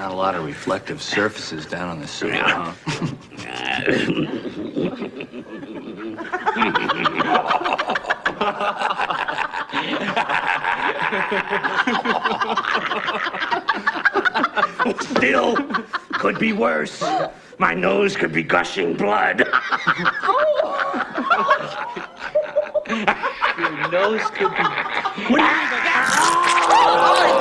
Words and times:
Not 0.00 0.12
a 0.12 0.14
lot 0.14 0.34
of 0.34 0.46
reflective 0.46 1.02
surfaces 1.02 1.66
down 1.66 1.90
on 1.90 2.00
the 2.00 2.08
sewer, 2.08 2.32
huh? 2.32 2.72
Still, 15.00 15.58
could 16.14 16.38
be 16.38 16.54
worse. 16.54 17.04
My 17.58 17.74
nose 17.74 18.16
could 18.16 18.32
be 18.32 18.42
gushing 18.42 18.94
blood. 18.94 19.40
Your 23.58 23.90
nose 23.90 24.22
could 24.30 24.50
be. 24.50 24.62
Back 25.36 25.70
to 25.74 25.86
work. 26.70 26.90
Let's 26.90 27.34
make 27.34 27.39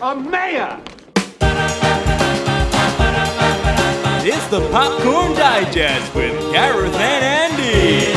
a 0.00 0.14
mayor. 0.14 0.80
It's 4.24 4.46
the 4.46 4.66
Popcorn 4.70 5.32
Digest 5.34 6.14
with 6.14 6.32
Gareth 6.52 6.94
and 6.94 7.24
Andy. 7.24 8.12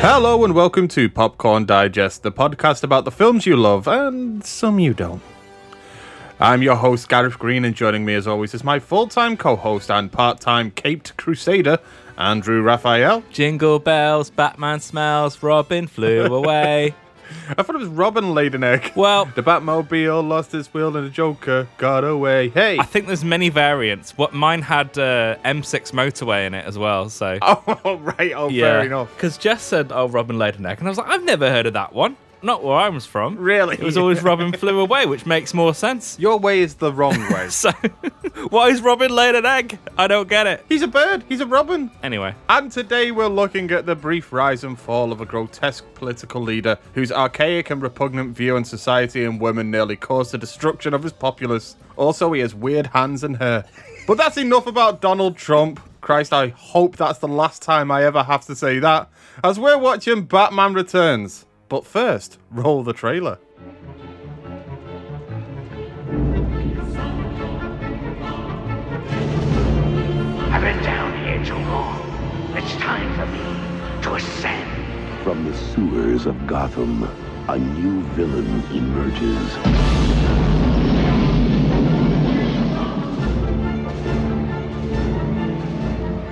Hello 0.00 0.44
and 0.44 0.54
welcome 0.54 0.88
to 0.88 1.08
Popcorn 1.08 1.66
Digest, 1.66 2.22
the 2.22 2.32
podcast 2.32 2.82
about 2.82 3.04
the 3.04 3.10
films 3.10 3.46
you 3.46 3.56
love 3.56 3.86
and 3.86 4.44
some 4.44 4.78
you 4.80 4.92
don't. 4.92 5.22
I'm 6.40 6.62
your 6.62 6.76
host, 6.76 7.08
Gareth 7.10 7.38
Green, 7.38 7.66
and 7.66 7.74
joining 7.74 8.04
me 8.06 8.14
as 8.14 8.26
always 8.26 8.54
is 8.54 8.64
my 8.64 8.78
full 8.78 9.06
time 9.06 9.36
co 9.36 9.56
host 9.56 9.90
and 9.90 10.10
part 10.10 10.40
time 10.40 10.70
caped 10.70 11.14
crusader, 11.18 11.78
Andrew 12.16 12.62
Raphael. 12.62 13.22
Jingle 13.30 13.78
bells, 13.78 14.30
Batman 14.30 14.80
smells, 14.80 15.42
Robin 15.42 15.86
flew 15.86 16.24
away. 16.34 16.94
I 17.56 17.62
thought 17.62 17.76
it 17.76 17.78
was 17.78 17.88
Robin 17.88 18.34
laid 18.34 18.54
an 18.54 18.64
egg. 18.64 18.90
Well- 18.96 19.26
the 19.26 19.42
Batmobile 19.42 20.26
lost 20.26 20.54
its 20.54 20.72
wheel 20.72 20.96
and 20.96 21.06
the 21.06 21.10
Joker 21.10 21.68
got 21.76 22.04
away. 22.04 22.48
Hey! 22.48 22.78
I 22.78 22.84
think 22.84 23.06
there's 23.06 23.22
many 23.24 23.50
variants. 23.50 24.16
What 24.16 24.32
mine 24.32 24.62
had 24.62 24.98
uh, 24.98 25.36
M6 25.44 25.92
motorway 25.92 26.46
in 26.46 26.54
it 26.54 26.64
as 26.64 26.78
well. 26.78 27.10
So 27.10 27.38
oh, 27.42 27.98
right. 28.18 28.32
Oh, 28.34 28.48
fair 28.50 28.82
enough. 28.84 29.14
Because 29.14 29.36
Jess 29.36 29.62
said, 29.62 29.92
"Oh, 29.92 30.08
Robin 30.08 30.38
laid 30.38 30.56
an 30.58 30.64
egg," 30.66 30.78
and 30.78 30.88
I 30.88 30.90
was 30.90 30.98
like, 30.98 31.08
"I've 31.08 31.22
never 31.24 31.50
heard 31.50 31.66
of 31.66 31.74
that 31.74 31.92
one. 31.92 32.16
Not 32.42 32.64
where 32.64 32.76
I 32.76 32.88
was 32.88 33.04
from. 33.04 33.36
Really? 33.36 33.74
It 33.76 33.82
was 33.82 33.98
always 33.98 34.22
Robin 34.22 34.52
flew 34.52 34.80
away, 34.80 35.04
which 35.04 35.26
makes 35.26 35.52
more 35.52 35.74
sense. 35.74 36.18
Your 36.18 36.38
way 36.38 36.60
is 36.60 36.74
the 36.74 36.92
wrong 36.92 37.18
way. 37.32 37.48
So, 37.50 37.70
why 38.48 38.68
is 38.68 38.80
Robin 38.80 39.14
laying 39.14 39.36
an 39.36 39.44
egg? 39.44 39.78
I 39.98 40.06
don't 40.06 40.28
get 40.28 40.46
it. 40.46 40.64
He's 40.68 40.80
a 40.80 40.88
bird. 40.88 41.22
He's 41.28 41.40
a 41.40 41.46
robin. 41.46 41.90
Anyway, 42.02 42.34
And 42.48 42.72
today 42.72 43.10
we're 43.10 43.26
looking 43.26 43.70
at 43.72 43.84
the 43.84 43.94
brief 43.94 44.32
rise 44.32 44.64
and 44.64 44.78
fall 44.78 45.12
of 45.12 45.20
a 45.20 45.26
grotesque 45.26 45.84
political 45.94 46.40
leader 46.40 46.78
whose 46.94 47.12
archaic 47.12 47.68
and 47.68 47.82
repugnant 47.82 48.34
view 48.36 48.56
on 48.56 48.64
society 48.64 49.24
and 49.24 49.38
women 49.38 49.70
nearly 49.70 49.96
caused 49.96 50.32
the 50.32 50.38
destruction 50.38 50.94
of 50.94 51.02
his 51.02 51.12
populace. 51.12 51.76
Also, 51.96 52.32
he 52.32 52.40
has 52.40 52.54
weird 52.54 52.86
hands 52.86 53.22
and 53.22 53.36
hair. 53.36 53.64
But 54.06 54.16
that's 54.16 54.38
enough 54.38 54.66
about 54.66 55.02
Donald 55.02 55.36
Trump. 55.36 55.78
Christ, 56.00 56.32
I 56.32 56.48
hope 56.48 56.96
that's 56.96 57.18
the 57.18 57.28
last 57.28 57.60
time 57.60 57.90
I 57.90 58.04
ever 58.04 58.22
have 58.22 58.46
to 58.46 58.56
say 58.56 58.78
that. 58.78 59.10
As 59.44 59.60
we're 59.60 59.76
watching 59.78 60.24
Batman 60.24 60.72
Returns. 60.72 61.44
But 61.70 61.86
first, 61.86 62.38
roll 62.50 62.82
the 62.82 62.92
trailer. 62.92 63.38
I've 70.50 70.62
been 70.62 70.82
down 70.82 71.16
here 71.24 71.44
too 71.44 71.54
long. 71.54 72.00
It's 72.56 72.74
time 72.82 73.14
for 73.14 73.26
me 73.26 74.02
to 74.02 74.14
ascend. 74.16 75.22
From 75.22 75.44
the 75.44 75.56
sewers 75.56 76.26
of 76.26 76.44
Gotham, 76.48 77.04
a 77.46 77.56
new 77.56 78.02
villain 78.14 78.64
emerges. 78.72 79.54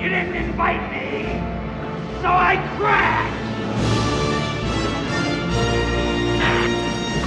You 0.03 0.09
didn't 0.09 0.35
invite 0.35 0.83
me, 0.91 1.41
so 2.23 2.27
I 2.27 2.57
crashed. 2.77 3.48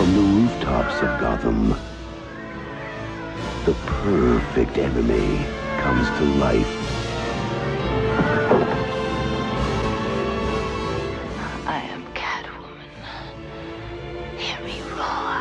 From 0.01 0.15
the 0.15 0.21
rooftops 0.21 0.95
of 1.03 1.19
Gotham, 1.19 1.75
the 3.65 3.73
perfect 3.85 4.79
enemy 4.79 5.45
comes 5.77 6.07
to 6.17 6.23
life. 6.39 6.73
I 11.67 11.83
am 11.93 12.03
Catwoman. 12.15 12.89
Hear 14.39 14.59
me 14.65 14.81
roar. 14.97 15.37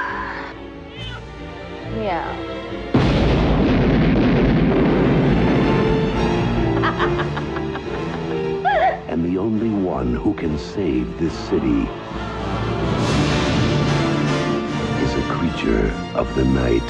Yeah. 2.04 2.28
And 9.08 9.24
the 9.24 9.38
only 9.38 9.70
one 9.70 10.14
who 10.14 10.34
can 10.34 10.58
save 10.58 11.18
this 11.18 11.32
city 11.48 11.88
creature 15.60 15.92
of 16.14 16.34
the 16.36 16.44
night. 16.44 16.80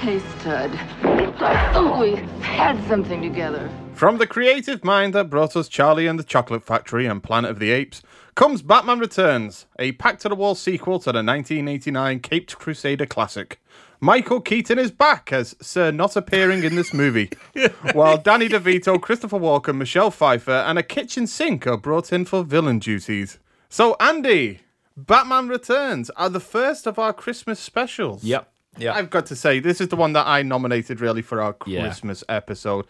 Hey, 0.00 0.18
stud. 0.18 0.70
I 0.72 1.72
thought 1.72 2.00
we 2.00 2.16
had 2.40 2.82
something 2.88 3.20
together. 3.20 3.70
From 3.92 4.18
the 4.18 4.26
creative 4.26 4.82
mind 4.82 5.14
that 5.14 5.28
brought 5.28 5.56
us 5.56 5.68
Charlie 5.68 6.06
and 6.06 6.18
the 6.18 6.24
Chocolate 6.24 6.62
Factory 6.62 7.06
and 7.06 7.22
Planet 7.22 7.50
of 7.50 7.58
the 7.58 7.70
Apes 7.70 8.02
comes 8.34 8.62
Batman 8.62 8.98
Returns, 8.98 9.66
a 9.78 9.92
packed 9.92 10.22
to 10.22 10.28
the 10.28 10.36
wall 10.36 10.54
sequel 10.54 10.98
to 11.00 11.12
the 11.12 11.18
1989 11.18 12.20
Caped 12.20 12.56
Crusader 12.58 13.06
classic. 13.06 13.60
Michael 14.00 14.40
Keaton 14.40 14.78
is 14.78 14.92
back 14.92 15.32
as 15.32 15.56
Sir 15.60 15.90
Not 15.90 16.16
appearing 16.16 16.62
in 16.62 16.76
this 16.76 16.94
movie, 16.94 17.30
while 17.92 18.16
Danny 18.16 18.48
DeVito, 18.48 19.00
Christopher 19.02 19.38
Walken, 19.40 19.76
Michelle 19.76 20.12
Pfeiffer, 20.12 20.64
and 20.66 20.78
a 20.78 20.84
kitchen 20.84 21.26
sink 21.26 21.66
are 21.66 21.76
brought 21.76 22.12
in 22.12 22.24
for 22.24 22.44
villain 22.44 22.78
duties. 22.78 23.38
So, 23.68 23.96
Andy, 24.00 24.60
Batman 25.06 25.48
Returns 25.48 26.10
are 26.10 26.28
the 26.28 26.40
first 26.40 26.86
of 26.86 26.98
our 26.98 27.12
Christmas 27.12 27.60
specials. 27.60 28.24
yep, 28.24 28.50
yep. 28.76 28.96
I've 28.96 29.10
got 29.10 29.26
to 29.26 29.36
say, 29.36 29.60
this 29.60 29.80
is 29.80 29.88
the 29.88 29.96
one 29.96 30.12
that 30.14 30.26
I 30.26 30.42
nominated 30.42 31.00
really 31.00 31.22
for 31.22 31.40
our 31.40 31.56
Yeah. 31.66 31.82
Christmas 31.82 32.24
episode. 32.28 32.86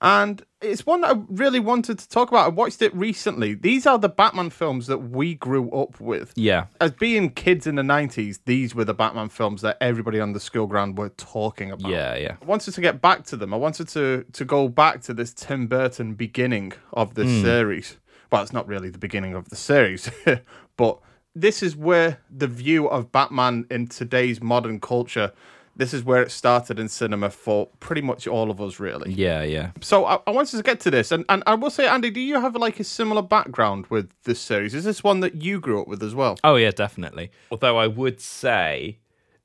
And 0.00 0.42
it's 0.60 0.84
one 0.84 1.02
that 1.02 1.16
I 1.16 1.20
really 1.28 1.60
wanted 1.60 2.00
to 2.00 2.08
talk 2.08 2.28
about. 2.28 2.46
I 2.46 2.48
watched 2.48 2.82
it 2.82 2.92
recently. 2.92 3.54
These 3.54 3.86
are 3.86 4.00
the 4.00 4.08
Batman 4.08 4.50
films 4.50 4.88
that 4.88 4.98
we 4.98 5.36
grew 5.36 5.70
up 5.70 6.00
with. 6.00 6.32
yeah, 6.34 6.66
As 6.80 6.90
being 6.90 7.30
kids 7.30 7.68
in 7.68 7.76
the 7.76 7.82
90s, 7.82 8.40
these 8.44 8.74
were 8.74 8.84
the 8.84 8.94
Batman 8.94 9.28
films 9.28 9.62
that 9.62 9.76
everybody 9.80 10.18
on 10.18 10.32
the 10.32 10.40
school 10.40 10.66
ground 10.66 10.98
were 10.98 11.10
talking 11.10 11.70
about. 11.70 11.88
yeah, 11.88 12.16
yeah. 12.16 12.36
I 12.42 12.44
wanted 12.44 12.74
to 12.74 12.80
get 12.80 13.00
back 13.00 13.22
to 13.26 13.36
them. 13.36 13.54
I 13.54 13.56
wanted 13.56 13.86
to 13.90 14.24
to 14.32 14.44
go 14.44 14.68
back 14.68 15.02
to 15.02 15.14
this 15.14 15.32
Tim 15.32 15.68
Burton 15.68 16.14
beginning 16.14 16.72
of 16.92 17.14
the 17.14 17.22
hmm. 17.22 17.42
series. 17.42 17.98
Well, 18.32 18.42
it's 18.42 18.52
not 18.52 18.66
really 18.66 18.90
the 18.90 18.98
beginning 18.98 19.34
of 19.34 19.50
the 19.50 19.56
series, 19.56 20.10
but 20.76 20.98
this 21.34 21.62
is 21.62 21.76
where 21.76 22.18
the 22.30 22.46
view 22.46 22.88
of 22.88 23.12
Batman 23.12 23.66
in 23.70 23.86
today's 23.86 24.42
modern 24.42 24.80
culture. 24.80 25.32
This 25.74 25.94
is 25.94 26.04
where 26.04 26.22
it 26.22 26.30
started 26.30 26.78
in 26.78 26.88
cinema 26.88 27.30
for 27.30 27.68
pretty 27.80 28.02
much 28.02 28.26
all 28.26 28.50
of 28.50 28.60
us, 28.60 28.78
really. 28.78 29.12
Yeah, 29.12 29.42
yeah. 29.42 29.70
So 29.80 30.04
I, 30.04 30.18
I 30.26 30.30
wanted 30.30 30.58
to 30.58 30.62
get 30.62 30.80
to 30.80 30.90
this, 30.90 31.10
and, 31.10 31.24
and 31.30 31.42
I 31.46 31.54
will 31.54 31.70
say, 31.70 31.88
Andy, 31.88 32.10
do 32.10 32.20
you 32.20 32.38
have 32.38 32.54
like 32.56 32.78
a 32.78 32.84
similar 32.84 33.22
background 33.22 33.86
with 33.88 34.10
this 34.24 34.38
series? 34.38 34.74
Is 34.74 34.84
this 34.84 35.02
one 35.02 35.20
that 35.20 35.36
you 35.36 35.60
grew 35.60 35.80
up 35.80 35.88
with 35.88 36.02
as 36.02 36.14
well? 36.14 36.36
Oh 36.44 36.56
yeah, 36.56 36.72
definitely. 36.72 37.30
Although 37.50 37.78
I 37.78 37.86
would 37.86 38.20
say 38.20 38.98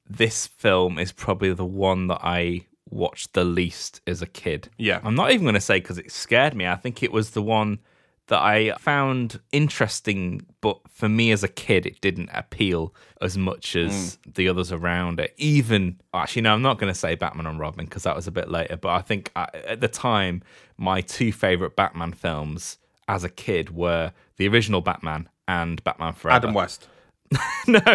this 0.09 0.47
film 0.47 0.99
is 0.99 1.13
probably 1.13 1.53
the 1.53 1.65
one 1.65 2.07
that 2.07 2.19
I 2.21 2.65
watched 2.89 3.33
the 3.33 3.43
least 3.43 4.01
as 4.07 4.21
a 4.21 4.27
kid. 4.27 4.69
Yeah. 4.77 4.99
I'm 5.03 5.15
not 5.15 5.31
even 5.31 5.43
going 5.43 5.55
to 5.55 5.61
say 5.61 5.79
because 5.79 5.97
it 5.97 6.11
scared 6.11 6.55
me. 6.55 6.67
I 6.67 6.75
think 6.75 7.03
it 7.03 7.11
was 7.11 7.31
the 7.31 7.41
one 7.41 7.79
that 8.27 8.41
I 8.41 8.73
found 8.79 9.39
interesting, 9.51 10.45
but 10.61 10.79
for 10.89 11.07
me 11.07 11.31
as 11.31 11.43
a 11.43 11.47
kid, 11.47 11.85
it 11.85 12.01
didn't 12.01 12.29
appeal 12.33 12.93
as 13.21 13.37
much 13.37 13.75
as 13.75 14.17
the 14.25 14.49
others 14.49 14.71
around 14.71 15.19
it. 15.19 15.33
Even 15.37 15.99
actually, 16.13 16.41
no, 16.41 16.53
I'm 16.53 16.61
not 16.61 16.77
going 16.77 16.91
to 16.91 16.97
say 16.99 17.15
Batman 17.15 17.45
and 17.47 17.59
Robin 17.59 17.85
because 17.85 18.03
that 18.03 18.15
was 18.15 18.27
a 18.27 18.31
bit 18.31 18.49
later. 18.49 18.75
But 18.77 18.89
I 18.89 19.01
think 19.01 19.31
I, 19.35 19.47
at 19.65 19.79
the 19.81 19.87
time, 19.87 20.43
my 20.77 21.01
two 21.01 21.31
favorite 21.31 21.75
Batman 21.75 22.11
films 22.13 22.77
as 23.07 23.23
a 23.23 23.29
kid 23.29 23.73
were 23.73 24.11
the 24.35 24.47
original 24.49 24.81
Batman 24.81 25.29
and 25.47 25.81
Batman 25.85 26.13
Forever. 26.13 26.35
Adam 26.35 26.53
West. 26.53 26.87
no, 27.67 27.79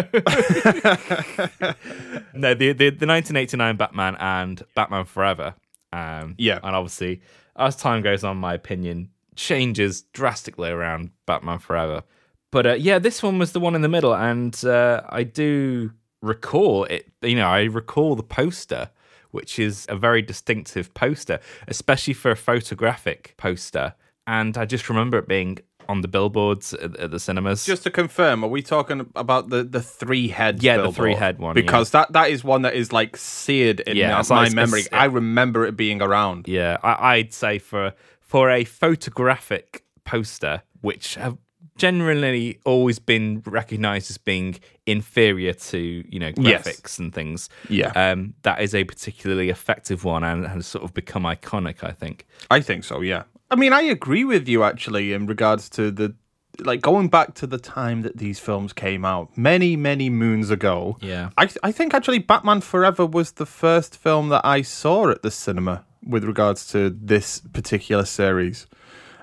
no, 2.33 2.53
the, 2.53 2.73
the 2.73 2.89
the 2.91 3.07
1989 3.07 3.77
Batman 3.77 4.15
and 4.19 4.63
Batman 4.75 5.05
Forever. 5.05 5.55
Um, 5.91 6.35
Yeah. 6.37 6.59
and 6.63 6.75
obviously, 6.75 7.21
as 7.55 7.75
time 7.75 8.01
goes 8.01 8.23
on, 8.23 8.37
my 8.37 8.53
opinion 8.55 9.09
changes 9.35 10.01
drastically 10.13 10.69
around 10.69 11.11
Batman 11.25 11.59
Forever. 11.59 12.03
But 12.51 12.65
uh, 12.65 12.73
yeah, 12.73 12.99
this 12.99 13.23
one 13.23 13.39
was 13.39 13.51
the 13.51 13.59
one 13.59 13.75
in 13.75 13.81
the 13.81 13.89
middle, 13.89 14.13
and 14.15 14.53
uh, 14.65 15.01
I 15.09 15.23
do 15.23 15.91
recall 16.21 16.83
it. 16.85 17.11
You 17.21 17.35
know, 17.35 17.47
I 17.47 17.63
recall 17.63 18.15
the 18.15 18.23
poster, 18.23 18.89
which 19.31 19.57
is 19.59 19.85
a 19.89 19.95
very 19.95 20.21
distinctive 20.21 20.93
poster, 20.93 21.39
especially 21.67 22.13
for 22.13 22.31
a 22.31 22.35
photographic 22.35 23.33
poster. 23.37 23.95
and 24.27 24.57
I 24.57 24.65
just 24.65 24.87
remember 24.89 25.17
it 25.17 25.27
being 25.27 25.57
on 25.89 25.99
the 25.99 26.07
billboards 26.07 26.73
at, 26.75 26.95
at 26.97 27.11
the 27.11 27.19
cinemas. 27.19 27.65
Just 27.65 27.83
to 27.83 27.91
confirm, 27.91 28.41
are 28.43 28.47
we 28.49 28.61
talking 28.61 29.09
about 29.15 29.49
the 29.49 29.63
the 29.63 29.81
three 29.81 30.29
head? 30.29 30.63
Yeah, 30.63 30.77
the 30.77 30.91
three-head 30.91 31.39
one, 31.39 31.55
Because 31.55 31.89
that 31.91 32.13
that 32.13 32.29
is 32.29 32.41
one 32.43 32.61
that 32.61 32.73
is 32.75 32.93
like 32.93 33.17
seared 33.17 33.81
in 33.81 33.97
Yeah, 33.97 34.21
my- 34.29 34.43
my 34.47 34.49
memory. 34.49 34.83
I 34.93 35.05
remember 35.05 35.65
it 35.65 35.75
being 35.75 36.01
around. 36.01 36.47
Yeah, 36.47 36.77
I, 36.83 37.15
I'd 37.15 37.33
say 37.33 37.57
for 37.59 37.93
for 38.33 38.49
a 38.49 38.63
photographic 38.63 39.83
poster, 40.05 40.63
which 40.81 41.13
have 41.15 41.37
generally 41.77 42.59
always 42.65 42.97
been 42.99 43.41
recognised 43.45 44.09
as 44.09 44.17
being 44.17 44.55
inferior 44.87 45.53
to 45.53 45.79
you 46.09 46.19
know 46.19 46.31
Yes. 46.35 46.63
graphics 46.67 46.99
and 46.99 47.13
things. 47.13 47.47
Yeah. 47.69 47.91
um, 47.95 48.33
that 48.41 48.59
is 48.61 48.73
a 48.73 48.83
particularly 48.83 49.49
effective 49.49 50.03
one 50.03 50.23
and 50.23 50.47
has 50.47 50.65
sort 50.65 50.83
of 50.83 50.93
become 50.93 51.23
iconic. 51.23 51.83
I 51.83 51.91
think. 51.91 52.25
I 52.49 52.59
think 52.61 52.83
so, 52.83 53.01
yeah. 53.01 53.23
I 53.51 53.55
mean, 53.55 53.71
I 53.71 53.81
agree 53.83 54.23
with 54.23 54.47
you 54.49 54.63
actually 54.63 55.13
in 55.13 55.27
regards 55.27 55.69
to 55.77 55.91
the 55.91 56.15
like 56.59 56.81
going 56.81 57.09
back 57.09 57.33
to 57.35 57.47
the 57.47 57.57
time 57.59 58.01
that 58.03 58.17
these 58.17 58.39
films 58.39 58.73
came 58.73 59.03
out 59.05 59.35
many 59.37 59.75
many 59.75 60.09
moons 60.09 60.49
ago. 60.49 60.97
Yeah. 61.01 61.29
I 61.37 61.45
th- 61.45 61.57
I 61.63 61.71
think 61.71 61.93
actually 61.93 62.19
Batman 62.19 62.61
Forever 62.61 63.05
was 63.05 63.33
the 63.33 63.45
first 63.45 63.95
film 63.97 64.29
that 64.29 64.43
I 64.57 64.63
saw 64.63 65.09
at 65.09 65.21
the 65.21 65.31
cinema 65.31 65.75
with 66.05 66.23
regards 66.23 66.65
to 66.71 66.89
this 66.89 67.41
particular 67.53 68.05
series. 68.05 68.67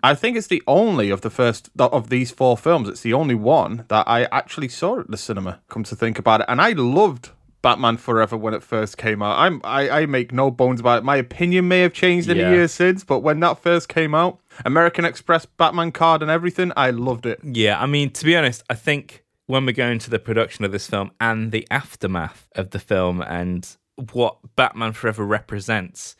I 0.02 0.14
think 0.14 0.36
it's 0.36 0.46
the 0.46 0.62
only 0.66 1.10
of 1.10 1.20
the 1.20 1.30
first 1.30 1.68
of 1.78 2.08
these 2.08 2.30
four 2.30 2.56
films. 2.56 2.88
It's 2.88 3.02
the 3.02 3.12
only 3.12 3.34
one 3.34 3.84
that 3.88 4.08
I 4.08 4.24
actually 4.32 4.68
saw 4.68 5.00
at 5.00 5.10
the 5.10 5.16
cinema. 5.18 5.60
Come 5.68 5.84
to 5.84 5.96
think 5.96 6.18
about 6.18 6.40
it, 6.40 6.46
and 6.48 6.60
I 6.60 6.70
loved 6.72 7.30
Batman 7.60 7.98
Forever 7.98 8.38
when 8.38 8.54
it 8.54 8.62
first 8.62 8.96
came 8.96 9.20
out. 9.22 9.38
I'm 9.38 9.60
I, 9.62 9.90
I 9.90 10.06
make 10.06 10.32
no 10.32 10.50
bones 10.50 10.80
about 10.80 10.98
it. 10.98 11.04
My 11.04 11.16
opinion 11.16 11.68
may 11.68 11.80
have 11.80 11.92
changed 11.92 12.30
in 12.30 12.38
Yeah. 12.38 12.48
the 12.48 12.56
years 12.56 12.72
since, 12.72 13.04
but 13.04 13.18
when 13.20 13.40
that 13.40 13.58
first 13.62 13.90
came 13.90 14.14
out, 14.14 14.38
American 14.64 15.04
Express 15.04 15.44
Batman 15.44 15.92
card 15.92 16.22
and 16.22 16.30
everything, 16.30 16.72
I 16.78 16.88
loved 16.90 17.26
it. 17.26 17.38
Yeah, 17.44 17.78
I 17.78 17.84
mean, 17.84 18.08
to 18.12 18.24
be 18.24 18.34
honest, 18.34 18.62
I 18.70 18.74
think 18.76 19.22
when 19.46 19.66
we 19.66 19.74
go 19.74 19.86
into 19.88 20.08
the 20.08 20.18
production 20.18 20.64
of 20.64 20.72
this 20.72 20.86
film 20.86 21.10
and 21.20 21.52
the 21.52 21.66
aftermath 21.70 22.48
of 22.54 22.70
the 22.70 22.78
film 22.78 23.20
and 23.20 23.68
what 24.12 24.38
Batman 24.56 24.92
Forever 24.94 25.26
represents, 25.26 26.16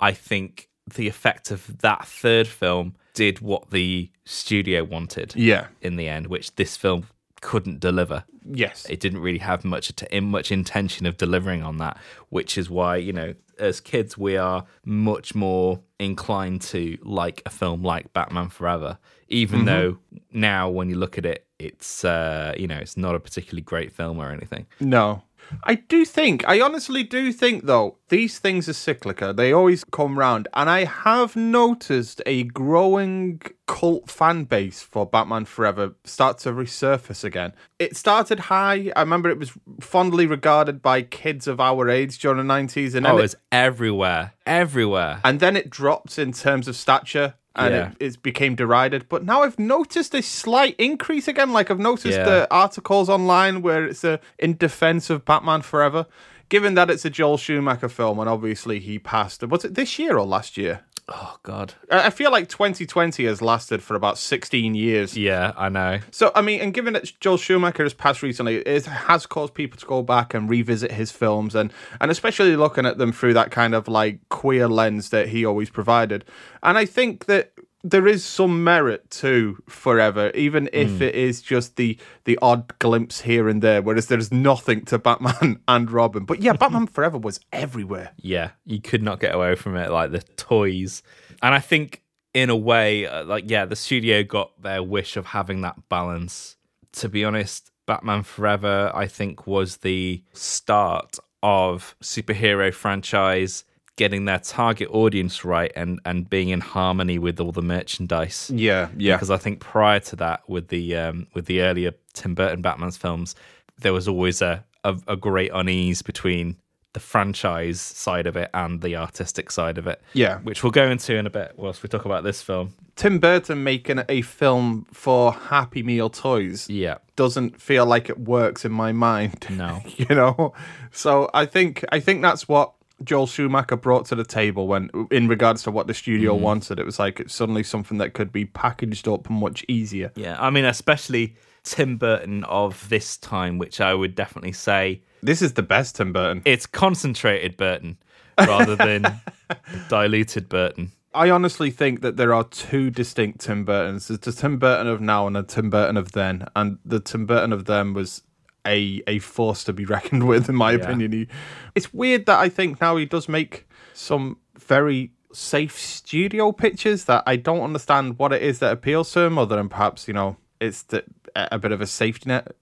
I 0.00 0.12
think 0.12 0.68
the 0.94 1.08
effect 1.08 1.50
of 1.50 1.78
that 1.78 2.06
third 2.06 2.46
film 2.48 2.94
did 3.14 3.40
what 3.40 3.70
the 3.70 4.10
studio 4.24 4.84
wanted 4.84 5.34
Yeah. 5.36 5.66
in 5.80 5.96
the 5.96 6.08
end, 6.08 6.28
which 6.28 6.54
this 6.56 6.76
film 6.76 7.06
couldn't 7.40 7.80
deliver. 7.80 8.24
Yes. 8.50 8.86
It 8.88 9.00
didn't 9.00 9.20
really 9.20 9.38
have 9.40 9.64
much 9.64 9.92
much 10.22 10.50
intention 10.52 11.04
of 11.06 11.16
delivering 11.16 11.62
on 11.62 11.76
that, 11.78 11.98
which 12.30 12.56
is 12.56 12.70
why 12.70 12.96
you 12.96 13.12
know, 13.12 13.34
as 13.58 13.80
kids, 13.80 14.16
we 14.16 14.36
are 14.36 14.64
much 14.84 15.34
more 15.34 15.80
inclined 15.98 16.62
to 16.62 16.96
like 17.02 17.42
a 17.44 17.50
film 17.50 17.82
like 17.82 18.12
Batman 18.12 18.48
Forever, 18.48 18.98
even 19.28 19.64
though 19.66 19.98
now 20.32 20.70
when 20.70 20.88
you 20.88 20.96
look 20.96 21.18
at 21.18 21.26
it, 21.26 21.44
it's 21.58 22.04
uh, 22.04 22.54
you 22.56 22.66
know, 22.66 22.76
it's 22.78 22.96
not 22.96 23.14
a 23.14 23.20
particularly 23.20 23.62
great 23.62 23.92
film 23.92 24.18
or 24.18 24.30
anything. 24.30 24.66
No. 24.80 25.22
I 25.64 25.76
do 25.76 26.04
think, 26.04 26.44
I 26.48 26.60
honestly 26.60 27.02
do 27.02 27.32
think, 27.32 27.64
though, 27.64 27.96
these 28.08 28.38
things 28.38 28.68
are 28.68 28.72
cyclical. 28.74 29.32
They 29.34 29.52
always 29.52 29.84
come 29.84 30.18
round. 30.18 30.48
And 30.54 30.68
I 30.70 30.84
have 30.84 31.36
noticed 31.36 32.20
a 32.26 32.44
growing 32.44 33.40
cult 33.66 34.10
fan 34.10 34.44
base 34.44 34.82
for 34.82 35.06
Batman 35.06 35.44
Forever 35.44 35.94
start 36.04 36.38
to 36.40 36.50
resurface 36.52 37.24
again. 37.24 37.52
It 37.78 37.96
started 37.96 38.40
high. 38.40 38.92
I 38.96 39.00
remember 39.00 39.28
it 39.30 39.38
was 39.38 39.52
fondly 39.80 40.26
regarded 40.26 40.80
by 40.82 41.02
kids 41.02 41.46
of 41.46 41.60
our 41.60 41.88
age 41.88 42.18
during 42.18 42.46
the 42.46 42.52
90s. 42.54 42.94
And 42.94 43.06
Oh, 43.06 43.18
it, 43.18 43.22
was 43.22 43.36
everywhere, 43.52 44.32
everywhere. 44.46 45.20
and 45.24 45.40
then 45.40 45.56
it 45.56 45.70
dropped 45.70 46.18
in 46.18 46.32
terms 46.32 46.68
of 46.68 46.76
stature. 46.76 47.34
And 47.58 47.74
Yeah. 47.74 47.90
it, 47.98 48.14
it 48.14 48.22
became 48.22 48.54
derided, 48.54 49.08
but 49.08 49.24
now 49.24 49.42
I've 49.42 49.58
noticed 49.58 50.14
a 50.14 50.22
slight 50.22 50.76
increase 50.78 51.26
again. 51.28 51.52
Like 51.52 51.70
I've 51.70 51.78
noticed 51.80 52.18
Yeah. 52.18 52.24
the 52.24 52.48
articles 52.50 53.08
online 53.08 53.62
where 53.62 53.84
it's 53.84 54.04
a, 54.04 54.20
in 54.38 54.56
defense 54.56 55.10
of 55.10 55.24
Batman 55.24 55.62
Forever. 55.62 56.06
Given 56.50 56.72
that 56.74 56.88
it's 56.88 57.04
a 57.04 57.10
Joel 57.10 57.36
Schumacher 57.36 57.90
film, 57.90 58.18
and 58.18 58.26
obviously 58.26 58.78
he 58.78 58.98
passed. 58.98 59.42
Was 59.46 59.66
it 59.66 59.74
this 59.74 59.98
year 59.98 60.16
or 60.16 60.24
last 60.24 60.56
year? 60.56 60.80
Oh 61.10 61.38
God. 61.42 61.72
I 61.90 62.10
feel 62.10 62.30
like 62.30 62.50
2020 62.50 63.24
has 63.24 63.40
lasted 63.40 63.82
for 63.82 63.94
about 63.94 64.18
16 64.18 64.74
years. 64.74 65.16
Yeah, 65.16 65.52
I 65.56 65.70
know. 65.70 66.00
So, 66.10 66.30
I 66.34 66.42
mean, 66.42 66.60
and 66.60 66.74
given 66.74 66.92
that 66.92 67.10
Joel 67.18 67.38
Schumacher 67.38 67.82
has 67.82 67.94
passed 67.94 68.22
recently, 68.22 68.56
it 68.56 68.84
has 68.84 69.24
caused 69.24 69.54
people 69.54 69.78
to 69.78 69.86
go 69.86 70.02
back 70.02 70.34
and 70.34 70.50
revisit 70.50 70.92
his 70.92 71.10
films, 71.10 71.54
and 71.54 71.72
and 72.00 72.10
especially 72.10 72.56
looking 72.56 72.84
at 72.84 72.98
them 72.98 73.12
through 73.12 73.32
that 73.34 73.50
kind 73.50 73.74
of 73.74 73.88
like 73.88 74.20
queer 74.28 74.68
lens 74.68 75.08
that 75.08 75.28
he 75.28 75.46
always 75.46 75.70
provided. 75.70 76.26
And 76.62 76.76
I 76.76 76.84
think 76.84 77.24
that 77.24 77.52
there 77.84 78.08
is 78.08 78.24
some 78.24 78.64
merit 78.64 79.08
to 79.10 79.62
Forever, 79.68 80.30
even 80.34 80.68
if 80.72 81.00
it 81.00 81.14
is 81.14 81.40
just 81.42 81.76
the 81.76 81.98
the 82.24 82.38
odd 82.42 82.76
glimpse 82.78 83.20
here 83.20 83.48
and 83.48 83.62
there, 83.62 83.82
whereas 83.82 84.06
there's 84.06 84.32
nothing 84.32 84.84
to 84.86 84.98
Batman 84.98 85.60
and 85.68 85.90
Robin. 85.90 86.24
But 86.24 86.40
yeah, 86.40 86.54
Batman 86.54 86.86
Forever 86.92 87.18
was 87.18 87.40
everywhere. 87.52 88.12
Yeah, 88.16 88.50
you 88.64 88.80
could 88.80 89.02
not 89.02 89.20
get 89.20 89.34
away 89.34 89.54
from 89.54 89.76
it. 89.76 89.90
Like 89.90 90.10
the 90.10 90.20
toys, 90.20 91.02
and 91.42 91.54
I 91.54 91.60
think 91.60 92.02
in 92.34 92.50
a 92.50 92.56
way, 92.56 93.06
uh, 93.06 93.24
like 93.24 93.44
yeah, 93.48 93.64
the 93.64 93.76
studio 93.76 94.22
got 94.24 94.60
their 94.60 94.82
wish 94.82 95.16
of 95.16 95.26
having 95.26 95.60
that 95.62 95.88
balance. 95.88 96.56
To 96.92 97.08
be 97.08 97.24
honest, 97.24 97.70
Batman 97.86 98.22
Forever, 98.24 98.90
I 98.94 99.06
think, 99.06 99.46
was 99.46 99.78
the 99.78 100.24
start 100.32 101.16
of 101.42 101.94
superhero 102.02 102.74
franchise 102.74 103.64
getting 103.98 104.24
their 104.24 104.38
target 104.38 104.88
audience 104.90 105.44
right 105.44 105.70
and 105.76 106.00
and 106.06 106.30
being 106.30 106.48
in 106.48 106.60
harmony 106.60 107.18
with 107.18 107.38
all 107.38 107.52
the 107.52 107.60
merchandise. 107.60 108.50
Yeah, 108.54 108.88
yeah. 108.96 109.16
Because 109.16 109.30
I 109.30 109.36
think 109.36 109.60
prior 109.60 110.00
to 110.00 110.16
that, 110.16 110.48
with 110.48 110.68
the 110.68 110.96
um, 110.96 111.26
with 111.34 111.44
the 111.44 111.60
earlier 111.60 111.92
Tim 112.14 112.34
Burton 112.34 112.62
Batman's 112.62 112.96
films, 112.96 113.34
there 113.78 113.92
was 113.92 114.08
always 114.08 114.40
a, 114.40 114.64
a 114.84 114.96
a 115.06 115.16
great 115.16 115.50
unease 115.52 116.00
between 116.00 116.56
the 116.94 117.00
franchise 117.00 117.80
side 117.80 118.26
of 118.26 118.34
it 118.34 118.48
and 118.54 118.80
the 118.80 118.96
artistic 118.96 119.50
side 119.50 119.76
of 119.76 119.86
it. 119.86 120.00
Yeah. 120.14 120.38
which 120.38 120.62
we'll 120.62 120.72
go 120.72 120.88
into 120.88 121.14
in 121.14 121.26
a 121.26 121.30
bit 121.30 121.52
whilst 121.56 121.82
we 121.82 121.88
talk 121.88 122.06
about 122.06 122.24
this 122.24 122.40
film. 122.40 122.72
Tim 122.96 123.18
Burton 123.18 123.62
making 123.62 124.02
a 124.08 124.22
film 124.22 124.86
for 124.92 125.32
Happy 125.32 125.82
Meal 125.82 126.08
toys. 126.08 126.68
Yeah, 126.70 126.98
doesn't 127.14 127.60
feel 127.60 127.84
like 127.84 128.08
it 128.08 128.18
works 128.18 128.64
in 128.64 128.72
my 128.72 128.92
mind. 128.92 129.46
No. 129.50 129.82
you 129.96 130.14
know. 130.14 130.54
So 130.90 131.30
I 131.34 131.46
think 131.46 131.84
I 131.92 132.00
think 132.00 132.22
that's 132.22 132.48
what 132.48 132.72
Joel 133.04 133.26
Schumacher 133.26 133.76
brought 133.76 134.06
to 134.06 134.14
the 134.14 134.24
table 134.24 134.66
when, 134.66 134.90
in 135.10 135.28
regards 135.28 135.62
to 135.64 135.70
what 135.70 135.86
the 135.86 135.94
studio 135.94 136.34
Mm-hmm. 136.34 136.42
wanted. 136.44 136.78
It 136.78 136.86
was 136.86 136.98
like 136.98 137.20
it's 137.20 137.34
suddenly 137.34 137.62
something 137.62 137.98
that 137.98 138.12
could 138.14 138.32
be 138.32 138.44
packaged 138.44 139.06
up 139.08 139.28
much 139.30 139.64
easier. 139.68 140.10
yeah. 140.16 140.36
I 140.40 140.50
mean, 140.50 140.64
especially 140.64 141.36
Tim 141.62 141.96
Burton 141.96 142.44
of 142.44 142.88
this 142.88 143.16
time, 143.16 143.58
which 143.58 143.80
I 143.80 143.94
would 143.94 144.14
definitely 144.14 144.52
say 144.52 145.02
This 145.22 145.42
is 145.42 145.52
the 145.52 145.62
best 145.62 145.96
Tim 145.96 146.12
Burton. 146.12 146.42
it's 146.44 146.66
concentrated 146.66 147.56
Burton 147.56 147.98
rather 148.38 148.74
than 148.76 149.20
diluted 149.88 150.48
Burton. 150.48 150.92
I 151.14 151.30
honestly 151.30 151.70
think 151.70 152.02
that 152.02 152.16
there 152.16 152.34
are 152.34 152.44
two 152.44 152.90
distinct 152.90 153.40
Tim 153.40 153.64
Burtons. 153.64 154.08
There's 154.08 154.20
the 154.20 154.32
Tim 154.32 154.58
Burton 154.58 154.86
of 154.86 155.00
now 155.00 155.26
and 155.26 155.34
the 155.34 155.42
Tim 155.42 155.70
Burton 155.70 155.96
of 155.96 156.12
then, 156.12 156.46
and 156.54 156.78
the 156.84 157.00
Tim 157.00 157.26
Burton 157.26 157.52
of 157.52 157.64
then 157.64 157.94
was 157.94 158.22
a 158.68 159.02
a 159.08 159.18
force 159.18 159.64
to 159.64 159.72
be 159.72 159.84
reckoned 159.96 160.28
with, 160.28 160.48
in 160.48 160.54
my 160.54 160.72
opinion. 160.72 161.12
He, 161.12 161.28
it's 161.74 161.92
weird 161.92 162.26
that 162.26 162.38
I 162.38 162.48
think 162.48 162.80
now 162.80 162.96
he 162.96 163.06
does 163.06 163.28
make 163.28 163.66
some 163.94 164.38
very 164.58 165.12
safe 165.32 165.78
studio 165.78 166.52
pictures 166.52 167.04
that 167.04 167.22
I 167.26 167.36
don't 167.36 167.62
understand 167.62 168.18
what 168.18 168.32
it 168.32 168.42
is 168.42 168.60
that 168.60 168.72
appeals 168.72 169.10
to 169.12 169.20
him, 169.20 169.38
other 169.38 169.56
than 169.56 169.68
perhaps 169.68 170.06
you 170.06 170.14
know 170.14 170.36
it's 170.60 170.82
the, 170.84 171.04
a 171.34 171.58
bit 171.58 171.72
of 171.72 171.80
a 171.80 171.86
safety 171.86 172.28
net. 172.28 172.52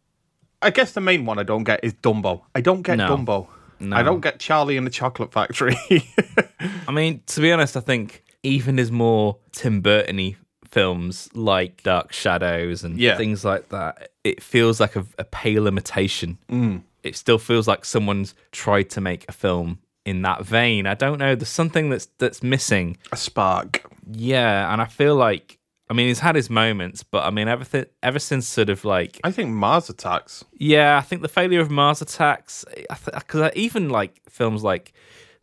I 0.63 0.71
guess 0.71 0.93
the 0.93 1.01
main 1.01 1.27
one 1.27 1.39
I 1.39 1.43
don't 1.43 1.65
get 1.65 1.81
is 1.83 1.93
Dumbo. 1.95 2.43
I 2.55 2.61
don't 2.61 2.83
get 2.83 2.97
No. 2.97 3.17
Dumbo. 3.17 3.49
No. 3.79 3.95
I 3.95 4.03
don't 4.03 4.21
get 4.21 4.39
Charlie 4.39 4.79
and 4.79 4.87
the 4.87 4.91
Chocolate 4.91 5.33
Factory. 5.33 5.77
I 6.89 6.93
mean, 6.93 7.23
to 7.27 7.41
be 7.43 7.53
honest, 7.53 7.77
I 7.77 7.81
think 7.81 8.25
even 8.43 8.79
his 8.79 8.91
more 8.91 9.37
Tim 9.53 9.83
Burton-y 9.83 10.37
films 10.77 11.29
like 11.35 11.83
Dark 11.83 12.13
Shadows 12.13 12.85
and 12.85 12.99
Yeah. 12.99 13.17
things 13.17 13.45
like 13.45 13.71
that, 13.71 14.11
it 14.25 14.43
feels 14.43 14.79
like 14.81 14.95
a, 14.97 15.05
a 15.19 15.25
pale 15.25 15.67
imitation. 15.67 16.37
Mm. 16.51 16.83
It 17.03 17.17
still 17.17 17.39
feels 17.39 17.67
like 17.67 17.85
someone's 17.87 18.35
tried 18.53 18.91
to 18.91 19.01
make 19.01 19.25
a 19.29 19.33
film 19.33 19.79
in 20.05 20.23
that 20.23 20.45
vein. 20.45 20.87
I 20.87 20.95
don't 20.95 21.19
know. 21.19 21.35
There's 21.35 21.49
something 21.63 21.89
that's 21.91 22.09
that's 22.19 22.43
missing. 22.43 22.97
a 23.11 23.17
spark. 23.17 23.71
Yeah, 24.13 24.71
and 24.73 24.83
I 24.83 24.85
feel 24.87 25.17
like 25.17 25.59
I 25.89 25.95
mean 25.95 26.09
he's 26.09 26.21
had 26.29 26.35
his 26.37 26.51
moments, 26.51 27.03
but 27.05 27.23
I 27.25 27.31
mean 27.31 27.49
everything 27.49 27.87
ever 28.03 28.19
since 28.19 28.47
sort 28.47 28.69
of 28.71 28.85
like 28.85 29.13
I 29.25 29.31
think 29.31 29.51
Mars 29.51 29.89
Attacks. 29.89 30.45
yeah, 30.59 30.99
I 30.99 31.05
think 31.09 31.23
the 31.23 31.29
failure 31.41 31.61
of 31.61 31.71
Mars 31.71 32.03
Attacks, 32.03 32.65
because 33.05 33.51
even 33.55 33.89
like 33.99 34.21
films 34.29 34.63
like 34.63 34.93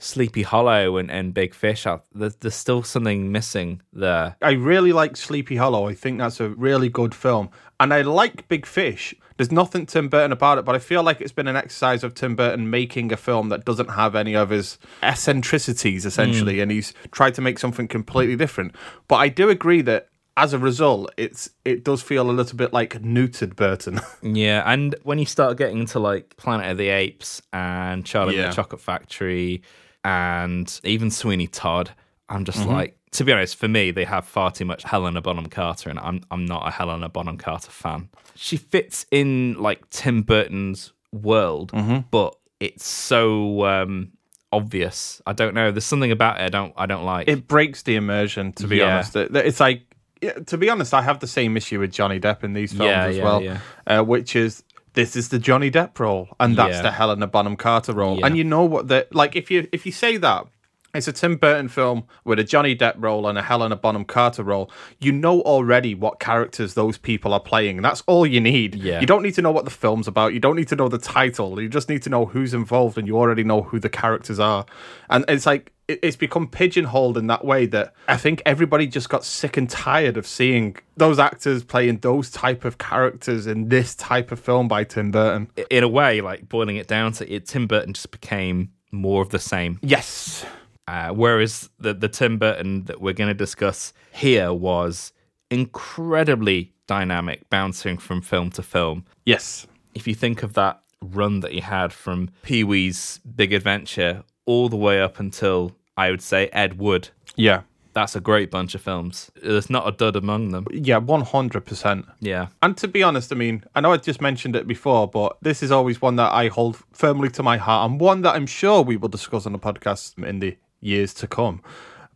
Sleepy 0.04 0.42
Hollow 0.42 0.98
and, 0.98 1.10
and 1.10 1.34
Big 1.34 1.54
Fish, 1.54 1.88
I- 1.88 2.00
there's, 2.14 2.36
there's 2.36 2.56
still 2.56 2.84
something 2.84 3.32
missing 3.32 3.82
there. 3.94 4.36
I 4.42 4.52
really 4.52 4.92
like 4.92 5.16
Sleepy 5.16 5.56
Hollow. 5.56 5.88
I 5.88 5.96
think 5.96 6.20
that's 6.20 6.40
a 6.40 6.50
really 6.50 6.90
good 6.90 7.16
film. 7.16 7.50
And 7.80 7.94
I 7.94 8.02
like 8.02 8.48
Big 8.50 8.66
Fish. 8.66 9.16
There's 9.38 9.52
nothing 9.52 9.86
Tim 9.86 10.10
Burton 10.10 10.32
about 10.32 10.58
it, 10.58 10.66
but 10.66 10.76
I 10.76 10.80
feel 10.80 11.04
like 11.04 11.22
it's 11.22 11.32
been 11.32 11.48
an 11.48 11.56
exercise 11.56 12.04
of 12.04 12.14
Tim 12.14 12.36
Burton 12.36 12.70
making 12.70 13.12
a 13.12 13.18
film 13.18 13.50
that 13.50 13.66
doesn't 13.66 13.92
have 13.92 14.14
any 14.14 14.36
of 14.36 14.50
his 14.50 14.78
eccentricities, 15.02 16.06
essentially, 16.06 16.58
mm. 16.58 16.64
and 16.64 16.72
he's 16.72 16.94
tried 17.12 17.34
to 17.36 17.42
make 17.42 17.58
something 17.58 17.88
completely 17.88 18.36
different. 18.36 18.76
But 19.08 19.16
I 19.16 19.30
do 19.30 19.50
agree 19.50 19.82
that 19.84 20.10
as 20.36 20.54
a 20.54 20.60
result, 20.60 21.12
it's 21.18 21.50
it 21.64 21.84
does 21.84 22.02
feel 22.02 22.30
a 22.30 22.32
little 22.32 22.58
bit 22.58 22.74
like 22.74 23.02
neutered 23.02 23.56
Burton. 23.56 24.02
Yeah, 24.22 24.64
and 24.66 24.96
when 25.04 25.20
you 25.20 25.26
start 25.26 25.58
getting 25.58 25.80
into 25.80 26.00
like 26.00 26.36
Planet 26.38 26.72
of 26.72 26.78
the 26.78 26.90
Apes 26.90 27.42
and 27.52 28.06
Charlie 28.06 28.40
and 28.40 28.52
the 28.52 28.56
Chocolate 28.56 28.82
Factory 28.82 29.62
and 30.04 30.80
even 30.84 31.10
Sweeney 31.12 31.48
Todd, 31.48 31.92
I'm 32.30 32.46
just 32.46 32.66
like, 32.68 32.98
to 33.12 33.24
be 33.24 33.32
honest, 33.32 33.56
for 33.56 33.68
me, 33.68 33.92
they 33.92 34.06
have 34.06 34.26
far 34.26 34.52
too 34.52 34.66
much 34.66 34.84
Helena 34.84 35.22
Bonham 35.22 35.48
Carter, 35.48 35.90
and 35.90 36.00
I'm 36.00 36.22
I'm 36.32 36.46
not 36.46 36.68
a 36.68 36.72
Helena 36.72 37.10
Bonham 37.10 37.38
Carter 37.38 37.72
fan. 37.72 38.10
She 38.36 38.58
fits 38.58 39.06
in 39.12 39.56
like 39.60 39.90
Tim 39.90 40.24
Burton's 40.24 40.94
world, 41.12 41.72
but 42.12 42.36
it's 42.60 42.86
so 42.88 43.66
um, 43.66 44.12
obvious. 44.52 45.22
I 45.28 45.34
don't 45.34 45.54
know. 45.54 45.72
There's 45.72 45.86
something 45.86 46.12
about 46.12 46.40
it 46.40 46.44
I 46.46 46.50
don't 46.50 46.74
I 46.78 46.86
don't 46.86 47.06
like. 47.06 47.28
it 47.28 47.48
breaks 47.48 47.84
the 47.84 47.96
immersion, 47.96 48.54
to 48.54 48.68
be 48.68 48.78
Yeah. 48.78 48.94
honest. 48.96 49.16
It- 49.16 49.36
It's 49.36 49.60
like, 49.60 49.84
yeah, 50.22 50.34
to 50.34 50.58
be 50.58 50.70
honest, 50.70 50.94
I 50.94 51.02
have 51.02 51.20
the 51.20 51.28
same 51.28 51.56
issue 51.58 51.80
with 51.80 51.92
Johnny 51.92 52.20
Depp 52.20 52.44
in 52.44 52.54
these 52.54 52.72
films 52.72 52.86
Yeah, 52.90 53.06
as 53.06 53.20
well. 53.20 53.60
Uh, 53.86 54.02
which 54.04 54.36
is 54.36 54.64
this 54.94 55.16
is 55.16 55.30
the 55.30 55.40
Johnny 55.40 55.70
Depp 55.72 55.98
role, 56.00 56.30
and 56.40 56.56
that's 56.56 56.76
Yeah. 56.78 56.82
the 56.84 56.92
Helena 56.92 57.28
Bonham 57.28 57.56
Carter 57.56 57.94
role, 57.94 58.20
Yeah. 58.20 58.26
and 58.28 58.38
you 58.38 58.44
know 58.44 58.64
what 58.64 58.88
the 58.88 59.08
like 59.12 59.36
if 59.36 59.50
you 59.52 59.68
if 59.72 59.86
you 59.86 59.92
say 59.92 60.18
that. 60.18 60.46
It's 60.94 61.08
a 61.08 61.12
Tim 61.12 61.38
Burton 61.38 61.70
film 61.70 62.04
with 62.24 62.38
a 62.38 62.44
Johnny 62.44 62.76
Depp 62.76 62.96
role 62.98 63.28
and 63.28 63.36
a 63.36 63.42
Helena 63.42 63.76
Bonham 63.76 64.06
Carter 64.06 64.44
role. 64.44 64.70
You 65.00 65.12
know 65.12 65.42
already 65.42 65.96
what 65.96 66.20
characters 66.20 66.76
those 66.76 67.00
people 67.00 67.34
are 67.34 67.40
playing. 67.40 67.82
That's 67.82 68.02
all 68.06 68.28
you 68.28 68.40
need. 68.40 68.76
Yeah. 68.76 69.00
You 69.00 69.08
don't 69.08 69.24
need 69.24 69.34
to 69.36 69.42
know 69.42 69.52
what 69.52 69.66
the 69.66 69.72
film's 69.72 70.08
about. 70.08 70.34
You 70.34 70.40
don't 70.40 70.56
need 70.56 70.68
to 70.68 70.76
know 70.76 70.90
the 70.90 71.00
title. 71.00 71.60
You 71.60 71.68
just 71.68 71.90
need 71.90 72.04
to 72.04 72.10
know 72.12 72.26
who's 72.26 72.54
involved, 72.54 73.00
and 73.00 73.08
you 73.08 73.18
already 73.18 73.44
know 73.44 73.64
who 73.64 73.80
the 73.80 73.90
characters 73.90 74.40
are. 74.40 74.68
And 75.10 75.26
it's 75.28 75.48
like 75.48 75.72
it's 75.88 76.16
become 76.16 76.48
pigeonholed 76.48 77.18
in 77.18 77.28
that 77.28 77.44
way 77.44 77.66
that 77.66 77.94
I 78.08 78.16
think 78.18 78.44
everybody 78.46 78.86
just 78.86 79.10
got 79.10 79.26
sick 79.26 79.58
and 79.58 79.70
tired 79.70 80.16
of 80.16 80.28
seeing 80.28 80.78
those 80.96 81.20
actors 81.20 81.64
playing 81.64 81.98
those 81.98 82.30
type 82.30 82.66
of 82.66 82.78
characters 82.78 83.48
in 83.48 83.70
this 83.70 83.96
type 83.96 84.32
of 84.32 84.40
film 84.40 84.68
by 84.68 84.84
Tim 84.84 85.12
Burton. 85.12 85.50
in 85.72 85.84
a 85.84 85.88
way, 85.88 86.22
like 86.22 86.48
boiling 86.48 86.78
it 86.78 86.88
down 86.88 87.14
to 87.14 87.34
it, 87.34 87.48
Tim 87.48 87.66
Burton 87.68 87.94
just 87.94 88.12
became 88.12 88.72
more 88.92 89.24
of 89.24 89.30
the 89.30 89.40
same. 89.40 89.80
Yes. 89.82 90.46
Uh, 90.88 91.10
whereas 91.10 91.70
the 91.80 91.94
the 91.94 92.10
Tim 92.10 92.38
Burton 92.38 92.84
that 92.86 93.00
we're 93.02 93.14
going 93.14 93.30
to 93.30 93.34
discuss 93.34 93.94
here 94.12 94.52
was 94.54 95.14
incredibly 95.50 96.74
dynamic, 96.88 97.50
bouncing 97.50 97.98
from 97.98 98.22
film 98.22 98.50
to 98.52 98.62
film. 98.62 99.06
Yes. 99.26 99.66
If 99.96 100.08
you 100.08 100.16
think 100.16 100.44
of 100.44 100.54
that 100.54 100.82
run 101.02 101.40
that 101.42 101.52
he 101.52 101.60
had 101.62 101.92
from 101.94 102.30
Pee 102.44 102.64
Wee's 102.64 103.20
Big 103.36 103.54
Adventure 103.54 104.24
all 104.46 104.70
the 104.70 104.76
way 104.78 105.02
up 105.02 105.20
until 105.20 105.72
I 105.98 106.12
would 106.12 106.22
say 106.22 106.48
Ed 106.54 106.78
Wood, 106.80 107.10
Yeah. 107.36 107.62
that's 107.94 108.16
a 108.16 108.20
great 108.20 108.50
bunch 108.52 108.74
of 108.76 108.82
films. 108.82 109.32
There's 109.42 109.70
not 109.70 109.88
a 109.88 109.92
dud 109.92 110.16
among 110.16 110.50
them. 110.50 110.66
Yeah, 110.72 111.00
100%. 111.00 112.06
Yeah. 112.20 112.48
And 112.62 112.76
to 112.78 112.88
be 112.88 113.04
honest, 113.04 113.32
I 113.32 113.36
mean, 113.36 113.64
I 113.76 113.82
know 113.82 113.92
I 113.94 113.98
just 113.98 114.20
mentioned 114.22 114.56
it 114.56 114.68
before, 114.68 115.08
but 115.08 115.38
this 115.42 115.62
is 115.62 115.72
always 115.72 116.02
one 116.02 116.16
that 116.18 116.32
I 116.32 116.48
hold 116.48 116.78
firmly 116.92 117.30
to 117.30 117.44
my 117.44 117.58
heart 117.58 117.90
and 117.92 118.00
one 118.00 118.22
that 118.24 118.36
I'm 118.36 118.48
sure 118.48 118.82
we 118.82 118.98
will 118.98 119.10
discuss 119.10 119.46
on 119.46 119.52
the 119.52 119.60
podcast 119.60 120.22
in 120.24 120.40
the 120.40 120.58
years 120.86 121.14
to 121.16 121.28
come. 121.28 121.62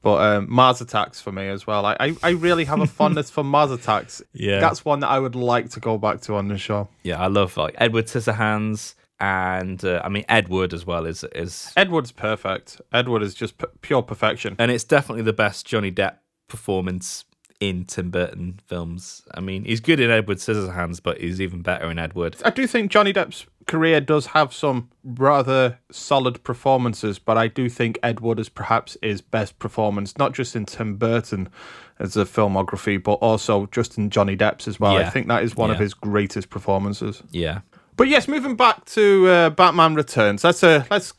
But 0.01 0.21
um, 0.21 0.47
Mars 0.49 0.79
Attacks 0.79 1.19
for 1.19 1.31
me 1.31 1.47
as 1.47 1.65
well. 1.67 1.85
I, 1.85 1.97
I, 1.99 2.15
I 2.23 2.29
really 2.29 2.65
have 2.65 2.79
a 2.79 2.87
fondness 2.99 3.29
for 3.29 3.43
Mars 3.43 3.71
Attacks. 3.71 4.21
Yeah. 4.33 4.59
That's 4.59 4.85
one 4.85 4.99
that 5.01 5.09
I 5.09 5.19
would 5.19 5.35
like 5.35 5.69
to 5.71 5.79
go 5.79 5.97
back 5.97 6.21
to 6.21 6.35
on 6.35 6.47
the 6.47 6.57
show. 6.57 6.87
Yeah, 7.03 7.19
I 7.21 7.27
love 7.27 7.57
like 7.57 7.75
Edward 7.77 8.05
Scissorhands 8.05 8.93
and 9.19 9.83
uh, 9.83 9.99
I 10.03 10.09
mean 10.09 10.23
Edward 10.29 10.73
as 10.73 10.85
well 10.85 11.05
is 11.07 11.23
is 11.33 11.73
Edward's 11.75 12.11
perfect. 12.11 12.79
Edward 12.93 13.23
is 13.23 13.33
just 13.33 13.57
p- 13.57 13.65
pure 13.81 14.03
perfection. 14.03 14.55
and 14.59 14.69
it's 14.71 14.83
definitely 14.83 15.23
the 15.23 15.33
best 15.33 15.65
Johnny 15.65 15.91
Depp 15.91 16.17
performance 16.47 17.25
in 17.59 17.85
Tim 17.85 18.11
Burton 18.11 18.59
films. 18.67 19.23
I 19.33 19.39
mean, 19.39 19.65
he's 19.65 19.79
good 19.79 19.99
in 19.99 20.11
Edward 20.11 20.37
Scissorhands, 20.37 21.01
but 21.01 21.19
he's 21.19 21.41
even 21.41 21.63
better 21.63 21.89
in 21.89 21.97
Edward. 21.97 22.37
I 22.45 22.51
do 22.51 22.67
think 22.67 22.91
Johnny 22.91 23.11
Depp's 23.11 23.47
career 23.67 24.01
does 24.01 24.27
have 24.27 24.53
some 24.53 24.89
rather 25.03 25.77
solid 25.91 26.43
performances, 26.43 27.19
but 27.19 27.37
I 27.37 27.47
do 27.47 27.69
think 27.69 27.99
Ed 28.01 28.19
Wood 28.21 28.39
is 28.39 28.49
perhaps 28.49 28.97
his 29.01 29.21
best 29.21 29.59
performance, 29.59 30.17
not 30.17 30.33
just 30.33 30.55
in 30.55 30.65
Tim 30.65 30.95
Burton 30.95 31.49
as 31.99 32.15
a 32.17 32.25
filmography, 32.25 33.01
but 33.01 33.13
also 33.13 33.67
just 33.67 33.97
in 33.97 34.09
Johnny 34.09 34.35
Depp's 34.35 34.67
as 34.67 34.79
well. 34.79 34.97
I 34.97 35.09
think 35.09 35.27
that 35.27 35.43
is 35.43 35.55
one 35.55 35.71
of 35.71 35.79
his 35.79 35.93
greatest 35.93 36.49
performances. 36.49 37.21
Yeah. 37.31 37.61
But 37.95 38.07
yes, 38.07 38.27
moving 38.27 38.55
back 38.55 38.85
to 38.85 39.27
uh, 39.27 39.49
Batman 39.51 39.95
Returns. 39.95 40.43
Let's 40.43 40.63
uh, 40.63 40.83
let's 40.91 41.13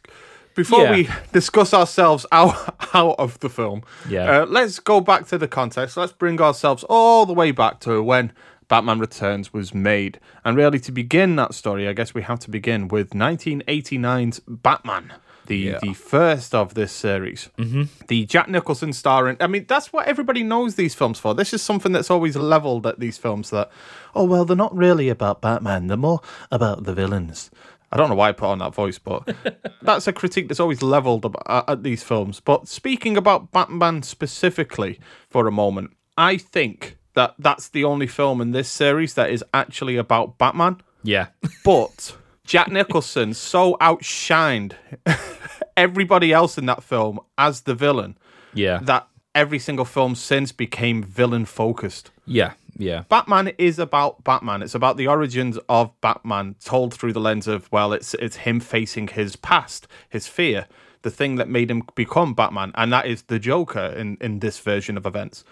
before 0.55 0.83
Yeah. 0.83 0.93
we 0.93 1.09
discuss 1.33 1.75
ourselves 1.75 2.25
out 2.33 2.55
out 2.95 3.17
of 3.19 3.39
the 3.41 3.49
film. 3.49 3.83
Yeah. 4.09 4.43
uh, 4.43 4.47
let's 4.47 4.79
go 4.79 5.01
back 5.01 5.27
to 5.29 5.39
the 5.39 5.49
context. 5.49 5.97
Let's 5.97 6.13
bring 6.13 6.41
ourselves 6.41 6.85
all 6.89 7.27
the 7.27 7.33
way 7.33 7.51
back 7.51 7.81
to 7.81 8.03
when 8.03 8.33
Batman 8.69 8.99
Returns 8.99 9.53
was 9.53 9.73
made, 9.75 10.21
and 10.45 10.57
really 10.57 10.79
to 10.81 10.93
begin 10.93 11.37
that 11.37 11.55
story, 11.55 11.89
I 11.89 11.95
guess 11.95 12.15
we 12.15 12.23
have 12.23 12.39
to 12.41 12.51
begin 12.51 12.89
with 12.89 13.11
1989's 13.11 14.41
Batman. 14.47 15.15
The, 15.47 15.57
Yeah. 15.57 15.79
the 15.81 15.95
first 15.95 16.55
of 16.55 16.75
this 16.75 16.93
series, 16.93 17.49
mm-hmm. 17.57 17.85
the 18.09 18.27
Jack 18.27 18.49
Nicholson 18.51 18.93
starring. 18.93 19.39
I 19.41 19.47
mean, 19.47 19.65
that's 19.67 19.95
what 19.95 20.07
everybody 20.07 20.43
knows 20.43 20.75
these 20.75 20.95
films 20.95 21.19
for. 21.19 21.35
This 21.35 21.55
is 21.55 21.63
something 21.63 21.93
that's 21.93 22.11
always 22.11 22.37
leveled 22.37 22.87
at 22.87 23.01
these 23.01 23.17
films. 23.17 23.49
That 23.49 23.71
oh 24.15 24.25
well, 24.25 24.45
they're 24.45 24.55
not 24.55 24.77
really 24.77 25.09
about 25.09 25.41
Batman. 25.41 25.87
They're 25.87 25.97
more 25.97 26.21
about 26.51 26.85
the 26.85 26.93
villains. 26.93 27.51
I 27.91 27.97
don't 27.97 28.11
know 28.11 28.15
why 28.15 28.29
I 28.29 28.33
put 28.33 28.49
on 28.51 28.59
that 28.59 28.75
voice, 28.75 28.99
but 28.99 29.35
that's 29.81 30.07
a 30.07 30.13
critique 30.13 30.49
that's 30.49 30.61
always 30.61 30.83
leveled 30.83 31.35
at, 31.47 31.65
at 31.67 31.83
these 31.83 32.03
films. 32.03 32.41
But 32.41 32.69
speaking 32.69 33.17
about 33.17 33.51
Batman 33.51 34.03
specifically 34.03 35.01
for 35.31 35.47
a 35.47 35.51
moment, 35.53 35.93
I 36.19 36.37
think 36.37 36.98
that 37.19 37.35
that's 37.37 37.69
the 37.69 37.83
only 37.83 38.07
film 38.07 38.41
in 38.41 38.53
this 38.53 38.69
series 38.69 39.15
that 39.15 39.29
is 39.31 39.45
actually 39.53 39.97
about 39.97 40.39
Batman. 40.39 40.77
Yeah. 41.03 41.27
But 41.65 42.17
Jack 42.45 42.71
Nicholson 42.71 43.35
so 43.35 43.77
outshined 43.81 44.75
everybody 45.77 46.33
else 46.33 46.57
in 46.59 46.67
that 46.67 46.85
film 46.85 47.19
as 47.37 47.63
the 47.63 47.75
villain 47.75 48.17
yeah. 48.55 48.79
that 48.83 49.09
every 49.35 49.59
single 49.59 49.85
film 49.85 50.15
since 50.15 50.53
became 50.53 51.03
villain 51.03 51.45
focused. 51.45 52.11
yeah. 52.25 52.53
Yeah. 52.81 53.03
Batman 53.09 53.49
is 53.59 53.81
about 53.81 54.23
Batman. 54.23 54.63
It's 54.63 54.77
about 54.77 54.97
the 54.97 55.09
origins 55.09 55.59
of 55.69 56.01
Batman 56.01 56.55
told 56.65 56.95
through 56.95 57.13
the 57.13 57.19
lens 57.19 57.49
of 57.49 57.69
well, 57.73 57.93
it's 57.93 58.15
it's 58.15 58.37
him 58.37 58.61
facing 58.61 59.09
his 59.09 59.35
past, 59.35 59.89
his 60.09 60.29
fear, 60.29 60.69
the 61.03 61.11
thing 61.11 61.35
that 61.37 61.49
made 61.49 61.73
him 61.73 61.83
become 61.97 62.35
Batman, 62.35 62.71
and 62.77 62.93
that 62.93 63.07
is 63.07 63.23
the 63.23 63.41
Joker 63.41 63.87
in 63.87 64.17
in 64.21 64.39
this 64.39 64.61
version 64.61 64.97
of 64.97 65.07
events. 65.07 65.43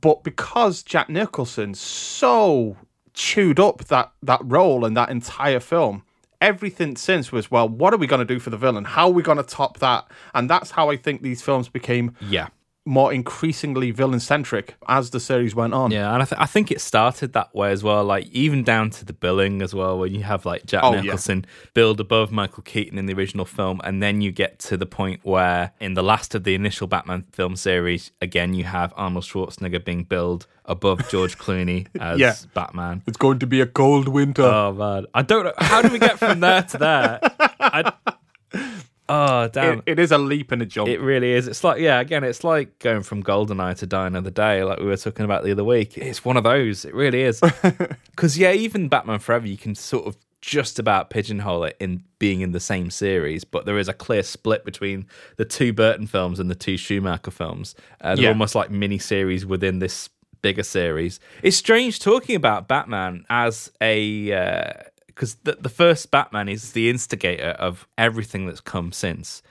But 0.00 0.24
because 0.24 0.82
Jack 0.82 1.08
Nicholson 1.08 1.74
so 1.74 2.76
chewed 3.12 3.60
up 3.60 3.84
that 3.84 4.12
that 4.22 4.40
role 4.42 4.84
and 4.84 4.96
that 4.96 5.08
entire 5.08 5.60
film, 5.60 6.02
everything 6.40 6.96
since 6.96 7.32
was 7.32 7.50
well, 7.50 7.68
what 7.68 7.94
are 7.94 7.96
we 7.96 8.06
going 8.06 8.26
to 8.26 8.34
do 8.34 8.38
for 8.38 8.50
the 8.50 8.56
villain? 8.56 8.84
How 8.84 9.06
are 9.06 9.12
we 9.12 9.22
going 9.22 9.38
to 9.38 9.44
top 9.44 9.78
that? 9.78 10.06
And 10.34 10.48
that's 10.50 10.72
how 10.72 10.90
I 10.90 10.96
think 10.96 11.22
these 11.22 11.42
films 11.42 11.68
became 11.68 12.14
Yeah. 12.20 12.48
More 12.86 13.12
increasingly 13.14 13.90
villain 13.90 14.20
centric 14.20 14.74
as 14.88 15.08
the 15.10 15.18
series 15.18 15.54
went 15.54 15.72
on. 15.72 15.90
Yeah, 15.90 16.12
and 16.12 16.22
I, 16.22 16.26
th- 16.26 16.38
I 16.40 16.44
think 16.46 16.70
it 16.70 16.80
started 16.82 17.32
that 17.32 17.54
way 17.54 17.70
as 17.72 17.82
well. 17.82 18.04
Like 18.04 18.26
even 18.30 18.62
down 18.62 18.90
to 18.90 19.04
the 19.06 19.12
billing 19.14 19.62
as 19.62 19.74
well, 19.74 19.98
when 19.98 20.12
you 20.14 20.22
have 20.22 20.44
like 20.44 20.66
Jack 20.66 20.82
Oh, 20.84 20.92
yeah. 20.94 21.00
Nicholson 21.00 21.46
billed 21.72 21.98
above 21.98 22.30
Michael 22.30 22.62
Keaton 22.62 22.98
in 22.98 23.06
the 23.06 23.14
original 23.14 23.46
film, 23.46 23.80
and 23.84 24.02
then 24.02 24.20
you 24.20 24.30
get 24.32 24.58
to 24.60 24.76
the 24.76 24.84
point 24.86 25.20
where 25.22 25.72
in 25.80 25.94
the 25.94 26.02
last 26.02 26.34
of 26.34 26.44
the 26.44 26.54
initial 26.54 26.86
Batman 26.86 27.22
film 27.32 27.56
series, 27.56 28.10
again 28.20 28.52
you 28.54 28.64
have 28.64 28.92
Arnold 28.96 29.24
Schwarzenegger 29.24 29.82
being 29.82 30.04
billed 30.04 30.46
above 30.66 31.08
George 31.08 31.38
Clooney 31.38 31.86
as 32.00 32.18
Yeah. 32.18 32.34
Batman. 32.52 33.02
It's 33.06 33.16
going 33.16 33.38
to 33.38 33.46
be 33.46 33.60
a 33.62 33.66
cold 33.66 34.08
winter. 34.08 34.42
Oh 34.42 34.72
man, 34.74 35.06
I 35.14 35.22
don't 35.22 35.44
know 35.44 35.54
how 35.56 35.80
do 35.80 35.88
we 35.88 35.98
get 35.98 36.18
from 36.18 36.40
there 36.40 36.62
to 36.62 36.78
there. 36.78 37.18
I, 37.60 37.92
oh 39.08 39.48
damn. 39.48 39.78
it, 39.78 39.84
it 39.86 39.98
is 39.98 40.10
a 40.12 40.18
leap 40.18 40.52
and 40.52 40.62
a 40.62 40.66
jump. 40.66 40.88
It 40.88 41.00
really 41.00 41.32
is. 41.32 41.46
It's 41.48 41.62
like, 41.64 41.80
yeah, 41.80 42.00
again, 42.00 42.24
it's 42.24 42.44
like 42.44 42.78
going 42.78 43.02
from 43.02 43.22
Goldeneye 43.22 43.76
to 43.78 43.86
Die 43.86 44.06
Another 44.06 44.30
Day, 44.30 44.64
like 44.64 44.78
we 44.80 44.86
were 44.86 44.96
talking 44.96 45.24
about 45.24 45.44
the 45.44 45.52
other 45.52 45.64
week. 45.64 45.96
It's 45.98 46.24
one 46.24 46.36
of 46.36 46.44
those. 46.44 46.84
It 46.84 46.94
really 46.94 47.22
is. 47.22 47.40
Because, 48.14 48.38
yeah, 48.38 48.52
even 48.52 48.88
Batman 48.88 49.18
Forever, 49.18 49.48
you 49.48 49.56
can 49.56 49.74
sort 49.74 50.06
of 50.06 50.16
just 50.40 50.78
about 50.78 51.10
pigeonhole 51.10 51.64
it 51.64 51.76
in 51.80 52.04
being 52.20 52.42
in 52.42 52.52
the 52.52 52.60
same 52.60 52.88
series, 52.90 53.42
but 53.42 53.66
there 53.66 53.76
is 53.76 53.88
a 53.88 53.92
clear 53.92 54.22
split 54.22 54.64
between 54.64 55.06
the 55.36 55.44
two 55.44 55.72
Burton 55.72 56.06
films 56.06 56.38
and 56.38 56.48
the 56.48 56.54
two 56.54 56.76
Schumacher 56.76 57.32
films. 57.32 57.74
Uh, 58.00 58.14
they're 58.14 58.24
Yeah. 58.24 58.28
almost 58.30 58.54
like 58.54 58.70
mini 58.70 58.98
series 58.98 59.44
within 59.44 59.80
this 59.80 60.10
bigger 60.42 60.62
series. 60.62 61.18
It's 61.42 61.56
strange 61.56 61.98
talking 61.98 62.36
about 62.36 62.68
Batman 62.68 63.24
as 63.28 63.72
a. 63.82 64.84
Because 65.14 65.36
the, 65.44 65.56
the 65.60 65.68
first 65.68 66.10
Batman 66.10 66.48
is 66.48 66.72
the 66.72 66.90
instigator 66.90 67.50
of 67.58 67.86
everything 67.96 68.46
that's 68.46 68.60
come 68.60 68.92
since. 68.92 69.42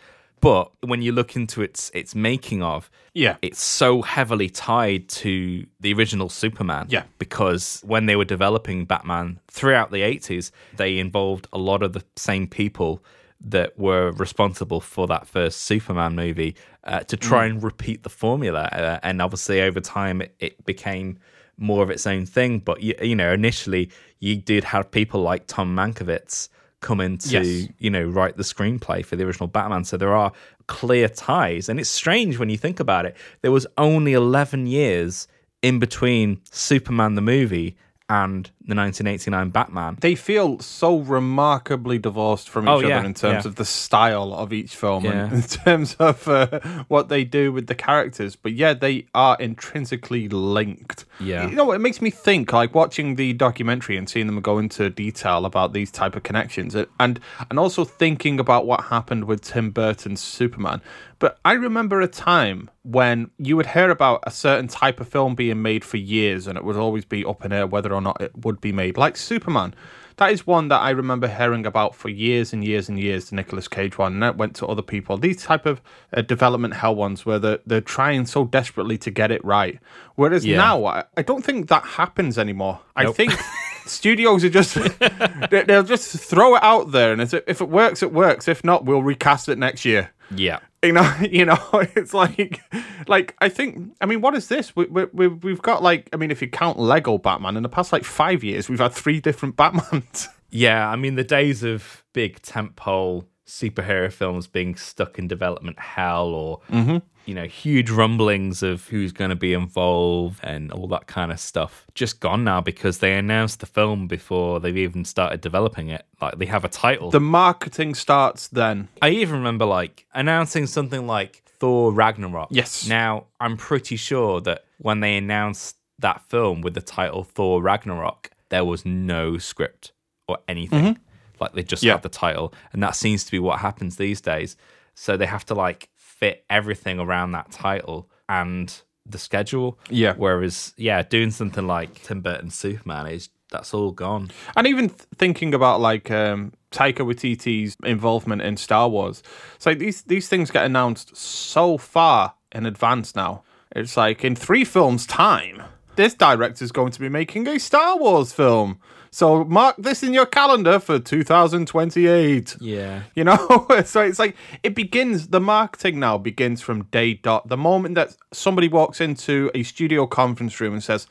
But 0.42 0.72
when 0.82 1.02
you 1.02 1.14
look 1.14 1.38
into 1.38 1.62
its 1.62 1.90
its 1.94 2.14
making 2.14 2.62
of, 2.62 2.90
Yeah. 3.14 3.38
it's 3.42 3.62
so 3.62 4.02
heavily 4.02 4.50
tied 4.50 5.08
to 5.24 5.66
the 5.80 5.94
original 5.94 6.28
Superman. 6.28 6.88
Yeah. 6.90 7.04
Because 7.18 7.82
when 7.86 8.08
they 8.08 8.18
were 8.18 8.26
developing 8.26 8.84
Batman 8.84 9.40
throughout 9.50 9.92
the 9.92 10.02
80s, 10.02 10.52
they 10.76 11.00
involved 11.00 11.48
a 11.54 11.58
lot 11.58 11.82
of 11.82 11.94
the 11.94 12.04
same 12.18 12.46
people 12.48 13.02
that 13.40 13.78
were 13.80 14.12
responsible 14.12 14.82
for 14.82 15.08
that 15.08 15.28
first 15.28 15.62
Superman 15.62 16.14
movie 16.16 16.56
uh, 16.84 17.00
to 17.02 17.16
try 17.18 17.46
and 17.46 17.64
repeat 17.64 18.04
the 18.04 18.10
formula. 18.10 18.64
Uh, 18.72 19.00
and 19.02 19.22
obviously, 19.22 19.62
over 19.62 19.80
time, 19.80 20.22
it, 20.22 20.36
it 20.40 20.66
became 20.66 21.20
more 21.58 21.84
of 21.84 21.90
its 21.90 22.06
own 22.08 22.26
thing. 22.26 22.60
But 22.60 22.82
you, 22.82 22.96
you 23.02 23.16
know, 23.16 23.32
initially 23.34 23.90
you 24.20 24.36
did 24.36 24.64
have 24.66 24.90
people 24.92 25.22
like 25.22 25.48
Tom 25.48 25.76
Mankiewicz 25.76 26.50
come 26.82 27.00
in 27.00 27.18
to 27.18 27.30
Yes. 27.42 27.70
you 27.80 27.90
know 27.90 28.04
write 28.04 28.36
the 28.36 28.44
screenplay 28.44 29.06
for 29.06 29.16
the 29.16 29.24
original 29.24 29.48
Batman. 29.48 29.86
So 29.86 29.98
there 29.98 30.14
are 30.14 30.32
clear 30.68 31.08
ties, 31.10 31.70
and 31.70 31.80
it's 31.80 31.90
strange 31.90 32.38
when 32.38 32.50
you 32.50 32.58
think 32.58 32.80
about 32.80 33.06
it. 33.06 33.16
There 33.42 33.52
was 33.52 33.66
only 33.78 34.14
eleven 34.14 34.68
years 34.68 35.28
in 35.62 35.80
between 35.80 36.42
Superman 36.52 37.16
the 37.16 37.22
movie 37.22 37.78
and 38.10 38.52
the 38.66 38.76
1989 38.76 39.50
Batman. 39.50 39.98
They 40.00 40.16
feel 40.16 40.60
so 40.60 41.00
remarkably 41.00 41.98
divorced 42.00 42.50
from 42.50 42.66
each 42.66 42.70
Oh, 42.70 42.78
other 42.80 43.06
in 43.06 43.14
terms 43.14 43.46
yeah. 43.46 43.50
of 43.50 43.56
the 43.56 43.66
style 43.66 44.34
of 44.34 44.54
each 44.54 44.76
film 44.76 45.06
and 45.06 45.34
in 45.38 45.42
terms 45.42 45.96
of 45.96 46.28
uh, 46.28 46.60
what 46.88 47.10
they 47.10 47.24
do 47.24 47.52
with 47.52 47.68
the 47.68 47.76
characters. 47.76 48.36
But 48.36 48.54
yeah, 48.54 48.74
they 48.74 49.08
are 49.14 49.36
intrinsically 49.40 50.30
linked. 50.30 51.06
Yeah. 51.20 51.48
You 51.50 51.56
know, 51.56 51.72
it 51.72 51.80
makes 51.80 52.02
me 52.02 52.10
think 52.10 52.54
like 52.54 52.74
watching 52.74 53.16
the 53.16 53.34
documentary 53.34 53.98
and 53.98 54.10
seeing 54.10 54.28
them 54.28 54.40
go 54.42 54.60
into 54.60 54.90
detail 54.90 55.46
about 55.46 55.74
these 55.74 55.92
type 55.92 56.16
of 56.16 56.24
connections 56.24 56.76
and 56.76 56.88
and, 57.00 57.20
and 57.50 57.60
also 57.60 57.84
thinking 57.84 58.40
about 58.40 58.66
what 58.66 58.86
happened 58.86 59.26
with 59.26 59.42
Tim 59.42 59.72
Burton's 59.72 60.22
Superman. 60.22 60.82
But 61.20 61.40
I 61.46 61.54
remember 61.54 62.02
a 62.02 62.08
time 62.08 62.70
when 62.84 63.32
you 63.38 63.56
would 63.56 63.68
hear 63.68 63.90
about 63.90 64.22
a 64.24 64.32
certain 64.32 64.68
type 64.68 65.00
of 65.00 65.08
film 65.08 65.36
being 65.36 65.62
made 65.62 65.86
for 65.86 65.98
years 65.98 66.48
and 66.48 66.58
it 66.58 66.64
would 66.66 66.76
always 66.76 67.06
be 67.06 67.24
up 67.24 67.46
in 67.46 67.54
air 67.54 67.66
whether 67.66 67.94
or 67.94 68.02
not 68.02 68.20
it 68.22 68.32
would 68.38 68.53
be 68.62 68.72
made, 68.72 68.98
like 68.98 69.18
Superman. 69.18 69.74
That 70.18 70.32
is 70.32 70.46
one 70.46 70.68
that 70.68 70.78
I 70.80 70.92
remember 70.92 71.28
hearing 71.28 71.66
about 71.66 71.96
for 71.96 72.08
years 72.08 72.54
and 72.54 72.64
years 72.64 72.88
and 72.88 73.00
years, 73.00 73.30
the 73.32 73.36
Nicolas 73.36 73.68
Cage 73.68 73.98
one, 73.98 74.14
and 74.14 74.22
that 74.24 74.38
went 74.38 74.56
to 74.58 74.68
other 74.68 74.84
people. 74.84 75.18
These 75.18 75.42
type 75.42 75.66
of 75.66 75.82
uh, 76.16 76.22
development 76.22 76.76
hell 76.76 76.94
ones 76.94 77.26
where 77.26 77.40
they're, 77.40 77.60
they're 77.66 77.82
trying 77.82 78.28
so 78.28 78.46
desperately 78.46 78.98
to 79.00 79.10
get 79.10 79.32
it 79.32 79.44
right. 79.44 79.80
Whereas 80.16 80.46
Yeah. 80.46 80.58
now, 80.58 80.86
I, 80.86 81.04
I 81.18 81.24
don't 81.24 81.44
think 81.44 81.68
that 81.70 81.84
happens 81.84 82.38
anymore. 82.38 82.80
I 82.96 83.12
think 83.12 83.34
studios 83.86 84.44
are 84.44 84.50
just, 84.50 84.76
they- 85.50 85.64
they'll 85.64 85.84
just 85.84 86.18
throw 86.20 86.56
it 86.56 86.64
out 86.64 86.92
there, 86.92 87.12
and 87.12 87.22
if 87.22 87.34
it, 87.34 87.44
if 87.48 87.62
it 87.62 87.70
works, 87.70 88.02
it 88.04 88.12
works. 88.14 88.48
If 88.48 88.64
not, 88.64 88.86
we'll 88.86 89.04
recast 89.04 89.50
it 89.50 89.58
next 89.58 89.86
year 89.86 90.12
Yeah. 90.32 90.60
you 90.84 90.92
know 90.94 91.16
you 91.22 91.46
know 91.46 91.58
it's 91.96 92.14
like 92.14 92.62
like 93.08 93.36
i 93.40 93.50
think 93.50 93.94
i 94.02 94.06
mean 94.06 94.22
what 94.22 94.36
is 94.36 94.48
this 94.48 94.76
we, 94.76 94.86
we, 94.86 95.06
we, 95.14 95.28
we've 95.28 95.62
got 95.62 95.84
like 95.84 96.10
i 96.14 96.16
mean 96.18 96.32
if 96.32 96.42
you 96.42 96.48
count 96.50 96.80
lego 96.80 97.18
batman 97.18 97.56
in 97.58 97.64
the 97.64 97.70
past 97.70 97.92
like 97.94 98.04
five 98.04 98.44
years 98.44 98.68
we've 98.70 98.80
had 98.80 98.92
three 98.94 99.20
different 99.22 99.56
batmans 99.56 100.28
Yeah, 100.50 100.88
I 100.88 100.96
mean 100.98 101.16
the 101.16 101.24
days 101.24 101.64
of 101.64 102.04
big 102.14 102.42
tentpole 102.42 103.26
superhero 103.48 104.12
films 104.12 104.48
being 104.48 104.76
stuck 104.76 105.18
in 105.20 105.28
development 105.28 105.80
hell 105.80 106.28
or 106.28 106.60
mm-hmm. 106.70 106.98
You 107.26 107.34
know 107.34 107.46
huge 107.46 107.90
rumblings 107.90 108.62
of 108.64 108.88
who's 108.90 109.12
going 109.12 109.30
to 109.30 109.36
be 109.36 109.54
involved 109.54 110.40
and 110.44 110.72
all 110.72 110.88
that 110.88 111.08
kind 111.08 111.32
of 111.32 111.40
stuff 111.40 111.86
just 111.96 112.20
gone 112.20 112.44
now 112.44 112.60
because 112.62 112.98
they 113.00 113.14
announced 113.18 113.60
the 113.60 113.66
film 113.66 114.08
before 114.08 114.60
they've 114.60 114.78
even 114.78 115.06
started 115.06 115.40
developing 115.42 115.90
it 115.90 116.06
like 116.22 116.38
they 116.38 116.46
have 116.46 116.66
a 116.66 116.70
title 116.70 117.10
the 117.12 117.20
marketing 117.20 117.96
starts 117.96 118.48
then 118.50 118.88
I 119.02 119.10
even 119.10 119.36
remember 119.36 119.66
like 119.66 120.06
announcing 120.14 120.68
something 120.68 121.08
like 121.08 121.42
Thor 121.60 121.94
Ragnarok. 121.94 122.50
Yes. 122.52 122.90
Now, 122.90 123.28
I'm 123.40 123.56
pretty 123.56 123.96
sure 123.96 124.42
that 124.42 124.66
when 124.80 125.00
they 125.00 125.16
announced 125.16 125.78
that 126.00 126.22
film 126.28 126.60
with 126.60 126.74
the 126.74 126.82
title 126.82 127.24
Thor 127.24 127.62
Ragnarok, 127.62 128.32
there 128.50 128.66
was 128.66 128.86
no 128.86 129.38
script 129.38 129.94
or 130.28 130.40
anything. 130.50 130.98
Like 131.40 131.54
they 131.54 131.64
just 131.64 131.82
Mm-hmm. 131.82 131.88
Yeah. 131.88 131.94
had 131.94 132.02
the 132.04 132.10
title. 132.10 132.54
And 132.74 132.84
that 132.84 132.98
seems 132.98 133.24
to 133.24 133.32
be 133.32 133.40
what 133.40 133.60
happens 133.60 133.96
these 133.96 134.20
days. 134.20 134.58
So 134.94 135.16
they 135.16 135.26
have 135.26 135.46
to 135.46 135.54
like 135.54 135.88
fit 136.24 136.46
everything 136.50 137.00
around 137.00 137.34
that 137.34 137.52
title 137.52 138.10
and 138.30 138.74
the 139.06 139.18
schedule. 139.18 139.78
Yeah. 139.90 140.14
Whereas, 140.16 140.74
yeah, 140.78 141.02
doing 141.02 141.32
something 141.32 141.68
like 141.68 142.02
Tim 142.04 142.22
Burton's 142.22 142.56
Superman 142.56 143.08
is 143.08 143.28
that's 143.52 143.74
all 143.74 143.92
gone. 143.92 144.32
and 144.56 144.66
even 144.66 144.88
th- 144.88 145.02
thinking 145.18 145.54
about 145.54 145.82
like 145.82 146.10
um 146.10 146.54
Taika 146.72 147.06
Waititi's 147.06 147.76
involvement 147.84 148.42
in 148.42 148.56
Star 148.56 148.88
Wars, 148.88 149.22
it's 149.56 149.66
like 149.66 149.80
these 149.80 150.04
these 150.04 150.30
things 150.30 150.50
get 150.50 150.66
announced 150.66 151.16
so 151.18 151.78
far 151.78 152.36
in 152.54 152.66
advance 152.66 153.16
now. 153.16 153.44
It's 153.76 153.98
like 153.98 154.24
in 154.24 154.36
three 154.36 154.64
films' 154.64 155.06
time, 155.06 155.62
this 155.96 156.14
director 156.14 156.64
is 156.64 156.72
going 156.72 156.92
to 156.92 157.00
be 157.00 157.10
making 157.10 157.48
a 157.48 157.60
Star 157.60 157.98
Wars 157.98 158.32
film. 158.34 158.80
So 159.12 159.44
mark 159.44 159.76
this 159.78 160.02
in 160.02 160.12
your 160.14 160.26
calendar 160.26 160.80
for 160.80 160.98
2028. 160.98 162.58
Yeah. 162.60 163.04
You 163.16 163.24
know, 163.24 163.68
so 163.86 164.02
it's 164.02 164.20
like 164.20 164.36
it 164.64 164.74
begins. 164.76 165.28
The 165.28 165.40
marketing 165.40 166.00
now 166.00 166.18
begins 166.18 166.62
from 166.62 166.86
day 166.86 167.14
dot. 167.16 167.48
The 167.48 167.58
moment 167.58 167.96
that 167.96 168.16
somebody 168.32 168.68
walks 168.68 169.00
into 169.02 169.52
a 169.54 169.64
studio 169.64 170.08
conference 170.08 170.60
room 170.60 170.74
and 170.74 170.84
says, 170.84 171.08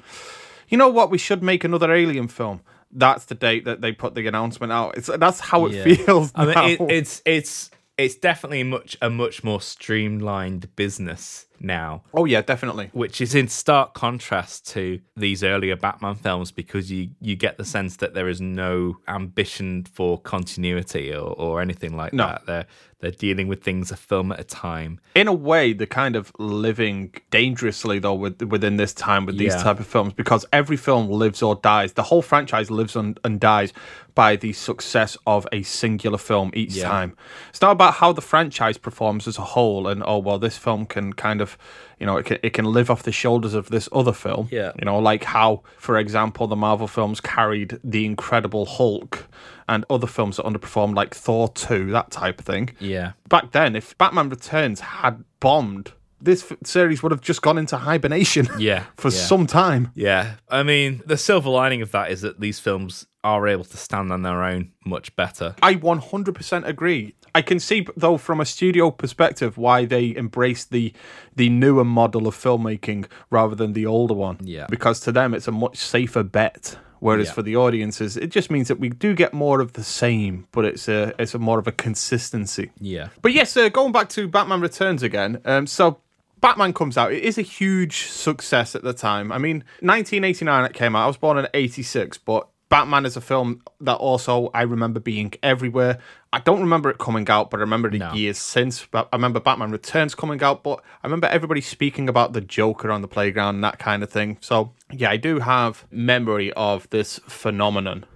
"You 0.69 0.79
know 0.79 0.89
what? 0.89 1.11
We 1.11 1.19
should 1.19 1.43
make 1.43 1.63
another 1.65 1.93
Alien 1.93 2.29
film." 2.29 2.61
That's 2.91 3.25
the 3.27 3.35
date 3.35 3.65
that 3.65 3.81
they 3.81 3.93
put 3.93 4.15
the 4.15 4.27
announcement 4.27 4.73
out. 4.73 4.99
It's 4.99 5.07
that's 5.07 5.41
how 5.41 5.67
it 5.67 5.73
Yeah. 5.73 5.85
feels. 5.95 6.33
I 6.35 6.45
mean, 6.45 6.55
now. 6.55 6.67
it, 6.67 6.81
it's 6.91 7.23
it's 7.25 7.71
it's 7.97 8.17
definitely 8.17 8.65
much 8.65 8.97
a 9.01 9.11
much 9.11 9.45
more 9.45 9.61
streamlined 9.61 10.75
business 10.75 11.47
now, 11.63 12.03
oh 12.15 12.25
yeah, 12.25 12.43
definitely. 12.43 12.91
which 12.93 13.21
is 13.21 13.35
in 13.35 13.49
stark 13.49 13.95
contrast 13.95 14.67
to 14.73 15.01
these 15.17 15.43
earlier 15.45 15.77
Batman 15.77 16.15
films 16.15 16.51
because 16.51 16.91
you 16.91 17.11
you 17.21 17.37
get 17.37 17.57
the 17.59 17.65
sense 17.65 17.97
that 17.97 18.15
there 18.15 18.29
is 18.29 18.41
no 18.41 18.97
ambition 19.09 19.85
for 19.85 20.19
continuity 20.21 21.13
or, 21.15 21.35
or 21.39 21.61
anything 21.61 21.97
like 21.97 22.13
No. 22.13 22.27
that. 22.27 22.47
They're 22.47 22.67
they're 23.01 23.11
dealing 23.11 23.49
with 23.49 23.65
things 23.65 23.91
a 23.91 23.97
film 23.97 24.31
at 24.31 24.39
a 24.39 24.45
time. 24.45 25.01
in 25.17 25.27
a 25.27 25.33
way 25.33 25.73
they're 25.73 25.89
kind 25.89 26.15
of 26.15 26.31
living 26.39 27.13
dangerously 27.31 27.99
though 27.99 28.15
with, 28.15 28.41
within 28.43 28.77
this 28.77 28.95
time 28.95 29.27
with 29.27 29.37
these 29.39 29.55
Yeah. 29.55 29.63
type 29.65 29.81
of 29.81 29.87
films 29.89 30.13
because 30.13 30.47
every 30.53 30.77
film 30.77 31.09
lives 31.09 31.43
or 31.43 31.57
dies 31.57 31.95
the 31.95 32.05
whole 32.05 32.23
franchise 32.23 32.71
lives 32.71 32.95
and, 32.95 33.19
and 33.25 33.41
dies 33.41 33.73
by 34.15 34.37
the 34.37 34.53
success 34.53 35.17
of 35.27 35.49
a 35.51 35.63
singular 35.63 36.19
film 36.19 36.53
each 36.55 36.75
Yeah. 36.77 36.89
time 36.89 37.17
it's 37.49 37.61
not 37.61 37.73
about 37.73 37.95
how 37.95 38.13
the 38.13 38.21
franchise 38.21 38.79
performs 38.79 39.27
as 39.27 39.37
a 39.37 39.43
whole 39.43 39.89
and 39.89 40.05
oh 40.07 40.19
well 40.19 40.39
this 40.39 40.57
film 40.57 40.87
can 40.87 41.13
kind 41.13 41.41
of 41.41 41.52
you 41.99 42.07
know 42.07 42.17
it 42.17 42.27
can, 42.27 42.39
it 42.43 42.51
can 42.53 42.65
live 42.65 42.91
off 42.91 43.03
the 43.05 43.13
shoulders 43.13 43.55
of 43.55 43.69
this 43.71 43.89
other 43.93 44.13
film 44.13 44.49
Yeah. 44.51 44.73
you 44.79 44.85
know 44.85 44.99
like 44.99 45.25
how 45.25 45.63
for 45.79 45.97
example 45.99 46.47
the 46.47 46.57
marvel 46.57 46.89
films 46.89 47.21
carried 47.21 47.79
the 47.85 48.05
incredible 48.05 48.67
hulk 48.67 49.27
and 49.69 49.85
other 49.89 50.07
films 50.09 50.37
that 50.37 50.45
underperformed 50.47 50.95
like 50.97 51.15
thor 51.15 51.49
2 51.49 51.91
that 51.93 52.11
type 52.11 52.39
of 52.41 52.45
thing 52.45 52.71
Yeah. 52.81 53.13
back 53.29 53.53
then, 53.53 53.77
if 53.77 53.97
Batman 53.99 54.29
Returns 54.29 54.81
had 54.81 55.25
bombed, 55.41 55.93
this 56.21 56.53
series 56.65 57.03
would 57.03 57.11
have 57.13 57.21
just 57.21 57.43
gone 57.43 57.59
into 57.59 57.77
hibernation. 57.77 58.49
Yeah, 58.59 58.85
for 58.97 59.09
yeah. 59.11 59.19
some 59.19 59.47
time. 59.49 59.91
Yeah, 59.97 60.35
I 60.49 60.63
mean, 60.63 61.03
the 61.05 61.17
silver 61.17 61.51
lining 61.51 61.83
of 61.83 61.91
that 61.93 62.11
is 62.13 62.21
that 62.21 62.39
these 62.39 62.61
films 62.61 63.07
are 63.25 63.47
able 63.49 63.65
to 63.65 63.77
stand 63.77 64.13
on 64.13 64.23
their 64.23 64.43
own 64.45 64.71
much 64.87 65.15
better. 65.17 65.55
I 65.63 65.75
100% 65.75 66.67
agree. 66.67 67.15
I 67.35 67.43
can 67.43 67.59
see, 67.61 67.87
though, 67.97 68.19
from 68.19 68.41
a 68.41 68.45
studio 68.45 68.91
perspective, 68.91 69.57
why 69.57 69.85
they 69.87 70.15
embrace 70.17 70.65
the 70.65 70.93
the 71.35 71.49
newer 71.49 71.85
model 71.85 72.27
of 72.27 72.35
filmmaking 72.37 73.07
rather 73.31 73.55
than 73.55 73.73
the 73.73 73.87
older 73.87 74.15
one. 74.15 74.37
Yeah. 74.43 74.67
because 74.69 75.01
to 75.01 75.13
them 75.13 75.33
it's 75.35 75.49
a 75.49 75.53
much 75.53 75.77
safer 75.79 76.23
bet. 76.23 76.77
Whereas 77.01 77.29
Yeah. 77.29 77.33
for 77.33 77.43
the 77.43 77.57
audiences, 77.57 78.17
it 78.17 78.31
just 78.31 78.49
means 78.51 78.69
that 78.69 78.79
we 78.79 78.89
do 78.89 79.13
get 79.15 79.33
more 79.35 79.61
of 79.61 79.73
the 79.73 79.83
same, 79.83 80.47
but 80.53 80.65
it's 80.65 80.89
a 80.89 81.13
it's 81.19 81.35
a 81.35 81.39
more 81.39 81.59
of 81.59 81.67
a 81.67 81.73
consistency. 81.73 82.71
Yeah. 82.81 83.09
But 83.23 83.33
yes, 83.33 83.57
uh, 83.57 83.69
going 83.71 83.93
back 83.93 84.09
to 84.11 84.29
Batman 84.29 84.61
Returns 84.61 85.03
again. 85.03 85.41
Um, 85.45 85.67
so 85.67 85.99
Batman 86.41 86.73
comes 86.73 86.97
out. 86.99 87.13
It 87.13 87.23
is 87.25 87.39
a 87.39 87.43
huge 87.43 88.07
success 88.07 88.75
at 88.77 88.83
the 88.83 88.93
time. 88.93 89.33
I 89.33 89.39
mean, 89.39 89.65
1989 89.81 90.65
it 90.65 90.75
came 90.75 90.95
out. 90.95 91.05
I 91.05 91.07
was 91.07 91.17
born 91.17 91.39
in 91.39 91.47
86, 91.55 92.19
but 92.19 92.47
Batman 92.73 93.05
is 93.05 93.19
a 93.19 93.21
film 93.21 93.61
that 93.83 93.97
also 93.97 94.51
I 94.55 94.63
remember 94.63 94.99
being 94.99 95.35
everywhere. 95.43 95.99
I 96.33 96.39
don't 96.39 96.61
remember 96.63 96.89
it 96.89 96.97
coming 96.97 97.29
out, 97.29 97.51
but 97.51 97.59
I 97.59 97.61
remember 97.61 97.91
the 97.91 97.99
No. 97.99 98.15
years 98.15 98.39
since. 98.39 98.87
But 98.91 99.11
I 99.13 99.17
remember 99.17 99.41
Batman 99.41 99.71
Returns 99.71 100.15
coming 100.15 100.43
out, 100.43 100.63
but 100.63 100.83
I 101.03 101.07
remember 101.07 101.27
everybody 101.27 101.61
speaking 101.61 102.09
about 102.09 102.33
the 102.33 102.41
Joker 102.41 102.91
on 102.91 103.03
the 103.03 103.09
playground 103.09 103.57
and 103.57 103.65
that 103.65 103.79
kind 103.79 104.03
of 104.03 104.09
thing. 104.11 104.39
So 104.41 104.73
yeah, 104.91 105.11
I 105.11 105.19
do 105.19 105.41
have 105.41 105.85
memory 105.91 106.51
of 106.55 106.89
this 106.89 107.21
phenomenon. 107.29 108.07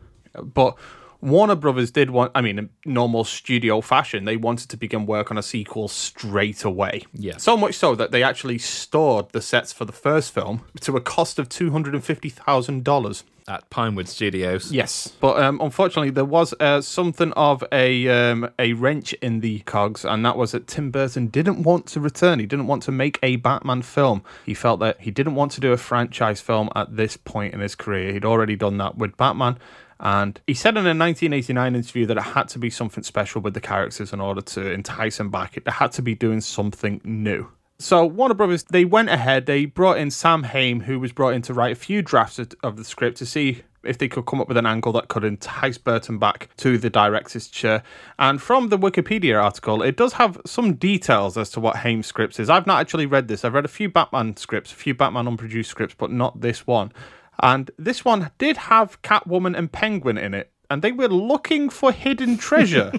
But 0.42 0.78
Warner 1.20 1.54
Brothers 1.54 1.90
did 1.90 2.08
want, 2.08 2.32
I 2.34 2.40
mean, 2.40 2.58
in 2.58 2.70
normal 2.86 3.24
studio 3.24 3.82
fashion, 3.82 4.24
they 4.24 4.38
wanted 4.38 4.70
to 4.70 4.78
begin 4.78 5.04
work 5.04 5.30
on 5.30 5.36
a 5.36 5.42
sequel 5.42 5.88
straight 5.88 6.64
away. 6.64 7.04
Yeah. 7.12 7.36
So 7.36 7.58
much 7.58 7.74
so 7.74 7.94
that 7.94 8.10
they 8.10 8.22
actually 8.22 8.56
stored 8.56 9.30
the 9.32 9.42
sets 9.42 9.74
for 9.74 9.84
the 9.84 9.92
first 9.92 10.32
film 10.32 10.62
to 10.80 10.96
a 10.96 11.00
cost 11.02 11.38
of 11.38 11.50
$250,000. 11.50 13.22
At 13.48 13.68
Pinewood 13.70 14.08
Studios. 14.08 14.72
Yes, 14.72 15.08
but 15.20 15.40
um, 15.42 15.60
unfortunately, 15.60 16.10
there 16.10 16.24
was 16.24 16.54
uh, 16.58 16.80
something 16.80 17.32
of 17.32 17.62
a 17.70 18.08
um, 18.08 18.50
a 18.58 18.72
wrench 18.72 19.12
in 19.14 19.40
the 19.40 19.60
cogs, 19.60 20.04
and 20.04 20.24
that 20.24 20.36
was 20.36 20.52
that 20.52 20.66
Tim 20.66 20.90
Burton 20.90 21.28
didn't 21.28 21.62
want 21.62 21.86
to 21.88 22.00
return. 22.00 22.38
He 22.38 22.46
didn't 22.46 22.66
want 22.66 22.82
to 22.84 22.92
make 22.92 23.18
a 23.22 23.36
Batman 23.36 23.82
film. 23.82 24.22
He 24.44 24.54
felt 24.54 24.80
that 24.80 25.00
he 25.00 25.10
didn't 25.10 25.34
want 25.34 25.52
to 25.52 25.60
do 25.60 25.72
a 25.72 25.76
franchise 25.76 26.40
film 26.40 26.70
at 26.74 26.96
this 26.96 27.16
point 27.16 27.54
in 27.54 27.60
his 27.60 27.74
career. 27.74 28.12
He'd 28.12 28.24
already 28.24 28.56
done 28.56 28.78
that 28.78 28.96
with 28.96 29.16
Batman. 29.16 29.58
And 29.98 30.40
he 30.46 30.54
said 30.54 30.76
in 30.76 30.84
a 30.84 30.92
1989 30.92 31.74
interview 31.74 32.06
that 32.06 32.18
it 32.18 32.22
had 32.22 32.48
to 32.48 32.58
be 32.58 32.68
something 32.68 33.02
special 33.02 33.40
with 33.40 33.54
the 33.54 33.60
characters 33.60 34.12
in 34.12 34.20
order 34.20 34.42
to 34.42 34.70
entice 34.70 35.18
him 35.18 35.30
back. 35.30 35.56
It 35.56 35.66
had 35.66 35.92
to 35.92 36.02
be 36.02 36.14
doing 36.14 36.40
something 36.40 37.00
new. 37.02 37.48
So 37.78 38.06
Warner 38.06 38.34
Brothers, 38.34 38.64
they 38.64 38.84
went 38.84 39.10
ahead, 39.10 39.46
they 39.46 39.66
brought 39.66 39.98
in 39.98 40.10
Sam 40.10 40.44
Hamm, 40.44 40.80
who 40.80 40.98
was 40.98 41.12
brought 41.12 41.34
in 41.34 41.42
to 41.42 41.54
write 41.54 41.72
a 41.72 41.76
few 41.76 42.00
drafts 42.00 42.38
of- 42.38 42.52
of 42.62 42.76
the 42.76 42.84
script 42.84 43.18
to 43.18 43.26
see 43.26 43.62
if 43.84 43.98
they 43.98 44.08
could 44.08 44.26
come 44.26 44.40
up 44.40 44.48
with 44.48 44.56
an 44.56 44.66
angle 44.66 44.92
that 44.92 45.08
could 45.08 45.22
entice 45.24 45.78
Burton 45.78 46.18
back 46.18 46.48
to 46.56 46.78
the 46.78 46.90
director's 46.90 47.48
chair. 47.48 47.82
And 48.18 48.40
from 48.42 48.68
the 48.70 48.78
Wikipedia 48.78 49.40
article, 49.40 49.82
it 49.82 49.96
does 49.96 50.14
have 50.14 50.40
some 50.44 50.74
details 50.74 51.36
as 51.36 51.50
to 51.50 51.60
what 51.60 51.76
Hamm's 51.76 52.06
scripts 52.06 52.40
is. 52.40 52.50
I've 52.50 52.66
not 52.66 52.80
actually 52.80 53.06
read 53.06 53.28
this. 53.28 53.44
I've 53.44 53.54
read 53.54 53.64
a 53.64 53.68
few 53.68 53.88
Batman 53.88 54.36
scripts, 54.36 54.72
a 54.72 54.74
few 54.74 54.94
Batman 54.94 55.28
unproduced 55.28 55.70
scripts, 55.70 55.94
but 55.96 56.10
not 56.10 56.40
this 56.40 56.66
one. 56.66 56.92
And 57.40 57.70
this 57.78 58.04
one 58.04 58.30
did 58.38 58.56
have 58.56 59.00
Catwoman 59.02 59.56
and 59.56 59.70
Penguin 59.70 60.18
in 60.18 60.32
it, 60.34 60.50
and 60.70 60.82
they 60.82 60.92
were 60.92 61.08
looking 61.08 61.68
for 61.68 61.92
hidden 61.92 62.38
treasure. 62.38 62.90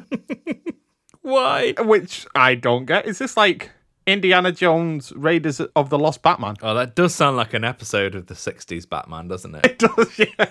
Why? 1.21 1.73
which 1.79 2.25
I 2.35 2.55
don't 2.55 2.85
get. 2.85 3.05
Is 3.05 3.17
this 3.17 3.35
like 3.35 3.71
Indiana 4.07 4.51
Jones 4.51 5.11
Raiders 5.15 5.59
of 5.59 5.89
the 5.89 5.99
Lost 5.99 6.23
Batman? 6.23 6.55
Oh, 6.61 6.73
that 6.73 6.95
does 6.95 7.13
sound 7.13 7.37
like 7.37 7.53
an 7.53 7.63
episode 7.63 8.15
of 8.15 8.27
the 8.27 8.33
60s 8.33 8.89
Batman, 8.89 9.27
doesn't 9.27 9.53
it? 9.55 9.65
It 9.65 9.79
does, 9.79 10.17
yeah. 10.19 10.45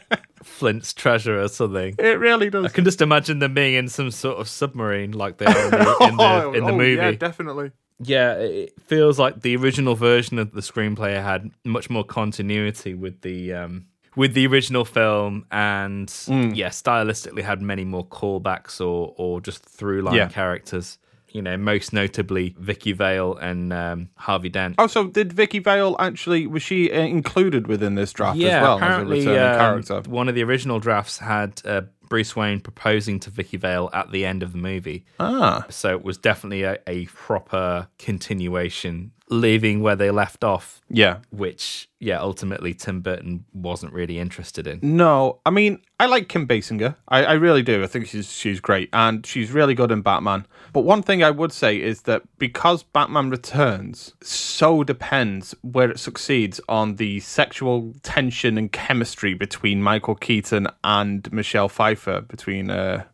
Flint's 0.45 0.93
treasure 0.93 1.41
or 1.41 1.49
something. 1.49 1.95
It 1.99 2.19
really 2.21 2.51
does. 2.51 2.67
I 2.67 2.69
can 2.69 2.85
just 2.85 3.01
imagine 3.03 3.39
them 3.41 3.55
being 3.55 3.75
in 3.75 3.89
some 3.89 4.11
sort 4.13 4.39
of 4.39 4.49
submarine 4.49 5.13
like 5.13 5.39
they 5.39 5.47
are 5.47 5.65
in 5.65 5.71
the, 5.71 5.97
in 6.11 6.17
the, 6.17 6.53
in 6.59 6.65
the 6.67 6.73
Oh, 6.73 6.77
movie. 6.77 6.95
Yeah, 6.97 7.11
definitely. 7.13 7.73
Yeah, 7.99 8.35
it 8.35 8.75
feels 8.85 9.19
like 9.19 9.41
the 9.41 9.57
original 9.57 9.95
version 9.95 10.39
of 10.39 10.53
the 10.53 10.61
screenplay 10.61 11.15
had 11.21 11.51
much 11.65 11.89
more 11.89 12.05
continuity 12.05 12.93
with 12.95 13.23
the 13.23 13.55
um, 13.55 13.87
with 14.15 14.35
the 14.35 14.47
original 14.47 14.85
film, 14.85 15.47
and 15.51 16.07
Mm. 16.09 16.55
yeah, 16.55 16.69
stylistically 16.69 17.43
had 17.43 17.63
many 17.63 17.85
more 17.85 18.07
callbacks 18.07 18.81
or 18.83 19.15
or 19.17 19.41
just 19.41 19.65
through 19.65 20.03
line 20.03 20.15
Yeah. 20.15 20.29
characters. 20.29 20.99
You 21.33 21.43
know, 21.43 21.57
most 21.57 21.93
notably 21.93 22.55
Vicki 22.59 22.93
Vale 22.93 23.37
and 23.37 23.73
um, 23.73 24.09
Harvey 24.17 24.49
Dent. 24.49 24.77
Oh, 24.79 24.87
so 24.87 25.09
did 25.09 25.33
Vicki 25.33 25.59
Vale 25.59 25.95
actually 25.99 26.47
was 26.47 26.63
she 26.63 26.91
uh, 26.91 27.01
included 27.01 27.67
within 27.67 27.95
this 27.95 28.13
draft 28.13 28.39
yeah, 28.39 28.57
as 28.59 28.63
well 28.63 28.77
apparently 28.77 29.19
as 29.19 29.27
a 29.27 29.31
returning 29.31 29.51
um, 29.51 29.59
character? 29.59 30.11
one 30.11 30.29
of 30.29 30.35
the 30.35 30.43
original 30.45 30.79
drafts 30.79 31.19
had 31.19 31.61
uh, 31.65 31.83
Bruce 32.09 32.37
Wayne 32.37 32.61
proposing 32.61 33.21
to 33.21 33.31
Vicki 33.31 33.57
Vale 33.57 33.91
at 33.93 34.13
the 34.13 34.25
end 34.25 34.43
of 34.43 34.53
the 34.53 34.59
movie. 34.59 35.05
Ah, 35.21 35.67
So 35.69 35.91
it 35.91 36.05
was 36.05 36.17
definitely 36.17 36.63
a, 36.63 36.79
a 36.87 37.07
proper 37.07 37.89
continuation, 37.99 39.13
leaving 39.29 39.81
where 39.81 39.97
they 39.97 40.11
left 40.11 40.45
off, 40.45 40.81
yeah. 40.89 41.19
which, 41.31 41.89
yeah, 41.99 42.21
ultimately 42.21 42.75
Tim 42.75 43.01
Burton 43.01 43.45
wasn't 43.53 43.93
really 43.93 44.19
interested 44.19 44.67
in. 44.67 44.79
No, 44.83 45.41
I 45.45 45.51
mean 45.51 45.81
I 45.99 46.07
like 46.07 46.29
Kim 46.29 46.47
Basinger. 46.47 46.95
I, 47.09 47.25
I 47.25 47.33
really 47.33 47.63
do. 47.63 47.83
I 47.83 47.87
think 47.87 48.07
she's 48.07 48.31
she's 48.31 48.61
great 48.61 48.91
and 48.93 49.25
she's 49.25 49.51
really 49.51 49.75
good 49.75 49.91
in 49.91 50.03
Batman. 50.03 50.47
But 50.73 50.83
one 50.83 51.03
thing 51.03 51.25
I 51.25 51.31
would 51.31 51.53
say 51.53 51.81
is 51.81 52.03
that 52.03 52.23
because 52.39 52.83
Batman 52.83 53.31
Returns 53.31 54.15
so 54.23 54.85
depends 54.85 55.55
where 55.63 55.91
it 55.91 55.99
succeeds 55.99 56.61
on 56.69 56.97
the 56.97 57.21
sexual 57.21 57.95
tension 58.03 58.59
and 58.59 58.71
chemistry 58.71 59.33
between 59.35 59.83
Michael 59.83 60.15
Keaton 60.15 60.69
and 60.85 61.33
Michelle 61.33 61.69
Pfeiffer, 61.69 62.21
between 62.21 62.71
uh, 62.71 63.05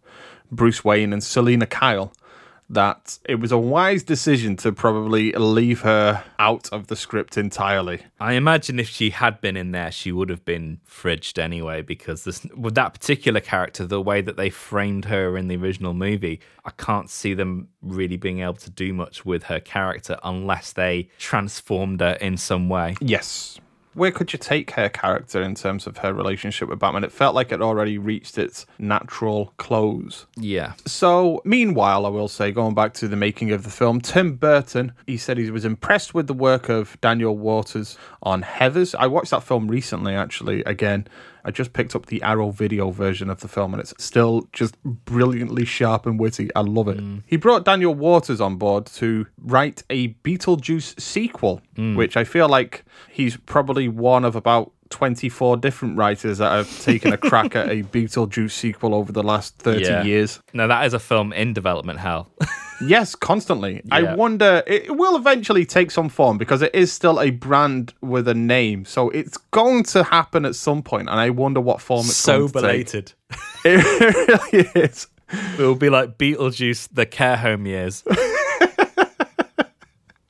Bruce 0.51 0.85
Wayne 0.85 1.13
and 1.13 1.23
Selina 1.23 1.67
Kyle. 1.67 2.13
That 2.73 3.19
it 3.27 3.35
was 3.35 3.53
a 3.53 3.59
wise 3.59 4.03
decision 4.03 4.57
to 4.57 4.73
probably 4.73 5.33
leave 5.33 5.83
her 5.83 6.25
out 6.39 6.71
of 6.73 6.87
the 6.87 6.97
script 6.97 7.37
entirely. 7.37 8.01
I 8.19 8.33
imagine 8.33 8.81
if 8.81 8.89
she 8.89 9.11
had 9.11 9.43
been 9.43 9.59
in 9.59 9.73
there, 9.73 9.93
she 9.93 10.11
would 10.11 10.31
have 10.31 10.45
been 10.45 10.81
fridged 10.89 11.39
anyway, 11.39 11.83
because 11.83 12.25
this, 12.25 12.47
with 12.57 12.75
that 12.77 12.95
particular 12.95 13.41
character, 13.41 13.87
the 13.87 14.01
way 14.01 14.23
that 14.23 14.37
they 14.39 14.49
framed 14.49 15.05
her 15.05 15.37
in 15.37 15.49
the 15.49 15.57
original 15.57 15.93
movie, 15.93 16.41
I 16.65 16.71
can't 16.71 17.11
see 17.11 17.35
them 17.35 17.69
really 17.83 18.17
being 18.17 18.41
able 18.41 18.55
to 18.55 18.71
do 18.71 18.95
much 18.95 19.27
with 19.27 19.45
her 19.45 19.61
character 19.61 20.17
unless 20.25 20.73
they 20.73 21.11
transformed 21.19 22.01
her 22.01 22.17
in 22.23 22.39
some 22.39 22.71
way. 22.71 22.97
Yes. 23.01 23.61
Where 23.95 24.11
could 24.11 24.33
you 24.33 24.39
take 24.39 24.73
her 24.73 24.89
character 24.89 25.43
in 25.43 25.55
terms 25.55 25.87
of 25.87 25.99
her 25.99 26.13
relationship 26.15 26.69
with 26.69 26.79
Batman? 26.79 27.05
It 27.05 27.13
felt 27.13 27.35
like 27.35 27.53
it 27.53 27.61
already 27.61 27.99
reached 27.99 28.39
its 28.39 28.65
natural 28.79 29.53
close. 29.59 30.27
Yeah. 30.37 30.73
So, 30.87 31.43
meanwhile, 31.45 32.07
I 32.07 32.09
will 32.09 32.29
say, 32.29 32.53
going 32.53 32.75
back 32.75 32.95
to 32.95 33.09
the 33.09 33.17
making 33.17 33.51
of 33.53 33.65
the 33.65 33.71
film, 33.71 34.01
Tim 34.01 34.37
Burton, 34.37 34.93
he 35.07 35.17
said 35.17 35.37
he 35.37 35.51
was 35.51 35.65
impressed 35.65 36.15
with 36.15 36.27
the 36.27 36.35
work 36.35 36.69
of 36.69 36.99
Daniel 37.01 37.37
Waters 37.37 37.99
on 38.23 38.43
Heathers. 38.43 38.95
I 38.99 39.07
watched 39.07 39.31
that 39.31 39.43
film 39.43 39.69
recently, 39.69 40.15
actually, 40.15 40.63
again. 40.65 41.07
I 41.45 41.51
just 41.51 41.73
picked 41.73 41.95
up 41.95 42.07
the 42.07 42.23
Arrow 42.23 42.51
video 42.51 42.91
version 42.91 43.29
of 43.31 43.41
the 43.41 43.49
film, 43.49 43.75
and 43.75 43.81
it's 43.81 43.95
still 43.99 44.49
just 44.53 44.81
brilliantly 44.83 45.65
sharp 45.65 46.07
and 46.07 46.19
witty. 46.19 46.51
I 46.55 46.61
love 46.61 46.89
it. 46.89 46.99
Mm. 46.99 47.23
He 47.27 47.37
brought 47.37 47.65
Daniel 47.65 47.95
Waters 47.95 48.41
on 48.41 48.57
board 48.57 48.87
to 48.87 49.27
write 49.39 49.83
a 49.91 50.15
Beetlejuice 50.25 51.01
sequel, 51.01 51.61
mm. 51.77 51.97
which 51.97 52.17
I 52.17 52.25
feel 52.25 52.49
like 52.49 52.85
he's 53.11 53.37
probably 53.37 53.89
one 53.89 54.25
of 54.25 54.37
about 54.37 54.73
24 54.93 55.57
different 55.57 55.97
writers 55.97 56.39
that 56.39 56.53
have 56.53 56.81
taken 56.83 57.13
a 57.13 57.17
crack 57.17 57.57
at 57.57 57.69
a 57.69 57.83
Beetlejuice 57.93 58.53
sequel 58.53 58.95
over 58.95 59.11
the 59.11 59.23
last 59.25 59.57
30 59.59 59.83
Yeah. 59.83 60.03
years. 60.05 60.39
Now, 60.53 60.69
that 60.69 60.87
is 60.87 60.95
a 60.95 61.01
film 61.01 61.33
in 61.33 61.53
development 61.53 61.99
hell. 61.99 62.31
Yes, 62.85 63.15
constantly. 63.15 63.81
I 63.93 64.15
wonder, 64.15 64.65
it 64.67 64.97
will 64.97 65.15
eventually 65.15 65.65
take 65.65 65.93
some 65.93 66.09
form 66.09 66.37
because 66.37 66.63
it 66.63 66.75
is 66.75 66.93
still 66.93 67.21
a 67.21 67.31
brand 67.31 67.95
with 68.01 68.27
a 68.27 68.35
name. 68.35 68.85
So 68.87 69.09
it's 69.11 69.37
going 69.53 69.85
to 69.85 70.03
happen 70.03 70.45
at 70.45 70.57
some 70.57 70.83
point, 70.83 71.09
and 71.09 71.21
I 71.21 71.31
wonder 71.31 71.61
what 71.61 71.81
form 71.81 72.01
it's 72.07 72.17
so 72.17 72.49
going 72.49 72.49
to 72.49 72.55
take. 72.55 72.63
belated. 72.63 73.13
It 73.65 74.51
really 74.53 74.69
is. 74.75 75.07
It 75.31 75.59
will 75.63 75.77
be 75.77 75.91
like 75.91 76.19
Beetlejuice, 76.19 76.89
the 76.93 77.07
care 77.07 77.37
home 77.37 77.67
years. 77.67 78.03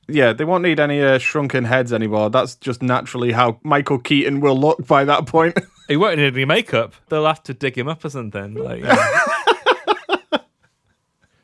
Yeah, 0.07 0.33
they 0.33 0.43
won't 0.43 0.63
need 0.63 0.79
any 0.79 1.01
uh, 1.01 1.17
shrunken 1.17 1.63
heads 1.63 1.93
anymore. 1.93 2.29
That's 2.29 2.55
just 2.55 2.81
naturally 2.81 3.31
how 3.31 3.59
Michael 3.63 3.99
Keaton 3.99 4.41
will 4.41 4.59
look 4.59 4.85
by 4.87 5.05
that 5.05 5.25
point. 5.25 5.57
He 5.89 5.97
won't 5.97 6.17
need 6.17 6.33
any 6.33 6.45
makeup. 6.45 6.93
They'll 7.09 7.25
have 7.25 7.43
to 7.43 7.53
dig 7.53 7.77
him 7.77 7.89
up 7.89 8.05
or 8.05 8.09
something. 8.09 8.53
Like, 8.53 8.83
know. 8.83 8.95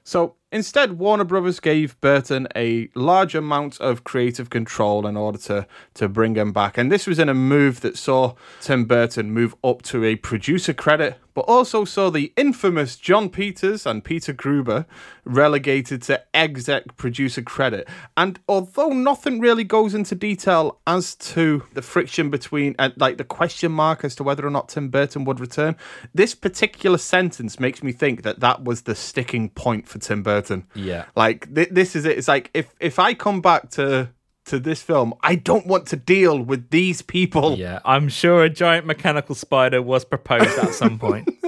So 0.09 0.37
instead, 0.51 0.93
Warner 0.97 1.23
Brothers 1.23 1.59
gave 1.59 2.01
Burton 2.01 2.47
a 2.55 2.89
large 2.95 3.35
amount 3.35 3.79
of 3.79 4.03
creative 4.03 4.49
control 4.49 5.05
in 5.05 5.15
order 5.15 5.37
to, 5.37 5.67
to 5.93 6.09
bring 6.09 6.33
him 6.33 6.51
back. 6.51 6.79
And 6.79 6.91
this 6.91 7.05
was 7.05 7.19
in 7.19 7.29
a 7.29 7.35
move 7.35 7.81
that 7.81 7.95
saw 7.95 8.33
Tim 8.59 8.85
Burton 8.85 9.29
move 9.31 9.53
up 9.63 9.83
to 9.83 10.03
a 10.03 10.15
producer 10.15 10.73
credit, 10.73 11.17
but 11.39 11.49
also 11.49 11.85
saw 11.85 12.09
the 12.09 12.33
infamous 12.35 12.97
Jon 12.97 13.29
Peters 13.29 13.85
and 13.85 14.03
Peter 14.03 14.33
Guber 14.33 14.85
relegated 15.23 16.01
to 16.01 16.21
exec 16.33 16.97
producer 16.97 17.41
credit. 17.41 17.87
And 18.17 18.41
although 18.49 18.89
nothing 18.89 19.39
really 19.39 19.63
goes 19.63 19.93
into 19.93 20.15
detail 20.15 20.81
as 20.85 21.15
to 21.15 21.63
the 21.75 21.81
friction 21.81 22.29
between, 22.29 22.75
uh, 22.77 22.89
like 22.97 23.15
the 23.15 23.23
question 23.23 23.71
mark 23.71 24.03
as 24.03 24.15
to 24.15 24.23
whether 24.23 24.45
or 24.45 24.49
not 24.49 24.67
Tim 24.67 24.89
Burton 24.89 25.23
would 25.23 25.39
return, 25.39 25.77
this 26.13 26.35
particular 26.35 26.97
sentence 26.97 27.57
makes 27.57 27.81
me 27.81 27.93
think 27.93 28.23
that 28.23 28.41
that 28.41 28.65
was 28.65 28.81
the 28.81 28.93
sticking 28.93 29.47
point 29.47 29.87
for 29.87 29.97
Tim 29.97 30.21
Burton. 30.21 30.65
Yeah. 30.75 31.05
Like 31.15 31.55
th- 31.55 31.69
this 31.71 31.95
is 31.95 32.03
it. 32.03 32.17
It's 32.17 32.27
like 32.27 32.51
if 32.53 32.75
if 32.81 32.99
I 32.99 33.13
come 33.13 33.39
back 33.39 33.69
to 33.71 34.09
to 34.49 34.59
this 34.59 34.81
film, 34.81 35.13
I 35.21 35.35
don't 35.35 35.65
want 35.65 35.87
to 35.87 35.95
deal 35.95 36.39
with 36.39 36.69
these 36.69 37.01
people. 37.01 37.55
yeah, 37.57 37.79
I'm 37.85 38.09
sure 38.09 38.43
a 38.43 38.49
giant 38.49 38.85
mechanical 38.85 39.35
spider 39.35 39.81
was 39.81 40.05
proposed 40.05 40.57
at 40.59 40.73
some 40.73 40.99
point. 40.99 41.29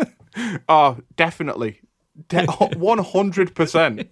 Oh, 0.70 0.98
definitely. 1.18 1.82
Hundred 2.32 3.54
percent. 3.54 4.10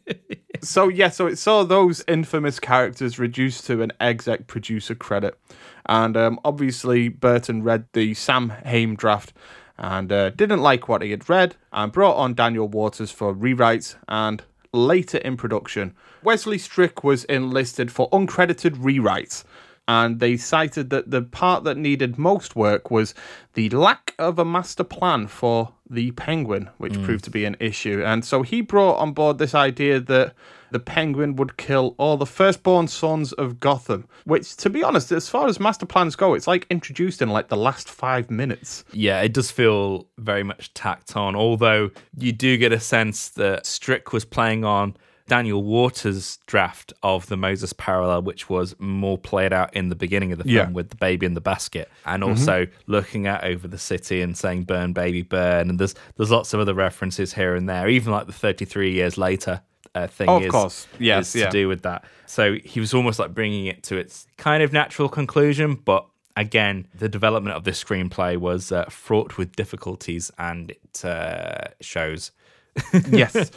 So 0.61 0.89
yeah, 0.89 1.09
so 1.09 1.27
it 1.27 1.37
saw 1.37 1.63
those 1.63 2.03
infamous 2.09 2.59
characters 2.59 3.17
reduced 3.17 3.65
to 3.67 3.81
an 3.81 3.93
exec 4.01 4.47
producer 4.47 4.95
credit, 4.95 5.39
and 5.85 6.17
um, 6.17 6.39
obviously 6.43 7.07
Burton 7.07 7.63
read 7.63 7.85
the 7.93 8.13
Sam 8.13 8.49
Hamm 8.49 8.95
draft 8.97 9.31
and 9.77 10.11
uh, 10.11 10.31
didn't 10.31 10.59
like 10.61 10.89
what 10.89 11.01
he 11.01 11.11
had 11.11 11.29
read, 11.29 11.55
and 11.71 11.91
brought 11.93 12.17
on 12.17 12.33
Daniel 12.33 12.67
Waters 12.67 13.11
for 13.11 13.33
rewrites 13.33 13.95
and 14.09 14.43
later 14.73 15.17
in 15.19 15.37
production. 15.37 15.95
Wesley 16.23 16.57
Strick 16.57 17.03
was 17.03 17.23
enlisted 17.25 17.91
for 17.91 18.09
uncredited 18.11 18.75
rewrites 18.75 19.43
and 19.89 20.19
they 20.19 20.37
cited 20.37 20.91
that 20.91 21.09
the 21.09 21.23
part 21.23 21.63
that 21.63 21.75
needed 21.75 22.19
most 22.19 22.55
work 22.55 22.91
was 22.91 23.15
the 23.55 23.71
lack 23.71 24.13
of 24.19 24.37
a 24.37 24.45
master 24.45 24.83
plan 24.83 25.25
for 25.25 25.73
the 25.89 26.11
penguin, 26.11 26.69
which 26.77 26.93
mm. 26.93 27.03
proved 27.03 27.23
to 27.23 27.31
be 27.31 27.45
an 27.45 27.57
issue. 27.59 28.03
And 28.03 28.23
so 28.23 28.43
he 28.43 28.61
brought 28.61 28.97
on 28.97 29.13
board 29.13 29.37
this 29.37 29.55
idea 29.55 29.99
that 29.99 30.33
the 30.71 30.79
penguin 30.79 31.35
would 31.35 31.57
kill 31.57 31.95
all 31.97 32.15
the 32.15 32.25
firstborn 32.25 32.87
sons 32.87 33.33
of 33.33 33.59
Gotham, 33.59 34.07
which, 34.25 34.55
to 34.57 34.69
be 34.69 34.83
honest, 34.83 35.11
as 35.11 35.27
far 35.27 35.47
as 35.47 35.59
master 35.59 35.85
plans 35.85 36.15
go, 36.15 36.35
it's 36.35 36.47
like 36.47 36.67
introduced 36.69 37.21
in 37.21 37.29
like 37.29 37.47
the 37.47 37.57
last 37.57 37.89
five 37.89 38.29
minutes. 38.29 38.83
yeah, 38.91 39.21
it 39.21 39.33
does 39.33 39.49
feel 39.49 40.07
very 40.17 40.43
much 40.43 40.73
tacked 40.73 41.15
on, 41.15 41.35
although 41.35 41.89
you 42.17 42.31
do 42.31 42.57
get 42.57 42.71
a 42.71 42.79
sense 42.79 43.29
that 43.29 43.65
Strick 43.65 44.13
was 44.13 44.25
playing 44.25 44.63
on 44.63 44.95
Daniel 45.29 45.63
Waters' 45.63 46.39
draft 46.47 46.91
of 47.01 47.27
the 47.27 47.37
Moses 47.37 47.71
parallel, 47.71 48.23
which 48.23 48.49
was 48.49 48.75
more 48.79 49.17
played 49.17 49.53
out 49.53 49.73
in 49.73 49.87
the 49.87 49.95
beginning 49.95 50.33
of 50.33 50.37
the 50.39 50.43
film 50.43 50.55
Yeah. 50.55 50.69
with 50.69 50.89
the 50.89 50.97
baby 50.97 51.25
in 51.25 51.33
the 51.35 51.41
basket, 51.41 51.89
and 52.05 52.21
also 52.23 52.67
looking 52.87 53.25
at 53.27 53.45
over 53.45 53.67
the 53.67 53.77
city 53.77 54.21
and 54.21 54.37
saying 54.37 54.63
"burn, 54.65 54.91
baby, 54.91 55.21
burn." 55.21 55.69
And 55.69 55.79
there's 55.79 55.95
there's 56.17 56.31
lots 56.31 56.53
of 56.53 56.59
other 56.59 56.73
references 56.73 57.33
here 57.35 57.55
and 57.55 57.69
there, 57.69 57.87
even 57.87 58.11
like 58.11 58.25
the 58.27 58.33
33 58.33 58.91
years 58.91 59.17
later. 59.17 59.61
uh, 59.95 60.05
thing 60.05 60.29
Oh, 60.29 60.37
of 60.37 60.43
is, 60.43 60.51
course. 60.51 60.87
Yes, 60.99 61.33
is 61.35 61.41
to 61.45 61.49
do 61.49 61.67
with 61.67 61.81
that. 61.81 62.03
So 62.27 62.57
he 62.63 62.79
was 62.79 62.93
almost 62.93 63.17
like 63.17 63.33
bringing 63.33 63.65
it 63.65 63.81
to 63.83 63.97
its 63.97 64.27
kind 64.37 64.61
of 64.61 64.71
natural 64.71 65.09
conclusion, 65.09 65.73
but 65.83 66.05
again, 66.35 66.87
the 66.93 67.09
development 67.09 67.55
of 67.57 67.63
this 67.63 67.83
screenplay 67.83 68.37
was 68.37 68.71
uh, 68.71 68.85
fraught 68.85 69.37
with 69.39 69.55
difficulties, 69.55 70.31
and 70.37 70.69
it 70.71 71.03
uh, 71.03 71.69
shows. 71.81 72.31
yes. 73.09 73.51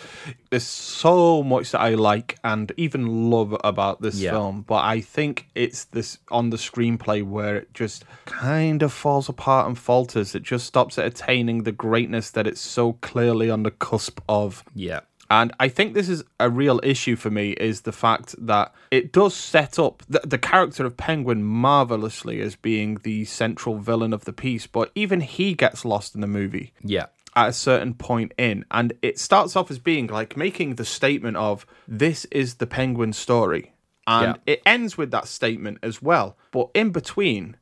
There's 0.51 0.63
so 0.65 1.43
much 1.43 1.71
that 1.73 1.81
I 1.81 1.95
like 1.95 2.39
and 2.45 2.73
even 2.77 3.31
love 3.31 3.57
about 3.65 4.01
this 4.03 4.17
Yeah. 4.21 4.31
film, 4.33 4.63
but 4.63 4.85
I 4.85 5.01
think 5.01 5.49
it's 5.55 5.85
this 5.85 6.19
on 6.31 6.51
the 6.51 6.57
screenplay 6.57 7.23
where 7.23 7.57
it 7.57 7.73
just 7.75 8.05
kind 8.25 8.83
of 8.83 8.93
falls 8.93 9.29
apart 9.29 9.67
and 9.69 9.79
falters. 9.79 10.35
It 10.35 10.43
just 10.43 10.67
stops 10.67 10.99
at 10.99 11.07
attaining 11.07 11.63
the 11.63 11.73
greatness 11.73 12.31
that 12.31 12.47
it's 12.47 12.61
so 12.61 12.95
clearly 12.95 13.51
on 13.51 13.63
the 13.63 13.71
cusp 13.71 14.21
of. 14.29 14.65
Yeah. 14.75 15.01
And 15.31 15.51
I 15.59 15.69
think 15.69 15.95
this 15.95 16.11
is 16.11 16.23
a 16.41 16.51
real 16.51 16.79
issue 16.83 17.17
for 17.17 17.31
me 17.31 17.53
is 17.53 17.83
the 17.83 17.93
fact 17.93 18.35
that 18.39 18.75
it 18.91 19.13
does 19.15 19.35
set 19.35 19.79
up 19.79 20.03
the, 20.07 20.21
the 20.27 20.37
character 20.37 20.85
of 20.85 20.99
Penguin 20.99 21.43
marvelously 21.43 22.43
as 22.43 22.55
being 22.55 22.97
the 23.03 23.25
central 23.25 23.79
villain 23.79 24.13
of 24.13 24.27
the 24.27 24.33
piece, 24.35 24.67
but 24.67 24.91
even 24.95 25.23
he 25.23 25.55
gets 25.55 25.87
lost 25.87 26.15
in 26.15 26.21
the 26.21 26.27
movie 26.27 26.75
Yeah. 26.83 27.07
At 27.35 27.49
a 27.49 27.53
certain 27.53 27.95
point 27.95 28.33
in 28.39 28.65
and 28.71 28.93
it 29.03 29.19
starts 29.19 29.57
off 29.57 29.71
as 29.71 29.79
being 29.79 30.07
like 30.07 30.37
making 30.37 30.75
the 30.75 30.85
statement 30.85 31.37
of 31.37 31.65
this 31.89 32.25
is 32.27 32.55
the 32.57 32.67
penguin 32.67 33.13
story 33.13 33.73
and 34.07 34.37
Yeah. 34.47 34.53
it 34.55 34.63
ends 34.67 34.99
with 34.99 35.11
that 35.13 35.27
statement 35.29 35.79
as 35.83 36.03
well 36.03 36.37
but 36.51 36.69
in 36.75 36.91
between 36.91 37.57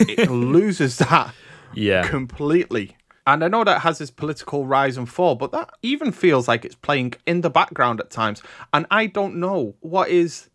it 0.00 0.30
loses 0.52 0.98
that 0.98 1.34
Yeah. 1.74 2.06
completely 2.08 2.96
and 3.26 3.42
i 3.42 3.48
know 3.48 3.64
that 3.64 3.80
has 3.80 3.98
this 3.98 4.10
political 4.12 4.64
rise 4.66 4.96
and 4.96 5.08
fall 5.08 5.34
but 5.34 5.50
that 5.52 5.70
even 5.82 6.12
feels 6.12 6.46
like 6.46 6.64
it's 6.64 6.76
playing 6.76 7.14
in 7.26 7.40
the 7.40 7.50
background 7.50 7.98
at 8.00 8.10
times 8.10 8.42
and 8.72 8.86
i 8.90 9.06
don't 9.06 9.34
know 9.36 9.74
what 9.80 10.08
is 10.08 10.48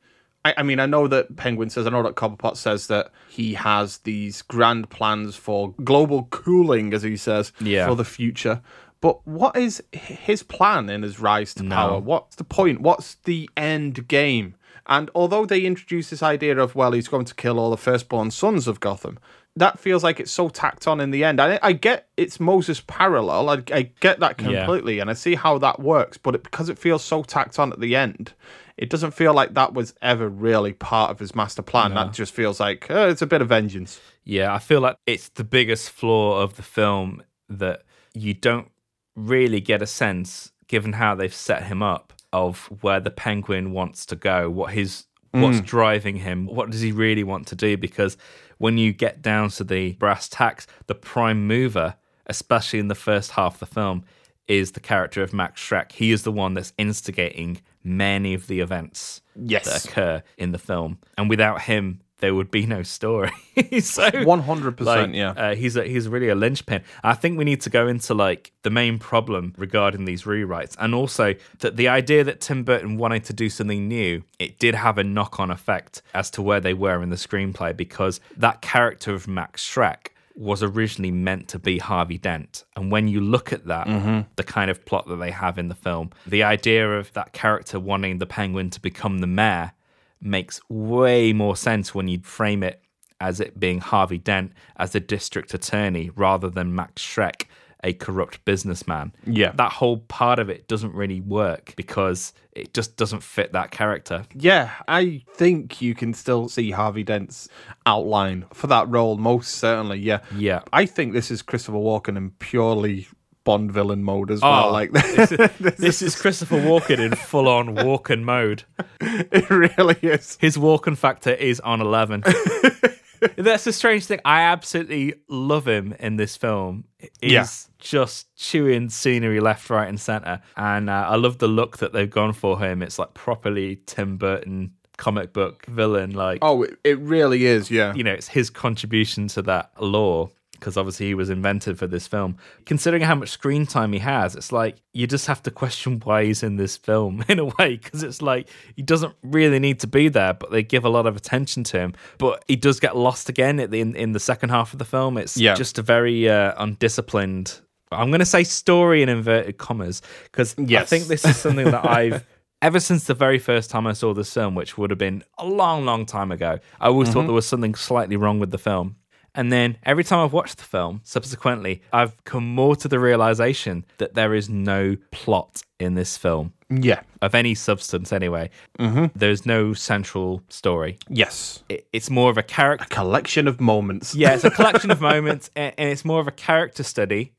I, 0.43 0.53
I 0.57 0.63
mean, 0.63 0.79
I 0.79 0.85
know 0.87 1.07
that 1.07 1.35
Penguin 1.35 1.69
says, 1.69 1.85
I 1.85 1.91
know 1.91 2.03
that 2.03 2.15
Cobblepot 2.15 2.57
says 2.57 2.87
that 2.87 3.11
he 3.29 3.53
has 3.53 3.99
these 3.99 4.41
grand 4.41 4.89
plans 4.89 5.35
for 5.35 5.73
global 5.83 6.23
cooling, 6.31 6.93
as 6.93 7.03
he 7.03 7.15
says, 7.17 7.51
Yeah. 7.59 7.87
for 7.87 7.95
the 7.95 8.03
future. 8.05 8.61
But 9.01 9.25
what 9.27 9.55
is 9.55 9.83
his 9.91 10.43
plan 10.43 10.89
in 10.89 11.01
his 11.03 11.19
rise 11.19 11.53
to 11.55 11.63
No. 11.63 11.75
power? 11.75 11.99
What's 11.99 12.35
the 12.35 12.43
point? 12.43 12.81
What's 12.81 13.15
the 13.23 13.49
end 13.57 14.07
game? 14.07 14.55
And 14.87 15.09
although 15.15 15.45
they 15.45 15.61
introduce 15.61 16.09
this 16.09 16.23
idea 16.23 16.57
of, 16.57 16.75
well, 16.75 16.91
he's 16.91 17.07
going 17.07 17.25
to 17.25 17.35
kill 17.35 17.59
all 17.59 17.69
the 17.71 17.77
firstborn 17.77 18.31
sons 18.31 18.67
of 18.67 18.79
Gotham, 18.79 19.19
that 19.55 19.79
feels 19.79 20.03
like 20.03 20.19
it's 20.19 20.31
so 20.31 20.49
tacked 20.49 20.87
on 20.87 20.99
in 20.99 21.11
the 21.11 21.23
end. 21.23 21.39
I, 21.41 21.59
I 21.61 21.73
get 21.73 22.07
it's 22.17 22.39
Moses 22.39 22.81
parallel. 22.87 23.49
I, 23.49 23.63
I 23.73 23.91
get 23.99 24.19
that 24.21 24.39
Yeah. 24.41 24.65
completely, 24.65 24.99
and 24.99 25.09
I 25.09 25.13
see 25.13 25.35
how 25.35 25.57
that 25.59 25.79
works. 25.79 26.17
But 26.17 26.35
it, 26.35 26.43
because 26.43 26.69
it 26.69 26.79
feels 26.79 27.03
so 27.03 27.21
tacked 27.21 27.59
on 27.59 27.71
at 27.73 27.79
the 27.79 27.95
end, 27.95 28.33
it 28.81 28.89
doesn't 28.89 29.11
feel 29.11 29.31
like 29.35 29.53
that 29.53 29.75
was 29.75 29.93
ever 30.01 30.27
really 30.27 30.73
part 30.73 31.11
of 31.11 31.19
his 31.19 31.35
master 31.35 31.61
plan. 31.61 31.93
That 31.93 32.13
just 32.13 32.33
feels 32.33 32.59
like 32.59 32.89
uh, 32.89 33.09
it's 33.11 33.21
a 33.21 33.27
bit 33.27 33.39
of 33.39 33.47
vengeance. 33.47 34.01
Yeah, 34.23 34.51
I 34.51 34.57
feel 34.57 34.81
like 34.81 34.95
it's 35.05 35.29
the 35.29 35.43
biggest 35.43 35.91
flaw 35.91 36.41
of 36.41 36.55
the 36.55 36.63
film 36.63 37.21
that 37.47 37.83
you 38.15 38.33
don't 38.33 38.71
really 39.15 39.61
get 39.61 39.83
a 39.83 39.85
sense, 39.85 40.51
given 40.67 40.93
how 40.93 41.13
they've 41.13 41.33
set 41.33 41.61
him 41.63 41.83
up, 41.83 42.11
of 42.33 42.65
where 42.81 42.99
the 42.99 43.11
penguin 43.11 43.71
wants 43.71 44.03
to 44.07 44.15
go, 44.15 44.49
what 44.49 44.73
his 44.73 45.05
what's 45.29 45.61
driving 45.61 46.15
him, 46.15 46.47
what 46.47 46.71
does 46.71 46.81
he 46.81 46.91
really 46.91 47.23
want 47.23 47.45
to 47.47 47.55
do? 47.55 47.77
Because 47.77 48.17
when 48.57 48.79
you 48.79 48.93
get 48.93 49.21
down 49.21 49.49
to 49.51 49.63
the 49.63 49.93
brass 49.93 50.27
tacks, 50.27 50.65
the 50.87 50.95
prime 50.95 51.45
mover, 51.45 51.95
especially 52.25 52.79
in 52.79 52.87
the 52.87 52.95
first 52.95 53.31
half 53.31 53.53
of 53.53 53.59
the 53.59 53.65
film, 53.67 54.03
is 54.51 54.73
the 54.73 54.79
character 54.79 55.23
of 55.23 55.33
Max 55.33 55.61
Schreck. 55.61 55.93
He 55.93 56.11
is 56.11 56.23
the 56.23 56.31
one 56.31 56.53
that's 56.53 56.73
instigating 56.77 57.61
many 57.83 58.33
of 58.33 58.47
the 58.47 58.59
events 58.59 59.21
Yes. 59.35 59.65
that 59.65 59.85
occur 59.85 60.23
in 60.37 60.51
the 60.51 60.57
film, 60.59 60.99
and 61.17 61.29
without 61.29 61.61
him, 61.61 62.01
there 62.19 62.35
would 62.35 62.51
be 62.51 62.67
no 62.67 62.83
story. 62.83 63.31
so 63.79 64.09
100%, 64.11 64.81
like, 64.81 65.13
yeah. 65.15 65.31
uh, 65.31 65.55
he's 65.55 65.75
a, 65.75 65.85
he's 65.85 66.07
really 66.07 66.29
a 66.29 66.35
linchpin. 66.35 66.83
I 67.03 67.15
think 67.15 67.37
we 67.37 67.45
need 67.45 67.61
to 67.61 67.69
go 67.71 67.87
into 67.87 68.13
like 68.13 68.51
the 68.61 68.69
main 68.69 68.99
problem 68.99 69.53
regarding 69.57 70.05
these 70.05 70.23
rewrites, 70.23 70.75
and 70.79 70.93
also 70.93 71.33
that 71.59 71.77
the 71.77 71.87
idea 71.87 72.23
that 72.23 72.39
Tim 72.41 72.63
Burton 72.63 72.97
wanted 72.97 73.23
to 73.25 73.33
do 73.33 73.49
something 73.49 73.87
new, 73.87 74.21
it 74.37 74.59
did 74.59 74.75
have 74.75 74.97
a 74.99 75.03
knock 75.03 75.39
on 75.39 75.49
effect 75.49 76.01
as 76.13 76.29
to 76.31 76.41
where 76.43 76.59
they 76.59 76.73
were 76.75 77.01
in 77.01 77.09
the 77.09 77.15
screenplay 77.15 77.75
because 77.75 78.19
that 78.37 78.61
character 78.61 79.13
of 79.13 79.27
Max 79.27 79.65
Schreck 79.65 80.09
was 80.35 80.63
originally 80.63 81.11
meant 81.11 81.47
to 81.49 81.59
be 81.59 81.77
Harvey 81.77 82.17
Dent. 82.17 82.63
And 82.75 82.91
when 82.91 83.07
you 83.07 83.21
look 83.21 83.51
at 83.53 83.65
that, 83.67 83.87
Mm-hmm. 83.87 84.21
the 84.35 84.43
kind 84.43 84.71
of 84.71 84.85
plot 84.85 85.07
that 85.07 85.17
they 85.17 85.31
have 85.31 85.57
in 85.57 85.67
the 85.67 85.75
film, 85.75 86.11
the 86.25 86.43
idea 86.43 86.97
of 86.99 87.11
that 87.13 87.33
character 87.33 87.79
wanting 87.79 88.17
the 88.19 88.25
penguin 88.25 88.69
to 88.71 88.79
become 88.79 89.19
the 89.19 89.27
mayor 89.27 89.73
makes 90.21 90.61
way 90.69 91.33
more 91.33 91.55
sense 91.55 91.93
when 91.95 92.07
you 92.07 92.19
frame 92.21 92.63
it 92.63 92.81
as 93.19 93.39
it 93.39 93.59
being 93.59 93.79
Harvey 93.79 94.17
Dent 94.17 94.51
as 94.77 94.91
the 94.91 94.99
district 94.99 95.53
attorney 95.53 96.09
rather 96.15 96.49
than 96.49 96.73
Max 96.75 97.01
Schreck, 97.03 97.43
a 97.83 97.93
corrupt 97.93 98.43
businessman. 98.45 99.13
Yeah. 99.25 99.51
That 99.55 99.71
whole 99.71 99.97
part 99.97 100.39
of 100.39 100.49
it 100.49 100.67
doesn't 100.67 100.93
really 100.93 101.21
work 101.21 101.73
because 101.75 102.33
it 102.51 102.73
just 102.73 102.97
doesn't 102.97 103.23
fit 103.23 103.53
that 103.53 103.71
character. 103.71 104.25
Yeah, 104.35 104.71
I 104.87 105.23
think 105.35 105.81
you 105.81 105.95
can 105.95 106.13
still 106.13 106.49
see 106.49 106.71
Harvey 106.71 107.03
Dent's 107.03 107.49
outline 107.85 108.45
for 108.53 108.67
that 108.67 108.89
role, 108.89 109.17
most 109.17 109.55
certainly. 109.55 109.99
Yeah. 109.99 110.19
Yeah. 110.35 110.61
I 110.73 110.85
think 110.85 111.13
this 111.13 111.31
is 111.31 111.41
Christopher 111.41 111.77
Walken 111.77 112.17
in 112.17 112.31
purely 112.31 113.07
Bond 113.43 113.71
villain 113.71 114.03
mode 114.03 114.29
as 114.29 114.41
well. 114.41 114.69
Oh, 114.69 114.71
Like 114.71 114.91
This 114.91 116.01
is 116.01 116.15
Christopher 116.21 116.57
Walken 116.57 116.99
in 116.99 117.15
full 117.15 117.47
on 117.47 117.75
Walken 117.75 118.21
mode. 118.21 118.63
it 119.01 119.49
really 119.49 119.97
is. 120.03 120.37
His 120.39 120.57
Walken 120.57 120.95
factor 120.95 121.31
is 121.31 121.59
on 121.61 121.81
11. 121.81 122.23
That's 123.35 123.63
the 123.65 123.73
strange 123.73 124.05
thing. 124.05 124.19
I 124.25 124.41
absolutely 124.41 125.13
love 125.27 125.67
him 125.67 125.93
in 125.99 126.15
this 126.17 126.35
film. 126.37 126.85
He's 127.21 127.31
Yeah. 127.31 127.45
just 127.79 128.35
chewing 128.35 128.89
scenery 128.89 129.39
left, 129.39 129.69
right, 129.69 129.87
and 129.87 129.99
center. 129.99 130.41
And 130.57 130.89
uh, 130.89 131.07
I 131.09 131.15
love 131.15 131.37
the 131.37 131.47
look 131.47 131.77
that 131.77 131.93
they've 131.93 132.09
gone 132.09 132.33
for 132.33 132.59
him. 132.59 132.81
It's 132.81 132.97
like 132.99 133.13
properly 133.13 133.81
Tim 133.85 134.17
Burton 134.17 134.71
comic 134.97 135.33
book 135.33 135.65
villain. 135.67 136.11
Like, 136.11 136.39
Oh, 136.41 136.63
it, 136.63 136.77
it 136.83 136.99
really 136.99 137.45
is. 137.45 137.71
Yeah. 137.71 137.93
you 137.95 138.03
know, 138.03 138.13
it's 138.13 138.27
his 138.27 138.49
contribution 138.49 139.27
to 139.29 139.41
that 139.43 139.71
lore 139.79 140.29
because 140.61 140.77
obviously 140.77 141.07
he 141.07 141.13
was 141.15 141.29
invented 141.29 141.77
for 141.77 141.87
this 141.87 142.07
film. 142.07 142.37
Considering 142.65 143.01
how 143.03 143.15
much 143.15 143.29
screen 143.29 143.65
time 143.65 143.91
he 143.91 143.99
has, 143.99 144.35
it's 144.35 144.51
like 144.51 144.77
you 144.93 145.07
just 145.07 145.25
have 145.27 145.41
to 145.43 145.51
question 145.51 145.99
why 146.03 146.23
he's 146.23 146.43
in 146.43 146.55
this 146.55 146.77
film 146.77 147.25
in 147.27 147.39
a 147.39 147.45
way 147.45 147.75
because 147.77 148.03
it's 148.03 148.21
like 148.21 148.47
he 148.75 148.81
doesn't 148.83 149.13
really 149.23 149.59
need 149.59 149.79
to 149.81 149.87
be 149.87 150.07
there, 150.07 150.33
but 150.33 150.51
they 150.51 150.63
give 150.63 150.85
a 150.85 150.89
lot 150.89 151.05
of 151.07 151.17
attention 151.17 151.63
to 151.65 151.79
him. 151.79 151.93
But 152.19 152.45
he 152.47 152.55
does 152.55 152.79
get 152.79 152.95
lost 152.95 153.27
again 153.27 153.59
at 153.59 153.71
the, 153.71 153.81
in, 153.81 153.95
in 153.95 154.11
the 154.13 154.19
second 154.19 154.49
half 154.49 154.71
of 154.71 154.79
the 154.79 154.85
film. 154.85 155.17
It's 155.17 155.35
Yeah. 155.35 155.55
just 155.55 155.77
a 155.77 155.81
very 155.81 156.29
uh, 156.29 156.53
undisciplined. 156.95 157.59
I'm 157.91 158.09
going 158.09 158.19
to 158.19 158.25
say 158.25 158.43
story 158.45 159.01
in 159.01 159.09
inverted 159.09 159.57
commas 159.57 160.01
because 160.23 160.55
I 160.57 160.85
think 160.85 161.05
this 161.07 161.25
is 161.25 161.35
something 161.35 161.65
that 161.71 161.85
I've 161.85 162.25
ever 162.61 162.79
since 162.79 163.05
the 163.05 163.13
very 163.13 163.39
first 163.39 163.69
time 163.69 163.85
I 163.87 163.93
saw 163.93 164.13
this 164.13 164.33
film, 164.33 164.55
which 164.55 164.77
would 164.77 164.91
have 164.91 164.99
been 164.99 165.23
a 165.37 165.45
long, 165.45 165.83
long 165.83 166.05
time 166.05 166.31
ago, 166.31 166.59
I 166.79 166.87
always 166.87 167.09
thought 167.09 167.23
there 167.23 167.33
was 167.33 167.47
something 167.47 167.75
slightly 167.75 168.15
wrong 168.15 168.39
with 168.39 168.51
the 168.51 168.57
film. 168.57 168.95
And 169.33 169.51
then 169.51 169.77
every 169.83 170.03
time 170.03 170.19
I've 170.19 170.33
watched 170.33 170.57
the 170.57 170.63
film, 170.65 171.01
subsequently, 171.03 171.81
I've 171.93 172.21
come 172.25 172.45
more 172.53 172.75
to 172.75 172.87
the 172.87 172.99
realization 172.99 173.85
that 173.97 174.13
there 174.13 174.33
is 174.33 174.49
no 174.49 174.97
plot 175.11 175.63
in 175.79 175.95
this 175.95 176.17
film 176.17 176.51
Yeah. 176.69 177.01
of 177.21 177.33
any 177.33 177.55
substance, 177.55 178.11
anyway. 178.11 178.49
Mm-hmm. 178.77 179.05
There's 179.15 179.45
no 179.45 179.73
central 179.73 180.43
story. 180.49 180.97
Yes. 181.07 181.63
It, 181.69 181.87
it's 181.93 182.09
more 182.09 182.29
of 182.29 182.37
a 182.37 182.43
character. 182.43 182.85
Collection 182.89 183.47
of 183.47 183.61
moments. 183.61 184.13
Yeah, 184.13 184.33
it's 184.33 184.43
a 184.43 184.51
collection 184.59 184.91
of 184.91 184.99
moments, 184.99 185.49
and, 185.55 185.73
and 185.77 185.89
it's 185.89 186.03
more 186.03 186.19
of 186.19 186.27
a 186.27 186.31
character 186.31 186.83
study. 186.83 187.31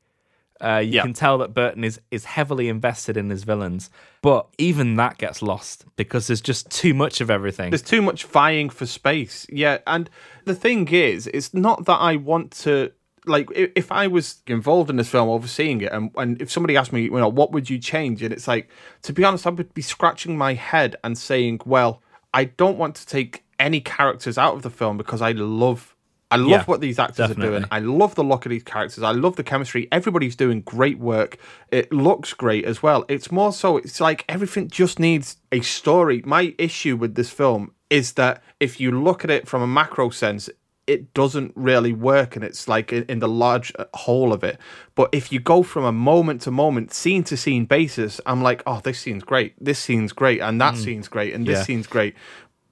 Uh, 0.63 0.77
you 0.77 0.93
Yeah. 0.93 1.01
can 1.01 1.13
tell 1.13 1.37
that 1.39 1.53
Burton 1.53 1.83
is 1.83 1.99
is 2.11 2.25
heavily 2.25 2.69
invested 2.69 3.17
in 3.17 3.29
his 3.29 3.43
villains, 3.43 3.89
but 4.21 4.47
even 4.57 4.95
that 4.95 5.17
gets 5.17 5.41
lost 5.41 5.85
because 5.95 6.27
there's 6.27 6.41
just 6.41 6.69
too 6.69 6.93
much 6.93 7.19
of 7.21 7.29
everything. 7.29 7.69
There's 7.71 7.81
too 7.81 8.01
much 8.01 8.23
vying 8.23 8.69
for 8.69 8.85
space. 8.85 9.45
Yeah, 9.49 9.79
and 9.85 10.09
the 10.45 10.55
thing 10.55 10.87
is, 10.87 11.27
it's 11.27 11.53
not 11.53 11.85
that 11.85 11.97
I 11.99 12.15
want 12.15 12.51
to 12.63 12.91
like 13.25 13.49
if 13.55 13.91
I 13.91 14.07
was 14.07 14.41
involved 14.47 14.89
in 14.89 14.95
this 14.97 15.09
film, 15.09 15.29
overseeing 15.29 15.81
it, 15.81 15.91
and, 15.91 16.11
and 16.15 16.41
if 16.41 16.51
somebody 16.51 16.75
asked 16.77 16.93
me, 16.93 17.03
you 17.03 17.11
know, 17.11 17.27
what 17.29 17.51
would 17.51 17.69
you 17.69 17.79
change? 17.79 18.21
And 18.23 18.33
it's 18.33 18.47
like, 18.47 18.69
to 19.03 19.13
be 19.13 19.23
honest, 19.23 19.47
I 19.47 19.49
would 19.51 19.73
be 19.73 19.81
scratching 19.81 20.37
my 20.37 20.53
head 20.55 20.95
and 21.03 21.17
saying, 21.17 21.61
well, 21.65 22.01
I 22.33 22.45
don't 22.45 22.77
want 22.77 22.95
to 22.95 23.05
take 23.05 23.43
any 23.59 23.79
characters 23.79 24.37
out 24.37 24.55
of 24.55 24.61
the 24.61 24.69
film 24.69 24.97
because 24.97 25.21
I 25.21 25.31
love. 25.33 25.92
I 26.33 26.37
love 26.37 26.49
Yeah, 26.49 26.63
what 26.65 26.81
these 26.81 26.99
actors 26.99 27.29
are 27.31 27.33
doing. 27.33 27.65
I 27.71 27.79
love 27.79 28.15
the 28.15 28.23
look 28.23 28.45
of 28.45 28.49
these 28.49 28.63
characters. 28.63 29.03
I 29.03 29.11
love 29.11 29.35
the 29.35 29.43
chemistry. 29.43 29.87
Everybody's 29.91 30.35
doing 30.35 30.61
great 30.61 30.99
work. 30.99 31.37
It 31.71 31.91
looks 31.93 32.33
great 32.33 32.65
as 32.65 32.81
well. 32.81 33.05
It's 33.07 33.31
more 33.31 33.53
so, 33.53 33.77
it's 33.77 34.01
like 34.01 34.25
everything 34.27 34.67
just 34.69 34.99
needs 34.99 35.37
a 35.51 35.61
story. 35.61 36.21
My 36.25 36.55
issue 36.57 36.95
with 36.95 37.15
this 37.15 37.29
film 37.29 37.71
is 37.89 38.13
that 38.13 38.41
if 38.59 38.79
you 38.79 38.91
look 38.91 39.23
at 39.23 39.29
it 39.29 39.47
from 39.47 39.61
a 39.61 39.67
macro 39.67 40.09
sense, 40.09 40.49
it 40.85 41.13
doesn't 41.13 41.53
really 41.55 41.93
work 41.93 42.35
and 42.35 42.43
it's 42.43 42.67
like 42.67 42.91
in, 42.91 43.19
the 43.19 43.27
large 43.27 43.71
uh, 43.79 43.85
whole 43.93 44.33
of 44.33 44.43
it. 44.43 44.57
But 44.95 45.09
if 45.13 45.31
you 45.31 45.39
go 45.39 45.63
from 45.63 45.85
a 45.85 45.93
moment 45.93 46.41
to 46.41 46.51
moment, 46.51 46.93
scene 46.93 47.23
to 47.25 47.37
scene 47.37 47.63
basis, 47.65 48.19
I'm 48.25 48.41
like, 48.43 48.61
oh, 48.67 48.81
this 48.83 48.99
scene's 48.99 49.23
great, 49.23 49.53
this 49.63 49.79
scene's 49.79 50.11
great, 50.11 50.41
and 50.41 50.59
that 50.59 50.75
scene's 50.75 51.07
great, 51.07 51.33
and 51.33 51.45
this 51.47 51.59
Yeah. 51.59 51.63
scene's 51.63 51.87
great. 51.87 52.15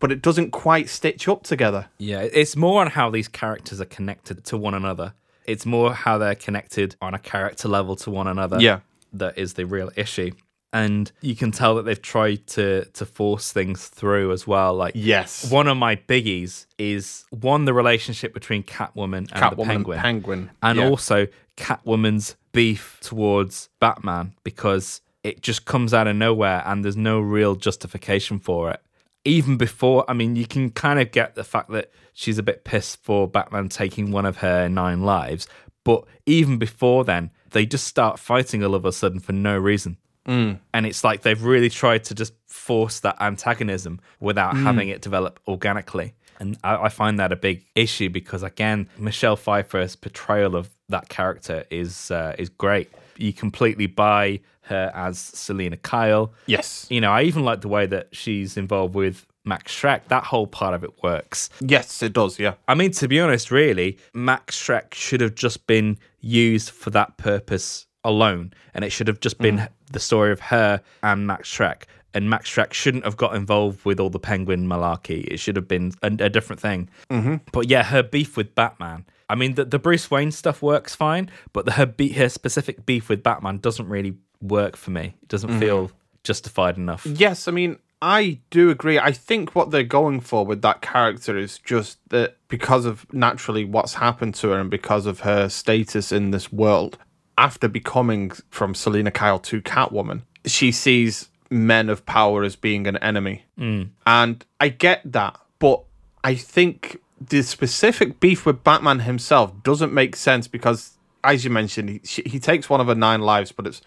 But 0.02 0.12
it 0.12 0.22
doesn't 0.22 0.52
quite 0.52 0.90
stitch 0.90 1.30
up 1.30 1.44
together. 1.44 1.88
Yeah, 1.98 2.22
it's 2.22 2.58
more 2.58 2.82
on 2.82 2.88
how 2.88 3.10
these 3.10 3.30
characters 3.30 3.80
are 3.80 3.86
connected 3.86 4.44
to 4.46 4.58
one 4.58 4.74
another. 4.74 5.14
It's 5.46 5.66
more 5.66 5.94
how 5.94 6.18
they're 6.18 6.36
connected 6.36 6.96
on 7.02 7.14
a 7.14 7.20
character 7.20 7.68
level 7.70 7.96
to 7.98 8.12
one 8.12 8.28
another. 8.28 8.60
Yeah. 8.60 8.82
That 9.14 9.38
is 9.38 9.54
the 9.54 9.66
real 9.66 9.92
issue. 9.96 10.32
And 10.74 11.12
you 11.22 11.36
can 11.36 11.52
tell 11.52 11.76
that 11.76 11.84
they've 11.84 12.02
tried 12.02 12.48
to 12.48 12.86
to 12.86 13.06
force 13.06 13.52
things 13.52 13.88
through 13.88 14.32
as 14.32 14.48
well. 14.48 14.74
Like 14.74 14.94
Yes. 14.96 15.52
one 15.52 15.68
of 15.68 15.78
my 15.78 15.98
biggies 15.98 16.66
is 16.78 17.26
one 17.30 17.66
the 17.66 17.74
relationship 17.74 18.34
between 18.34 18.64
Catwoman 18.64 19.18
and 19.18 19.28
the 19.30 19.34
Catwoman 19.36 19.60
and 19.60 19.68
Penguin, 19.68 20.00
Penguin, 20.00 20.52
and 20.64 20.80
yeah. 20.80 20.88
also 20.88 21.28
Catwoman's 21.58 22.38
beef 22.54 22.98
towards 23.02 23.70
Batman 23.80 24.34
because 24.44 25.02
it 25.24 25.42
just 25.42 25.66
comes 25.66 25.94
out 25.94 26.08
of 26.08 26.16
nowhere 26.16 26.64
and 26.66 26.84
there's 26.84 26.98
no 26.98 27.20
real 27.20 27.56
justification 27.56 28.40
for 28.40 28.72
it. 28.72 28.82
Even 29.24 29.58
before, 29.58 30.04
I 30.10 30.14
mean, 30.14 30.36
you 30.36 30.48
can 30.48 30.72
kind 30.72 31.00
of 31.00 31.12
get 31.12 31.36
the 31.36 31.44
fact 31.44 31.70
that 31.72 31.92
she's 32.14 32.38
a 32.38 32.44
bit 32.44 32.64
pissed 32.64 33.04
for 33.04 33.28
Batman 33.28 33.70
taking 33.70 34.12
one 34.12 34.26
of 34.26 34.38
her 34.38 34.68
nine 34.68 35.02
lives, 35.04 35.48
but 35.84 36.06
even 36.26 36.58
before 36.58 37.04
then, 37.04 37.30
they 37.52 37.66
just 37.66 37.86
start 37.86 38.18
fighting 38.20 38.64
all 38.64 38.74
of 38.76 38.86
a 38.86 38.92
sudden 38.92 39.20
for 39.20 39.34
no 39.34 39.58
reason. 39.58 39.98
Mm. 40.28 40.60
And 40.74 40.86
it's 40.86 41.04
like 41.04 41.22
they've 41.22 41.44
really 41.44 41.70
tried 41.70 42.04
to 42.06 42.16
just 42.16 42.34
force 42.48 43.00
that 43.02 43.18
antagonism 43.20 44.00
without 44.20 44.54
Mm. 44.56 44.64
having 44.64 44.90
it 44.90 45.02
develop 45.02 45.40
organically. 45.48 46.14
And 46.40 46.58
I, 46.64 46.76
I 46.86 46.90
find 46.90 47.20
that 47.20 47.32
a 47.32 47.36
big 47.36 47.66
issue 47.76 48.10
because, 48.10 48.42
again, 48.44 48.90
Michelle 48.98 49.36
Pfeiffer's 49.36 49.96
portrayal 49.96 50.56
of 50.56 50.70
that 50.90 51.10
character 51.10 51.66
is 51.70 52.10
uh, 52.12 52.36
is 52.40 52.50
great. 52.50 52.90
You 53.18 53.34
completely 53.34 53.88
buy 53.88 54.42
her 54.62 54.92
as 54.94 55.20
Selina 55.20 55.78
Kyle. 55.78 56.34
Yes. 56.46 56.88
You 56.90 57.02
know, 57.02 57.12
I 57.12 57.24
even 57.24 57.44
like 57.44 57.62
the 57.62 57.68
way 57.68 57.86
that 57.88 58.10
she's 58.12 58.58
involved 58.58 58.96
with 58.96 59.26
Max 59.44 59.74
Schreck. 59.74 60.08
That 60.08 60.24
whole 60.24 60.48
part 60.48 60.74
of 60.74 60.84
it 60.84 61.02
works. 61.04 61.50
Yes, 61.60 62.02
it 62.04 62.14
does. 62.14 62.40
Yeah. 62.40 62.54
I 62.68 62.76
mean, 62.76 62.92
to 62.92 63.08
be 63.08 63.20
honest, 63.20 63.52
really, 63.52 63.98
Max 64.14 64.58
Schreck 64.60 64.94
should 64.94 65.22
have 65.22 65.36
just 65.36 65.66
been 65.68 65.98
used 66.20 66.70
for 66.70 66.90
that 66.92 67.18
purpose 67.18 67.88
alone, 68.04 68.54
and 68.74 68.84
it 68.84 68.92
should 68.92 69.08
have 69.08 69.20
just 69.20 69.38
been 69.38 69.68
the 69.92 70.00
story 70.00 70.32
of 70.32 70.40
her 70.40 70.82
and 71.04 71.28
Max 71.28 71.50
Schreck. 71.50 71.84
And 72.14 72.30
Max 72.30 72.54
Schreck 72.54 72.74
shouldn't 72.74 73.06
have 73.06 73.16
got 73.16 73.36
involved 73.36 73.86
with 73.86 74.00
all 74.00 74.10
the 74.10 74.20
penguin 74.20 74.68
malarkey. 74.68 75.26
It 75.26 75.40
should 75.40 75.56
have 75.56 75.68
been 75.68 75.94
a, 76.02 76.08
a 76.08 76.30
different 76.30 76.60
thing. 76.60 76.90
Mm-hmm. 77.10 77.36
But 77.54 77.70
yeah, 77.70 77.84
her 77.84 78.04
beef 78.04 78.36
with 78.36 78.54
Batman. 78.54 79.06
I 79.32 79.36
mean, 79.36 79.56
the, 79.56 79.64
the 79.64 79.80
Bruce 79.80 80.12
Wayne 80.12 80.32
stuff 80.32 80.62
works 80.62 80.94
fine, 80.94 81.30
but 81.54 81.66
the, 81.66 81.72
her 81.72 81.86
be- 81.86 82.12
her 82.14 82.28
specific 82.28 82.86
beef 82.86 83.08
with 83.08 83.24
Batman 83.24 83.60
doesn't 83.60 83.88
really 83.88 84.18
work 84.42 84.76
for 84.76 84.92
me. 84.92 85.16
It 85.22 85.28
doesn't 85.30 85.52
mm-hmm. 85.52 85.60
feel 85.60 85.92
justified 86.24 86.76
enough. 86.76 87.06
Yes, 87.06 87.48
I 87.48 87.52
mean, 87.52 87.80
I 88.02 88.40
do 88.50 88.70
agree. 88.70 89.00
I 89.00 89.14
think 89.14 89.56
what 89.56 89.72
they're 89.72 89.84
going 89.84 90.20
for 90.20 90.46
with 90.46 90.62
that 90.64 90.82
character 90.82 91.38
is 91.38 91.60
just 91.60 91.98
that 92.10 92.36
because 92.50 92.86
of 92.86 93.06
naturally 93.14 93.64
what's 93.64 93.94
happened 93.94 94.36
to 94.36 94.50
her 94.50 94.60
and 94.60 94.70
because 94.70 95.06
of 95.06 95.22
her 95.22 95.48
status 95.48 96.12
in 96.12 96.32
this 96.32 96.52
world, 96.52 96.98
after 97.38 97.70
becoming 97.70 98.32
from 98.50 98.76
Selina 98.76 99.12
Kyle 99.12 99.40
to 99.40 99.62
Catwoman, 99.62 100.24
she 100.46 100.74
sees 100.74 101.30
men 101.50 101.90
of 101.90 102.06
power 102.06 102.44
as 102.44 102.58
being 102.58 102.86
an 102.86 102.98
enemy. 102.98 103.46
Mm. 103.58 103.92
And 104.06 104.46
I 104.60 104.70
get 104.70 105.10
that, 105.10 105.40
but 105.60 105.84
I 106.24 106.36
think 106.36 107.00
the 107.30 107.44
specific 107.44 108.20
beef 108.20 108.46
with 108.46 108.64
Batman 108.64 109.00
himself 109.00 109.52
doesn't 109.64 109.94
make 109.94 110.16
sense 110.16 110.48
because, 110.48 110.98
as 111.24 111.44
you 111.44 111.52
mentioned, 111.52 112.02
he, 112.04 112.24
he 112.26 112.40
takes 112.40 112.70
one 112.70 112.82
of 112.82 112.88
her 112.88 112.96
nine 112.96 113.22
lives, 113.22 113.52
but 113.52 113.68
it's 113.68 113.82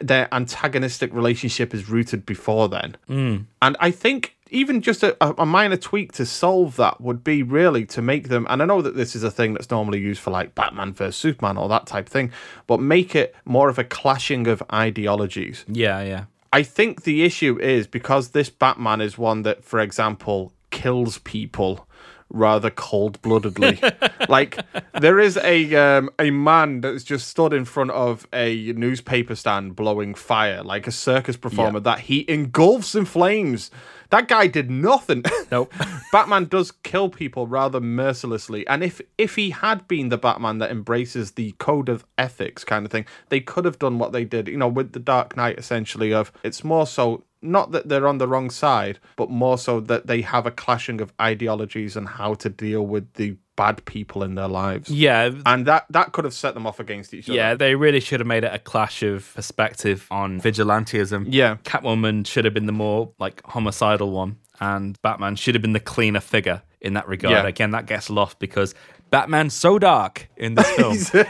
their 0.00 0.32
antagonistic 0.32 1.12
relationship 1.12 1.74
is 1.74 1.88
rooted 1.88 2.24
before 2.24 2.68
then. 2.68 2.96
Mm. 3.08 3.46
And 3.60 3.76
I 3.80 3.90
think 3.90 4.36
even 4.50 4.80
just 4.80 5.02
a, 5.02 5.16
a 5.40 5.44
minor 5.44 5.76
tweak 5.76 6.12
to 6.12 6.24
solve 6.24 6.76
that 6.76 7.00
would 7.00 7.24
be 7.24 7.42
really 7.42 7.84
to 7.86 8.00
make 8.00 8.28
them, 8.28 8.46
and 8.48 8.62
I 8.62 8.64
know 8.64 8.80
that 8.80 8.94
this 8.96 9.16
is 9.16 9.24
a 9.24 9.30
thing 9.30 9.54
that's 9.54 9.70
normally 9.70 9.98
used 9.98 10.20
for 10.20 10.30
like 10.30 10.54
Batman 10.54 10.92
versus 10.92 11.16
Superman 11.16 11.56
or 11.56 11.68
that 11.68 11.86
type 11.86 12.08
thing, 12.08 12.30
but 12.68 12.80
make 12.80 13.16
it 13.16 13.34
more 13.44 13.68
of 13.68 13.78
a 13.78 13.84
clashing 13.84 14.46
of 14.46 14.62
ideologies. 14.72 15.64
Yeah, 15.66 16.00
yeah. 16.02 16.24
I 16.52 16.62
think 16.62 17.02
the 17.02 17.24
issue 17.24 17.58
is 17.60 17.86
because 17.86 18.30
this 18.30 18.48
Batman 18.48 19.00
is 19.00 19.18
one 19.18 19.42
that, 19.42 19.64
for 19.64 19.80
example, 19.80 20.52
kills 20.70 21.18
people 21.18 21.87
rather 22.30 22.70
cold 22.70 23.20
bloodedly. 23.22 23.80
like 24.28 24.58
there 25.00 25.18
is 25.18 25.36
a 25.38 25.74
um, 25.74 26.10
a 26.18 26.30
man 26.30 26.80
that's 26.80 27.04
just 27.04 27.28
stood 27.28 27.52
in 27.52 27.64
front 27.64 27.90
of 27.92 28.26
a 28.32 28.72
newspaper 28.72 29.34
stand 29.34 29.76
blowing 29.76 30.14
fire, 30.14 30.62
like 30.62 30.86
a 30.86 30.92
circus 30.92 31.36
performer 31.36 31.80
that 31.80 32.00
he 32.00 32.24
engulfs 32.28 32.94
in 32.94 33.04
flames. 33.04 33.70
That 34.10 34.26
guy 34.26 34.46
did 34.46 34.70
nothing. 34.70 35.24
Nope. 35.50 35.72
Batman 36.12 36.44
does 36.44 36.70
kill 36.70 37.08
people 37.08 37.46
rather 37.46 37.80
mercilessly, 37.80 38.66
and 38.66 38.84
if 38.84 39.00
if 39.16 39.36
he 39.36 39.48
had 39.48 39.88
been 39.88 40.10
the 40.10 40.18
Batman 40.18 40.58
that 40.58 40.70
embraces 40.70 41.32
the 41.32 41.52
code 41.52 41.88
of 41.88 42.04
ethics 42.18 42.64
kind 42.64 42.84
of 42.84 42.92
thing, 42.92 43.06
they 43.30 43.40
could 43.40 43.64
have 43.64 43.78
done 43.78 43.98
what 43.98 44.12
they 44.12 44.26
did. 44.26 44.46
You 44.46 44.58
know, 44.58 44.68
with 44.68 44.92
the 44.92 44.98
Dark 44.98 45.38
Knight, 45.38 45.58
essentially. 45.58 46.12
Of 46.12 46.32
it's 46.42 46.62
more 46.62 46.86
so 46.86 47.24
not 47.42 47.72
that 47.72 47.88
they're 47.88 48.08
on 48.08 48.18
the 48.18 48.28
wrong 48.28 48.50
side, 48.50 48.98
but 49.16 49.30
more 49.30 49.58
so 49.58 49.80
that 49.80 50.06
they 50.06 50.22
have 50.22 50.46
a 50.46 50.50
clashing 50.50 51.00
of 51.00 51.12
ideologies 51.20 51.96
and 51.96 52.08
how 52.08 52.34
to 52.34 52.48
deal 52.48 52.86
with 52.86 53.12
the 53.14 53.36
bad 53.56 53.84
people 53.84 54.22
in 54.22 54.34
their 54.36 54.48
lives. 54.48 54.88
Yeah, 54.88 55.30
And 55.44 55.66
that 55.66 55.86
that 55.90 56.12
could 56.12 56.24
have 56.24 56.34
set 56.34 56.54
them 56.54 56.66
off 56.66 56.78
against 56.78 57.12
each 57.12 57.28
other. 57.28 57.36
Yeah, 57.36 57.54
they 57.54 57.74
really 57.74 58.00
should 58.00 58.20
have 58.20 58.26
made 58.26 58.44
it 58.44 58.54
a 58.54 58.58
clash 58.58 59.02
of 59.02 59.32
perspective 59.34 60.06
on 60.10 60.40
vigilantism. 60.40 61.26
Yeah. 61.28 61.56
Catwoman 61.64 62.26
should 62.26 62.44
have 62.44 62.54
been 62.54 62.66
the 62.66 62.72
more 62.72 63.12
like 63.18 63.42
homicidal 63.44 64.10
one, 64.12 64.36
and 64.60 65.00
Batman 65.02 65.34
should 65.36 65.54
have 65.54 65.62
been 65.62 65.72
the 65.72 65.80
cleaner 65.80 66.20
figure 66.20 66.62
in 66.80 66.94
that 66.94 67.08
regard. 67.08 67.32
Yeah. 67.32 67.46
Again, 67.46 67.72
that 67.72 67.86
gets 67.86 68.08
lost 68.10 68.38
because 68.38 68.74
Batman's 69.10 69.54
so 69.54 69.78
dark 69.78 70.28
in 70.36 70.54
this 70.54 70.70
film. 71.10 71.24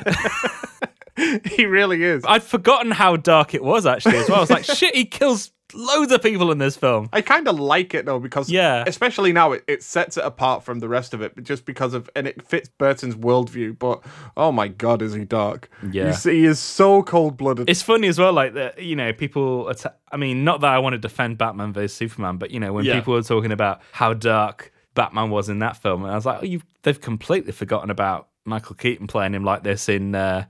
he 1.44 1.66
really 1.66 2.02
is. 2.02 2.24
I'd 2.26 2.42
forgotten 2.42 2.90
how 2.90 3.16
dark 3.16 3.54
it 3.54 3.62
was 3.62 3.86
actually 3.86 4.18
as 4.18 4.28
well. 4.28 4.38
I 4.38 4.40
was 4.40 4.50
like, 4.50 4.64
shit, 4.76 4.94
he 4.94 5.04
kills 5.04 5.50
loads 5.74 6.12
of 6.12 6.22
people 6.22 6.50
in 6.52 6.58
this 6.58 6.76
film. 6.76 7.08
I 7.12 7.20
kind 7.20 7.46
of 7.48 7.58
like 7.60 7.94
it 7.94 8.06
though 8.06 8.18
because 8.18 8.48
Yeah. 8.50 8.84
especially 8.86 9.32
now 9.32 9.52
it, 9.52 9.64
it 9.68 9.82
sets 9.82 10.16
it 10.16 10.24
apart 10.24 10.62
from 10.64 10.78
the 10.80 10.88
rest 10.88 11.14
of 11.14 11.20
it, 11.22 11.34
but 11.34 11.44
just 11.44 11.64
because 11.64 11.94
of 11.94 12.08
and 12.16 12.26
it 12.26 12.46
fits 12.46 12.68
Burton's 12.68 13.14
worldview. 13.14 13.78
But 13.78 14.02
oh 14.36 14.52
my 14.52 14.68
god, 14.68 15.02
is 15.02 15.14
he 15.14 15.24
dark? 15.24 15.68
Yeah. 15.90 16.08
You 16.08 16.12
see, 16.14 16.40
he 16.40 16.44
is 16.46 16.58
so 16.58 17.02
cold 17.02 17.36
blooded. 17.36 17.68
It's 17.68 17.82
funny 17.82 18.08
as 18.08 18.18
well, 18.18 18.32
like 18.32 18.54
that. 18.54 18.82
You 18.82 18.96
know, 18.96 19.12
people. 19.12 19.68
Atta- 19.68 19.94
I 20.10 20.16
mean, 20.16 20.42
not 20.44 20.60
that 20.62 20.72
I 20.72 20.78
want 20.78 20.94
to 20.94 20.98
defend 20.98 21.36
Batman 21.38 21.72
versus 21.72 21.94
Superman, 21.94 22.36
but 22.38 22.50
you 22.50 22.60
know, 22.60 22.72
when 22.72 22.84
Yeah. 22.84 22.94
people 22.98 23.14
were 23.14 23.22
talking 23.22 23.52
about 23.52 23.80
how 23.92 24.14
dark 24.14 24.72
Batman 24.94 25.30
was 25.30 25.48
in 25.48 25.58
that 25.60 25.76
film, 25.76 26.02
and 26.02 26.10
I 26.12 26.14
was 26.14 26.24
like, 26.26 26.38
oh, 26.42 26.46
you 26.46 26.62
they've 26.82 27.00
completely 27.00 27.52
forgotten 27.52 27.90
about 27.90 28.28
Michael 28.44 28.74
Keaton 28.74 29.06
playing 29.06 29.34
him 29.34 29.44
like 29.44 29.62
this 29.62 29.88
in 29.88 30.14
uh, 30.14 30.46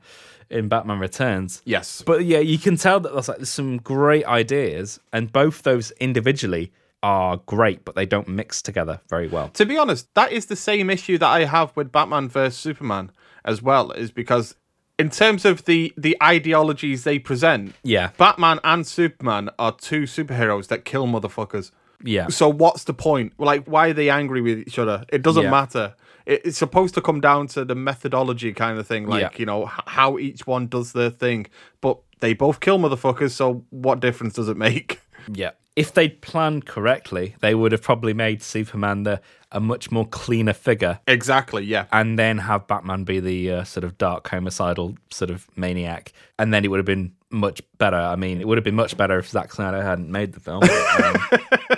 in 0.50 0.68
Batman 0.68 0.98
Returns. 0.98 1.62
Yes. 1.64 2.02
But 2.02 2.24
yeah, 2.24 2.38
you 2.38 2.58
can 2.58 2.76
tell 2.76 3.00
that 3.00 3.12
there's 3.12 3.28
like 3.28 3.38
there's 3.38 3.48
some 3.50 3.78
great 3.78 4.24
ideas, 4.26 4.98
and 5.12 5.32
both 5.32 5.62
those 5.62 5.90
individually 6.00 6.72
are 7.02 7.36
great, 7.46 7.84
but 7.84 7.94
they 7.94 8.06
don't 8.06 8.26
mix 8.28 8.60
together 8.60 9.00
very 9.08 9.28
well. 9.28 9.48
to 9.50 9.64
be 9.64 9.78
honest, 9.78 10.08
that 10.14 10.32
is 10.32 10.46
the 10.46 10.56
same 10.56 10.90
issue 10.90 11.16
that 11.18 11.28
I 11.28 11.44
have 11.44 11.70
with 11.76 11.92
Batman 11.92 12.28
vs 12.28 12.56
Superman 12.56 13.12
as 13.44 13.62
well, 13.62 13.92
is 13.92 14.10
because 14.10 14.56
in 14.98 15.10
terms 15.10 15.44
of 15.44 15.64
the 15.66 15.92
the 15.96 16.16
ideologies 16.22 17.04
they 17.04 17.18
present, 17.20 17.74
Yeah. 17.84 18.10
Batman 18.18 18.58
and 18.64 18.86
Superman 18.86 19.50
are 19.58 19.72
two 19.72 20.02
superheroes 20.02 20.66
that 20.68 20.84
kill 20.84 21.06
motherfuckers. 21.06 21.70
Yeah. 22.02 22.28
So 22.28 22.48
what's 22.48 22.84
the 22.84 22.94
point? 22.94 23.32
Like, 23.38 23.64
why 23.66 23.88
are 23.88 23.92
they 23.92 24.08
angry 24.10 24.40
with 24.40 24.58
each 24.58 24.78
other? 24.78 25.04
It 25.12 25.22
doesn't 25.22 25.44
Yeah. 25.44 25.50
matter. 25.50 25.94
It, 26.28 26.42
it's 26.44 26.58
supposed 26.58 26.94
to 26.94 27.00
come 27.00 27.20
down 27.20 27.48
to 27.48 27.64
the 27.64 27.74
methodology 27.74 28.52
kind 28.52 28.78
of 28.78 28.86
thing, 28.86 29.06
like 29.08 29.22
Yeah. 29.22 29.30
you 29.36 29.46
know 29.46 29.66
how 29.66 30.18
each 30.18 30.46
one 30.46 30.68
does 30.68 30.92
their 30.92 31.10
thing. 31.10 31.46
But 31.80 31.98
they 32.20 32.34
both 32.34 32.60
kill 32.60 32.78
motherfuckers, 32.78 33.30
so 33.32 33.64
what 33.70 33.98
difference 34.00 34.34
does 34.34 34.48
it 34.48 34.56
make? 34.56 35.00
Yeah. 35.30 35.50
If 35.76 35.92
they'd 35.92 36.20
planned 36.22 36.64
correctly, 36.64 37.34
they 37.40 37.54
would 37.54 37.70
have 37.72 37.82
probably 37.82 38.14
made 38.14 38.42
Superman 38.42 39.02
the 39.02 39.20
a 39.52 39.60
much 39.60 39.90
more 39.90 40.06
cleaner 40.06 40.52
figure 40.54 41.00
exactly. 41.06 41.64
Yeah. 41.64 41.84
and 41.92 42.18
then 42.18 42.38
have 42.38 42.66
Batman 42.66 43.04
be 43.04 43.20
the 43.20 43.50
uh, 43.52 43.64
sort 43.64 43.84
of 43.84 43.98
dark 43.98 44.26
homicidal 44.28 44.96
sort 45.10 45.30
of 45.30 45.46
maniac, 45.56 46.12
and 46.38 46.52
then 46.54 46.64
it 46.64 46.68
would 46.68 46.78
have 46.78 46.86
been 46.86 47.12
much 47.30 47.60
better. 47.78 47.96
I 47.96 48.16
mean, 48.16 48.40
it 48.40 48.48
would 48.48 48.56
have 48.58 48.64
been 48.64 48.74
much 48.74 48.96
better 48.96 49.18
if 49.18 49.28
Zack 49.28 49.52
Snyder 49.52 49.82
hadn't 49.82 50.10
made 50.10 50.32
the 50.32 50.40
film. 50.40 50.62
Um, 50.64 51.77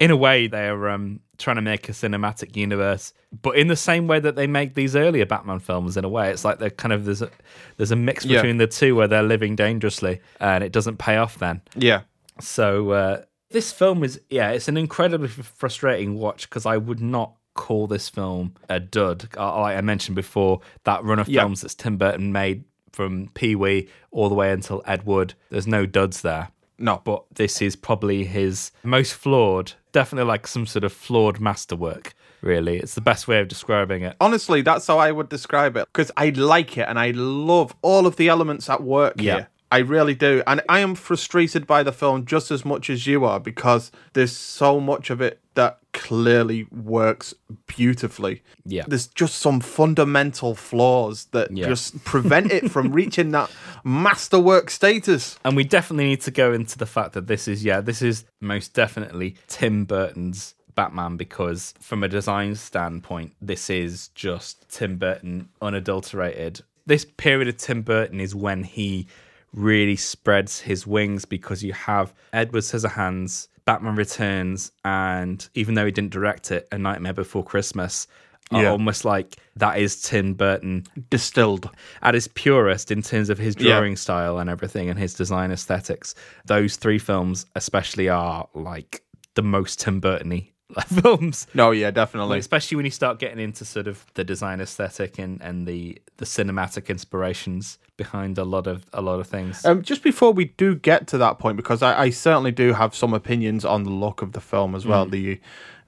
in 0.00 0.10
a 0.10 0.16
way, 0.16 0.46
they're 0.46 0.88
um, 0.90 1.20
trying 1.38 1.56
to 1.56 1.62
make 1.62 1.88
a 1.88 1.92
cinematic 1.92 2.56
universe, 2.56 3.12
but 3.42 3.56
in 3.56 3.66
the 3.68 3.76
same 3.76 4.06
way 4.06 4.20
that 4.20 4.36
they 4.36 4.46
make 4.46 4.74
these 4.74 4.94
earlier 4.94 5.26
Batman 5.26 5.58
films. 5.58 5.96
In 5.96 6.04
a 6.04 6.08
way, 6.08 6.30
it's 6.30 6.44
like 6.44 6.58
they're 6.58 6.70
kind 6.70 6.92
of 6.92 7.04
there's 7.04 7.22
a 7.22 7.30
there's 7.76 7.90
a 7.90 7.96
mix 7.96 8.24
Yeah. 8.24 8.38
between 8.40 8.58
the 8.58 8.66
two 8.66 8.94
where 8.94 9.08
they're 9.08 9.22
living 9.22 9.56
dangerously, 9.56 10.20
and 10.40 10.62
it 10.62 10.72
doesn't 10.72 10.98
pay 10.98 11.16
off 11.16 11.38
then. 11.38 11.62
Yeah. 11.74 12.02
So 12.40 12.90
uh, 12.92 13.22
this 13.50 13.72
film 13.72 14.04
is 14.04 14.20
yeah, 14.30 14.50
it's 14.50 14.68
an 14.68 14.76
incredibly 14.76 15.28
frustrating 15.28 16.14
watch 16.18 16.48
because 16.48 16.64
I 16.66 16.76
would 16.76 17.00
not 17.00 17.32
call 17.54 17.88
this 17.88 18.08
film 18.08 18.54
a 18.68 18.78
dud. 18.78 19.28
Uh, 19.36 19.60
Like 19.60 19.76
I 19.76 19.80
mentioned 19.80 20.14
before, 20.14 20.60
that 20.84 21.02
run 21.02 21.18
of 21.18 21.28
Yeah. 21.28 21.42
films 21.42 21.62
that's 21.62 21.74
Tim 21.74 21.96
Burton 21.96 22.30
made 22.30 22.62
from 22.92 23.30
Pee 23.34 23.54
Wee 23.56 23.88
all 24.12 24.28
the 24.28 24.34
way 24.36 24.52
until 24.52 24.82
Ed 24.86 25.04
Wood, 25.06 25.34
there's 25.50 25.66
no 25.66 25.86
duds 25.86 26.22
there. 26.22 26.50
No. 26.78 27.00
But 27.04 27.24
this 27.34 27.60
is 27.60 27.76
probably 27.76 28.24
his 28.24 28.70
most 28.82 29.14
flawed, 29.14 29.72
definitely 29.92 30.28
like 30.28 30.46
some 30.46 30.66
sort 30.66 30.84
of 30.84 30.92
flawed 30.92 31.40
masterwork, 31.40 32.14
really. 32.40 32.78
It's 32.78 32.94
the 32.94 33.00
best 33.00 33.26
way 33.28 33.40
of 33.40 33.48
describing 33.48 34.02
it. 34.02 34.16
Honestly, 34.20 34.62
that's 34.62 34.86
how 34.86 34.98
I 34.98 35.10
would 35.12 35.28
describe 35.28 35.76
it 35.76 35.86
because 35.92 36.10
I 36.16 36.30
like 36.30 36.78
it 36.78 36.86
and 36.88 36.98
I 36.98 37.10
love 37.12 37.74
all 37.82 38.06
of 38.06 38.16
the 38.16 38.28
elements 38.28 38.68
at 38.70 38.82
work 38.82 39.14
Yeah. 39.18 39.34
here. 39.34 39.48
I 39.70 39.78
really 39.78 40.14
do. 40.14 40.42
And 40.46 40.62
I 40.68 40.80
am 40.80 40.94
frustrated 40.94 41.66
by 41.66 41.82
the 41.82 41.92
film 41.92 42.24
just 42.24 42.50
as 42.50 42.64
much 42.64 42.88
as 42.88 43.06
you 43.06 43.24
are 43.24 43.38
because 43.38 43.90
there's 44.14 44.34
so 44.34 44.80
much 44.80 45.10
of 45.10 45.20
it 45.20 45.40
that 45.54 45.78
clearly 45.92 46.64
works 46.70 47.34
beautifully. 47.66 48.42
Yeah. 48.64 48.84
There's 48.86 49.08
just 49.08 49.36
some 49.38 49.60
fundamental 49.60 50.54
flaws 50.54 51.26
that 51.32 51.50
Yeah. 51.54 51.66
just 51.68 52.02
prevent 52.04 52.50
it 52.52 52.70
from 52.70 52.92
reaching 53.00 53.30
that 53.32 53.50
masterwork 53.84 54.70
status. 54.70 55.38
And 55.44 55.56
we 55.56 55.64
definitely 55.64 56.04
need 56.06 56.20
to 56.22 56.30
go 56.30 56.52
into 56.52 56.78
the 56.78 56.86
fact 56.86 57.12
that 57.12 57.26
this 57.26 57.48
is, 57.48 57.64
yeah, 57.64 57.80
this 57.80 58.00
is 58.00 58.24
most 58.40 58.72
definitely 58.72 59.36
Tim 59.48 59.84
Burton's 59.84 60.54
Batman 60.74 61.16
because, 61.16 61.74
from 61.80 62.04
a 62.04 62.08
design 62.08 62.54
standpoint, 62.54 63.32
this 63.42 63.68
is 63.68 64.08
just 64.14 64.68
Tim 64.70 64.96
Burton 64.96 65.48
unadulterated. 65.60 66.60
This 66.86 67.04
period 67.04 67.48
of 67.48 67.56
Tim 67.56 67.82
Burton 67.82 68.20
is 68.20 68.34
when 68.34 68.62
he 68.62 69.08
really 69.52 69.96
spreads 69.96 70.60
his 70.60 70.86
wings 70.86 71.24
because 71.24 71.62
you 71.64 71.72
have 71.72 72.12
Edward 72.32 72.62
Scissorhands, 72.62 73.48
Batman 73.64 73.96
Returns, 73.96 74.72
and 74.84 75.48
even 75.54 75.74
though 75.74 75.86
he 75.86 75.92
didn't 75.92 76.12
direct 76.12 76.50
it, 76.50 76.68
A 76.72 76.78
Nightmare 76.78 77.12
Before 77.14 77.44
Christmas. 77.44 78.06
Are 78.50 78.62
Yeah. 78.62 78.70
almost 78.70 79.04
like 79.04 79.36
that 79.56 79.78
is 79.78 80.00
Tim 80.00 80.32
Burton 80.32 80.86
Distilled. 81.10 81.68
at 82.00 82.14
his 82.14 82.28
purest 82.28 82.90
in 82.90 83.02
terms 83.02 83.28
of 83.28 83.36
his 83.36 83.54
Yeah. 83.58 83.76
drawing 83.78 83.94
style 83.96 84.38
and 84.38 84.48
everything 84.48 84.88
and 84.88 84.98
his 84.98 85.12
design 85.12 85.50
aesthetics. 85.50 86.14
Those 86.46 86.76
three 86.76 86.98
films, 86.98 87.44
especially, 87.54 88.08
are 88.08 88.48
like 88.54 89.02
the 89.34 89.42
most 89.42 89.80
Tim 89.80 90.00
Burton-y 90.00 90.48
films. 90.86 91.46
No, 91.54 91.70
yeah, 91.70 91.90
definitely. 91.90 92.38
Especially 92.38 92.76
when 92.76 92.84
you 92.84 92.90
start 92.90 93.18
getting 93.18 93.38
into 93.38 93.64
sort 93.64 93.86
of 93.86 94.04
the 94.14 94.24
design 94.24 94.60
aesthetic 94.60 95.18
and, 95.18 95.40
and 95.40 95.66
the 95.66 96.00
the 96.18 96.24
cinematic 96.24 96.88
inspirations 96.88 97.78
behind 97.96 98.38
a 98.38 98.44
lot 98.44 98.66
of 98.66 98.86
a 98.92 99.00
lot 99.00 99.18
of 99.20 99.26
things. 99.26 99.64
Um, 99.64 99.82
just 99.82 100.02
before 100.02 100.32
we 100.32 100.46
do 100.46 100.74
get 100.74 101.06
to 101.08 101.18
that 101.18 101.38
point, 101.38 101.56
because 101.56 101.82
I, 101.82 102.02
I 102.02 102.10
certainly 102.10 102.52
do 102.52 102.72
have 102.74 102.94
some 102.94 103.14
opinions 103.14 103.64
on 103.64 103.84
the 103.84 103.90
look 103.90 104.20
of 104.20 104.32
the 104.32 104.40
film 104.40 104.74
as 104.74 104.84
well, 104.84 105.06
the 105.06 105.40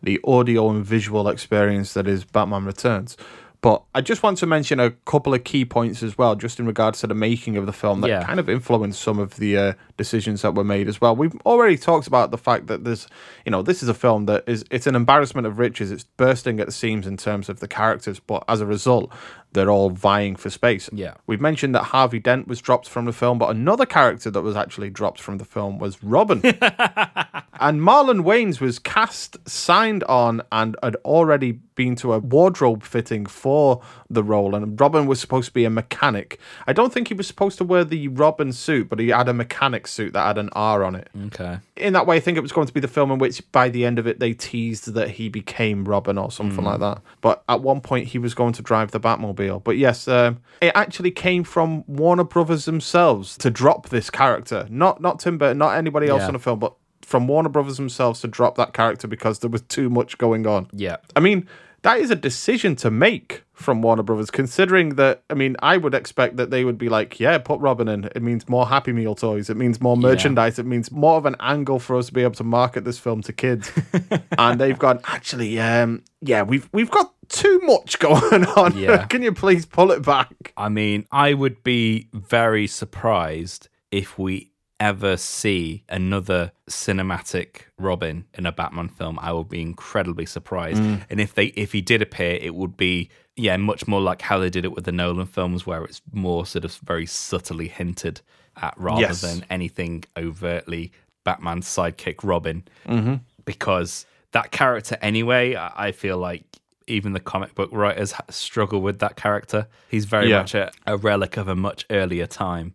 the 0.02 0.18
audio 0.24 0.70
and 0.70 0.84
visual 0.84 1.28
experience 1.28 1.92
that 1.94 2.06
is 2.08 2.24
Batman 2.24 2.64
Returns. 2.64 3.16
But 3.62 3.82
I 3.94 4.00
just 4.00 4.22
want 4.22 4.38
to 4.38 4.46
mention 4.46 4.80
a 4.80 4.90
couple 4.90 5.34
of 5.34 5.44
key 5.44 5.66
points 5.66 6.02
as 6.02 6.16
well, 6.16 6.34
just 6.34 6.58
in 6.58 6.64
regards 6.66 7.00
to 7.00 7.06
the 7.06 7.14
making 7.14 7.58
of 7.58 7.66
the 7.66 7.74
film 7.74 8.00
that 8.00 8.08
Yeah. 8.08 8.24
kind 8.24 8.40
of 8.40 8.48
influenced 8.48 9.02
some 9.02 9.18
of 9.18 9.36
the 9.36 9.56
uh, 9.58 9.72
decisions 9.98 10.40
that 10.40 10.54
were 10.54 10.64
made 10.64 10.88
as 10.88 10.98
well. 10.98 11.14
We've 11.14 11.36
already 11.44 11.76
talked 11.76 12.06
about 12.06 12.30
the 12.30 12.38
fact 12.38 12.68
that 12.68 12.84
there's, 12.84 13.06
you 13.44 13.50
know, 13.52 13.60
this 13.60 13.82
is 13.82 13.88
a 13.90 13.94
film 13.94 14.24
that 14.26 14.44
is 14.46 14.64
it's 14.70 14.86
an 14.86 14.94
embarrassment 14.94 15.46
of 15.46 15.58
riches. 15.58 15.90
It's 15.92 16.04
bursting 16.16 16.58
at 16.58 16.66
the 16.66 16.72
seams 16.72 17.06
in 17.06 17.18
terms 17.18 17.50
of 17.50 17.60
the 17.60 17.68
characters, 17.68 18.18
but 18.18 18.44
as 18.48 18.62
a 18.62 18.66
result, 18.66 19.12
they're 19.52 19.70
all 19.70 19.90
vying 19.90 20.36
for 20.36 20.50
space. 20.50 20.88
Yeah. 20.92 21.14
We've 21.26 21.40
mentioned 21.40 21.74
that 21.74 21.84
Harvey 21.84 22.18
Dent 22.18 22.46
was 22.46 22.60
dropped 22.60 22.88
from 22.88 23.04
the 23.04 23.12
film, 23.12 23.38
but 23.38 23.50
another 23.50 23.86
character 23.86 24.30
that 24.30 24.42
was 24.42 24.56
actually 24.56 24.90
dropped 24.90 25.20
from 25.20 25.38
the 25.38 25.44
film 25.44 25.78
was 25.78 26.02
Robin. 26.02 26.40
and 26.44 27.80
Marlon 27.80 28.22
Wayans 28.22 28.60
was 28.60 28.78
cast, 28.78 29.36
signed 29.48 30.04
on, 30.04 30.42
and 30.52 30.76
had 30.82 30.96
already 31.04 31.52
been 31.74 31.96
to 31.96 32.12
a 32.12 32.18
wardrobe 32.18 32.82
fitting 32.82 33.26
for 33.26 33.80
the 34.08 34.22
role. 34.22 34.54
And 34.54 34.80
Robin 34.80 35.06
was 35.06 35.20
supposed 35.20 35.48
to 35.48 35.54
be 35.54 35.64
a 35.64 35.70
mechanic. 35.70 36.38
I 36.66 36.72
don't 36.72 36.92
think 36.92 37.08
he 37.08 37.14
was 37.14 37.26
supposed 37.26 37.58
to 37.58 37.64
wear 37.64 37.84
the 37.84 38.08
Robin 38.08 38.52
suit, 38.52 38.88
but 38.88 38.98
he 38.98 39.08
had 39.08 39.28
a 39.28 39.34
mechanic 39.34 39.86
suit 39.86 40.12
that 40.12 40.26
had 40.26 40.38
an 40.38 40.50
R 40.52 40.84
on 40.84 40.94
it. 40.94 41.08
okay. 41.26 41.58
In 41.76 41.94
that 41.94 42.06
way, 42.06 42.16
I 42.16 42.20
think 42.20 42.36
it 42.36 42.42
was 42.42 42.52
going 42.52 42.66
to 42.66 42.72
be 42.72 42.80
the 42.80 42.88
film 42.88 43.10
in 43.10 43.18
which, 43.18 43.50
by 43.52 43.68
the 43.68 43.84
end 43.84 43.98
of 43.98 44.06
it, 44.06 44.20
they 44.20 44.34
teased 44.34 44.92
that 44.92 45.10
he 45.10 45.28
became 45.28 45.84
Robin 45.84 46.18
or 46.18 46.30
something 46.30 46.58
hmm. 46.58 46.66
like 46.66 46.80
that. 46.80 47.00
But 47.20 47.42
at 47.48 47.62
one 47.62 47.80
point, 47.80 48.08
he 48.08 48.18
was 48.18 48.34
going 48.34 48.52
to 48.54 48.62
drive 48.62 48.90
the 48.90 49.00
Batmobile. 49.00 49.39
But 49.48 49.78
yes, 49.78 50.06
um, 50.08 50.40
it 50.60 50.72
actually 50.74 51.10
came 51.10 51.44
from 51.44 51.84
Warner 51.86 52.24
Brothers 52.24 52.64
themselves 52.66 53.36
to 53.38 53.50
drop 53.50 53.88
this 53.88 54.10
character, 54.10 54.66
not 54.70 55.00
not 55.00 55.20
Tim 55.20 55.38
Burton, 55.38 55.58
not 55.58 55.76
anybody 55.76 56.08
else 56.08 56.20
Yeah. 56.22 56.26
in 56.28 56.32
the 56.34 56.38
film, 56.38 56.58
but 56.58 56.74
from 57.02 57.26
Warner 57.26 57.48
Brothers 57.48 57.76
themselves 57.76 58.20
to 58.20 58.28
drop 58.28 58.56
that 58.56 58.72
character 58.72 59.08
because 59.08 59.38
there 59.40 59.50
was 59.50 59.62
too 59.62 59.88
much 59.90 60.18
going 60.18 60.46
on. 60.46 60.68
Yeah. 60.72 60.96
I 61.16 61.20
mean, 61.20 61.48
that 61.82 61.98
is 61.98 62.10
a 62.10 62.16
decision 62.16 62.76
to 62.76 62.90
make 62.90 63.44
from 63.52 63.82
Warner 63.82 64.02
Brothers, 64.02 64.30
considering 64.30 64.96
that. 64.96 65.22
I 65.30 65.34
mean, 65.34 65.56
I 65.60 65.76
would 65.76 65.94
expect 65.94 66.36
that 66.36 66.50
they 66.50 66.64
would 66.64 66.78
be 66.78 66.88
like, 66.88 67.20
yeah, 67.20 67.38
put 67.38 67.60
Robin 67.60 67.88
in. 67.88 68.04
It 68.14 68.22
means 68.22 68.48
more 68.48 68.66
Happy 68.66 68.92
Meal 68.92 69.14
toys. 69.14 69.50
It 69.50 69.56
means 69.56 69.80
more 69.80 69.96
merchandise. 69.96 70.58
It 70.58 70.66
means 70.66 70.90
more 70.90 71.16
of 71.16 71.26
an 71.26 71.36
angle 71.40 71.78
for 71.78 71.96
us 71.96 72.06
to 72.06 72.12
be 72.12 72.22
able 72.22 72.34
to 72.34 72.44
market 72.44 72.84
this 72.84 72.98
film 72.98 73.22
to 73.22 73.32
kids. 73.32 73.70
and 74.38 74.60
they've 74.60 74.78
gone, 74.78 75.00
actually, 75.04 75.58
um, 75.60 76.02
yeah, 76.20 76.42
we've 76.42 76.68
we've 76.72 76.90
got 76.90 77.12
too 77.28 77.60
much 77.64 77.98
going 77.98 78.44
on. 78.56 78.76
Yeah. 78.76 79.06
Can 79.06 79.22
you 79.22 79.32
please 79.32 79.66
pull 79.66 79.90
it 79.90 80.04
back? 80.04 80.52
I 80.56 80.68
mean, 80.68 81.06
I 81.10 81.34
would 81.34 81.62
be 81.62 82.08
very 82.12 82.66
surprised 82.66 83.68
if 83.90 84.18
we 84.18 84.49
ever 84.80 85.16
see 85.16 85.84
another 85.88 86.50
cinematic 86.68 87.62
Robin 87.78 88.24
in 88.34 88.46
a 88.46 88.52
Batman 88.52 88.88
film. 88.88 89.18
I 89.20 89.32
would 89.32 89.48
be 89.48 89.60
incredibly 89.60 90.26
surprised. 90.26 90.82
And 91.10 91.20
if 91.20 91.34
they 91.34 91.46
if 91.46 91.72
he 91.72 91.80
did 91.82 92.02
appear, 92.02 92.38
it 92.40 92.54
would 92.54 92.76
be 92.76 93.10
yeah, 93.36 93.56
much 93.56 93.86
more 93.86 94.00
like 94.00 94.22
how 94.22 94.38
they 94.38 94.50
did 94.50 94.64
it 94.64 94.72
with 94.74 94.84
the 94.84 94.92
Nolan 94.92 95.26
films 95.26 95.64
where 95.64 95.84
it's 95.84 96.02
more 96.12 96.44
sort 96.44 96.64
of 96.64 96.74
very 96.76 97.06
subtly 97.06 97.68
hinted 97.68 98.20
at 98.60 98.74
rather 98.76 99.00
Yes. 99.02 99.20
than 99.22 99.44
anything 99.48 100.04
overtly 100.16 100.92
Batman's 101.24 101.66
sidekick 101.66 102.16
Robin. 102.22 102.64
Mm-hmm. 102.86 103.14
Because 103.44 104.04
that 104.32 104.50
character 104.50 104.96
anyway, 105.00 105.54
I 105.54 105.88
I 105.88 105.92
feel 105.92 106.18
like 106.18 106.44
even 106.86 107.12
the 107.12 107.20
comic 107.20 107.54
book 107.54 107.70
writers 107.72 108.12
struggle 108.30 108.80
with 108.80 108.98
that 108.98 109.14
character. 109.16 109.68
He's 109.88 110.06
very 110.06 110.28
Yeah. 110.30 110.38
much 110.38 110.54
a, 110.54 110.72
a 110.86 110.96
relic 110.96 111.36
of 111.36 111.46
a 111.48 111.54
much 111.54 111.86
earlier 111.90 112.26
time. 112.26 112.74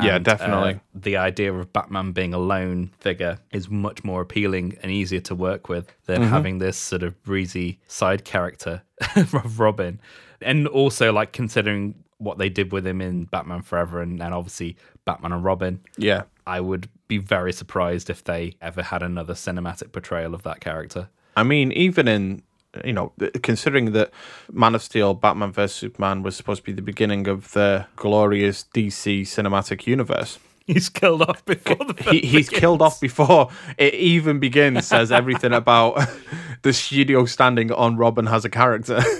Yeah, 0.00 0.18
definitely. 0.18 0.74
uh, 0.74 0.78
the 0.94 1.16
idea 1.16 1.52
of 1.52 1.72
Batman 1.72 2.12
being 2.12 2.32
a 2.32 2.38
lone 2.38 2.90
figure 2.98 3.38
is 3.50 3.68
much 3.68 4.04
more 4.04 4.20
appealing 4.22 4.76
and 4.82 4.90
easier 4.92 5.20
to 5.22 5.34
work 5.34 5.68
with 5.68 5.92
than 6.06 6.22
Mm-hmm. 6.22 6.30
having 6.30 6.58
this 6.58 6.76
sort 6.76 7.02
of 7.02 7.20
breezy 7.22 7.78
side 7.88 8.24
character 8.24 8.82
of 9.16 9.58
Robin. 9.58 10.00
And 10.40 10.66
also, 10.68 11.12
like, 11.12 11.32
considering 11.32 11.94
what 12.18 12.38
they 12.38 12.48
did 12.48 12.70
with 12.72 12.86
him 12.86 13.00
in 13.00 13.24
Batman 13.24 13.62
Forever 13.62 14.00
and, 14.00 14.22
and 14.22 14.32
obviously 14.34 14.76
Batman 15.04 15.32
and 15.32 15.42
Robin, 15.44 15.80
Yeah. 15.96 16.22
I 16.46 16.60
would 16.60 16.88
be 17.08 17.18
very 17.18 17.52
surprised 17.52 18.10
if 18.10 18.24
they 18.24 18.54
ever 18.60 18.82
had 18.82 19.02
another 19.02 19.34
cinematic 19.34 19.92
portrayal 19.92 20.34
of 20.34 20.42
that 20.44 20.60
character. 20.60 21.08
I 21.36 21.42
mean, 21.42 21.72
even 21.72 22.08
in 22.08 22.42
you 22.84 22.92
know, 22.92 23.12
considering 23.42 23.92
that 23.92 24.10
Man 24.52 24.74
of 24.74 24.82
Steel, 24.82 25.14
Batman 25.14 25.52
vs 25.52 25.74
Superman 25.74 26.22
was 26.22 26.36
supposed 26.36 26.60
to 26.60 26.66
be 26.66 26.72
the 26.72 26.82
beginning 26.82 27.26
of 27.28 27.52
the 27.52 27.86
glorious 27.96 28.64
DC 28.74 29.22
cinematic 29.22 29.86
universe. 29.86 30.38
He's 30.66 30.88
killed 30.88 31.22
off 31.22 31.44
before 31.44 31.84
the 31.84 32.00
He, 32.10 32.20
he's 32.20 32.48
killed 32.48 32.80
off 32.80 33.00
before 33.00 33.50
it 33.76 33.94
even 33.94 34.38
begins. 34.38 34.86
Says 34.86 35.10
everything 35.10 35.52
about 35.52 36.08
the 36.62 36.72
studio 36.72 37.24
standing 37.24 37.72
on 37.72 37.96
Robin 37.96 38.26
has 38.26 38.44
a 38.44 38.50
character. 38.50 39.02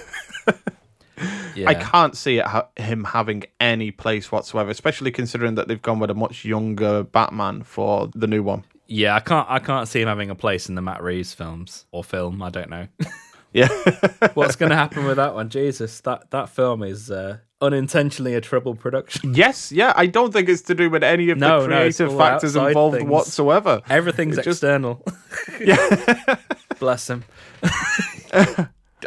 Yeah. 1.54 1.68
I 1.68 1.74
can't 1.74 2.16
see 2.16 2.38
it 2.38 2.46
ha- 2.46 2.68
him 2.76 3.04
having 3.04 3.44
any 3.58 3.90
place 3.90 4.32
whatsoever, 4.32 4.70
especially 4.70 5.10
considering 5.10 5.56
that 5.56 5.68
they've 5.68 5.82
gone 5.82 5.98
with 5.98 6.10
a 6.10 6.14
much 6.14 6.44
younger 6.44 7.02
Batman 7.02 7.62
for 7.64 8.08
the 8.14 8.26
new 8.26 8.42
one. 8.42 8.64
Yeah, 8.86 9.14
I 9.14 9.20
can't. 9.20 9.46
I 9.50 9.58
can't 9.58 9.86
see 9.86 10.00
him 10.00 10.08
having 10.08 10.30
a 10.30 10.34
place 10.34 10.68
in 10.68 10.74
the 10.74 10.80
Matt 10.82 11.02
Reeves 11.02 11.34
films 11.34 11.84
or 11.92 12.02
film. 12.02 12.42
I 12.42 12.50
don't 12.50 12.70
know. 12.70 12.88
Yeah. 13.52 13.68
What's 14.34 14.56
going 14.56 14.70
to 14.70 14.76
happen 14.76 15.04
with 15.04 15.16
that 15.16 15.34
one? 15.34 15.48
Jesus, 15.48 16.00
that 16.02 16.30
that 16.30 16.48
film 16.48 16.82
is 16.82 17.10
uh, 17.10 17.38
unintentionally 17.60 18.34
a 18.34 18.40
trouble 18.40 18.74
production. 18.74 19.34
yes, 19.34 19.72
yeah. 19.72 19.92
I 19.96 20.06
don't 20.06 20.32
think 20.32 20.48
it's 20.48 20.62
to 20.62 20.74
do 20.74 20.88
with 20.88 21.02
any 21.02 21.30
of 21.30 21.38
No, 21.38 21.62
the 21.62 21.66
creative 21.68 22.10
all 22.12 22.18
factors 22.18 22.54
involved 22.56 22.98
things. 22.98 23.10
whatsoever. 23.10 23.80
Everything's 23.88 24.38
It's 24.38 24.44
just- 24.44 24.62
external. 24.62 25.04
yeah. 25.60 26.36
Bless 26.78 27.10
him. 27.10 27.24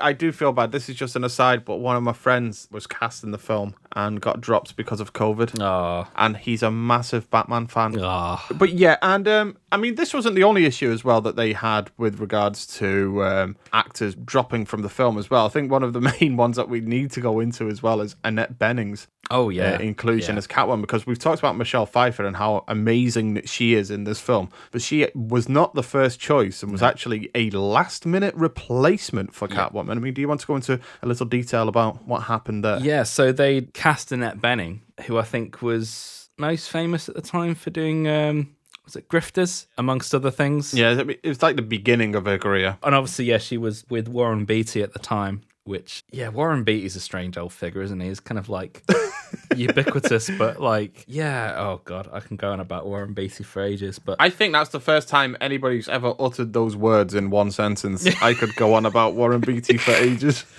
I 0.02 0.12
do 0.14 0.32
feel 0.32 0.52
bad. 0.52 0.72
This 0.72 0.90
is 0.90 0.96
just 0.96 1.16
an 1.16 1.24
aside, 1.24 1.66
but 1.66 1.78
one 1.78 1.96
of 1.96 2.04
my 2.04 2.14
friends 2.14 2.68
was 2.72 2.88
cast 2.88 3.24
in 3.24 3.32
the 3.32 3.38
film 3.38 3.76
and 3.96 4.20
got 4.22 4.42
dropped 4.42 4.76
because 4.76 5.00
of 5.00 5.14
COVID. 5.14 5.60
Oh, 5.62 6.08
And 6.16 6.38
he's 6.38 6.64
a 6.64 6.72
massive 6.72 7.30
Batman 7.30 7.68
fan. 7.68 7.96
oh. 8.00 8.44
But 8.54 8.74
yeah, 8.74 8.98
and 9.02 9.28
um, 9.28 9.58
I 9.72 9.78
mean, 9.78 9.96
this 9.96 10.14
wasn't 10.14 10.36
the 10.36 10.44
only 10.44 10.66
issue 10.66 10.92
as 10.92 11.04
well 11.04 11.22
that 11.22 11.36
they 11.36 11.54
had 11.54 11.92
with 11.98 12.20
regards 12.20 12.66
to 12.78 13.24
um, 13.24 13.56
actors 13.72 14.16
dropping 14.16 14.66
from 14.66 14.82
the 14.82 14.90
film 14.90 15.18
as 15.18 15.30
well. 15.30 15.46
I 15.46 15.50
think 15.50 15.72
one 15.72 15.84
of 15.84 15.94
the 15.94 16.02
main 16.22 16.38
ones 16.38 16.56
that 16.58 16.70
we 16.70 16.82
need 16.82 17.12
to 17.12 17.22
go 17.22 17.40
into 17.40 17.68
as 17.70 17.82
well 17.84 18.02
is 18.02 18.16
Annette 18.24 18.58
Bening's. 18.60 19.08
Oh, 19.32 19.48
yeah. 19.50 19.76
uh, 19.76 19.80
inclusion 19.80 20.36
Yeah. 20.36 20.40
as 20.40 20.48
Catwoman 20.48 20.82
because 20.82 21.08
we've 21.08 21.18
talked 21.18 21.40
about 21.40 21.56
Michelle 21.56 21.86
Pfeiffer 21.86 22.26
and 22.26 22.36
how 22.36 22.66
amazing 22.68 23.36
that 23.36 23.48
she 23.48 23.74
is 23.74 23.90
in 23.90 24.04
this 24.04 24.20
film, 24.20 24.50
but 24.72 24.82
she 24.82 25.08
was 25.16 25.48
not 25.48 25.76
the 25.76 25.82
first 25.82 26.20
choice 26.20 26.62
and 26.62 26.72
was 26.74 26.84
actually 26.84 27.32
a 27.34 27.50
last 27.52 28.06
minute 28.06 28.36
replacement 28.36 29.34
for 29.34 29.48
Catwoman. 29.48 29.92
I 29.92 30.00
mean, 30.00 30.14
do 30.14 30.20
you 30.22 30.28
want 30.28 30.42
to 30.42 30.48
go 30.48 30.56
into 30.56 30.80
a 31.02 31.08
little 31.08 31.26
detail 31.26 31.70
about 31.70 32.06
what 32.06 32.24
happened 32.24 32.66
there? 32.66 32.80
Yeah, 32.80 33.04
so 33.04 33.32
they 33.32 33.62
cast 33.84 34.14
Annette 34.14 34.40
Bening, 34.40 34.80
who 35.08 35.18
I 35.18 35.24
think 35.24 35.62
was 35.62 36.30
most 36.38 36.70
famous 36.70 37.10
at 37.10 37.16
the 37.16 37.22
time 37.22 37.54
for 37.54 37.70
doing 37.70 38.08
um 38.08 38.56
was 38.86 38.96
it 38.96 39.10
Grifters, 39.10 39.66
amongst 39.78 40.16
other 40.16 40.32
things. 40.32 40.74
Yeah, 40.74 41.04
it 41.08 41.28
was 41.28 41.42
like 41.42 41.58
the 41.58 41.62
beginning 41.62 42.16
of 42.16 42.26
her 42.26 42.38
career. 42.38 42.78
And 42.82 42.96
obviously, 42.96 43.26
yeah, 43.26 43.40
she 43.40 43.58
was 43.58 43.84
with 43.90 44.08
Warren 44.08 44.46
Beatty 44.46 44.82
at 44.82 44.94
the 44.94 45.00
time, 45.00 45.42
which 45.66 46.02
yeah, 46.12 46.30
Warren 46.30 46.64
Beatty's 46.64 46.96
a 46.96 47.02
strange 47.02 47.38
old 47.38 47.52
figure, 47.52 47.82
isn't 47.82 48.00
he? 48.00 48.08
He's 48.08 48.22
kind 48.22 48.40
of 48.40 48.48
like 48.48 48.84
ubiquitous, 49.56 50.30
but 50.38 50.62
like, 50.62 51.04
yeah, 51.06 51.54
oh 51.58 51.82
god, 51.84 52.08
I 52.14 52.22
can 52.22 52.38
go 52.38 52.54
on 52.54 52.62
about 52.62 52.86
Warren 52.86 53.14
Beatty 53.14 53.44
for 53.44 53.62
ages, 53.62 54.00
but 54.00 54.16
I 54.18 54.30
think 54.30 54.54
that's 54.54 54.70
the 54.70 54.80
first 54.80 55.10
time 55.10 55.36
anybody's 55.42 55.90
ever 55.90 56.14
uttered 56.20 56.54
those 56.54 56.78
words 56.78 57.14
in 57.14 57.30
one 57.32 57.52
sentence. 57.52 58.08
I 58.22 58.34
could 58.34 58.56
go 58.56 58.76
on 58.76 58.86
about 58.86 59.16
Warren 59.16 59.42
Beatty 59.42 59.76
for 59.76 59.92
ages. 59.92 60.46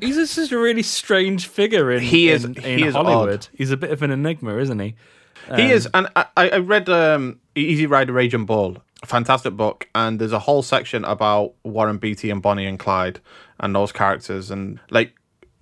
he's 0.00 0.16
just 0.34 0.52
a 0.52 0.58
really 0.58 0.82
strange 0.82 1.46
figure 1.46 1.90
in 1.90 2.02
He 2.02 2.28
is- 2.28 2.44
in, 2.44 2.54
he 2.54 2.84
is 2.84 2.94
Hollywood. 2.94 3.34
odd. 3.34 3.48
He's 3.54 3.70
a 3.70 3.76
bit 3.76 3.90
of 3.90 4.02
an 4.02 4.10
enigma, 4.10 4.56
isn't 4.58 4.78
he? 4.78 4.94
he 5.54 5.70
is, 5.70 5.88
and 5.94 6.08
I, 6.16 6.26
I 6.36 6.58
read 6.58 6.88
um, 6.88 7.38
Easy 7.54 7.86
Riders, 7.86 8.12
Raging 8.14 8.46
Bulls, 8.46 8.78
a 9.02 9.06
fantastic 9.06 9.54
book, 9.56 9.88
and 9.94 10.18
there's 10.20 10.32
a 10.32 10.40
whole 10.40 10.62
section 10.62 11.04
about 11.04 11.54
Warren 11.62 11.98
Beatty 11.98 12.30
and 12.30 12.42
Bonnie 12.42 12.66
and 12.66 12.78
Clyde 12.78 13.20
and 13.60 13.74
those 13.74 13.92
characters, 13.92 14.50
and 14.50 14.80
like 14.90 15.14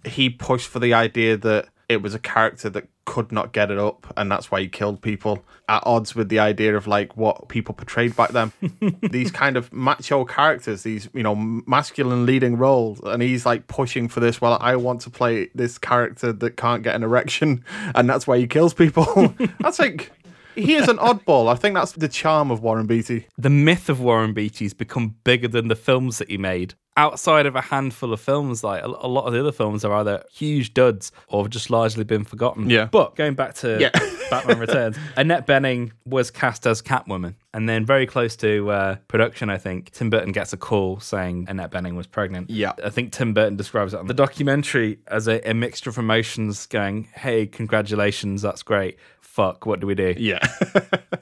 he 0.05 0.31
pushed 0.31 0.69
for 0.69 0.79
the 0.79 0.95
idea 0.95 1.37
that 1.37 1.69
it 1.89 2.03
was 2.03 2.15
a 2.15 2.19
character 2.19 2.71
that 2.71 2.89
could 3.05 3.31
not 3.31 3.53
get 3.53 3.71
it 3.71 3.79
up, 3.79 4.13
and 4.17 4.31
that's 4.31 4.51
why 4.51 4.61
he 4.61 4.69
killed 4.69 5.03
people 5.03 5.45
at 5.69 5.83
odds 5.85 6.15
with 6.15 6.29
the 6.29 6.39
idea 6.39 6.77
of 6.77 6.87
like 6.87 7.17
what 7.17 7.49
people 7.49 7.75
portrayed 7.75 8.17
back 8.17 8.31
then. 8.31 8.53
these 9.11 9.31
kind 9.31 9.57
of 9.57 9.73
macho 9.73 10.25
characters, 10.25 10.83
these 10.83 11.09
you 11.13 11.23
know 11.23 11.35
masculine 11.35 12.27
leading 12.27 12.57
roles, 12.57 13.01
and 13.01 13.23
he's 13.23 13.45
like 13.45 13.67
pushing 13.67 14.09
for 14.09 14.21
this. 14.21 14.41
Well, 14.41 14.59
I 14.61 14.77
want 14.77 15.03
to 15.03 15.11
play 15.11 15.51
this 15.55 15.79
character 15.79 16.33
that 16.33 16.57
can't 16.57 16.83
get 16.83 16.95
an 16.95 17.03
erection, 17.03 17.65
and 17.95 18.09
that's 18.09 18.27
why 18.27 18.39
he 18.39 18.47
kills 18.47 18.75
people. 18.75 19.35
that's 19.61 19.79
like. 19.79 20.11
He 20.57 20.75
is 20.75 20.87
an 20.87 20.99
oddball. 20.99 21.53
I 21.53 21.57
think 21.57 21.75
that's 21.75 21.91
the 21.91 22.07
charm 22.07 22.53
of 22.53 22.63
Warren 22.63 22.87
Beatty. 22.87 23.27
the 23.37 23.51
myth 23.51 23.89
of 23.89 24.01
Warren 24.01 24.33
Beatty's 24.33 24.73
become 24.73 25.17
bigger 25.25 25.49
than 25.49 25.67
the 25.67 25.75
films 25.75 26.19
that 26.19 26.31
he 26.31 26.39
made. 26.39 26.75
Outside 26.97 27.47
of 27.47 27.57
a 27.57 27.61
handful 27.61 28.13
of 28.13 28.21
films, 28.21 28.63
like 28.63 28.83
a, 28.83 28.87
a 28.87 29.09
lot 29.09 29.25
of 29.27 29.33
the 29.33 29.41
other 29.41 29.51
films 29.53 29.85
are 29.85 29.93
either 29.95 30.23
huge 30.33 30.75
duds 30.75 31.11
or 31.29 31.43
have 31.43 31.51
just 31.51 31.69
largely 31.71 32.05
been 32.05 32.25
forgotten. 32.25 32.71
Yeah. 32.71 32.87
But 32.87 33.17
going 33.17 33.35
back 33.35 33.55
to 33.57 33.79
Yeah. 33.81 33.91
Batman 34.31 34.59
Returns, 34.59 34.97
Annette 35.17 35.47
Bening 35.47 35.91
was 36.07 36.31
cast 36.31 36.67
as 36.67 36.81
Catwoman. 36.81 37.35
And 37.53 37.69
then 37.69 37.85
very 37.85 38.07
close 38.07 38.35
to 38.37 38.71
uh, 38.71 38.97
production, 39.07 39.51
I 39.51 39.59
think, 39.59 39.91
Tim 39.91 40.09
Burton 40.11 40.33
gets 40.33 40.53
a 40.53 40.57
call 40.57 40.99
saying 40.99 41.47
Annette 41.49 41.71
Bening 41.71 41.95
was 41.95 42.07
pregnant. 42.07 42.49
Yeah. 42.51 42.73
I 42.83 42.91
think 42.91 43.13
Tim 43.13 43.35
Burton 43.35 43.57
describes 43.57 43.93
it 43.93 44.01
on 44.01 44.07
the 44.07 44.15
documentary 44.15 44.99
as 45.09 45.29
a, 45.29 45.47
a 45.49 45.53
mixture 45.55 45.91
of 45.91 45.99
emotions 45.99 46.67
going, 46.67 47.05
hey, 47.15 47.47
congratulations, 47.47 48.41
that's 48.43 48.63
great. 48.63 48.99
Fuck, 49.35 49.67
what 49.67 49.81
do 49.81 49.89
we 49.89 49.97
do? 49.97 50.15
Yeah. 50.17 50.39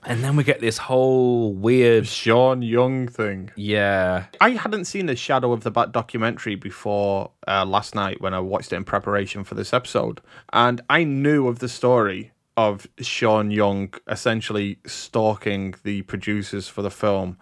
And 0.05 0.23
then 0.23 0.35
we 0.35 0.43
get 0.43 0.61
this 0.61 0.77
whole 0.79 1.55
weird, 1.55 2.09
Sean 2.09 2.61
Young 2.61 3.07
thing. 3.07 3.53
yeah, 3.55 4.27
I 4.41 4.51
hadn't 4.51 4.87
seen 4.87 5.07
the 5.07 5.15
Shadow 5.15 5.53
of 5.53 5.63
the 5.63 5.71
Bat 5.71 5.93
documentary 5.93 6.57
before 6.57 7.31
uh, 7.47 7.65
last 7.65 7.95
night 7.95 8.21
when 8.21 8.35
I 8.35 8.41
watched 8.41 8.73
it 8.73 8.77
in 8.77 8.85
preparation 8.85 9.45
for 9.45 9.55
this 9.55 9.73
episode, 9.73 10.21
and 10.53 10.81
I 10.91 11.05
knew 11.05 11.47
of 11.47 11.61
the 11.61 11.69
story 11.69 12.33
of 12.57 12.89
Sean 13.01 13.53
Young 13.53 13.95
essentially 14.09 14.79
stalking 14.87 15.75
the 15.85 16.03
producers 16.03 16.67
for 16.69 16.83
the 16.83 16.91
film 16.91 17.39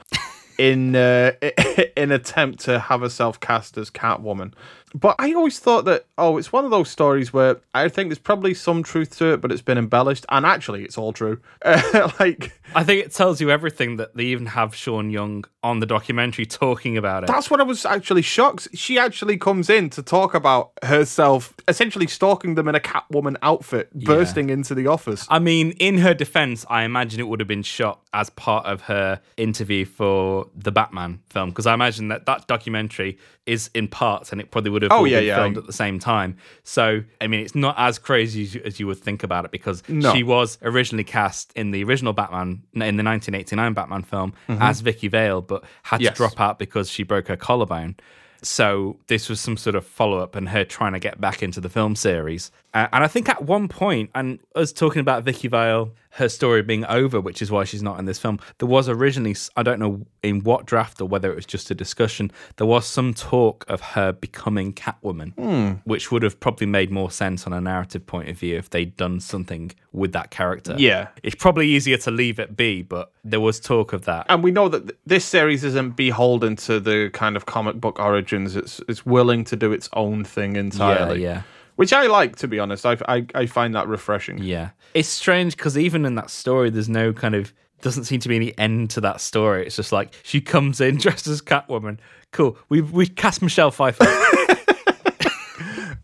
in 0.61 0.94
uh, 0.94 1.32
in 1.96 2.12
attempt 2.12 2.61
to 2.61 2.78
have 2.78 3.00
herself 3.00 3.40
cast 3.40 3.78
as 3.78 3.90
Catwoman. 3.90 4.52
But 4.92 5.16
I 5.18 5.32
always 5.34 5.58
thought 5.58 5.84
that 5.86 6.06
oh, 6.18 6.36
it's 6.36 6.52
one 6.52 6.64
of 6.64 6.70
those 6.70 6.90
stories 6.90 7.32
where 7.32 7.61
I 7.74 7.88
think 7.88 8.11
there's 8.11 8.18
probably 8.18 8.54
some 8.54 8.82
truth 8.82 9.16
to 9.18 9.32
it, 9.32 9.40
but 9.40 9.52
it's 9.52 9.62
been 9.62 9.78
embellished, 9.78 10.26
and 10.28 10.44
actually, 10.44 10.84
it's 10.84 10.98
all 10.98 11.12
true. 11.12 11.40
Uh, 11.64 12.11
like 12.20 12.52
I 12.74 12.84
think 12.84 13.04
it 13.04 13.12
tells 13.12 13.40
you 13.40 13.50
everything 13.50 13.96
that 13.96 14.14
they 14.14 14.24
even 14.24 14.46
have 14.46 14.74
Sean 14.74 15.11
Young 15.11 15.44
on 15.62 15.80
the 15.80 15.86
documentary 15.86 16.46
talking 16.46 16.96
about 16.96 17.24
it. 17.24 17.26
That's 17.26 17.50
what 17.50 17.61
I 17.61 17.62
was 17.62 17.86
actually 17.86 18.22
shocked. 18.22 18.68
She 18.74 18.98
actually 18.98 19.36
comes 19.38 19.70
in 19.70 19.90
to 19.90 20.02
talk 20.02 20.34
about 20.34 20.72
herself, 20.82 21.54
essentially 21.68 22.06
stalking 22.06 22.54
them 22.54 22.68
in 22.68 22.74
a 22.74 22.80
Catwoman 22.80 23.36
outfit, 23.42 23.92
bursting 23.94 24.50
into 24.50 24.74
the 24.74 24.86
office. 24.88 25.26
I 25.30 25.38
mean, 25.38 25.72
in 25.72 25.98
her 25.98 26.14
defense, 26.14 26.66
I 26.68 26.82
imagine 26.82 27.20
it 27.20 27.28
would 27.28 27.40
have 27.40 27.48
been 27.48 27.62
shot 27.62 28.00
as 28.12 28.28
part 28.30 28.66
of 28.66 28.82
her 28.82 29.20
interview 29.36 29.84
for 29.84 30.48
the 30.55 30.72
Batman 30.72 31.20
film 31.30 31.51
because 31.51 31.66
I 31.66 31.74
imagine 31.74 32.09
that 32.09 32.26
that 32.26 32.46
documentary 32.48 33.18
is 33.46 33.70
in 33.74 33.88
parts 33.88 34.32
and 34.32 34.40
it 34.40 34.51
probably 34.51 34.70
would 34.70 34.82
have 34.82 34.92
Oh, 34.92 35.05
yeah, 35.05 35.18
been 35.20 35.26
yeah. 35.28 35.36
filmed 35.36 35.59
at 35.59 35.66
the 35.66 35.72
same 35.72 35.98
time. 35.98 36.36
So, 36.64 37.03
I 37.20 37.26
mean, 37.26 37.40
it's 37.40 37.55
not 37.55 37.74
as 37.78 37.98
crazy 37.98 38.42
as 38.42 38.55
you, 38.55 38.62
as 38.64 38.80
you 38.80 38.86
would 38.86 38.98
think 38.98 39.22
about 39.22 39.44
it 39.44 39.51
because 39.51 39.82
No. 39.88 40.12
she 40.12 40.22
was 40.22 40.59
originally 40.62 41.05
cast 41.05 41.53
in 41.55 41.70
the 41.70 41.82
original 41.84 42.12
Batman, 42.12 42.62
in 42.74 42.96
the 42.96 43.03
1989 43.05 43.72
Batman 43.74 44.03
film, 44.03 44.34
Mm-hmm. 44.48 44.62
as 44.62 44.80
Vicki 44.80 45.09
Vale, 45.09 45.40
but 45.42 45.64
had 45.84 46.01
Yes. 46.01 46.12
to 46.12 46.16
drop 46.16 46.40
out 46.40 46.59
because 46.59 46.90
she 46.90 47.03
broke 47.03 47.28
her 47.28 47.36
collarbone. 47.36 47.96
So 48.42 48.98
this 49.09 49.28
was 49.28 49.38
some 49.40 49.57
sort 49.59 49.76
of 49.76 49.84
follow 49.86 50.18
up 50.18 50.34
and 50.34 50.48
her 50.48 50.64
trying 50.64 50.94
to 50.94 50.98
get 50.98 51.20
back 51.20 51.42
into 51.42 51.61
the 51.61 51.68
film 51.68 51.94
series. 51.94 52.51
Uh, 52.72 52.86
and 52.92 53.02
I 53.02 53.08
think 53.08 53.28
at 53.28 53.42
one 53.42 53.66
point, 53.68 54.10
and 54.14 54.38
us 54.54 54.72
talking 54.72 55.00
about 55.00 55.24
Vicki 55.24 55.48
Vale, 55.48 55.92
her 56.14 56.28
story 56.28 56.62
being 56.62 56.84
over, 56.86 57.20
which 57.20 57.40
is 57.42 57.50
why 57.50 57.64
she's 57.64 57.82
not 57.82 57.98
in 57.98 58.04
this 58.04 58.18
film, 58.18 58.38
there 58.58 58.68
was 58.68 58.88
originally, 58.88 59.34
I 59.56 59.62
don't 59.62 59.78
know 59.80 60.06
in 60.22 60.40
what 60.44 60.66
draft 60.66 61.00
or 61.00 61.06
whether 61.06 61.30
it 61.32 61.34
was 61.36 61.46
just 61.46 61.70
a 61.70 61.74
discussion, 61.74 62.30
there 62.56 62.66
was 62.66 62.86
some 62.86 63.14
talk 63.14 63.64
of 63.68 63.80
her 63.80 64.12
becoming 64.12 64.72
Catwoman, 64.72 65.80
which 65.84 66.12
would 66.12 66.22
have 66.22 66.38
probably 66.38 66.66
made 66.66 66.90
more 66.90 67.10
sense 67.10 67.46
on 67.46 67.52
a 67.52 67.60
narrative 67.60 68.06
point 68.06 68.28
of 68.28 68.38
view 68.38 68.56
if 68.56 68.70
they'd 68.70 68.96
done 68.96 69.20
something 69.20 69.72
with 69.92 70.12
that 70.12 70.30
character. 70.30 70.74
Yeah. 70.78 71.08
It's 71.22 71.36
probably 71.36 71.68
easier 71.68 71.96
to 71.98 72.10
leave 72.10 72.38
it 72.38 72.56
be, 72.56 72.82
but 72.82 73.12
there 73.24 73.40
was 73.40 73.58
talk 73.60 73.92
of 73.92 74.04
that. 74.04 74.26
and 74.28 74.42
we 74.44 74.50
know 74.50 74.68
that 74.68 74.96
this 75.06 75.24
series 75.24 75.64
isn't 75.64 75.96
beholden 75.96 76.56
to 76.56 76.78
the 76.80 77.10
kind 77.12 77.36
of 77.36 77.46
comic 77.46 77.80
book 77.80 77.98
origins. 77.98 78.56
It's 78.56 78.80
it's 78.88 79.04
willing 79.04 79.44
to 79.44 79.56
do 79.56 79.72
its 79.72 79.88
own 79.92 80.24
thing 80.24 80.56
entirely. 80.56 81.22
yeah. 81.22 81.42
Which 81.80 81.94
I 81.94 82.08
like, 82.08 82.36
to 82.36 82.46
be 82.46 82.58
honest. 82.58 82.84
I, 82.84 82.98
I, 83.08 83.26
I 83.34 83.46
find 83.46 83.74
that 83.74 83.88
refreshing. 83.88 84.36
Yeah. 84.36 84.72
It's 84.92 85.08
strange 85.08 85.56
because 85.56 85.78
even 85.78 86.04
in 86.04 86.14
that 86.16 86.28
story, 86.28 86.68
there's 86.68 86.90
no 86.90 87.14
kind 87.14 87.34
of, 87.34 87.54
doesn't 87.80 88.04
seem 88.04 88.20
to 88.20 88.28
be 88.28 88.36
any 88.36 88.58
end 88.58 88.90
to 88.90 89.00
that 89.00 89.18
story. 89.22 89.64
It's 89.64 89.76
just 89.76 89.90
like 89.90 90.12
she 90.22 90.42
comes 90.42 90.82
in 90.82 90.96
dressed 90.98 91.26
as 91.26 91.40
Catwoman. 91.40 91.96
Cool. 92.32 92.58
We 92.68 92.82
we 92.82 93.06
cast 93.06 93.40
Michelle 93.40 93.70
Pfeiffer. 93.70 94.04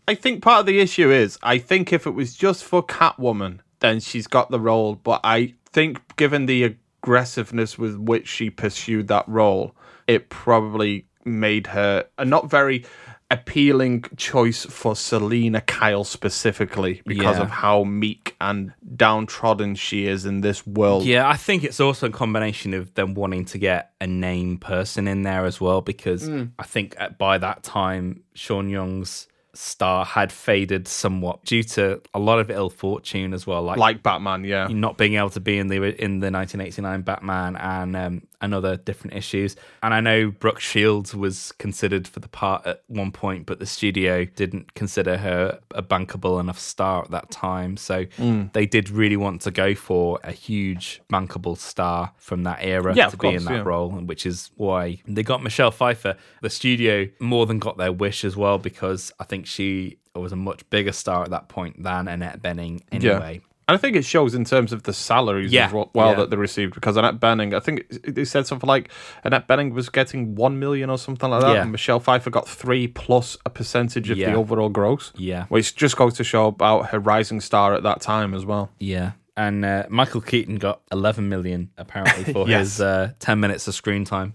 I 0.07 0.15
think 0.15 0.41
part 0.41 0.61
of 0.61 0.65
the 0.65 0.79
issue 0.79 1.11
is 1.11 1.37
I 1.43 1.59
think 1.59 1.93
if 1.93 2.07
it 2.07 2.15
was 2.15 2.33
just 2.33 2.63
for 2.63 2.81
Catwoman, 2.81 3.59
then 3.79 3.99
she's 3.99 4.25
got 4.25 4.49
the 4.49 4.59
role. 4.59 4.95
But 4.95 5.21
I 5.23 5.53
think 5.69 5.99
given 6.15 6.47
the 6.47 6.63
aggressiveness 7.03 7.77
with 7.77 7.97
which 7.97 8.27
she 8.27 8.49
pursued 8.49 9.09
that 9.09 9.29
role, 9.29 9.75
it 10.07 10.29
probably 10.29 11.05
made 11.23 11.67
her 11.67 12.07
a 12.17 12.25
not 12.25 12.49
very 12.49 12.83
appealing 13.29 14.05
choice 14.15 14.65
for 14.65 14.95
Selina 14.95 15.59
Kyle 15.61 16.03
specifically 16.03 17.01
because 17.05 17.37
Yeah. 17.37 17.43
of 17.43 17.49
how 17.49 17.83
meek 17.83 18.35
and 18.39 18.71
downtrodden 18.95 19.75
she 19.75 20.07
is 20.07 20.25
in 20.25 20.41
this 20.41 20.65
world. 20.65 21.03
yeah, 21.03 21.27
I 21.27 21.35
think 21.35 21.63
it's 21.63 21.79
also 21.79 22.07
a 22.07 22.11
combination 22.11 22.73
of 22.73 22.93
them 22.93 23.13
wanting 23.15 23.45
to 23.45 23.57
get 23.57 23.91
a 23.99 24.07
name 24.07 24.57
person 24.57 25.07
in 25.07 25.23
there 25.23 25.45
as 25.45 25.59
well 25.59 25.81
because 25.81 26.29
I 26.57 26.63
think 26.63 26.95
at, 26.97 27.17
by 27.17 27.37
that 27.37 27.63
time, 27.63 28.23
Sean 28.33 28.69
Young's 28.69 29.27
star 29.53 30.05
had 30.05 30.31
faded 30.31 30.87
somewhat 30.87 31.43
due 31.43 31.63
to 31.63 31.99
a 32.13 32.19
lot 32.19 32.37
of 32.39 32.51
ill 32.51 32.69
fortune 32.69 33.33
as 33.33 33.47
well. 33.47 33.63
Like, 33.63 33.77
Like 33.79 34.03
Batman, 34.03 34.43
yeah. 34.43 34.67
not 34.67 34.97
being 34.99 35.15
able 35.15 35.31
to 35.31 35.39
be 35.39 35.57
in 35.57 35.67
the 35.67 35.77
in 36.01 36.19
the 36.19 36.29
1989 36.31 37.01
Batman 37.01 37.55
and 37.55 37.95
um, 37.95 38.21
and 38.41 38.53
other 38.53 38.77
different 38.77 39.15
issues. 39.15 39.55
And 39.81 39.93
I 39.93 39.99
know 40.01 40.29
Brooke 40.31 40.59
Shields 40.59 41.15
was 41.15 41.51
considered 41.53 42.07
for 42.07 42.19
the 42.19 42.27
part 42.27 42.65
at 42.67 42.83
one 42.87 43.11
point, 43.11 43.45
but 43.45 43.59
the 43.59 43.65
studio 43.65 44.25
didn't 44.25 44.73
consider 44.75 45.17
her 45.17 45.59
a 45.73 45.81
bankable 45.81 46.39
enough 46.39 46.59
star 46.59 47.03
at 47.03 47.11
that 47.11 47.31
time. 47.31 47.77
So 47.77 48.05
Mm. 48.17 48.53
they 48.53 48.65
did 48.65 48.89
really 48.89 49.17
want 49.17 49.41
to 49.41 49.51
go 49.51 49.73
for 49.75 50.19
a 50.23 50.31
huge 50.31 51.01
bankable 51.11 51.57
star 51.57 52.11
from 52.17 52.43
that 52.43 52.59
era 52.61 52.93
Yeah, 52.95 53.09
to 53.09 53.17
be 53.17 53.29
in 53.29 53.45
that 53.45 53.51
yeah. 53.53 53.63
role, 53.63 53.89
which 53.89 54.25
is 54.25 54.51
why 54.55 55.01
they 55.07 55.23
got 55.23 55.41
Michelle 55.41 55.71
Pfeiffer. 55.71 56.15
The 56.41 56.49
studio 56.49 57.07
more 57.19 57.45
than 57.45 57.59
got 57.59 57.77
their 57.77 57.91
wish 57.91 58.23
as 58.23 58.35
well 58.37 58.57
because 58.57 59.11
I 59.19 59.23
think 59.23 59.47
she 59.47 59.97
was 60.15 60.31
a 60.31 60.35
much 60.35 60.67
bigger 60.71 60.91
star 60.91 61.23
at 61.23 61.29
that 61.29 61.47
point 61.47 61.83
than 61.83 62.07
Annette 62.07 62.41
Bening 62.41 62.81
anyway. 62.91 63.35
And 63.35 63.41
I 63.69 63.75
think 63.77 63.97
it 63.97 64.05
shows 64.05 64.33
in 64.33 64.45
terms 64.45 64.71
of 64.71 64.83
the 64.83 64.93
salaries 64.93 65.51
Yeah, 65.51 65.65
as 65.67 65.73
well, 65.73 65.89
well 65.93 66.09
yeah. 66.11 66.15
that 66.15 66.29
they 66.29 66.37
received 66.37 66.73
because 66.73 66.95
Annette 66.95 67.19
Bening, 67.19 67.53
I 67.53 67.59
think 67.59 67.85
they 68.03 68.23
said 68.23 68.47
something 68.47 68.67
like 68.67 68.89
Annette 69.25 69.47
Bening 69.47 69.73
was 69.73 69.89
getting 69.89 70.35
one 70.35 70.57
million 70.57 70.89
or 70.89 70.97
something 70.97 71.29
like 71.29 71.41
that, 71.41 71.53
Yeah. 71.55 71.61
and 71.63 71.71
Michelle 71.71 71.99
Pfeiffer 71.99 72.29
got 72.29 72.47
three 72.47 72.87
plus 72.87 73.37
a 73.45 73.49
percentage 73.49 74.09
of 74.09 74.17
the 74.17 74.33
overall 74.33 74.69
gross. 74.69 75.11
Yeah. 75.17 75.45
which 75.49 75.75
just 75.75 75.97
goes 75.97 76.13
to 76.15 76.23
show 76.23 76.47
about 76.47 76.89
her 76.91 76.99
rising 76.99 77.41
star 77.41 77.73
at 77.73 77.83
that 77.83 77.99
time 78.01 78.33
as 78.33 78.45
well. 78.45 78.71
Yeah. 78.79 79.11
And 79.35 79.63
uh, 79.65 79.83
Michael 79.89 80.21
Keaton 80.21 80.55
got 80.55 80.81
11 80.91 81.27
million 81.29 81.69
apparently 81.77 82.23
for 82.33 82.47
Yes. 82.49 82.59
his 82.77 82.81
uh, 82.81 83.11
10 83.19 83.39
minutes 83.39 83.67
of 83.67 83.75
screen 83.75 84.05
time. 84.05 84.33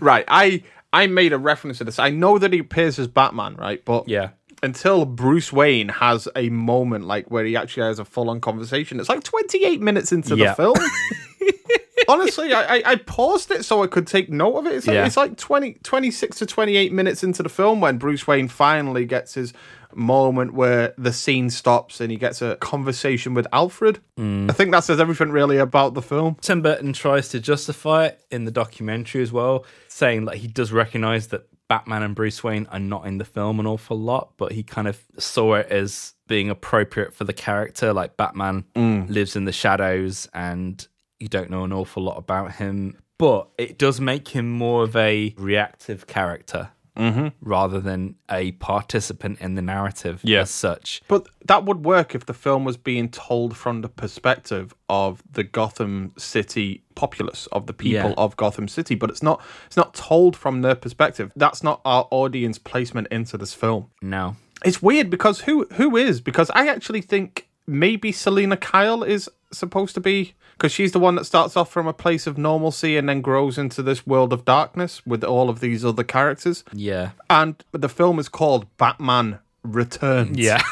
Right, 0.00 0.24
I 0.28 0.62
I 0.92 1.08
made 1.08 1.32
a 1.32 1.38
reference 1.38 1.78
to 1.78 1.84
this. 1.84 1.98
I 1.98 2.10
know 2.10 2.38
that 2.38 2.52
he 2.52 2.60
appears 2.60 2.98
as 3.00 3.08
Batman, 3.08 3.56
right? 3.56 3.84
But 3.84 4.08
Yeah. 4.08 4.30
Until 4.62 5.04
Bruce 5.04 5.52
Wayne 5.52 5.88
has 5.88 6.28
a 6.36 6.48
moment 6.50 7.04
like 7.06 7.30
where 7.30 7.44
he 7.44 7.56
actually 7.56 7.84
has 7.84 7.98
a 7.98 8.04
full 8.04 8.30
on 8.30 8.40
conversation, 8.40 8.98
it's 9.00 9.08
like 9.08 9.22
28 9.24 9.80
minutes 9.80 10.12
into 10.12 10.36
Yeah. 10.36 10.54
the 10.54 10.54
film. 10.56 10.76
Honestly, 12.08 12.54
I, 12.54 12.80
I, 12.86 12.96
paused 12.96 13.50
it 13.50 13.66
so 13.66 13.82
I 13.82 13.86
could 13.86 14.06
take 14.06 14.30
note 14.30 14.56
of 14.56 14.66
it. 14.66 14.72
It's 14.72 14.86
like, 14.86 14.94
Yeah. 14.94 15.04
it's 15.06 15.16
like 15.18 15.36
20, 15.36 15.74
26 15.82 16.38
to 16.38 16.46
28 16.46 16.90
minutes 16.90 17.22
into 17.22 17.42
the 17.42 17.50
film 17.50 17.82
when 17.82 17.98
Bruce 17.98 18.26
Wayne 18.26 18.48
finally 18.48 19.04
gets 19.04 19.34
his 19.34 19.52
moment 19.94 20.54
where 20.54 20.94
the 20.96 21.12
scene 21.12 21.50
stops 21.50 22.00
and 22.00 22.10
he 22.10 22.16
gets 22.16 22.40
a 22.40 22.56
conversation 22.56 23.34
with 23.34 23.46
Alfred. 23.52 23.98
Mm. 24.18 24.48
I 24.50 24.54
think 24.54 24.70
that 24.72 24.84
says 24.84 25.00
everything 25.00 25.32
really 25.32 25.58
about 25.58 25.92
the 25.92 26.00
film. 26.02 26.36
Tim 26.40 26.62
Burton 26.62 26.94
tries 26.94 27.28
to 27.30 27.40
justify 27.40 28.06
it 28.06 28.24
in 28.30 28.46
the 28.46 28.50
documentary 28.52 29.20
as 29.20 29.30
well, 29.30 29.66
saying 29.88 30.24
that 30.26 30.36
he 30.36 30.48
does 30.48 30.72
recognize 30.72 31.26
that 31.26 31.46
Batman 31.68 32.02
and 32.02 32.14
Bruce 32.14 32.42
Wayne 32.42 32.66
are 32.70 32.78
not 32.78 33.06
in 33.06 33.18
the 33.18 33.24
film 33.24 33.60
an 33.60 33.66
awful 33.66 33.98
lot, 33.98 34.32
but 34.36 34.52
he 34.52 34.62
kind 34.62 34.88
of 34.88 35.02
saw 35.18 35.54
it 35.54 35.66
as 35.68 36.14
being 36.26 36.48
appropriate 36.48 37.12
for 37.14 37.24
the 37.24 37.32
character. 37.32 37.92
Like 37.92 38.16
Batman 38.16 38.64
mm. 38.74 39.08
lives 39.08 39.36
in 39.36 39.44
the 39.44 39.52
shadows 39.52 40.28
and 40.32 40.86
you 41.20 41.28
don't 41.28 41.50
know 41.50 41.64
an 41.64 41.72
awful 41.72 42.02
lot 42.02 42.16
about 42.16 42.52
him, 42.52 42.96
but 43.18 43.48
it 43.58 43.78
does 43.78 44.00
make 44.00 44.28
him 44.28 44.50
more 44.50 44.84
of 44.84 44.96
a 44.96 45.34
reactive 45.36 46.06
character. 46.06 46.70
Mm-hmm. 46.98 47.28
Rather 47.40 47.80
than 47.80 48.16
a 48.30 48.52
participant 48.52 49.40
in 49.40 49.54
the 49.54 49.62
narrative 49.62 50.20
Yeah. 50.24 50.40
as 50.40 50.50
such. 50.50 51.00
But 51.08 51.28
that 51.46 51.64
would 51.64 51.84
work 51.84 52.14
if 52.14 52.26
the 52.26 52.34
film 52.34 52.64
was 52.64 52.76
being 52.76 53.08
told 53.08 53.56
from 53.56 53.82
the 53.82 53.88
perspective 53.88 54.74
of 54.88 55.22
the 55.30 55.44
Gotham 55.44 56.12
City 56.18 56.82
populace, 56.94 57.46
of 57.52 57.66
the 57.66 57.72
people 57.72 58.10
Yeah. 58.10 58.14
of 58.18 58.36
Gotham 58.36 58.68
City. 58.68 58.94
But 58.96 59.10
it's 59.10 59.22
not. 59.22 59.40
It's 59.66 59.76
not 59.76 59.94
told 59.94 60.36
from 60.36 60.62
their 60.62 60.74
perspective. 60.74 61.30
That's 61.36 61.62
not 61.62 61.80
our 61.84 62.08
audience 62.10 62.58
placement 62.58 63.08
into 63.10 63.38
this 63.38 63.54
film. 63.54 63.86
No. 64.02 64.36
It's 64.64 64.82
weird 64.82 65.08
because 65.08 65.40
who 65.42 65.66
who 65.74 65.96
is? 65.96 66.20
Because 66.20 66.50
I 66.50 66.66
actually 66.66 67.00
think 67.02 67.46
maybe 67.66 68.10
Selina 68.12 68.56
Kyle 68.56 69.02
is 69.04 69.28
supposed 69.52 69.94
to 69.94 70.00
be 70.00 70.34
because 70.58 70.72
she's 70.72 70.90
the 70.90 70.98
one 70.98 71.14
that 71.14 71.24
starts 71.24 71.56
off 71.56 71.70
from 71.70 71.86
a 71.86 71.92
place 71.92 72.26
of 72.26 72.36
normalcy 72.36 72.96
and 72.96 73.08
then 73.08 73.20
grows 73.20 73.56
into 73.58 73.80
this 73.80 74.04
world 74.04 74.32
of 74.32 74.44
darkness 74.44 75.06
with 75.06 75.22
all 75.22 75.48
of 75.48 75.60
these 75.60 75.84
other 75.84 76.02
characters. 76.02 76.64
Yeah. 76.72 77.12
And 77.30 77.62
the 77.70 77.88
film 77.88 78.18
is 78.18 78.28
called 78.28 78.66
Batman 78.76 79.38
Returns. 79.62 80.36
Yeah. 80.36 80.62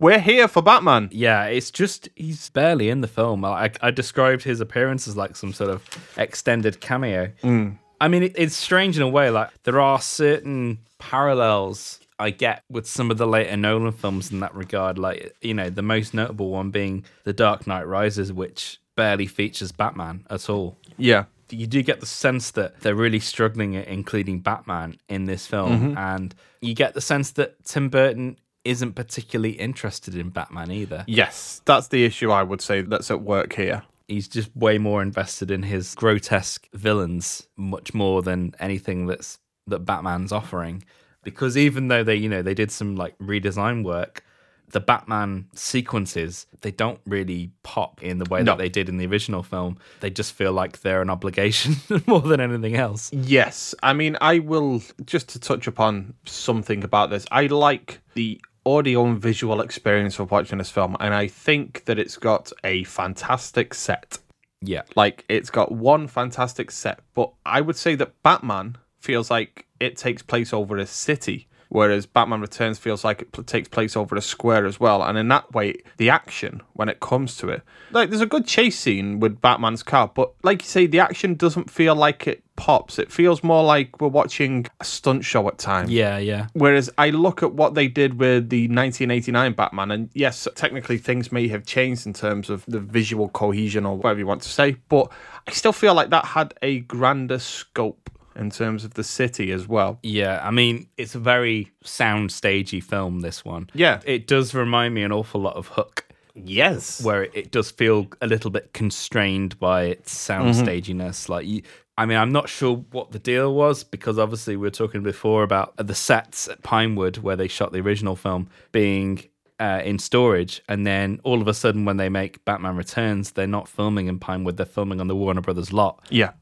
We're 0.00 0.18
here 0.18 0.48
for 0.48 0.62
Batman. 0.62 1.10
Yeah, 1.12 1.44
it's 1.44 1.70
just 1.70 2.08
he's 2.16 2.48
barely 2.50 2.88
in 2.88 3.02
the 3.02 3.08
film. 3.08 3.44
I, 3.44 3.70
I 3.82 3.90
described 3.90 4.44
his 4.44 4.60
appearance 4.60 5.06
as 5.06 5.16
like 5.16 5.36
some 5.36 5.52
sort 5.52 5.70
of 5.70 5.86
extended 6.16 6.80
cameo. 6.80 7.32
Mm. 7.42 7.78
I 8.00 8.08
mean, 8.08 8.22
it, 8.24 8.32
it's 8.36 8.56
strange 8.56 8.96
in 8.96 9.02
a 9.02 9.08
way. 9.08 9.28
Like 9.30 9.50
there 9.64 9.80
are 9.80 10.00
certain 10.00 10.78
parallels 10.98 12.00
I 12.18 12.30
get 12.30 12.62
with 12.70 12.86
some 12.86 13.10
of 13.10 13.18
the 13.18 13.26
later 13.26 13.56
Nolan 13.56 13.92
films 13.92 14.30
in 14.30 14.40
that 14.40 14.54
regard. 14.54 14.98
Like 14.98 15.36
you 15.40 15.54
know, 15.54 15.70
the 15.70 15.82
most 15.82 16.14
notable 16.14 16.50
one 16.50 16.70
being 16.70 17.04
The 17.24 17.32
Dark 17.32 17.66
Knight 17.66 17.86
Rises, 17.86 18.32
which 18.32 18.80
barely 18.96 19.26
features 19.26 19.72
Batman 19.72 20.24
at 20.30 20.48
all. 20.48 20.76
Yeah. 20.96 21.24
You 21.50 21.66
do 21.66 21.82
get 21.82 22.00
the 22.00 22.06
sense 22.06 22.52
that 22.52 22.80
they're 22.80 22.94
really 22.94 23.20
struggling 23.20 23.76
at 23.76 23.86
including 23.86 24.40
Batman 24.40 24.98
in 25.08 25.24
this 25.26 25.46
film, 25.46 25.72
mm-hmm. 25.72 25.98
and 25.98 26.34
you 26.60 26.74
get 26.74 26.94
the 26.94 27.00
sense 27.00 27.32
that 27.32 27.62
Tim 27.64 27.90
Burton 27.90 28.38
isn't 28.64 28.94
particularly 28.94 29.52
interested 29.52 30.14
in 30.16 30.30
Batman 30.30 30.70
either. 30.70 31.04
Yes, 31.06 31.60
that's 31.66 31.88
the 31.88 32.04
issue 32.04 32.30
I 32.30 32.42
would 32.42 32.62
say 32.62 32.80
that's 32.80 33.10
at 33.10 33.20
work 33.20 33.52
here. 33.52 33.82
he's 34.08 34.28
just 34.28 34.54
way 34.56 34.78
more 34.78 35.02
invested 35.02 35.50
in 35.50 35.62
his 35.62 35.94
grotesque 35.94 36.68
villains 36.72 37.46
much 37.56 37.94
more 37.94 38.22
than 38.22 38.54
anything 38.58 39.06
that's 39.06 39.38
that 39.66 39.80
Batman's 39.80 40.32
offering 40.32 40.84
because 41.24 41.56
even 41.56 41.88
though 41.88 42.04
they 42.04 42.14
you 42.16 42.28
know 42.28 42.42
they 42.42 42.54
did 42.54 42.70
some 42.70 42.96
like 42.96 43.16
redesign 43.18 43.84
work 43.84 44.22
the 44.70 44.80
Batman 44.80 45.46
sequences 45.54 46.46
they 46.62 46.70
don't 46.70 46.98
really 47.06 47.50
pop 47.62 48.02
in 48.02 48.18
the 48.18 48.24
way 48.30 48.42
No. 48.42 48.52
that 48.52 48.58
they 48.58 48.68
did 48.68 48.88
in 48.88 48.96
the 48.96 49.06
original 49.06 49.42
film 49.42 49.78
they 50.00 50.10
just 50.10 50.32
feel 50.32 50.52
like 50.52 50.80
they're 50.80 51.02
an 51.02 51.10
obligation 51.10 51.76
more 52.06 52.20
than 52.20 52.40
anything 52.40 52.74
else 52.76 53.10
Yes, 53.12 53.74
I 53.82 53.92
mean, 53.92 54.16
I 54.20 54.38
will 54.38 54.82
just 55.04 55.28
to 55.30 55.38
touch 55.40 55.66
upon 55.66 56.14
something 56.24 56.82
about 56.82 57.10
this. 57.10 57.24
I 57.30 57.46
like 57.46 58.00
the 58.14 58.40
audio 58.66 59.04
and 59.04 59.20
visual 59.20 59.60
experience 59.60 60.18
of 60.18 60.30
watching 60.30 60.58
this 60.58 60.70
film, 60.70 60.96
and 60.98 61.12
I 61.14 61.26
think 61.28 61.84
that 61.84 61.98
it's 61.98 62.16
got 62.16 62.50
a 62.64 62.84
fantastic 62.84 63.74
set. 63.74 64.18
yeah 64.62 64.82
Like, 64.96 65.24
it's 65.28 65.50
got 65.50 65.70
one 65.72 66.08
fantastic 66.08 66.70
set, 66.70 67.00
but 67.14 67.30
I 67.44 67.60
would 67.60 67.76
say 67.76 67.94
that 67.96 68.22
Batman 68.22 68.76
feels 69.00 69.30
like 69.30 69.66
it 69.84 69.96
takes 69.96 70.22
place 70.22 70.52
over 70.52 70.76
a 70.76 70.86
city, 70.86 71.46
whereas 71.68 72.06
Batman 72.06 72.40
Returns 72.40 72.78
feels 72.78 73.04
like 73.04 73.22
it 73.22 73.32
pl- 73.32 73.44
takes 73.44 73.68
place 73.68 73.96
over 73.96 74.16
a 74.16 74.20
square 74.22 74.66
as 74.66 74.78
well. 74.80 75.02
And 75.02 75.16
in 75.18 75.28
that 75.28 75.52
way, 75.52 75.76
the 75.96 76.10
action, 76.10 76.62
when 76.74 76.88
it 76.88 77.00
comes 77.00 77.36
to 77.38 77.48
it, 77.48 77.62
like, 77.90 78.10
there's 78.10 78.20
a 78.22 78.26
good 78.26 78.46
chase 78.46 78.78
scene 78.78 79.20
with 79.20 79.40
Batman's 79.40 79.82
car, 79.82 80.10
but 80.12 80.32
like 80.42 80.62
you 80.62 80.68
say, 80.68 80.86
the 80.86 80.98
action 81.00 81.34
doesn't 81.34 81.70
feel 81.70 81.94
like 81.94 82.26
it 82.26 82.42
pops. 82.56 82.98
It 83.00 83.10
feels 83.10 83.42
more 83.42 83.64
like 83.64 84.00
we're 84.00 84.08
watching 84.08 84.66
a 84.80 84.84
stunt 84.84 85.24
show 85.24 85.46
at 85.48 85.58
times. 85.58 85.90
yeah 85.90 86.18
yeah 86.18 86.46
Whereas 86.52 86.88
I 86.98 87.10
look 87.10 87.42
at 87.42 87.52
what 87.54 87.74
they 87.74 87.88
did 87.88 88.18
with 88.20 88.48
the 88.48 88.68
1989 88.68 89.52
Batman, 89.54 89.90
and 89.90 90.10
yes, 90.14 90.46
technically 90.54 90.98
things 90.98 91.32
may 91.32 91.48
have 91.48 91.66
changed 91.66 92.06
in 92.06 92.12
terms 92.12 92.50
of 92.50 92.64
the 92.66 92.78
visual 92.80 93.28
cohesion 93.28 93.84
or 93.86 93.96
whatever 93.96 94.20
you 94.20 94.26
want 94.26 94.42
to 94.42 94.48
say, 94.48 94.76
but 94.88 95.10
I 95.48 95.52
still 95.52 95.72
feel 95.72 95.94
like 95.94 96.10
that 96.10 96.24
had 96.24 96.54
a 96.62 96.80
grander 96.80 97.38
scope 97.40 98.10
in 98.36 98.50
terms 98.50 98.84
of 98.84 98.94
the 98.94 99.04
city 99.04 99.52
as 99.52 99.66
well. 99.68 99.98
Yeah, 100.02 100.40
I 100.42 100.50
mean, 100.50 100.88
it's 100.96 101.14
a 101.14 101.18
very 101.18 101.70
sound 101.82 102.30
stagey 102.32 102.80
film, 102.80 103.20
this 103.20 103.44
one. 103.44 103.70
Yeah. 103.74 104.00
It 104.04 104.26
does 104.26 104.54
remind 104.54 104.94
me 104.94 105.02
an 105.02 105.12
awful 105.12 105.40
lot 105.40 105.56
of 105.56 105.68
Hook, 105.68 106.06
Yes. 106.34 107.02
where 107.02 107.24
it, 107.24 107.32
it 107.34 107.50
does 107.50 107.70
feel 107.70 108.08
a 108.20 108.26
little 108.26 108.50
bit 108.50 108.72
constrained 108.72 109.58
by 109.58 109.84
its 109.84 110.12
sound 110.12 110.56
staginess. 110.56 111.28
Like, 111.28 111.46
you, 111.46 111.62
I 111.96 112.06
mean, 112.06 112.18
I'm 112.18 112.32
not 112.32 112.48
sure 112.48 112.76
what 112.90 113.12
the 113.12 113.18
deal 113.20 113.54
was 113.54 113.84
because 113.84 114.18
obviously 114.18 114.56
we 114.56 114.62
were 114.66 114.70
talking 114.70 115.02
before 115.02 115.44
about 115.44 115.74
the 115.76 115.94
sets 115.94 116.48
at 116.48 116.62
Pinewood 116.62 117.18
where 117.18 117.36
they 117.36 117.46
shot 117.48 117.72
the 117.72 117.78
original 117.80 118.16
film 118.16 118.48
being 118.72 119.22
uh, 119.60 119.80
in 119.84 120.00
storage, 120.00 120.60
and 120.68 120.84
then 120.84 121.20
all 121.22 121.40
of 121.40 121.46
a 121.46 121.54
sudden, 121.54 121.84
when 121.84 121.96
they 121.96 122.08
make 122.08 122.44
Batman 122.44 122.74
Returns, 122.76 123.30
they're 123.32 123.46
not 123.46 123.68
filming 123.68 124.08
in 124.08 124.18
Pinewood; 124.18 124.56
they're 124.56 124.66
filming 124.66 125.00
on 125.00 125.06
the 125.06 125.14
Warner 125.14 125.40
Brothers 125.42 125.72
lot 125.72 126.04
Yeah. 126.10 126.32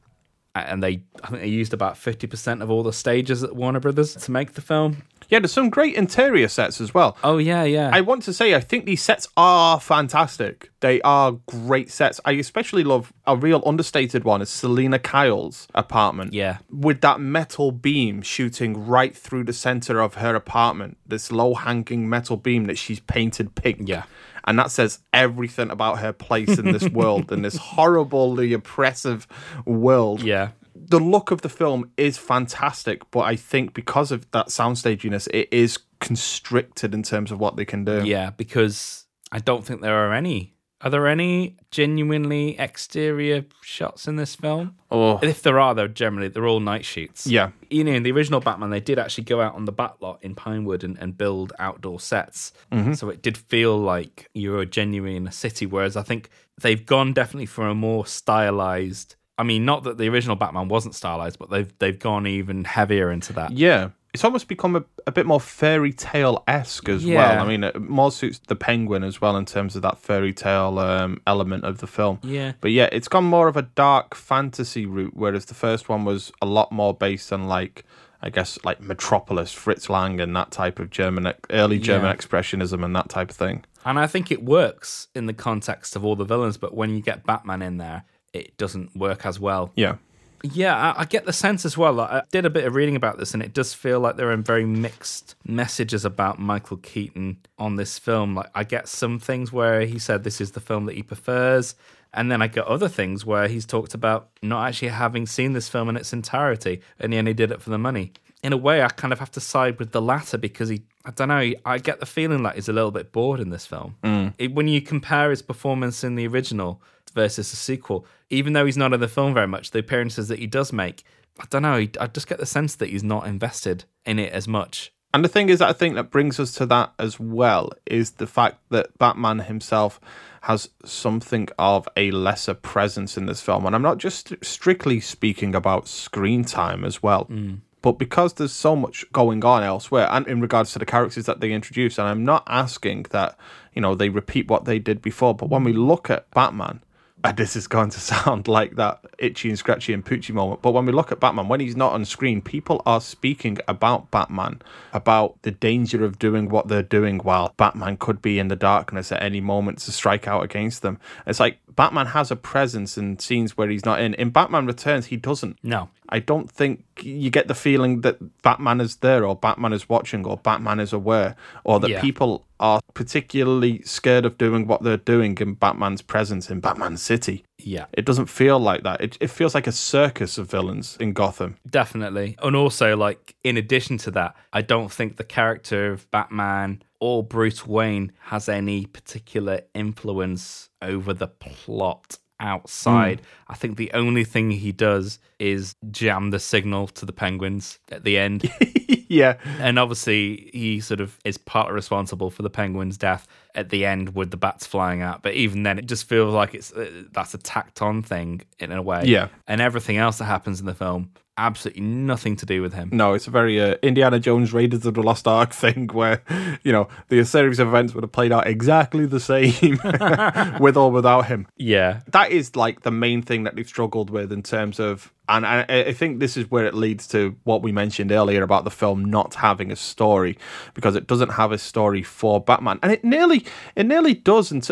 And 0.55 0.83
they 0.83 1.03
I 1.23 1.29
think 1.29 1.41
they 1.41 1.47
used 1.47 1.73
about 1.73 1.97
fifty 1.97 2.27
percent 2.27 2.61
of 2.61 2.69
all 2.69 2.83
the 2.83 2.93
stages 2.93 3.43
at 3.43 3.55
Warner 3.55 3.79
Brothers 3.79 4.15
to 4.15 4.31
make 4.31 4.53
the 4.53 4.61
film. 4.61 5.03
Yeah, 5.29 5.39
there's 5.39 5.51
some 5.51 5.71
great 5.71 5.95
interior 5.95 6.47
sets 6.47 6.79
as 6.79 6.93
well. 6.93 7.17
Oh 7.23 7.39
yeah, 7.39 7.63
yeah. 7.63 7.89
I 7.91 8.01
want 8.01 8.21
to 8.23 8.33
say 8.33 8.53
I 8.53 8.59
think 8.59 8.85
these 8.85 9.01
sets 9.01 9.27
are 9.35 9.79
fantastic. 9.79 10.71
They 10.81 11.01
are 11.01 11.31
great 11.47 11.89
sets. 11.89 12.19
I 12.23 12.33
especially 12.33 12.83
love 12.83 13.11
a 13.25 13.35
real 13.35 13.63
understated 13.65 14.25
one 14.25 14.43
is 14.43 14.49
Selina 14.49 14.99
Kyle's 14.99 15.67
apartment. 15.73 16.33
Yeah. 16.33 16.59
With 16.69 17.01
that 17.01 17.19
metal 17.19 17.71
beam 17.71 18.21
shooting 18.21 18.85
right 18.85 19.15
through 19.15 19.45
the 19.45 19.53
center 19.53 20.01
of 20.01 20.15
her 20.15 20.35
apartment. 20.35 20.97
This 21.07 21.31
low 21.31 21.55
hanging 21.55 22.07
metal 22.07 22.37
beam 22.37 22.65
that 22.65 22.77
she's 22.77 22.99
painted 22.99 23.55
pink. 23.55 23.87
Yeah. 23.89 24.03
And 24.45 24.59
that 24.59 24.71
says 24.71 24.99
everything 25.13 25.69
about 25.69 25.99
her 25.99 26.13
place 26.13 26.57
in 26.57 26.71
this 26.71 26.87
world, 26.89 27.31
in 27.31 27.41
this 27.41 27.55
horribly 27.55 28.53
oppressive 28.53 29.27
world 29.65 30.21
yeah, 30.21 30.49
the 30.75 30.99
look 30.99 31.31
of 31.31 31.41
the 31.41 31.49
film 31.49 31.91
is 31.97 32.17
fantastic, 32.17 33.09
but 33.11 33.21
I 33.21 33.35
think 33.35 33.73
because 33.73 34.11
of 34.11 34.29
that 34.31 34.47
soundstaginess, 34.47 35.27
it 35.33 35.49
is 35.51 35.79
constricted 35.99 36.93
in 36.93 37.03
terms 37.03 37.31
of 37.31 37.39
what 37.39 37.55
they 37.55 37.65
can 37.65 37.85
do. 37.85 38.03
yeah. 38.05 38.31
Because 38.31 39.05
I 39.31 39.39
don't 39.39 39.63
think 39.63 39.81
there 39.81 39.95
are 39.95 40.13
any. 40.13 40.52
Are 40.83 40.89
there 40.89 41.07
any 41.07 41.55
genuinely 41.71 42.59
exterior 42.59 43.45
shots 43.61 44.05
in 44.05 44.17
this 44.17 44.35
film? 44.35 44.75
Oh. 44.91 45.17
If 45.23 45.41
there 45.41 45.57
are, 45.57 45.73
they're 45.73 45.87
generally 45.87 46.27
they're 46.27 46.45
all 46.45 46.59
night 46.59 46.83
shoots. 46.83 47.25
Yeah. 47.25 47.51
You 47.69 47.85
know, 47.85 47.93
in 47.93 48.03
the 48.03 48.11
original 48.11 48.41
Batman, 48.41 48.69
they 48.69 48.81
did 48.81 48.99
actually 48.99 49.23
go 49.23 49.39
out 49.39 49.55
on 49.55 49.63
the 49.63 49.71
back 49.71 49.93
lot 50.01 50.19
in 50.21 50.35
Pinewood 50.35 50.83
and, 50.83 50.97
and 50.99 51.17
build 51.17 51.53
outdoor 51.57 52.01
sets. 52.01 52.51
Mm-hmm. 52.71 52.93
So 52.93 53.09
it 53.09 53.21
did 53.21 53.37
feel 53.37 53.77
like 53.77 54.29
you 54.33 54.51
were 54.51 54.65
genuinely 54.65 55.15
in 55.15 55.25
a 55.25 55.31
city. 55.31 55.65
Whereas 55.65 55.95
I 55.95 56.03
think 56.03 56.29
they've 56.61 56.85
gone 56.85 57.13
definitely 57.13 57.45
for 57.45 57.67
a 57.67 57.73
more 57.73 58.05
stylized. 58.05 59.15
I 59.37 59.43
mean, 59.43 59.63
not 59.63 59.83
that 59.83 59.97
the 59.97 60.09
original 60.09 60.35
Batman 60.35 60.67
wasn't 60.67 60.95
stylized, 60.95 61.39
but 61.39 61.49
they've 61.49 61.73
they've 61.79 61.97
gone 61.97 62.27
even 62.27 62.65
heavier 62.65 63.09
into 63.09 63.31
that. 63.33 63.51
Yeah. 63.51 63.91
It's 64.13 64.23
almost 64.23 64.47
become 64.47 64.75
a, 64.75 64.83
a 65.07 65.11
bit 65.11 65.25
more 65.25 65.39
fairy 65.41 65.91
tale 65.91 66.43
esque 66.47 66.87
as 66.89 67.03
Yeah. 67.03 67.17
well. 67.35 67.45
I 67.45 67.47
mean, 67.47 67.63
it 67.63 67.79
more 67.81 68.11
suits 68.11 68.39
the 68.47 68.55
penguin 68.55 69.03
as 69.03 69.19
well 69.19 69.35
in 69.37 69.45
terms 69.45 69.75
of 69.75 69.81
that 69.81 69.97
fairy 69.97 70.33
tale 70.33 70.77
um, 70.79 71.21
element 71.25 71.63
of 71.65 71.79
the 71.79 71.87
film. 71.87 72.19
Yeah. 72.23 72.53
But 72.61 72.71
yeah, 72.71 72.89
it's 72.91 73.07
gone 73.07 73.23
more 73.25 73.47
of 73.47 73.57
a 73.57 73.63
dark 73.63 74.13
fantasy 74.15 74.85
route, 74.85 75.13
whereas 75.15 75.45
the 75.45 75.55
first 75.55 75.89
one 75.89 76.05
was 76.05 76.31
a 76.41 76.45
lot 76.45 76.71
more 76.71 76.93
based 76.93 77.33
on 77.33 77.47
like. 77.47 77.85
I 78.25 78.29
guess 78.29 78.57
like 78.63 78.79
Metropolis, 78.79 79.51
Fritz 79.51 79.89
Lang, 79.89 80.21
and 80.21 80.33
that 80.37 80.49
type 80.49 80.79
of 80.79 80.89
German, 80.89 81.33
early 81.49 81.77
German 81.77 82.05
Yeah. 82.05 82.15
expressionism 82.15 82.81
and 82.85 82.95
that 82.95 83.09
type 83.09 83.29
of 83.31 83.35
thing. 83.35 83.65
And 83.83 83.99
I 83.99 84.07
think 84.07 84.31
it 84.31 84.41
works 84.45 85.09
in 85.13 85.25
the 85.25 85.33
context 85.33 85.97
of 85.97 86.05
all 86.05 86.15
the 86.15 86.23
villains, 86.23 86.55
but 86.55 86.73
when 86.73 86.95
you 86.95 87.01
get 87.01 87.25
Batman 87.25 87.61
in 87.61 87.79
there, 87.79 88.05
it 88.31 88.55
doesn't 88.55 88.95
work 88.95 89.25
as 89.25 89.41
well. 89.41 89.73
Yeah, 89.75 89.95
Yeah, 90.43 90.75
I, 90.75 91.01
I 91.01 91.05
get 91.05 91.25
the 91.25 91.31
sense 91.31 91.65
as 91.65 91.77
well. 91.77 91.93
like, 91.93 92.09
I 92.09 92.23
did 92.29 92.45
a 92.45 92.49
bit 92.49 92.65
of 92.65 92.75
reading 92.75 92.97
about 92.97 93.17
this, 93.17 93.33
and 93.33 93.41
it 93.41 93.53
does 93.53 93.73
feel 93.73 94.01
like 94.01 94.17
there 94.17 94.29
are 94.29 94.37
very 94.37 94.65
mixed 94.65 95.35
messages 95.45 96.03
about 96.03 96.37
Michael 96.37 96.77
Keaton 96.77 97.37
on 97.57 97.77
this 97.77 97.97
film. 97.97 98.35
Like, 98.35 98.49
I 98.53 98.65
get 98.65 98.89
some 98.89 99.19
things 99.19 99.53
where 99.53 99.85
he 99.85 99.97
said 99.97 100.23
this 100.23 100.41
is 100.41 100.51
the 100.51 100.59
film 100.59 100.85
that 100.85 100.95
he 100.95 101.03
prefers, 101.03 101.75
and 102.13 102.29
then 102.29 102.41
I 102.41 102.47
get 102.47 102.65
other 102.65 102.89
things 102.89 103.25
where 103.25 103.47
he's 103.47 103.65
talked 103.65 103.93
about 103.93 104.29
not 104.41 104.67
actually 104.67 104.89
having 104.89 105.25
seen 105.25 105.53
this 105.53 105.69
film 105.69 105.87
in 105.87 105.95
its 105.95 106.11
entirety, 106.11 106.81
and 106.99 107.13
he 107.13 107.19
only 107.19 107.33
did 107.33 107.49
it 107.49 107.61
for 107.61 107.69
the 107.69 107.77
money. 107.77 108.11
In 108.43 108.51
a 108.51 108.57
way, 108.57 108.81
I 108.81 108.89
kind 108.89 109.13
of 109.13 109.19
have 109.19 109.31
to 109.31 109.39
side 109.39 109.79
with 109.79 109.93
the 109.93 110.01
latter 110.01 110.37
because 110.37 110.67
he, 110.67 110.83
I 111.05 111.11
don't 111.11 111.29
know, 111.29 111.53
I 111.65 111.77
get 111.77 112.01
the 112.01 112.05
feeling 112.05 112.43
like 112.43 112.55
he's 112.55 112.67
a 112.67 112.73
little 112.73 112.91
bit 112.91 113.13
bored 113.13 113.39
in 113.39 113.49
this 113.49 113.65
film. 113.65 113.95
Mm. 114.03 114.33
It, 114.37 114.53
when 114.53 114.67
you 114.67 114.81
compare 114.81 115.29
his 115.29 115.41
performance 115.41 116.03
in 116.03 116.15
the 116.15 116.27
original 116.27 116.81
versus 117.13 117.51
the 117.51 117.55
sequel, 117.55 118.05
even 118.33 118.53
though 118.53 118.65
he's 118.65 118.77
not 118.77 118.93
in 118.93 118.99
the 118.99 119.07
film 119.07 119.33
very 119.33 119.47
much, 119.47 119.71
the 119.71 119.79
appearances 119.79 120.27
that 120.27 120.39
he 120.39 120.47
does 120.47 120.73
make, 120.73 121.03
I 121.39 121.45
don't 121.49 121.61
know, 121.61 121.87
I 121.99 122.07
just 122.07 122.27
get 122.27 122.39
the 122.39 122.45
sense 122.45 122.75
that 122.75 122.89
he's 122.89 123.03
not 123.03 123.27
invested 123.27 123.85
in 124.05 124.19
it 124.19 124.33
as 124.33 124.47
much. 124.47 124.91
And 125.13 125.23
the 125.23 125.29
thing 125.29 125.49
is 125.49 125.59
that 125.59 125.69
I 125.69 125.73
think 125.73 125.93
that 125.95 126.09
brings 126.09 126.39
us 126.39 126.53
to 126.53 126.65
that 126.67 126.93
as 126.97 127.19
well 127.19 127.71
is 127.85 128.11
the 128.11 128.25
fact 128.25 128.57
that 128.69 128.97
Batman 128.97 129.39
himself 129.39 129.99
has 130.41 130.69
something 130.83 131.47
of 131.59 131.87
a 131.95 132.09
lesser 132.11 132.55
presence 132.55 133.15
in 133.15 133.27
this 133.27 133.39
film. 133.39 133.65
And 133.65 133.75
I'm 133.75 133.83
not 133.83 133.99
just 133.99 134.33
strictly 134.41 134.99
speaking 134.99 135.53
about 135.53 135.87
screen 135.87 136.43
time 136.43 136.83
as 136.83 137.03
well. 137.03 137.25
Hmm. 137.25 137.55
But 137.83 137.99
because 137.99 138.33
there's 138.33 138.53
so 138.53 138.75
much 138.75 139.05
going 139.11 139.43
on 139.43 139.61
elsewhere 139.61 140.07
and 140.09 140.25
in 140.27 140.41
regards 140.41 140.71
to 140.73 140.79
the 140.79 140.85
characters 140.85 141.25
that 141.25 141.41
they 141.41 141.51
introduce, 141.51 141.99
and 141.99 142.07
I'm 142.07 142.23
not 142.23 142.43
asking 142.47 143.07
that, 143.11 143.37
you 143.73 143.81
know, 143.81 143.93
they 143.93 144.09
repeat 144.09 144.47
what 144.47 144.65
they 144.65 144.79
did 144.79 145.01
before, 145.01 145.35
but 145.35 145.49
when 145.49 145.63
we 145.63 145.73
look 145.73 146.09
at 146.09 146.31
Batman, 146.31 146.81
and 147.33 147.37
this 147.37 147.55
is 147.55 147.67
going 147.67 147.89
to 147.89 147.99
sound 148.13 148.47
like 148.47 148.75
that 148.75 148.99
itchy 149.17 149.49
and 149.49 149.57
scratchy 149.57 149.93
and 149.93 150.05
poochy 150.05 150.33
moment. 150.33 150.61
But 150.61 150.71
when 150.71 150.85
we 150.85 150.91
look 150.91 151.11
at 151.11 151.19
Batman, 151.19 151.47
when 151.47 151.59
he's 151.59 151.75
not 151.75 151.93
on 151.93 152.05
screen, 152.05 152.41
people 152.41 152.81
are 152.85 153.01
speaking 153.01 153.57
about 153.67 154.11
Batman, 154.11 154.61
about 154.91 155.41
the 155.43 155.51
danger 155.51 156.03
of 156.03 156.19
doing 156.19 156.49
what 156.49 156.67
they're 156.67 156.83
doing 156.83 157.19
while 157.19 157.53
Batman 157.57 157.97
could 157.97 158.21
be 158.21 158.39
in 158.39 158.49
the 158.49 158.55
darkness 158.55 159.11
at 159.11 159.21
any 159.21 159.41
moment 159.41 159.79
to 159.79 159.91
strike 159.91 160.27
out 160.27 160.43
against 160.43 160.81
them. 160.81 160.99
It's 161.25 161.39
like 161.39 161.59
Batman 161.75 162.07
has 162.07 162.31
a 162.31 162.35
presence 162.35 162.97
in 162.97 163.19
scenes 163.19 163.57
where 163.57 163.69
he's 163.69 163.85
not 163.85 164.01
in. 164.01 164.13
In 164.15 164.29
Batman 164.29 164.65
Returns, 164.65 165.07
he 165.07 165.17
doesn't. 165.17 165.57
No. 165.63 165.89
I 166.09 166.19
don't 166.19 166.49
think 166.49 166.83
you 167.01 167.29
get 167.29 167.47
the 167.47 167.55
feeling 167.55 168.01
that 168.01 168.41
Batman 168.41 168.81
is 168.81 168.97
there 168.97 169.25
or 169.25 169.35
Batman 169.35 169.73
is 169.73 169.87
watching 169.89 170.25
or 170.25 170.37
Batman 170.37 170.79
is 170.79 170.93
aware 170.93 171.35
or 171.63 171.79
that 171.79 171.89
Yeah. 171.89 172.01
people 172.01 172.45
are 172.59 172.81
particularly 172.93 173.81
scared 173.83 174.25
of 174.25 174.37
doing 174.37 174.67
what 174.67 174.83
they're 174.83 174.97
doing 174.97 175.37
in 175.39 175.53
Batman's 175.53 176.01
presence 176.01 176.49
in 176.49 176.59
Batman 176.59 176.97
City. 176.97 177.43
Yeah. 177.57 177.85
It 177.93 178.05
doesn't 178.05 178.27
feel 178.27 178.59
like 178.59 178.83
that. 178.83 179.01
It, 179.01 179.17
it 179.21 179.27
feels 179.29 179.53
like 179.55 179.67
a 179.67 179.71
circus 179.71 180.37
of 180.37 180.49
villains 180.49 180.97
in 180.99 181.13
Gotham. 181.13 181.57
Definitely. 181.69 182.35
And 182.41 182.55
also, 182.55 182.95
like, 182.95 183.35
in 183.43 183.57
addition 183.57 183.97
to 183.99 184.11
that, 184.11 184.35
I 184.51 184.61
don't 184.61 184.91
think 184.91 185.17
the 185.17 185.23
character 185.23 185.91
of 185.91 186.09
Batman 186.11 186.83
or 186.99 187.23
Bruce 187.23 187.65
Wayne 187.67 188.11
has 188.19 188.47
any 188.47 188.85
particular 188.85 189.61
influence 189.73 190.69
over 190.81 191.13
the 191.13 191.27
plot 191.27 192.17
outside. 192.39 193.21
I 193.47 193.55
think 193.55 193.77
the 193.77 193.91
only 193.93 194.23
thing 194.23 194.51
he 194.51 194.71
does 194.71 195.19
is 195.39 195.75
jam 195.91 196.31
the 196.31 196.39
signal 196.39 196.87
to 196.87 197.05
the 197.05 197.13
penguins 197.13 197.79
at 197.91 198.03
the 198.03 198.17
end. 198.17 198.49
yeah. 199.13 199.37
and 199.59 199.79
obviously, 199.79 200.49
he 200.53 200.79
sort 200.79 200.99
of 200.99 201.17
is 201.23 201.37
partly 201.37 201.73
responsible 201.73 202.29
for 202.29 202.41
the 202.41 202.49
penguins' 202.49 202.97
death 202.97 203.27
at 203.55 203.69
the 203.69 203.85
end 203.85 204.15
with 204.15 204.31
the 204.31 204.37
bats 204.37 204.65
flying 204.65 205.01
out. 205.01 205.21
But 205.21 205.33
even 205.33 205.63
then, 205.63 205.77
it 205.77 205.85
just 205.85 206.07
feels 206.07 206.33
like 206.33 206.53
it's 206.53 206.71
uh, 206.73 207.03
that's 207.11 207.33
a 207.33 207.37
tacked 207.37 207.81
on 207.81 208.01
thing 208.01 208.41
in 208.59 208.71
a 208.71 208.81
way. 208.81 209.03
Yeah. 209.05 209.27
And 209.47 209.61
everything 209.61 209.97
else 209.97 210.17
that 210.17 210.25
happens 210.25 210.59
in 210.59 210.65
the 210.65 210.73
film, 210.73 211.11
absolutely 211.37 211.81
nothing 211.81 212.35
to 212.37 212.45
do 212.45 212.61
with 212.61 212.73
him. 212.73 212.89
No, 212.91 213.13
it's 213.13 213.27
a 213.27 213.31
very 213.31 213.59
uh, 213.59 213.75
Indiana 213.81 214.19
Jones 214.19 214.53
Raiders 214.53 214.85
of 214.85 214.93
the 214.93 215.03
Lost 215.03 215.27
Ark 215.27 215.53
thing 215.53 215.87
where, 215.87 216.21
you 216.63 216.71
know, 216.71 216.87
the 217.09 217.23
series 217.25 217.59
of 217.59 217.67
events 217.67 217.93
would 217.93 218.03
have 218.03 218.11
played 218.11 218.31
out 218.31 218.47
exactly 218.47 219.05
the 219.05 219.19
same 219.19 219.79
with 220.59 220.77
or 220.77 220.91
without 220.91 221.27
him. 221.27 221.47
Yeah. 221.57 222.01
that 222.07 222.31
is 222.31 222.55
like 222.55 222.81
the 222.81 222.91
main 222.91 223.21
thing 223.21 223.43
that 223.43 223.55
they've 223.55 223.67
struggled 223.67 224.09
with 224.09 224.31
in 224.31 224.43
terms 224.43 224.79
of 224.79 225.13
and 225.29 225.45
I, 225.45 225.65
I 225.69 225.93
think 225.93 226.19
this 226.19 226.35
is 226.35 226.51
where 226.51 226.65
it 226.65 226.73
leads 226.73 227.07
to 227.07 227.35
what 227.43 227.61
we 227.61 227.71
mentioned 227.71 228.11
earlier 228.11 228.43
about 228.43 228.65
the 228.65 228.71
film 228.71 229.05
not 229.05 229.35
having 229.35 229.71
a 229.71 229.75
story 229.75 230.37
because 230.73 230.95
it 230.95 231.07
doesn't 231.07 231.29
have 231.29 231.51
a 231.51 231.57
story 231.57 232.03
for 232.03 232.41
Batman. 232.41 232.79
And 232.83 232.91
it 232.91 233.03
nearly 233.03 233.45
it 233.75 233.85
nearly 233.85 234.13
does 234.13 234.51
and 234.51 234.67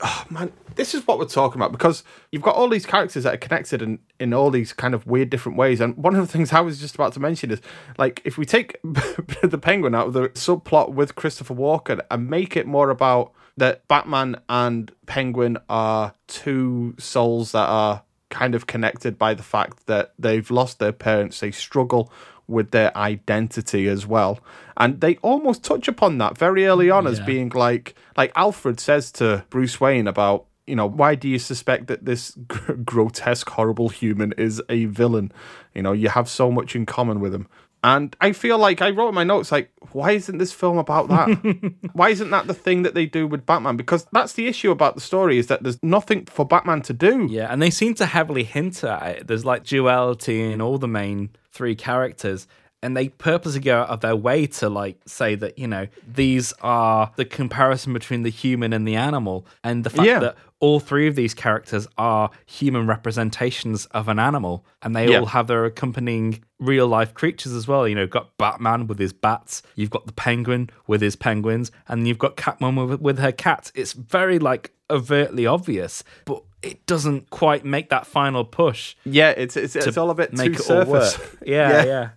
oh 0.00 0.24
man 0.30 0.52
this 0.76 0.94
is 0.94 1.04
what 1.06 1.18
we're 1.18 1.26
talking 1.26 1.60
about 1.60 1.72
because 1.72 2.04
you've 2.30 2.42
got 2.42 2.54
all 2.54 2.68
these 2.68 2.86
characters 2.86 3.24
that 3.24 3.34
are 3.34 3.38
connected 3.38 3.82
in, 3.82 3.98
in 4.20 4.32
all 4.32 4.48
these 4.48 4.72
kind 4.72 4.94
of 4.94 5.04
weird 5.08 5.28
different 5.28 5.58
ways. 5.58 5.80
And 5.80 5.96
one 5.96 6.14
of 6.14 6.24
the 6.24 6.32
things 6.32 6.52
I 6.52 6.60
was 6.60 6.78
just 6.78 6.94
about 6.94 7.12
to 7.14 7.20
mention 7.20 7.50
is 7.50 7.60
like 7.98 8.22
if 8.24 8.38
we 8.38 8.46
take 8.46 8.80
the 8.84 9.58
penguin 9.60 9.96
out 9.96 10.06
of 10.06 10.12
the 10.12 10.28
subplot 10.30 10.92
with 10.92 11.16
Christopher 11.16 11.54
Walken 11.54 12.00
and 12.12 12.30
make 12.30 12.56
it 12.56 12.66
more 12.66 12.90
about 12.90 13.32
that 13.56 13.88
Batman 13.88 14.40
and 14.48 14.92
Penguin 15.06 15.58
are 15.68 16.14
two 16.28 16.94
souls 16.96 17.50
that 17.50 17.68
are 17.68 18.04
kind 18.30 18.54
of 18.54 18.66
connected 18.66 19.18
by 19.18 19.34
the 19.34 19.42
fact 19.42 19.86
that 19.86 20.12
they've 20.18 20.50
lost 20.50 20.78
their 20.78 20.92
parents. 20.92 21.40
They 21.40 21.50
struggle 21.50 22.12
with 22.46 22.70
their 22.70 22.96
identity 22.96 23.88
as 23.88 24.06
well. 24.06 24.40
And 24.76 25.00
they 25.00 25.16
almost 25.16 25.62
touch 25.64 25.86
upon 25.86 26.18
that 26.18 26.38
very 26.38 26.66
early 26.66 26.90
on 26.90 27.06
as 27.06 27.20
being 27.20 27.50
like 27.50 27.94
like 28.16 28.32
Alfred 28.36 28.80
says 28.80 29.12
to 29.12 29.44
Bruce 29.50 29.80
Wayne 29.80 30.06
about 30.06 30.46
you 30.66 30.76
know, 30.76 30.86
why 30.86 31.14
do 31.14 31.28
you 31.28 31.38
suspect 31.38 31.86
that 31.86 32.04
this 32.04 32.32
gr- 32.46 32.72
grotesque, 32.74 33.48
horrible 33.48 33.88
human 33.88 34.32
is 34.36 34.62
a 34.68 34.84
villain? 34.84 35.32
You 35.74 35.82
know, 35.82 35.92
you 35.92 36.10
have 36.10 36.28
so 36.28 36.50
much 36.50 36.76
in 36.76 36.86
common 36.86 37.20
with 37.20 37.34
him. 37.34 37.48
And 37.84 38.16
I 38.20 38.32
feel 38.32 38.58
like 38.58 38.82
I 38.82 38.90
wrote 38.90 39.10
in 39.10 39.14
my 39.14 39.24
notes, 39.24 39.52
like, 39.52 39.70
why 39.92 40.12
isn't 40.12 40.38
this 40.38 40.52
film 40.52 40.78
about 40.78 41.08
that? 41.08 41.74
why 41.92 42.08
isn't 42.08 42.30
that 42.30 42.46
the 42.46 42.54
thing 42.54 42.82
that 42.82 42.94
they 42.94 43.06
do 43.06 43.26
with 43.26 43.46
Batman? 43.46 43.76
Because 43.76 44.06
that's 44.12 44.32
the 44.32 44.46
issue 44.48 44.70
about 44.70 44.96
the 44.96 45.00
story 45.00 45.38
is 45.38 45.46
that 45.46 45.62
there's 45.62 45.80
nothing 45.82 46.26
for 46.26 46.44
Batman 46.44 46.82
to 46.82 46.92
do. 46.92 47.28
Yeah, 47.30 47.52
and 47.52 47.62
they 47.62 47.70
seem 47.70 47.94
to 47.94 48.06
heavily 48.06 48.44
hint 48.44 48.82
at 48.82 49.06
it. 49.06 49.26
There's 49.28 49.44
like 49.44 49.64
duality 49.64 50.50
in 50.50 50.60
all 50.60 50.78
the 50.78 50.88
main 50.88 51.30
three 51.52 51.76
characters. 51.76 52.48
And 52.82 52.96
they 52.96 53.08
purposely 53.08 53.60
go 53.60 53.80
out 53.80 53.88
of 53.88 54.00
their 54.02 54.14
way 54.14 54.46
to 54.46 54.68
like 54.68 55.00
say 55.06 55.34
that, 55.34 55.58
you 55.58 55.66
know, 55.66 55.88
these 56.06 56.52
are 56.62 57.10
the 57.16 57.24
comparison 57.24 57.92
between 57.92 58.22
the 58.22 58.30
human 58.30 58.72
and 58.72 58.86
the 58.86 58.94
animal. 58.94 59.46
And 59.64 59.82
the 59.82 59.90
fact 59.90 60.06
Yeah. 60.06 60.20
that 60.20 60.36
all 60.60 60.78
three 60.78 61.08
of 61.08 61.16
these 61.16 61.34
characters 61.34 61.88
are 61.98 62.30
human 62.46 62.86
representations 62.86 63.86
of 63.86 64.06
an 64.08 64.18
animal. 64.20 64.64
And 64.80 64.94
they 64.94 65.08
Yeah. 65.10 65.18
all 65.20 65.26
have 65.26 65.48
their 65.48 65.64
accompanying 65.64 66.42
real 66.60 66.86
life 66.86 67.14
creatures 67.14 67.52
as 67.52 67.66
well. 67.66 67.88
You 67.88 67.96
know, 67.96 68.06
got 68.06 68.36
Batman 68.38 68.86
with 68.86 68.98
his 69.00 69.12
bats, 69.12 69.62
you've 69.74 69.90
got 69.90 70.06
the 70.06 70.12
penguin 70.12 70.70
with 70.86 71.00
his 71.00 71.16
penguins, 71.16 71.72
and 71.88 72.06
you've 72.06 72.18
got 72.18 72.36
Catwoman 72.36 72.88
with, 72.88 73.00
with 73.00 73.18
her 73.18 73.32
cats. 73.32 73.72
It's 73.74 73.92
very 73.92 74.38
like 74.38 74.72
overtly 74.88 75.46
obvious, 75.46 76.04
but 76.24 76.42
it 76.62 76.86
doesn't 76.86 77.30
quite 77.30 77.64
make 77.64 77.88
that 77.90 78.04
final 78.06 78.44
push 78.44 78.96
Yeah, 79.04 79.30
it's 79.30 79.56
it's, 79.56 79.76
it's 79.76 79.96
all 79.96 80.10
a 80.10 80.14
bit 80.14 80.32
make 80.32 80.56
too 80.56 80.62
it 80.62 80.70
all 80.70 80.84
surface. 80.86 81.18
work. 81.18 81.38
Yeah, 81.46 81.84
yeah, 81.84 82.08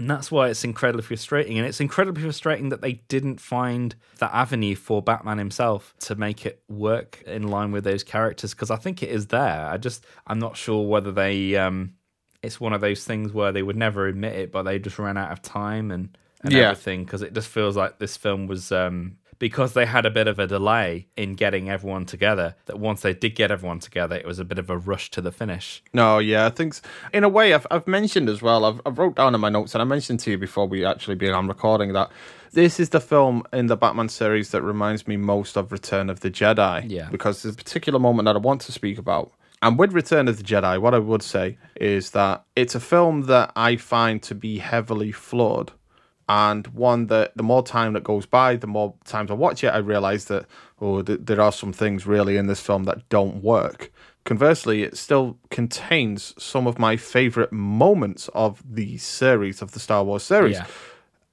And 0.00 0.08
that's 0.08 0.32
why 0.32 0.48
it's 0.48 0.64
incredibly 0.64 1.02
frustrating. 1.02 1.58
And 1.58 1.66
it's 1.66 1.78
incredibly 1.78 2.22
frustrating 2.22 2.70
that 2.70 2.80
they 2.80 2.94
didn't 3.08 3.38
find 3.38 3.94
that 4.18 4.32
avenue 4.32 4.74
for 4.74 5.02
Batman 5.02 5.36
himself 5.36 5.94
to 6.00 6.14
make 6.14 6.46
it 6.46 6.62
work 6.68 7.22
in 7.26 7.48
line 7.48 7.70
with 7.70 7.84
those 7.84 8.02
characters. 8.02 8.54
Because 8.54 8.70
I 8.70 8.76
think 8.76 9.02
it 9.02 9.10
is 9.10 9.26
there. 9.26 9.68
I 9.70 9.76
just, 9.76 10.06
I'm 10.26 10.38
not 10.38 10.56
sure 10.56 10.88
whether 10.88 11.12
they, 11.12 11.54
um, 11.56 11.92
it's 12.42 12.58
one 12.58 12.72
of 12.72 12.80
those 12.80 13.04
things 13.04 13.34
where 13.34 13.52
they 13.52 13.62
would 13.62 13.76
never 13.76 14.06
admit 14.06 14.36
it, 14.36 14.50
but 14.50 14.62
they 14.62 14.78
just 14.78 14.98
ran 14.98 15.18
out 15.18 15.32
of 15.32 15.42
time 15.42 15.90
and, 15.90 16.16
and 16.42 16.54
Yeah. 16.54 16.70
everything. 16.70 17.04
Because 17.04 17.20
it 17.20 17.34
just 17.34 17.48
feels 17.48 17.76
like 17.76 17.98
this 17.98 18.16
film 18.16 18.46
was, 18.46 18.72
um, 18.72 19.18
because 19.40 19.72
they 19.72 19.86
had 19.86 20.06
a 20.06 20.10
bit 20.10 20.28
of 20.28 20.38
a 20.38 20.46
delay 20.46 21.08
in 21.16 21.34
getting 21.34 21.68
everyone 21.68 22.06
together, 22.06 22.54
that 22.66 22.78
once 22.78 23.00
they 23.00 23.14
did 23.14 23.34
get 23.34 23.50
everyone 23.50 23.80
together, 23.80 24.14
it 24.14 24.26
was 24.26 24.38
a 24.38 24.44
bit 24.44 24.58
of 24.58 24.70
a 24.70 24.78
rush 24.78 25.10
to 25.10 25.20
the 25.20 25.32
finish. 25.32 25.82
No, 25.92 26.18
yeah, 26.18 26.46
I 26.46 26.50
think 26.50 26.76
in 27.12 27.24
a 27.24 27.28
way 27.28 27.52
I've 27.52 27.66
I've 27.72 27.88
mentioned 27.88 28.28
as 28.28 28.40
well. 28.40 28.64
I've 28.64 28.80
I've 28.86 28.98
wrote 28.98 29.16
down 29.16 29.34
in 29.34 29.40
my 29.40 29.48
notes 29.48 29.74
and 29.74 29.82
I 29.82 29.84
mentioned 29.84 30.20
to 30.20 30.30
you 30.30 30.38
before 30.38 30.68
we 30.68 30.84
actually 30.84 31.16
began 31.16 31.48
recording 31.48 31.94
that 31.94 32.10
this 32.52 32.78
is 32.78 32.90
the 32.90 33.00
film 33.00 33.44
in 33.52 33.66
the 33.66 33.76
Batman 33.76 34.08
series 34.08 34.50
that 34.50 34.62
reminds 34.62 35.08
me 35.08 35.16
most 35.16 35.56
of 35.56 35.72
Return 35.72 36.10
of 36.10 36.20
the 36.20 36.30
Jedi. 36.30 36.84
Yeah. 36.86 37.08
Because 37.10 37.42
there's 37.42 37.54
a 37.54 37.58
particular 37.58 37.98
moment 37.98 38.26
that 38.26 38.36
I 38.36 38.40
want 38.40 38.60
to 38.62 38.72
speak 38.72 38.98
about. 38.98 39.32
And 39.62 39.78
with 39.78 39.92
Return 39.92 40.26
of 40.28 40.36
the 40.36 40.42
Jedi, 40.42 40.80
what 40.80 40.94
I 40.94 40.98
would 40.98 41.22
say 41.22 41.58
is 41.76 42.10
that 42.10 42.44
it's 42.56 42.74
a 42.74 42.80
film 42.80 43.22
that 43.22 43.52
I 43.56 43.76
find 43.76 44.22
to 44.24 44.34
be 44.34 44.58
heavily 44.58 45.12
flawed 45.12 45.72
and 46.30 46.68
one 46.68 47.08
that 47.08 47.36
the 47.36 47.42
more 47.42 47.60
time 47.60 47.92
that 47.94 48.04
goes 48.04 48.24
by, 48.24 48.54
the 48.54 48.68
more 48.68 48.94
times 49.04 49.32
I 49.32 49.34
watch 49.34 49.64
it, 49.64 49.74
I 49.74 49.78
realize 49.78 50.26
that 50.26 50.46
oh, 50.80 51.02
th- 51.02 51.18
there 51.24 51.40
are 51.40 51.50
some 51.50 51.72
things 51.72 52.06
really 52.06 52.36
in 52.36 52.46
this 52.46 52.60
film 52.60 52.84
that 52.84 53.08
don't 53.08 53.42
work. 53.42 53.90
Conversely, 54.22 54.84
it 54.84 54.96
still 54.96 55.38
contains 55.50 56.32
some 56.38 56.68
of 56.68 56.78
my 56.78 56.96
favorite 56.96 57.50
moments 57.50 58.30
of 58.32 58.62
the 58.64 58.96
series 58.98 59.60
of 59.60 59.72
the 59.72 59.80
Star 59.80 60.04
Wars 60.04 60.22
series. 60.22 60.54
Yeah. 60.54 60.66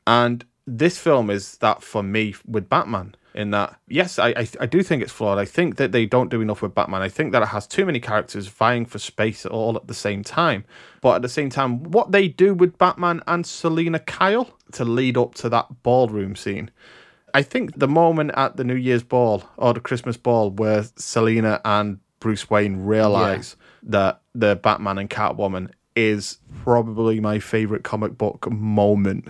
And 0.07 0.43
this 0.65 0.97
film 0.97 1.29
is 1.29 1.57
that 1.57 1.83
for 1.83 2.01
me 2.01 2.33
with 2.47 2.67
Batman. 2.67 3.13
In 3.37 3.51
that, 3.51 3.79
yes, 3.87 4.17
I, 4.17 4.29
I 4.29 4.47
I 4.61 4.65
do 4.65 4.81
think 4.81 5.03
it's 5.03 5.11
flawed. 5.11 5.37
I 5.37 5.45
think 5.45 5.75
that 5.75 5.91
they 5.91 6.07
don't 6.07 6.31
do 6.31 6.41
enough 6.41 6.63
with 6.63 6.73
Batman. 6.73 7.03
I 7.03 7.09
think 7.09 7.33
that 7.33 7.43
it 7.43 7.49
has 7.49 7.67
too 7.67 7.85
many 7.85 7.99
characters 7.99 8.47
vying 8.47 8.83
for 8.83 8.97
space 8.97 9.45
all 9.45 9.75
at 9.75 9.85
the 9.85 9.93
same 9.93 10.23
time. 10.23 10.65
But 11.01 11.17
at 11.17 11.21
the 11.21 11.29
same 11.29 11.51
time, 11.51 11.83
what 11.83 12.11
they 12.11 12.29
do 12.29 12.55
with 12.55 12.79
Batman 12.79 13.21
and 13.27 13.45
Selina 13.45 13.99
Kyle 13.99 14.57
to 14.71 14.83
lead 14.83 15.17
up 15.17 15.35
to 15.35 15.49
that 15.49 15.83
ballroom 15.83 16.35
scene, 16.35 16.71
I 17.35 17.43
think 17.43 17.77
the 17.77 17.87
moment 17.87 18.31
at 18.35 18.57
the 18.57 18.63
New 18.63 18.75
Year's 18.75 19.03
ball 19.03 19.43
or 19.55 19.75
the 19.75 19.81
Christmas 19.81 20.17
ball 20.17 20.49
where 20.49 20.85
Selina 20.95 21.61
and 21.63 21.99
Bruce 22.19 22.49
Wayne 22.49 22.77
realize 22.77 23.55
that 23.83 24.21
the 24.33 24.55
Batman 24.55 24.97
and 24.97 25.11
Catwoman 25.11 25.69
is 25.97 26.37
probably 26.63 27.19
my 27.19 27.39
favorite 27.39 27.83
comic 27.83 28.17
book 28.17 28.49
moment. 28.51 29.29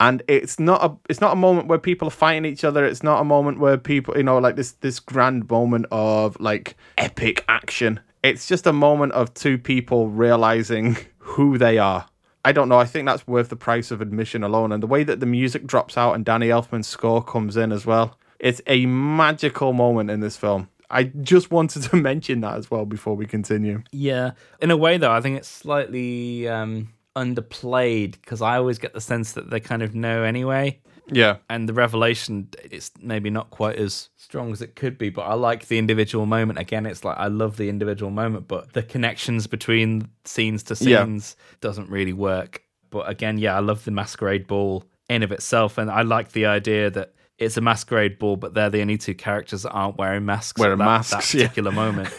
And 0.00 0.22
it's 0.26 0.58
not 0.58 0.84
a 0.84 0.96
it's 1.08 1.20
not 1.20 1.32
a 1.32 1.36
moment 1.36 1.68
where 1.68 1.78
people 1.78 2.08
are 2.08 2.10
fighting 2.10 2.44
each 2.44 2.64
other. 2.64 2.84
It's 2.84 3.04
not 3.04 3.20
a 3.20 3.24
moment 3.24 3.60
where 3.60 3.78
people, 3.78 4.16
you 4.16 4.24
know, 4.24 4.38
like 4.38 4.56
this 4.56 4.72
this 4.72 4.98
grand 4.98 5.48
moment 5.48 5.86
of 5.92 6.38
like 6.40 6.76
epic 6.98 7.44
action. 7.48 8.00
It's 8.24 8.48
just 8.48 8.66
a 8.66 8.72
moment 8.72 9.12
of 9.12 9.32
two 9.32 9.58
people 9.58 10.08
realizing 10.08 10.96
who 11.18 11.56
they 11.56 11.78
are. 11.78 12.06
I 12.44 12.52
don't 12.52 12.68
know. 12.68 12.78
I 12.78 12.84
think 12.84 13.06
that's 13.06 13.26
worth 13.26 13.48
the 13.48 13.56
price 13.56 13.90
of 13.90 14.00
admission 14.00 14.42
alone. 14.42 14.72
And 14.72 14.82
the 14.82 14.86
way 14.88 15.04
that 15.04 15.20
the 15.20 15.26
music 15.26 15.66
drops 15.66 15.96
out 15.96 16.14
and 16.14 16.24
Danny 16.24 16.48
Elfman's 16.48 16.88
score 16.88 17.22
comes 17.22 17.56
in 17.56 17.70
as 17.72 17.86
well, 17.86 18.18
it's 18.40 18.60
a 18.66 18.86
magical 18.86 19.72
moment 19.72 20.10
in 20.10 20.20
this 20.20 20.36
film. 20.36 20.68
I 20.90 21.04
just 21.04 21.50
wanted 21.50 21.82
to 21.84 21.96
mention 22.10 22.40
that 22.40 22.56
as 22.56 22.70
well 22.70 22.86
before 22.86 23.14
we 23.14 23.26
continue. 23.26 23.82
Yeah. 23.92 24.32
In 24.60 24.70
a 24.70 24.76
way, 24.76 24.96
though, 24.98 25.12
I 25.12 25.20
think 25.20 25.36
it's 25.38 25.48
slightly 25.48 26.48
um, 26.48 26.88
underplayed 27.16 28.12
because 28.12 28.42
I 28.42 28.56
always 28.56 28.78
get 28.78 28.92
the 28.94 29.00
sense 29.00 29.32
that 29.32 29.50
they 29.50 29.60
kind 29.60 29.82
of 29.82 29.94
know 29.94 30.22
anyway. 30.22 30.80
Yeah. 31.10 31.36
And 31.48 31.68
the 31.68 31.72
revelation, 31.72 32.48
it's 32.70 32.90
maybe 33.00 33.30
not 33.30 33.50
quite 33.50 33.76
as 33.76 34.10
strong 34.16 34.52
as 34.52 34.60
it 34.60 34.76
could 34.76 34.98
be, 34.98 35.08
but 35.08 35.22
I 35.22 35.34
like 35.34 35.68
the 35.68 35.78
individual 35.78 36.26
moment. 36.26 36.58
Again, 36.58 36.84
it's 36.84 37.02
like 37.04 37.16
I 37.16 37.28
love 37.28 37.56
the 37.56 37.68
individual 37.70 38.10
moment, 38.10 38.46
but 38.46 38.74
the 38.74 38.82
connections 38.82 39.46
between 39.46 40.10
scenes 40.24 40.62
to 40.64 40.74
Yeah. 40.84 41.04
scenes 41.04 41.36
doesn't 41.60 41.88
really 41.88 42.12
work. 42.12 42.62
But 42.90 43.08
again, 43.08 43.38
yeah, 43.38 43.56
I 43.56 43.60
love 43.60 43.84
the 43.84 43.90
masquerade 43.90 44.46
ball 44.46 44.84
in 45.08 45.22
of 45.22 45.32
itself, 45.32 45.78
and 45.78 45.90
I 45.90 46.02
like 46.02 46.32
the 46.32 46.44
idea 46.46 46.90
that 46.90 47.14
it's 47.38 47.56
a 47.56 47.60
masquerade 47.60 48.18
ball, 48.18 48.36
but 48.36 48.54
they're 48.54 48.70
the 48.70 48.80
only 48.80 48.98
two 48.98 49.14
characters 49.14 49.62
that 49.62 49.70
aren't 49.70 49.96
wearing 49.96 50.24
masks. 50.24 50.58
Wearing 50.58 50.74
at 50.74 50.78
that, 50.78 50.84
masks, 50.84 51.32
that 51.32 51.38
yeah. 51.38 51.46
particular 51.46 51.72
moment. 51.72 52.10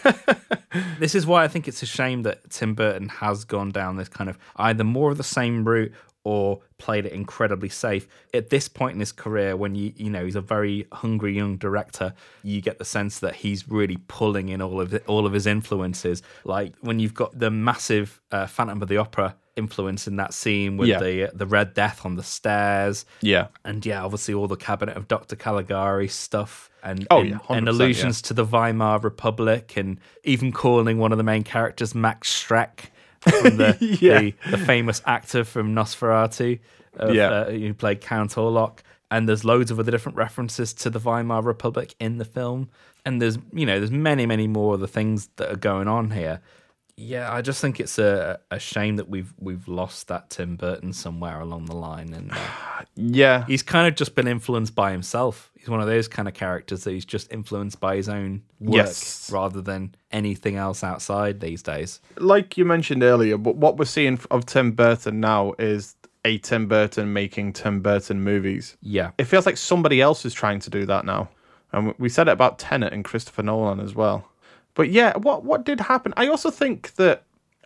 this 0.99 1.13
is 1.13 1.27
why 1.27 1.43
I 1.43 1.47
think 1.47 1.67
it's 1.67 1.83
a 1.83 1.85
shame 1.85 2.23
that 2.23 2.49
Tim 2.49 2.73
Burton 2.73 3.09
has 3.09 3.43
gone 3.43 3.69
down 3.69 3.97
this 3.97 4.09
kind 4.09 4.29
of 4.29 4.37
either 4.55 4.83
more 4.83 5.11
of 5.11 5.17
the 5.17 5.23
same 5.23 5.65
route 5.65 5.91
or 6.23 6.61
played 6.77 7.05
it 7.05 7.11
incredibly 7.11 7.69
safe. 7.69 8.07
At 8.33 8.49
this 8.49 8.67
point 8.67 8.93
in 8.93 8.99
his 8.99 9.11
career, 9.11 9.55
when 9.55 9.75
you 9.75 9.93
you 9.95 10.09
know 10.09 10.23
he's 10.23 10.35
a 10.35 10.41
very 10.41 10.87
hungry 10.91 11.35
young 11.35 11.57
director, 11.57 12.13
you 12.43 12.61
get 12.61 12.77
the 12.77 12.85
sense 12.85 13.19
that 13.19 13.35
he's 13.35 13.67
really 13.69 13.97
pulling 14.07 14.49
in 14.49 14.61
all 14.61 14.79
of 14.79 14.93
it, 14.93 15.03
all 15.07 15.25
of 15.25 15.33
his 15.33 15.47
influences. 15.47 16.21
Like 16.43 16.73
when 16.81 16.99
you've 16.99 17.13
got 17.13 17.37
the 17.37 17.51
massive 17.51 18.21
uh, 18.31 18.47
Phantom 18.47 18.81
of 18.81 18.87
the 18.87 18.97
Opera 18.97 19.35
influence 19.59 20.07
in 20.07 20.15
that 20.15 20.33
scene 20.33 20.77
with 20.77 20.89
Yeah. 20.89 20.99
the 20.99 21.29
the 21.35 21.45
Red 21.45 21.75
Death 21.75 22.05
on 22.05 22.15
the 22.15 22.23
stairs, 22.23 23.05
Yeah. 23.21 23.47
and 23.63 23.85
yeah, 23.85 24.03
obviously 24.03 24.33
all 24.33 24.47
the 24.47 24.55
Cabinet 24.55 24.97
of 24.97 25.07
Dr. 25.07 25.35
Caligari 25.35 26.07
stuff 26.07 26.71
and, 26.81 27.05
Oh, 27.11 27.19
and, 27.19 27.29
yeah, 27.29 27.37
and 27.49 27.67
100%, 27.67 27.69
allusions 27.69 28.21
to 28.23 28.33
the 28.33 28.43
Weimar 28.45 28.97
Republic 28.99 29.73
and 29.77 29.99
even 30.23 30.51
calling 30.51 30.97
one 30.97 31.11
of 31.11 31.17
the 31.19 31.23
main 31.23 31.43
characters 31.43 31.93
Max 31.93 32.31
Schreck 32.43 32.85
from 33.21 33.57
the, 33.57 33.77
Yeah. 34.01 34.19
the, 34.19 34.33
the 34.51 34.57
famous 34.57 35.01
actor 35.05 35.43
from 35.43 35.75
Nosferatu 35.75 36.59
of, 36.95 37.13
Yeah. 37.13 37.29
uh, 37.29 37.51
who 37.51 37.73
played 37.73 38.01
Count 38.01 38.31
Orlok. 38.35 38.79
And 39.11 39.27
there's 39.27 39.43
loads 39.43 39.71
of 39.71 39.79
other 39.79 39.91
different 39.91 40.17
references 40.17 40.73
to 40.75 40.89
the 40.89 40.99
Weimar 40.99 41.41
Republic 41.41 41.95
in 41.99 42.17
the 42.17 42.25
film. 42.25 42.69
And 43.05 43.19
there's, 43.21 43.37
you 43.51 43.65
know, 43.65 43.79
there's 43.79 43.91
many, 43.91 44.25
many 44.27 44.47
more 44.47 44.75
of 44.75 44.79
the 44.81 44.87
things 44.87 45.29
that 45.37 45.51
are 45.51 45.55
going 45.57 45.87
on 45.87 46.11
here. 46.11 46.41
Yeah, 47.01 47.31
I 47.33 47.41
just 47.41 47.61
think 47.61 47.79
it's 47.79 47.97
a, 47.97 48.39
a 48.51 48.59
shame 48.59 48.97
that 48.97 49.07
we've 49.09 49.33
we've 49.39 49.67
lost 49.69 50.09
that 50.09 50.29
Tim 50.29 50.57
Burton 50.57 50.91
somewhere 50.91 51.39
along 51.39 51.65
the 51.65 51.75
line, 51.75 52.13
and 52.13 52.31
uh, 52.31 52.35
Yeah. 52.95 53.45
he's 53.45 53.63
kind 53.63 53.87
of 53.87 53.95
just 53.95 54.15
been 54.15 54.27
influenced 54.27 54.75
by 54.75 54.91
himself. 54.91 55.49
He's 55.57 55.69
one 55.69 55.79
of 55.81 55.87
those 55.87 56.07
kind 56.07 56.27
of 56.27 56.33
characters 56.33 56.83
that 56.83 56.91
he's 56.91 57.05
just 57.05 57.31
influenced 57.31 57.79
by 57.79 57.95
his 57.95 58.09
own 58.09 58.43
work 58.59 58.75
Yes. 58.87 59.29
rather 59.31 59.61
than 59.61 59.95
anything 60.11 60.55
else 60.57 60.83
outside 60.83 61.39
these 61.39 61.61
days. 61.63 61.99
like 62.17 62.57
you 62.57 62.65
mentioned 62.65 63.03
earlier, 63.03 63.37
but 63.37 63.55
what 63.55 63.77
we're 63.77 63.85
seeing 63.85 64.19
of 64.31 64.45
Tim 64.45 64.71
Burton 64.73 65.19
now 65.19 65.53
is 65.59 65.95
a 66.25 66.37
Tim 66.39 66.67
Burton 66.67 67.13
making 67.13 67.53
Tim 67.53 67.81
Burton 67.81 68.21
movies. 68.23 68.75
Yeah. 68.81 69.11
It 69.17 69.25
feels 69.25 69.45
like 69.45 69.57
somebody 69.57 70.01
else 70.01 70.25
is 70.25 70.33
trying 70.33 70.59
to 70.61 70.69
do 70.69 70.85
that 70.85 71.05
now. 71.05 71.29
And 71.71 71.93
we 71.97 72.09
said 72.09 72.27
it 72.27 72.31
about 72.31 72.57
Tenet 72.59 72.91
and 72.93 73.05
Christopher 73.05 73.43
Nolan 73.43 73.79
as 73.79 73.93
well. 73.95 74.28
But 74.79 74.91
yeah, 74.91 75.17
what 75.17 75.43
what 75.43 75.65
did 75.65 75.81
happen? 75.81 76.13
I 76.15 76.27
also 76.27 76.49
think 76.49 76.93
that 76.95 77.23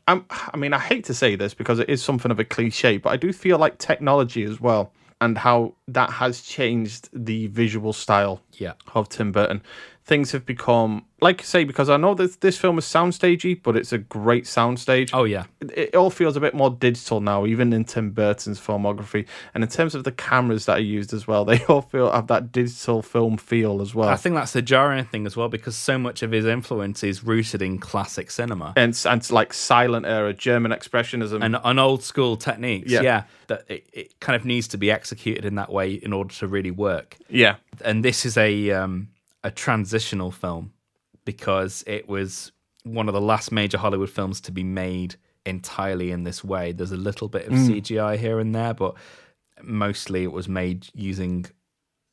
um, 0.07 0.25
I 0.51 0.57
mean, 0.57 0.73
I 0.73 0.79
hate 0.79 1.05
to 1.05 1.13
say 1.13 1.35
this 1.35 1.53
because 1.53 1.77
it 1.77 1.87
is 1.87 2.01
something 2.03 2.31
of 2.31 2.39
a 2.39 2.43
cliche, 2.43 2.97
but 2.97 3.11
I 3.11 3.17
do 3.17 3.31
feel 3.31 3.59
like 3.59 3.77
technology 3.77 4.43
as 4.43 4.59
well 4.59 4.91
and 5.21 5.37
how 5.37 5.75
that 5.87 6.09
has 6.09 6.41
changed 6.41 7.09
the 7.13 7.45
visual 7.49 7.93
style 7.93 8.41
Yeah. 8.53 8.73
of 8.95 9.09
Tim 9.09 9.31
Burton. 9.31 9.61
Things 10.05 10.33
have 10.33 10.45
become, 10.45 11.05
like 11.21 11.39
I 11.41 11.43
say, 11.45 11.63
because 11.63 11.89
I 11.89 11.95
know 11.95 12.13
that 12.15 12.41
this 12.41 12.57
film 12.57 12.77
is 12.77 12.83
soundstagey, 12.83 13.63
but 13.63 13.77
it's 13.77 13.93
a 13.93 13.97
great 13.97 14.43
soundstage. 14.43 15.11
Oh 15.13 15.23
yeah. 15.23 15.45
It, 15.61 15.71
it 15.77 15.95
all 15.95 16.09
feels 16.09 16.35
a 16.35 16.41
bit 16.41 16.53
more 16.53 16.69
digital 16.69 17.21
now, 17.21 17.45
even 17.45 17.71
in 17.71 17.85
Tim 17.85 18.11
Burton's 18.11 18.59
filmography. 18.59 19.25
And 19.53 19.63
in 19.63 19.69
terms 19.69 19.95
of 19.95 20.03
the 20.03 20.11
cameras 20.11 20.65
that 20.65 20.77
are 20.77 20.81
used 20.81 21.13
as 21.13 21.25
well, 21.25 21.45
they 21.51 21.63
all 21.65 21.81
feel 21.81 22.11
have 22.11 22.27
that 22.27 22.51
digital 22.51 23.01
film 23.01 23.37
feel 23.37 23.81
as 23.81 23.95
well. 23.95 24.09
I 24.09 24.17
think 24.17 24.35
that's 24.35 24.51
the 24.51 24.61
jarring 24.61 25.05
thing 25.05 25.25
as 25.25 25.37
well 25.37 25.47
because 25.47 25.75
so 25.77 25.97
much 25.97 26.21
of 26.21 26.31
his 26.31 26.45
influence 26.45 27.01
is 27.03 27.23
rooted 27.23 27.61
in 27.61 27.79
classic 27.79 28.29
cinema 28.29 28.73
and, 28.75 28.99
and 29.05 29.21
it's 29.21 29.31
like 29.31 29.53
silent 29.53 30.05
era 30.05 30.33
German 30.33 30.71
expressionism. 30.71 31.41
and 31.41 31.55
on 31.55 31.79
old 31.79 32.03
school 32.03 32.35
techniques. 32.35 32.91
Yeah. 32.91 33.01
Yeah. 33.01 33.23
that 33.47 33.63
it, 33.69 33.87
it 33.93 34.19
kind 34.19 34.35
of 34.35 34.43
needs 34.45 34.67
to 34.69 34.77
be 34.77 34.91
executed 34.91 35.45
in 35.45 35.55
that 35.55 35.71
way 35.71 35.93
in 35.93 36.11
order 36.11 36.33
to 36.35 36.47
really 36.47 36.71
work. 36.71 37.17
yeah, 37.29 37.55
and 37.83 38.03
this 38.03 38.25
is 38.25 38.37
a 38.37 38.71
um, 38.71 39.07
a 39.43 39.51
transitional 39.51 40.31
film 40.31 40.73
because 41.25 41.83
it 41.87 42.07
was 42.07 42.51
one 42.83 43.07
of 43.07 43.13
the 43.13 43.21
last 43.21 43.51
major 43.51 43.77
Hollywood 43.77 44.09
films 44.09 44.41
to 44.41 44.51
be 44.51 44.63
made 44.63 45.15
entirely 45.45 46.11
in 46.11 46.23
this 46.23 46.43
way. 46.43 46.71
There's 46.71 46.91
a 46.91 46.97
little 46.97 47.27
bit 47.29 47.47
of 47.47 47.53
CGI 47.53 48.17
here 48.17 48.39
and 48.39 48.53
there, 48.53 48.73
but 48.73 48.95
mostly 49.61 50.23
it 50.23 50.31
was 50.31 50.47
made 50.49 50.87
using 50.93 51.45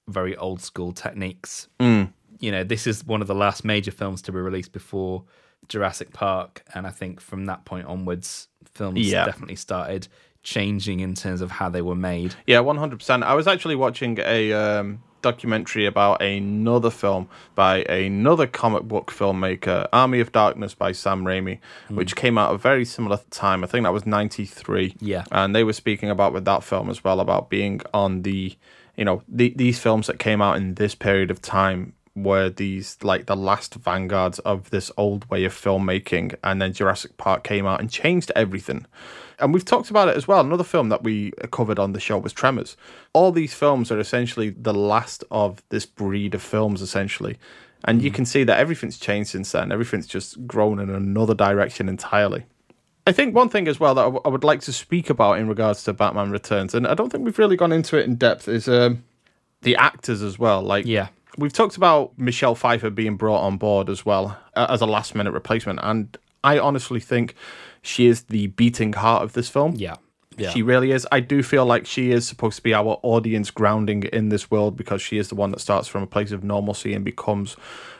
very 0.08 0.36
old 0.36 0.60
school 0.60 0.92
techniques. 0.92 1.68
You 1.78 2.50
know, 2.52 2.64
this 2.64 2.86
is 2.86 3.04
one 3.04 3.20
of 3.20 3.26
the 3.28 3.34
last 3.34 3.64
major 3.64 3.90
films 3.90 4.22
to 4.22 4.32
be 4.32 4.38
released 4.38 4.72
before 4.72 5.24
Jurassic 5.68 6.12
Park, 6.12 6.62
and 6.74 6.86
I 6.86 6.90
think 6.90 7.20
from 7.20 7.46
that 7.46 7.64
point 7.64 7.86
onwards, 7.86 8.48
films 8.64 8.98
Yeah. 9.00 9.24
definitely 9.26 9.56
started 9.56 10.08
changing 10.42 11.00
in 11.00 11.14
terms 11.14 11.42
of 11.42 11.50
how 11.50 11.68
they 11.68 11.82
were 11.82 11.94
made. 11.94 12.34
yeah, 12.46 12.60
one 12.60 12.78
hundred 12.78 12.98
percent. 13.00 13.22
I 13.24 13.34
was 13.34 13.46
actually 13.46 13.76
watching 13.76 14.18
a 14.20 14.52
um, 14.54 15.02
documentary 15.22 15.86
about 15.86 16.22
another 16.22 16.90
film 16.90 17.28
by 17.54 17.82
another 17.82 18.46
comic 18.46 18.84
book 18.84 19.10
filmmaker, 19.10 19.88
Army 19.92 20.20
of 20.20 20.32
Darkness 20.32 20.74
by 20.74 20.92
Sam 20.92 21.24
Raimi, 21.24 21.58
hmm. 21.88 21.96
which 21.96 22.16
came 22.16 22.38
out 22.38 22.54
a 22.54 22.58
very 22.58 22.84
similar 22.84 23.20
time. 23.30 23.64
I 23.64 23.66
think 23.66 23.84
that 23.84 23.92
was 23.92 24.06
ninety 24.06 24.44
three. 24.44 24.94
Yeah. 25.00 25.24
and 25.32 25.54
they 25.54 25.64
were 25.64 25.72
speaking 25.72 26.10
about 26.10 26.32
with 26.32 26.44
that 26.44 26.62
film 26.62 26.90
as 26.90 27.02
well 27.04 27.20
about 27.20 27.50
being 27.50 27.80
on 27.92 28.22
the, 28.22 28.56
you 28.96 29.04
know, 29.04 29.22
the, 29.28 29.52
these 29.56 29.78
films 29.78 30.06
that 30.06 30.18
came 30.18 30.42
out 30.42 30.56
in 30.56 30.74
this 30.74 30.94
period 30.94 31.30
of 31.30 31.40
time 31.40 31.94
were 32.22 32.50
these 32.50 32.96
like 33.02 33.26
the 33.26 33.36
last 33.36 33.74
vanguards 33.74 34.38
of 34.40 34.70
this 34.70 34.90
old 34.96 35.28
way 35.30 35.44
of 35.44 35.52
filmmaking 35.54 36.34
and 36.44 36.60
then 36.60 36.72
Jurassic 36.72 37.16
Park 37.16 37.44
came 37.44 37.66
out 37.66 37.80
and 37.80 37.90
changed 37.90 38.30
everything. 38.36 38.86
And 39.38 39.54
we've 39.54 39.64
talked 39.64 39.88
about 39.90 40.08
it 40.08 40.16
as 40.16 40.28
well. 40.28 40.40
Another 40.40 40.64
film 40.64 40.90
that 40.90 41.02
we 41.02 41.32
covered 41.50 41.78
on 41.78 41.92
the 41.92 42.00
show 42.00 42.18
was 42.18 42.32
Tremors. 42.32 42.76
All 43.14 43.32
these 43.32 43.54
films 43.54 43.90
are 43.90 43.98
essentially 43.98 44.50
the 44.50 44.74
last 44.74 45.24
of 45.30 45.62
this 45.70 45.86
breed 45.86 46.34
of 46.34 46.42
films, 46.42 46.82
essentially. 46.82 47.38
And 47.84 48.02
you 48.02 48.10
can 48.10 48.26
see 48.26 48.44
that 48.44 48.58
everything's 48.58 48.98
changed 48.98 49.30
since 49.30 49.52
then. 49.52 49.72
Everything's 49.72 50.06
just 50.06 50.46
grown 50.46 50.78
in 50.78 50.90
another 50.90 51.32
direction 51.34 51.88
entirely. 51.88 52.44
I 53.06 53.12
think 53.12 53.34
one 53.34 53.48
thing 53.48 53.66
as 53.66 53.80
well 53.80 53.94
that 53.94 54.02
I, 54.02 54.04
w- 54.04 54.20
I 54.26 54.28
would 54.28 54.44
like 54.44 54.60
to 54.62 54.72
speak 54.74 55.08
about 55.08 55.38
in 55.38 55.48
regards 55.48 55.82
to 55.84 55.94
Batman 55.94 56.30
Returns, 56.30 56.74
and 56.74 56.86
I 56.86 56.92
don't 56.92 57.10
think 57.10 57.24
we've 57.24 57.38
really 57.38 57.56
gone 57.56 57.72
into 57.72 57.96
it 57.96 58.04
in 58.04 58.16
depth, 58.16 58.46
is 58.46 58.68
um, 58.68 59.02
the 59.62 59.74
actors 59.76 60.20
as 60.20 60.38
well. 60.38 60.60
Like, 60.60 60.84
Yeah. 60.84 61.08
We've 61.38 61.52
talked 61.52 61.76
about 61.76 62.18
Michelle 62.18 62.54
Pfeiffer 62.54 62.90
being 62.90 63.16
brought 63.16 63.40
on 63.42 63.56
board 63.56 63.88
as 63.88 64.04
well 64.04 64.38
uh, 64.54 64.66
as 64.70 64.80
a 64.80 64.86
last 64.86 65.14
minute 65.14 65.32
replacement, 65.32 65.78
and 65.82 66.16
I 66.44 66.58
honestly 66.58 67.00
think 67.00 67.34
she 67.82 68.06
is 68.06 68.24
the 68.24 68.48
beating 68.48 68.92
heart 68.92 69.22
of 69.22 69.32
this 69.34 69.48
film. 69.48 69.74
Yeah. 69.76 69.96
Yeah. 70.38 70.50
She 70.50 70.62
really 70.62 70.92
is. 70.92 71.06
I 71.12 71.20
do 71.20 71.42
feel 71.42 71.66
like 71.66 71.84
she 71.86 72.12
is 72.12 72.26
supposed 72.26 72.56
to 72.56 72.62
be 72.62 72.72
our 72.72 72.98
audience 73.02 73.50
grounding 73.50 74.04
in 74.04 74.30
this 74.30 74.50
world 74.50 74.74
because 74.76 75.02
she 75.02 75.18
is 75.18 75.28
the 75.28 75.34
one 75.34 75.50
that 75.50 75.60
starts 75.60 75.86
from 75.86 76.02
a 76.02 76.06
place 76.06 76.32
of 76.32 76.42
normalcy 76.42 76.94
and 76.94 77.04
becomes 77.04 77.56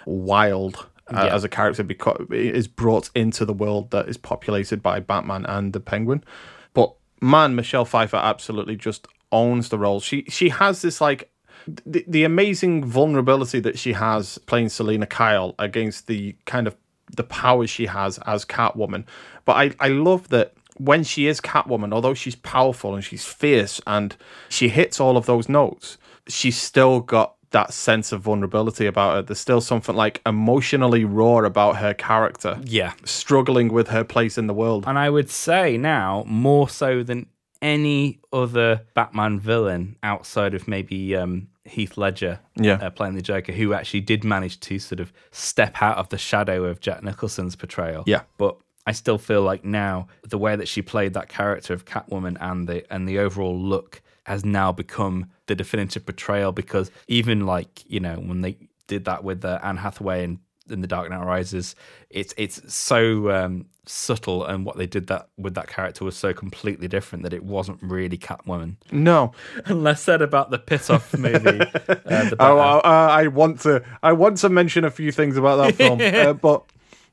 wild 0.06 0.86
uh, 1.08 1.24
Yeah. 1.26 1.34
as 1.34 1.44
a 1.44 1.48
character 1.48 1.82
because 1.82 2.26
is 2.30 2.68
brought 2.68 3.10
into 3.14 3.44
the 3.44 3.52
world 3.52 3.90
that 3.90 4.08
is 4.08 4.16
populated 4.16 4.82
by 4.82 5.00
Batman 5.00 5.44
and 5.46 5.72
the 5.72 5.80
Penguin. 5.80 6.24
But 6.72 6.94
man, 7.20 7.54
Michelle 7.54 7.84
Pfeiffer 7.84 8.16
absolutely 8.16 8.76
just 8.76 9.06
owns 9.32 9.68
the 9.68 9.78
role. 9.78 10.00
She 10.00 10.24
she 10.28 10.48
has 10.48 10.82
this 10.82 11.00
like 11.00 11.29
the, 11.66 12.04
the 12.06 12.24
amazing 12.24 12.84
vulnerability 12.84 13.60
that 13.60 13.78
she 13.78 13.92
has 13.92 14.38
playing 14.38 14.68
Selina 14.68 15.06
Kyle 15.06 15.54
against 15.58 16.06
the 16.06 16.34
kind 16.46 16.66
of 16.66 16.76
the 17.16 17.24
powers 17.24 17.70
she 17.70 17.86
has 17.86 18.18
as 18.18 18.44
Catwoman. 18.44 19.04
But 19.44 19.56
I, 19.56 19.72
I 19.80 19.88
love 19.88 20.28
that 20.28 20.54
when 20.76 21.04
she 21.04 21.26
is 21.26 21.40
Catwoman, 21.40 21.92
although 21.92 22.14
she's 22.14 22.36
powerful 22.36 22.94
and 22.94 23.04
she's 23.04 23.24
fierce 23.24 23.80
and 23.86 24.16
she 24.48 24.68
hits 24.68 25.00
all 25.00 25.16
of 25.16 25.26
those 25.26 25.48
notes, 25.48 25.98
she's 26.26 26.60
still 26.60 27.00
got 27.00 27.34
that 27.50 27.72
sense 27.72 28.12
of 28.12 28.20
vulnerability 28.20 28.86
about 28.86 29.14
her. 29.14 29.22
There's 29.22 29.40
still 29.40 29.60
something 29.60 29.94
like 29.94 30.22
emotionally 30.24 31.04
raw 31.04 31.38
about 31.38 31.76
her 31.76 31.92
character. 31.92 32.60
Yeah. 32.64 32.92
Struggling 33.04 33.72
with 33.72 33.88
her 33.88 34.04
place 34.04 34.38
in 34.38 34.46
the 34.46 34.54
world. 34.54 34.84
And 34.86 34.98
I 34.98 35.10
would 35.10 35.30
say 35.30 35.76
now, 35.76 36.24
more 36.26 36.68
so 36.68 37.02
than 37.02 37.26
any 37.62 38.20
other 38.32 38.82
Batman 38.94 39.38
villain 39.40 39.96
outside 40.02 40.54
of 40.54 40.66
maybe 40.68 41.14
um, 41.16 41.48
Heath 41.64 41.96
Ledger 41.96 42.40
Yeah. 42.56 42.74
uh, 42.74 42.90
playing 42.90 43.14
the 43.14 43.22
Joker, 43.22 43.52
who 43.52 43.72
actually 43.74 44.00
did 44.00 44.24
manage 44.24 44.60
to 44.60 44.78
sort 44.78 45.00
of 45.00 45.12
step 45.30 45.82
out 45.82 45.98
of 45.98 46.08
the 46.08 46.18
shadow 46.18 46.64
of 46.64 46.80
Jack 46.80 47.02
Nicholson's 47.02 47.56
portrayal. 47.56 48.04
Yeah. 48.06 48.22
But 48.38 48.56
I 48.86 48.92
still 48.92 49.18
feel 49.18 49.42
like 49.42 49.64
now 49.64 50.08
the 50.28 50.38
way 50.38 50.56
that 50.56 50.66
she 50.68 50.82
played 50.82 51.12
that 51.14 51.28
character 51.28 51.74
of 51.74 51.84
Catwoman 51.84 52.36
and 52.40 52.66
the 52.68 52.90
and 52.92 53.08
the 53.08 53.18
overall 53.18 53.58
look 53.58 54.00
has 54.24 54.44
now 54.44 54.72
become 54.72 55.26
the 55.46 55.54
definitive 55.54 56.06
portrayal 56.06 56.52
because 56.52 56.90
even 57.08 57.46
like 57.46 57.84
you 57.90 58.00
know 58.00 58.14
when 58.16 58.40
they 58.40 58.56
did 58.86 59.04
that 59.04 59.22
with 59.22 59.44
uh, 59.44 59.58
Anne 59.62 59.76
Hathaway 59.76 60.24
in, 60.24 60.40
in 60.70 60.80
The 60.80 60.86
Dark 60.86 61.10
Knight 61.10 61.24
Rises, 61.24 61.74
it's 62.10 62.32
it's 62.36 62.72
so 62.72 63.30
um, 63.30 63.66
subtle 63.86 64.44
and 64.44 64.64
what 64.64 64.76
they 64.76 64.86
did 64.86 65.08
that 65.08 65.28
with 65.36 65.54
that 65.54 65.66
character 65.68 66.04
was 66.04 66.16
so 66.16 66.32
completely 66.32 66.86
different 66.88 67.24
that 67.24 67.32
it 67.32 67.42
wasn't 67.44 67.78
really 67.82 68.16
Catwoman. 68.18 68.76
No. 68.92 69.32
And 69.66 69.82
less 69.82 70.02
said 70.02 70.22
about 70.22 70.50
the 70.50 70.58
Pitof 70.58 71.18
movie. 71.18 71.60
uh, 71.88 72.30
Oh, 72.38 72.58
uh, 72.58 72.80
I 72.84 73.26
want 73.28 73.60
to. 73.60 73.82
I 74.02 74.12
want 74.12 74.38
to 74.38 74.48
mention 74.48 74.84
a 74.84 74.90
few 74.90 75.12
things 75.12 75.36
about 75.36 75.56
that 75.56 75.74
film, 75.74 76.00
uh, 76.02 76.32
but 76.34 76.64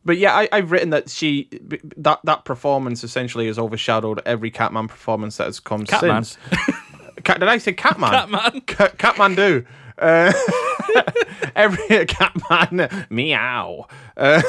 but 0.05 0.17
yeah, 0.17 0.33
I, 0.35 0.47
I've 0.51 0.71
written 0.71 0.91
that 0.91 1.09
she 1.09 1.49
that 1.97 2.19
that 2.23 2.45
performance 2.45 3.03
essentially 3.03 3.47
has 3.47 3.59
overshadowed 3.59 4.21
every 4.25 4.51
Catman 4.51 4.87
performance 4.87 5.37
that 5.37 5.45
has 5.45 5.59
come 5.59 5.85
Catman. 5.85 6.23
since. 6.23 6.37
Cat, 7.23 7.39
did 7.39 7.49
I 7.49 7.57
say 7.57 7.73
Catman? 7.73 8.11
Catman. 8.29 8.61
Ca- 8.61 8.89
Catmandu. 8.97 9.65
Uh, 9.97 10.33
every 11.55 12.05
Catman 12.05 13.07
meow. 13.09 13.87
Um, 14.15 14.43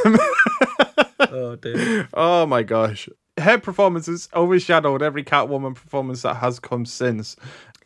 oh 1.21 1.57
dear. 1.61 2.09
oh 2.15 2.47
my 2.47 2.63
gosh. 2.63 3.09
Her 3.39 3.59
performance 3.59 4.07
has 4.07 4.29
overshadowed 4.35 5.03
every 5.03 5.23
Catwoman 5.23 5.75
performance 5.75 6.23
that 6.23 6.37
has 6.37 6.59
come 6.59 6.85
since. 6.85 7.37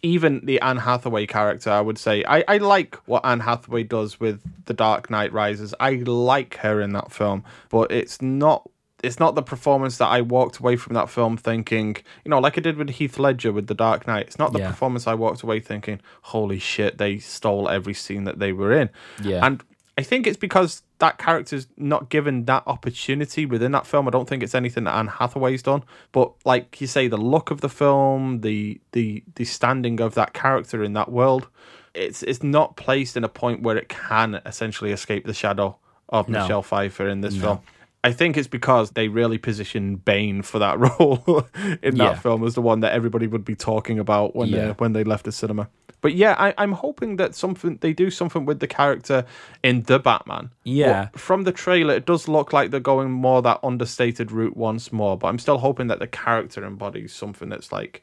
Even 0.05 0.45
the 0.45 0.61
Anne 0.61 0.79
Hathaway 0.79 1.27
character, 1.27 1.71
I 1.71 1.81
would 1.81 1.99
say. 1.99 2.25
I, 2.27 2.43
I 2.49 2.57
like 2.59 2.97
what 3.07 3.25
Anne 3.25 3.41
Hathaway 3.41 3.85
does 3.85 4.19
with 4.19 4.41
The 4.65 4.75
Dark 4.75 5.11
Knight 5.11 5.33
Rises. 5.33 5.75
I 5.79 6.03
like 6.07 6.57
her 6.57 6.81
in 6.81 6.93
that 6.95 7.13
film, 7.13 7.45
but 7.69 7.93
it's 7.93 8.21
not 8.21 8.69
it's 9.03 9.19
not 9.19 9.35
the 9.35 9.43
performance 9.43 9.99
that 9.99 10.07
I 10.09 10.21
walked 10.21 10.59
away 10.59 10.77
from 10.77 10.95
that 10.95 11.11
film 11.11 11.37
thinking, 11.37 11.97
you 12.25 12.31
know, 12.31 12.39
like 12.39 12.57
I 12.57 12.61
did 12.61 12.77
with 12.77 12.89
Heath 12.91 13.19
Ledger 13.19 13.53
with 13.53 13.67
The 13.67 13.75
Dark 13.75 14.07
Knight. 14.07 14.27
It's 14.29 14.39
not 14.39 14.53
the 14.53 14.61
Yeah. 14.61 14.69
performance 14.71 15.07
I 15.07 15.15
walked 15.15 15.43
away 15.43 15.59
thinking, 15.61 16.01
holy 16.23 16.59
shit, 16.61 16.99
they 16.99 17.19
stole 17.19 17.69
every 17.69 17.95
scene 17.95 18.25
that 18.25 18.39
they 18.39 18.53
were 18.53 18.73
in. 18.73 18.91
Yeah. 19.23 19.45
And 19.45 19.63
I 19.99 20.03
think 20.03 20.27
it's 20.27 20.37
because 20.37 20.83
that 21.01 21.19
character's 21.19 21.67
not 21.77 22.09
given 22.11 22.45
that 22.45 22.63
opportunity 22.67 23.45
within 23.45 23.73
that 23.73 23.87
film. 23.87 24.07
I 24.07 24.11
don't 24.11 24.29
think 24.29 24.43
it's 24.43 24.55
anything 24.55 24.85
that 24.85 24.95
Anne 24.95 25.09
Hathaway's 25.09 25.63
done. 25.63 25.83
But 26.13 26.33
like 26.45 26.81
you 26.81 26.87
say, 26.87 27.09
the 27.09 27.17
look 27.19 27.51
of 27.51 27.61
the 27.61 27.69
film, 27.69 28.41
the 28.41 28.81
the 28.93 29.23
the 29.35 29.45
standing 29.45 30.01
of 30.01 30.15
that 30.15 30.33
character 30.33 30.83
in 30.85 30.93
that 30.95 31.11
world, 31.11 31.49
it's 31.93 32.23
it's 32.23 32.43
not 32.43 32.77
placed 32.77 33.17
in 33.17 33.25
a 33.25 33.29
point 33.29 33.63
where 33.63 33.77
it 33.77 33.89
can 33.89 34.41
essentially 34.47 34.93
escape 34.93 35.27
the 35.27 35.35
shadow 35.35 35.77
of 36.09 36.29
No. 36.29 36.41
Michelle 36.43 36.63
Pfeiffer 36.63 37.09
in 37.09 37.21
this 37.21 37.37
film. 37.37 37.61
I 38.05 38.13
think 38.13 38.37
it's 38.37 38.49
because 38.49 38.91
they 38.93 39.07
really 39.09 39.39
position 39.39 39.97
Bane 39.97 40.43
for 40.43 40.59
that 40.59 40.79
role 40.99 41.47
in 41.83 41.97
that 41.99 42.13
Yeah. 42.13 42.15
film 42.19 42.45
as 42.45 42.55
the 42.55 42.63
one 42.63 42.81
that 42.81 42.93
everybody 42.93 43.27
would 43.29 43.45
be 43.45 43.55
talking 43.55 43.99
about 43.99 44.35
when 44.35 44.49
Yeah. 44.49 44.67
they 44.67 44.73
when 44.73 44.93
they 44.93 45.05
left 45.05 45.25
the 45.25 45.33
cinema. 45.33 45.69
But 46.01 46.15
yeah, 46.15 46.35
I, 46.37 46.53
I'm 46.59 46.73
hoping 46.73 47.15
that 47.19 47.37
something 47.37 47.79
they 47.81 47.93
do 47.93 48.11
something 48.11 48.45
with 48.45 48.59
the 48.59 48.67
character 48.67 49.25
in 49.63 49.83
the 49.85 50.01
Batman. 50.01 50.51
Yeah. 50.65 51.11
But 51.13 51.21
from 51.21 51.45
the 51.45 51.53
trailer, 51.53 51.95
it 51.95 52.05
does 52.07 52.27
look 52.27 52.53
like 52.53 52.73
they're 52.73 52.81
going 52.81 53.13
more 53.13 53.41
that 53.43 53.61
understated 53.63 54.33
route 54.33 54.57
once 54.57 54.91
more. 54.91 55.17
But 55.17 55.29
I'm 55.29 55.39
still 55.39 55.59
hoping 55.59 55.87
that 55.87 56.01
the 56.01 56.09
character 56.09 56.65
embodies 56.67 57.13
something 57.13 57.49
that's 57.51 57.71
like 57.71 58.03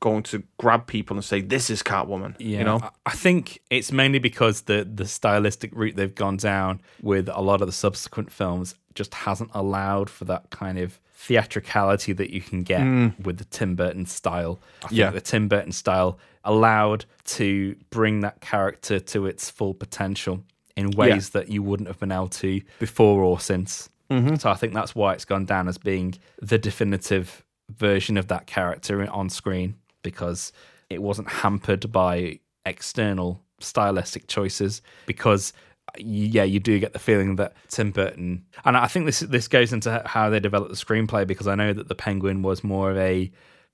going 0.00 0.24
to 0.24 0.42
grab 0.58 0.86
people 0.86 1.16
and 1.16 1.24
say, 1.24 1.40
"This 1.40 1.70
is 1.70 1.82
Catwoman." 1.82 2.34
Yeah, 2.38 2.58
You 2.58 2.64
know? 2.64 2.80
I- 2.82 2.90
I 3.06 3.12
think 3.12 3.62
it's 3.70 3.92
mainly 3.92 4.18
because 4.18 4.62
the 4.62 4.86
the 4.94 5.06
stylistic 5.06 5.70
route 5.74 5.96
they've 5.96 6.14
gone 6.14 6.36
down 6.36 6.82
with 7.00 7.30
a 7.30 7.40
lot 7.40 7.62
of 7.62 7.66
the 7.66 7.72
subsequent 7.72 8.30
films 8.30 8.74
just 8.98 9.14
hasn't 9.14 9.50
allowed 9.54 10.10
for 10.10 10.24
that 10.26 10.50
kind 10.50 10.76
of 10.76 11.00
theatricality 11.14 12.12
that 12.12 12.30
you 12.30 12.40
can 12.40 12.64
get 12.64 12.82
with 13.24 13.38
the 13.38 13.44
Tim 13.44 13.76
Burton 13.76 14.06
style. 14.06 14.58
I 14.82 14.88
think. 14.88 14.98
Yeah. 14.98 15.10
the 15.10 15.20
Tim 15.20 15.46
Burton 15.48 15.72
style 15.72 16.18
allowed 16.44 17.04
to 17.24 17.76
bring 17.90 18.20
that 18.20 18.40
character 18.40 18.98
to 18.98 19.26
its 19.26 19.48
full 19.48 19.72
potential 19.72 20.42
in 20.76 20.90
ways 20.90 21.30
that 21.30 21.48
you 21.48 21.62
wouldn't 21.62 21.86
have 21.86 22.00
been 22.00 22.12
able 22.12 22.28
to 22.28 22.60
before 22.80 23.22
or 23.22 23.38
since. 23.38 23.88
Mm-hmm. 24.10 24.36
So 24.36 24.50
I 24.50 24.54
think 24.54 24.74
that's 24.74 24.94
why 24.94 25.12
it's 25.12 25.24
gone 25.24 25.44
down 25.44 25.68
as 25.68 25.78
being 25.78 26.14
the 26.42 26.58
definitive 26.58 27.44
version 27.70 28.16
of 28.16 28.28
that 28.28 28.46
character 28.46 29.08
on 29.10 29.28
screen 29.28 29.76
because 30.02 30.52
it 30.90 31.02
wasn't 31.02 31.28
hampered 31.28 31.92
by 31.92 32.40
external 32.64 33.42
stylistic 33.60 34.26
choices 34.26 34.82
because 35.06 35.52
yeah 35.98 36.44
you 36.44 36.60
do 36.60 36.78
get 36.78 36.92
the 36.92 36.98
feeling 36.98 37.36
that 37.36 37.54
Tim 37.68 37.90
Burton 37.90 38.44
and 38.64 38.76
I 38.76 38.86
think 38.86 39.06
this 39.06 39.20
this 39.20 39.48
goes 39.48 39.72
into 39.72 40.02
how 40.06 40.30
they 40.30 40.40
developed 40.40 40.70
the 40.70 40.76
screenplay 40.76 41.26
because 41.26 41.46
I 41.46 41.54
know 41.54 41.72
that 41.72 41.88
the 41.88 41.94
Penguin 41.94 42.42
was 42.42 42.62
more 42.62 42.90
of 42.90 42.96
a 42.98 43.30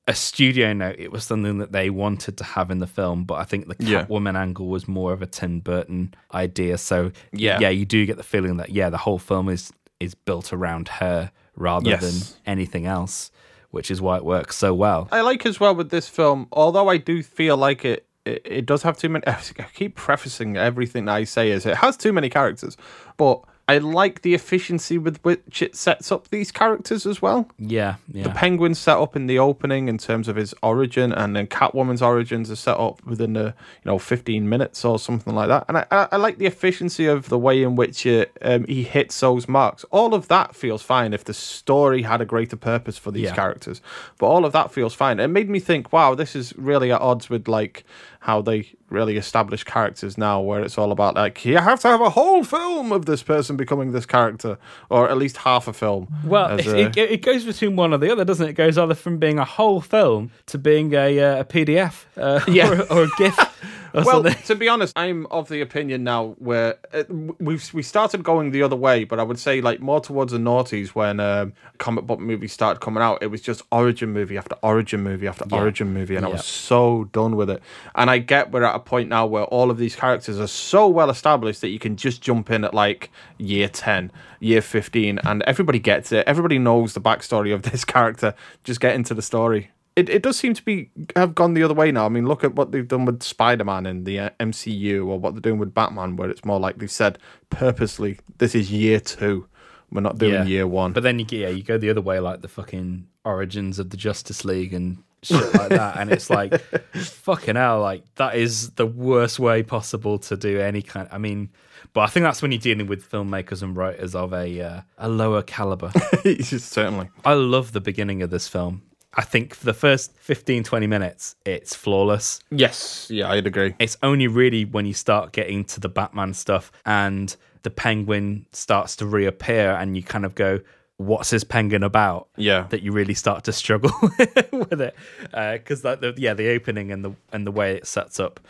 a 0.07 0.15
studio 0.15 0.73
note 0.75 0.97
it 0.99 1.11
was 1.11 1.25
something 1.25 1.59
that 1.59 1.73
they 1.73 1.89
wanted 1.91 2.37
to 2.39 2.45
have 2.45 2.71
in 2.71 2.79
the 2.79 2.87
film 2.87 3.25
but 3.25 3.35
I 3.35 3.45
think 3.45 3.69
the 3.69 3.77
Yeah. 3.79 4.05
Catwoman 4.05 4.37
angle 4.37 4.69
was 4.69 4.87
more 4.87 5.13
of 5.13 5.23
a 5.23 5.27
Tim 5.27 5.61
Burton 5.61 6.15
idea 6.33 6.79
so 6.79 7.11
Yeah. 7.33 7.59
yeah 7.61 7.71
you 7.71 7.87
do 7.87 8.05
get 8.07 8.17
the 8.17 8.23
feeling 8.23 8.59
that 8.59 8.71
yeah 8.71 8.91
the 8.91 8.99
whole 8.99 9.19
film 9.19 9.49
is 9.49 9.73
is 10.01 10.15
built 10.15 10.53
around 10.53 10.89
her 10.89 11.31
rather 11.57 11.89
Yes. 11.91 12.03
than 12.03 12.41
anything 12.47 12.85
else 12.87 13.31
which 13.71 13.91
is 13.91 14.01
why 14.01 14.17
it 14.19 14.25
works 14.25 14.57
so 14.57 14.73
well 14.75 15.09
I 15.11 15.23
like 15.23 15.45
as 15.47 15.59
well 15.59 15.75
with 15.75 15.91
this 15.91 16.09
film, 16.09 16.47
although 16.53 16.89
I 16.89 16.97
do 16.97 17.23
feel 17.25 17.57
like 17.57 17.85
it, 17.85 18.07
it, 18.25 18.43
it 18.45 18.67
does 18.67 18.83
have 18.83 18.97
too 18.99 19.09
many. 19.09 19.25
I 19.27 19.37
keep 19.75 19.97
prefacing 19.97 20.57
everything 20.57 21.09
I 21.09 21.25
say 21.25 21.51
as 21.53 21.67
it 21.67 21.77
has 21.77 21.97
too 21.97 22.13
many 22.13 22.29
characters, 22.31 22.77
but 23.17 23.43
I 23.67 23.79
like 23.79 24.21
the 24.21 24.35
efficiency 24.35 24.99
with 24.99 25.17
which 25.25 25.63
it 25.63 25.75
sets 25.75 26.13
up 26.13 26.29
these 26.29 26.53
characters 26.53 27.07
as 27.07 27.23
well. 27.23 27.49
yeah 27.59 27.95
yeah 28.13 28.25
The 28.25 28.29
Penguin's 28.29 28.79
set 28.79 28.99
up 28.99 29.17
in 29.17 29.27
the 29.27 29.39
opening 29.39 29.89
in 29.89 29.97
terms 29.97 30.29
of 30.29 30.37
his 30.37 30.55
origin, 30.63 31.15
and 31.15 31.35
then 31.35 31.47
Catwoman's 31.47 32.03
origins 32.03 32.51
are 32.51 32.57
set 32.57 32.77
up 32.77 33.03
within 33.07 33.33
the 33.33 33.45
you 33.83 33.87
know 33.87 33.99
fifteen 33.99 34.51
minutes 34.51 34.85
or 34.85 34.99
something 34.99 35.35
like 35.35 35.49
that. 35.49 35.65
And 35.69 35.79
I, 35.79 35.87
I, 35.91 36.09
I 36.13 36.17
like 36.19 36.37
the 36.37 36.45
efficiency 36.45 37.07
of 37.07 37.31
the 37.31 37.39
way 37.39 37.63
in 37.63 37.75
which 37.75 38.05
it, 38.05 38.37
um, 38.43 38.65
he 38.67 38.83
hits 38.83 39.19
those 39.21 39.49
marks. 39.49 39.83
All 39.91 40.13
of 40.13 40.29
that 40.29 40.55
feels 40.55 40.83
fine 40.83 41.15
if 41.15 41.25
the 41.25 41.33
story 41.33 42.03
had 42.03 42.21
a 42.21 42.27
greater 42.27 42.57
purpose 42.57 42.99
for 42.99 43.13
these 43.13 43.25
Yeah. 43.31 43.35
characters. 43.35 43.81
But 44.19 44.27
all 44.27 44.45
of 44.45 44.53
that 44.53 44.73
feels 44.73 44.93
fine. 44.93 45.19
It 45.21 45.29
made 45.29 45.49
me 45.49 45.59
think, 45.59 45.91
wow, 45.91 46.15
this 46.15 46.37
is 46.37 46.53
really 46.59 46.93
at 46.93 47.01
odds 47.01 47.31
with 47.31 47.49
like 47.49 47.85
how 48.25 48.41
they 48.41 48.67
really 48.89 49.19
establish 49.19 49.65
characters 49.65 50.17
now, 50.17 50.41
where 50.41 50.63
it's 50.63 50.79
all 50.79 50.93
about 50.93 51.15
like 51.15 51.45
you 51.45 51.59
have 51.59 51.79
to 51.81 51.89
have 51.89 52.01
a 52.01 52.09
whole 52.09 52.43
film 52.43 52.91
of 52.91 53.05
this 53.05 53.23
person 53.23 53.55
becoming 53.55 53.93
this 53.93 54.07
character, 54.07 54.57
or 54.89 55.11
at 55.11 55.19
least 55.19 55.37
half 55.37 55.69
a 55.69 55.75
film. 55.75 56.09
Well, 56.25 56.59
it, 56.59 56.67
a- 56.67 56.79
it, 56.79 56.97
it 56.97 57.23
goes 57.23 57.45
between 57.45 57.77
one 57.77 57.93
or 57.93 57.99
the 57.99 58.11
other, 58.11 58.25
doesn't 58.25 58.47
it? 58.47 58.51
It 58.51 58.55
goes 58.55 58.79
either 58.79 58.95
from 58.95 59.19
being 59.19 59.39
a 59.39 59.45
whole 59.45 59.83
film 59.83 60.31
to 60.47 60.57
being 60.57 60.95
a, 60.95 61.21
uh, 61.21 61.41
a 61.41 61.45
PDF 61.45 62.05
uh, 62.17 62.41
Yeah. 62.49 62.71
or, 62.91 62.93
or 62.93 63.05
a 63.05 63.09
GIF 63.19 63.37
well, 63.95 64.25
something. 64.25 64.43
to 64.47 64.55
be 64.55 64.69
honest, 64.69 64.93
I'm 64.97 65.27
of 65.27 65.49
the 65.49 65.61
opinion 65.61 66.03
now 66.03 66.35
where 66.39 66.79
uh, 66.93 67.05
we've 67.39 67.73
we 67.73 67.83
started 67.83 68.25
going 68.25 68.51
the 68.51 68.63
other 68.63 68.77
way, 68.77 69.05
but 69.05 69.21
I 69.21 69.23
would 69.23 69.39
say 69.39 69.61
like 69.61 69.81
more 69.81 70.01
towards 70.01 70.33
the 70.33 70.39
noughties 70.39 70.89
when 70.89 71.21
um, 71.21 71.53
comic 71.79 72.07
book 72.07 72.19
movies 72.19 72.53
started 72.53 72.81
coming 72.81 73.03
out. 73.03 73.23
It 73.23 73.29
was 73.29 73.41
just 73.41 73.63
origin 73.71 74.13
movie 74.13 74.37
after 74.37 74.57
origin 74.63 75.03
movie 75.03 75.29
after 75.29 75.45
origin 75.53 75.93
movie, 75.93 76.17
and 76.17 76.27
I 76.27 76.29
was 76.29 76.45
so 76.45 77.05
done 77.13 77.37
with 77.37 77.51
it. 77.51 77.63
And 77.95 78.11
I 78.11 78.19
get 78.19 78.51
we're 78.51 78.65
at 78.65 78.75
a 78.75 78.81
point 78.81 79.09
now 79.09 79.27
where 79.27 79.45
all 79.45 79.71
of 79.71 79.79
these 79.79 79.95
characters 79.95 80.41
are 80.41 80.49
so 80.49 80.89
well 80.89 81.11
established 81.11 81.61
that 81.61 81.69
you 81.69 81.79
can 81.79 81.97
just 81.97 82.21
jump 82.21 82.51
in 82.51 82.65
at 82.65 82.75
like 82.75 83.11
year 83.39 83.69
ten, 83.69 84.11
year 84.41 84.61
fifteen, 84.61 85.21
and 85.25 85.43
everybody 85.43 85.79
gets 85.79 86.11
it. 86.11 86.27
Everybody 86.27 86.59
knows 86.59 86.95
the 86.95 87.01
backstory 87.01 87.55
of 87.55 87.63
this 87.71 87.85
character. 87.85 88.35
Just 88.65 88.81
get 88.81 88.95
into 88.95 89.15
the 89.15 89.23
story. 89.23 89.71
It, 89.97 90.09
it 90.09 90.23
does 90.23 90.37
seem 90.37 90.55
to 90.55 90.63
be 90.63 90.91
have 91.15 91.35
gone 91.35 91.55
the 91.55 91.63
other 91.63 91.75
way 91.75 91.93
now. 91.93 92.07
I 92.07 92.09
mean, 92.09 92.27
look 92.27 92.43
at 92.43 92.55
what 92.55 92.73
they've 92.73 92.87
done 92.87 93.05
with 93.05 93.23
Spider 93.23 93.65
Man 93.65 93.87
in 93.87 94.05
the 94.05 94.19
uh, 94.19 94.31
MCU, 94.41 95.07
or 95.07 95.19
what 95.19 95.35
they're 95.35 95.41
doing 95.41 95.59
with 95.59 95.75
Batman, 95.75 96.17
where 96.17 96.31
it's 96.31 96.45
more 96.45 96.59
like 96.59 96.79
they've 96.79 96.91
said 96.91 97.19
purposely, 97.51 98.19
this 98.39 98.55
is 98.55 98.73
year 98.73 99.01
two. 99.01 99.47
We're 99.93 100.01
not 100.01 100.19
doing 100.19 100.49
year 100.49 100.67
one. 100.67 100.93
But 100.93 101.05
then 101.05 101.21
you 101.21 101.27
yeah, 101.31 101.49
you 101.49 101.63
go 101.63 101.79
the 101.79 101.91
other 101.91 102.01
way, 102.01 102.19
like 102.19 102.43
the 102.43 102.49
fucking 102.49 103.07
origins 103.25 103.79
of 103.79 103.91
the 103.91 103.97
Justice 103.97 104.45
League 104.45 104.75
and 104.75 105.03
shit 105.23 105.55
like 105.55 105.69
that, 105.69 105.99
and 105.99 106.11
it's 106.11 106.29
like 106.29 106.61
fucking 106.95 107.55
hell, 107.55 107.81
like 107.81 108.03
that 108.17 108.35
is 108.35 108.71
the 108.71 108.87
worst 108.87 109.39
way 109.39 109.63
possible 109.63 110.19
to 110.19 110.37
do 110.37 110.61
any 110.61 110.83
kind. 110.83 111.09
I 111.13 111.19
mean, 111.19 111.51
but 111.93 112.01
I 112.01 112.07
think 112.09 112.25
that's 112.25 112.43
when 112.43 112.51
you're 112.51 112.61
dealing 112.61 112.89
with 112.89 113.09
filmmakers 113.09 113.63
and 113.63 113.77
writers 113.77 114.17
of 114.17 114.33
a 114.33 114.61
uh, 114.61 114.81
a 114.99 115.09
lower 115.09 115.43
caliber. 115.43 115.93
certainly. 116.41 117.11
I 117.25 117.35
love 117.35 117.71
the 117.71 117.81
beginning 117.81 118.23
of 118.23 118.31
this 118.31 118.49
film. 118.49 118.83
I 119.17 119.23
think 119.23 119.55
for 119.55 119.65
the 119.65 119.75
first 119.75 120.13
15, 120.19 120.65
20 120.65 120.87
minutes, 120.87 121.37
it's 121.45 121.75
flawless. 121.75 122.41
Yes, 122.51 123.09
yeah, 123.11 123.31
I'd 123.31 123.47
agree. 123.47 123.75
It's 123.79 123.97
only 124.03 124.27
really 124.27 124.65
when 124.65 124.87
you 124.87 124.95
start 124.95 125.33
getting 125.33 125.65
to 125.67 125.81
the 125.81 125.89
Batman 125.89 126.35
stuff 126.35 126.73
and 126.85 127.35
the 127.63 127.71
penguin 127.71 128.47
starts 128.53 128.97
to 128.97 129.07
reappear 129.07 129.73
and 129.73 129.97
you 129.97 130.03
kind 130.03 130.25
of 130.25 130.35
go, 130.35 130.61
what's 130.97 131.31
this 131.31 131.45
penguin 131.45 131.83
about? 131.83 132.29
Yeah. 132.37 132.67
That 132.71 132.83
you 132.83 132.93
really 132.93 133.15
start 133.15 133.45
to 133.45 133.53
struggle 133.53 133.93
with 134.53 134.81
it. 134.81 134.95
Uh, 135.33 135.53
because 135.53 135.85
like 135.85 136.01
the 136.01 136.15
yeah, 136.17 136.35
the 136.35 136.51
opening 136.51 136.91
and 136.93 137.05
the 137.05 137.15
and 137.33 137.47
the 137.47 137.51
way 137.51 137.77
it 137.77 137.87
sets 137.87 138.21
up 138.21 138.41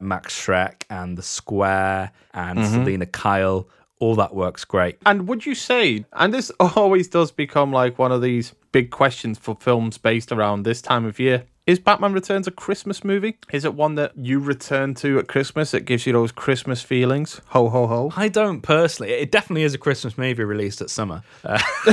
Max 0.00 0.34
Schreck 0.34 0.84
and 0.88 1.16
the 1.16 1.22
square 1.22 2.12
and 2.32 2.58
mm-hmm. 2.58 2.72
Selina 2.72 3.06
Kyle, 3.06 3.68
all 3.98 4.14
that 4.16 4.34
works 4.34 4.64
great. 4.64 4.98
And 5.04 5.28
would 5.28 5.44
you 5.44 5.54
say, 5.54 6.04
and 6.12 6.32
this 6.32 6.50
always 6.60 7.08
does 7.08 7.30
become 7.30 7.72
like 7.72 7.98
one 7.98 8.12
of 8.12 8.22
these 8.22 8.54
big 8.72 8.90
questions 8.90 9.38
for 9.38 9.56
films 9.56 9.98
based 9.98 10.32
around 10.32 10.62
this 10.62 10.82
time 10.82 11.04
of 11.04 11.18
year. 11.18 11.44
Is 11.66 11.78
Batman 11.78 12.12
Returns 12.12 12.48
a 12.48 12.50
Christmas 12.50 13.04
movie? 13.04 13.38
Is 13.52 13.64
it 13.64 13.74
one 13.74 13.94
that 13.94 14.16
you 14.16 14.40
return 14.40 14.94
to 14.94 15.18
at 15.18 15.28
Christmas? 15.28 15.72
It 15.72 15.84
gives 15.84 16.06
you 16.06 16.12
those 16.12 16.32
Christmas 16.32 16.82
feelings. 16.82 17.40
Ho 17.48 17.68
ho 17.68 17.86
ho. 17.86 18.12
I 18.16 18.28
don't 18.28 18.60
personally. 18.60 19.12
It 19.12 19.30
definitely 19.30 19.62
is 19.62 19.74
a 19.74 19.78
Christmas 19.78 20.18
movie 20.18 20.42
released 20.42 20.80
at 20.80 20.90
summer. 20.90 21.22
Uh, 21.44 21.60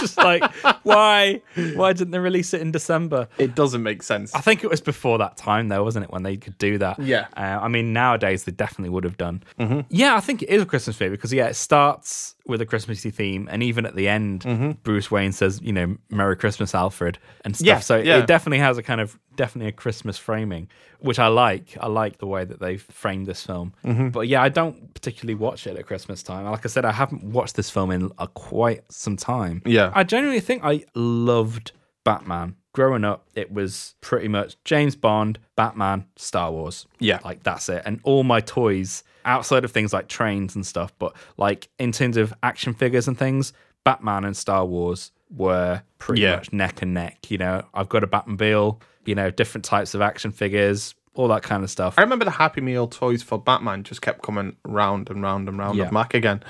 just 0.00 0.16
like 0.16 0.42
why? 0.82 1.40
Why 1.74 1.92
didn't 1.92 2.10
they 2.10 2.18
release 2.18 2.54
it 2.54 2.60
in 2.60 2.72
December? 2.72 3.28
It 3.38 3.54
doesn't 3.54 3.82
make 3.82 4.02
sense. 4.02 4.34
I 4.34 4.40
think 4.40 4.64
it 4.64 4.70
was 4.70 4.80
before 4.80 5.18
that 5.18 5.36
time, 5.36 5.68
though, 5.68 5.84
wasn't 5.84 6.06
it, 6.06 6.10
when 6.10 6.22
they 6.22 6.36
could 6.36 6.58
do 6.58 6.78
that? 6.78 6.98
Yeah. 6.98 7.26
Uh, 7.36 7.60
I 7.62 7.68
mean, 7.68 7.92
nowadays 7.92 8.44
they 8.44 8.52
definitely 8.52 8.90
would 8.90 9.04
have 9.04 9.16
done. 9.16 9.42
Yeah, 9.88 10.16
I 10.16 10.20
think 10.20 10.42
it 10.42 10.48
is 10.48 10.62
a 10.62 10.66
Christmas 10.66 10.98
movie 10.98 11.14
because 11.16 11.32
yeah, 11.32 11.46
it 11.46 11.54
starts 11.54 12.34
with 12.48 12.60
a 12.60 12.66
Christmassy 12.66 13.10
theme, 13.10 13.48
and 13.50 13.62
even 13.62 13.86
at 13.86 13.94
the 13.94 14.08
end, 14.08 14.42
mm-hmm. 14.42 14.72
Bruce 14.82 15.10
Wayne 15.10 15.32
says, 15.32 15.60
you 15.62 15.72
know, 15.72 15.96
"Merry 16.10 16.36
Christmas, 16.36 16.74
Alfred," 16.74 17.18
and 17.44 17.54
stuff. 17.54 17.66
Yeah, 17.66 17.80
so 17.80 17.96
yeah. 17.98 18.18
it 18.18 18.26
definitely 18.26 18.58
has 18.58 18.78
a 18.78 18.82
kind 18.82 19.00
of 19.00 19.18
definitely 19.36 19.68
a 19.68 19.72
Christmas 19.72 20.18
framing, 20.18 20.68
which 21.00 21.18
I 21.18 21.28
like. 21.28 21.76
I 21.80 21.86
like 21.86 22.18
the 22.18 22.26
way 22.26 22.44
that 22.44 22.58
they've 22.58 22.82
framed 22.82 23.26
this 23.26 23.44
film. 23.44 23.74
Mm-hmm. 23.84 24.08
But 24.08 24.28
yeah, 24.28 24.42
I 24.42 24.48
don't 24.48 24.92
particularly 24.94 25.34
watch 25.34 25.66
it 25.66 25.76
at 25.76 25.86
Christmas 25.86 26.22
time. 26.22 26.44
Like 26.46 26.64
I 26.64 26.68
said, 26.68 26.84
I 26.84 26.92
haven't 26.92 27.22
watched 27.22 27.54
this 27.54 27.70
film 27.70 27.90
in 27.90 28.10
a, 28.18 28.26
quite 28.26 28.90
some 28.90 29.16
time. 29.16 29.62
Yeah. 29.64 29.92
I 29.94 30.04
genuinely 30.04 30.40
think 30.40 30.64
I 30.64 30.84
loved 30.94 31.72
Batman. 32.04 32.56
Growing 32.78 33.04
up, 33.04 33.26
it 33.34 33.50
was 33.52 33.96
pretty 34.00 34.28
much 34.28 34.56
James 34.64 34.94
Bond, 34.94 35.40
Batman, 35.56 36.04
Star 36.14 36.52
Wars. 36.52 36.86
Yeah. 37.00 37.18
Like 37.24 37.42
that's 37.42 37.68
it. 37.68 37.82
And 37.84 37.98
all 38.04 38.22
my 38.22 38.40
toys, 38.40 39.02
outside 39.24 39.64
of 39.64 39.72
things 39.72 39.92
like 39.92 40.06
trains 40.06 40.54
and 40.54 40.64
stuff, 40.64 40.92
but 41.00 41.12
like 41.36 41.70
in 41.80 41.90
terms 41.90 42.16
of 42.16 42.32
action 42.44 42.72
figures 42.74 43.08
and 43.08 43.18
things, 43.18 43.52
Batman 43.82 44.24
and 44.24 44.36
Star 44.36 44.64
Wars 44.64 45.10
were 45.36 45.82
pretty 45.98 46.22
Yeah. 46.22 46.36
much 46.36 46.52
neck 46.52 46.80
and 46.80 46.94
neck. 46.94 47.28
You 47.32 47.38
know, 47.38 47.64
I've 47.74 47.88
got 47.88 48.04
a 48.04 48.06
Batmobile, 48.06 48.80
you 49.06 49.16
know, 49.16 49.28
different 49.32 49.64
types 49.64 49.92
of 49.94 50.00
action 50.00 50.30
figures, 50.30 50.94
all 51.14 51.26
that 51.26 51.42
kind 51.42 51.64
of 51.64 51.70
stuff. 51.72 51.96
I 51.98 52.02
remember 52.02 52.24
the 52.26 52.30
Happy 52.30 52.60
Meal 52.60 52.86
toys 52.86 53.24
for 53.24 53.40
Batman 53.40 53.82
just 53.82 54.02
kept 54.02 54.22
coming 54.22 54.54
round 54.64 55.10
and 55.10 55.20
round 55.20 55.48
and 55.48 55.58
round 55.58 55.76
Yeah. 55.78 55.86
of 55.86 55.92
Mac 55.92 56.14
again, 56.14 56.44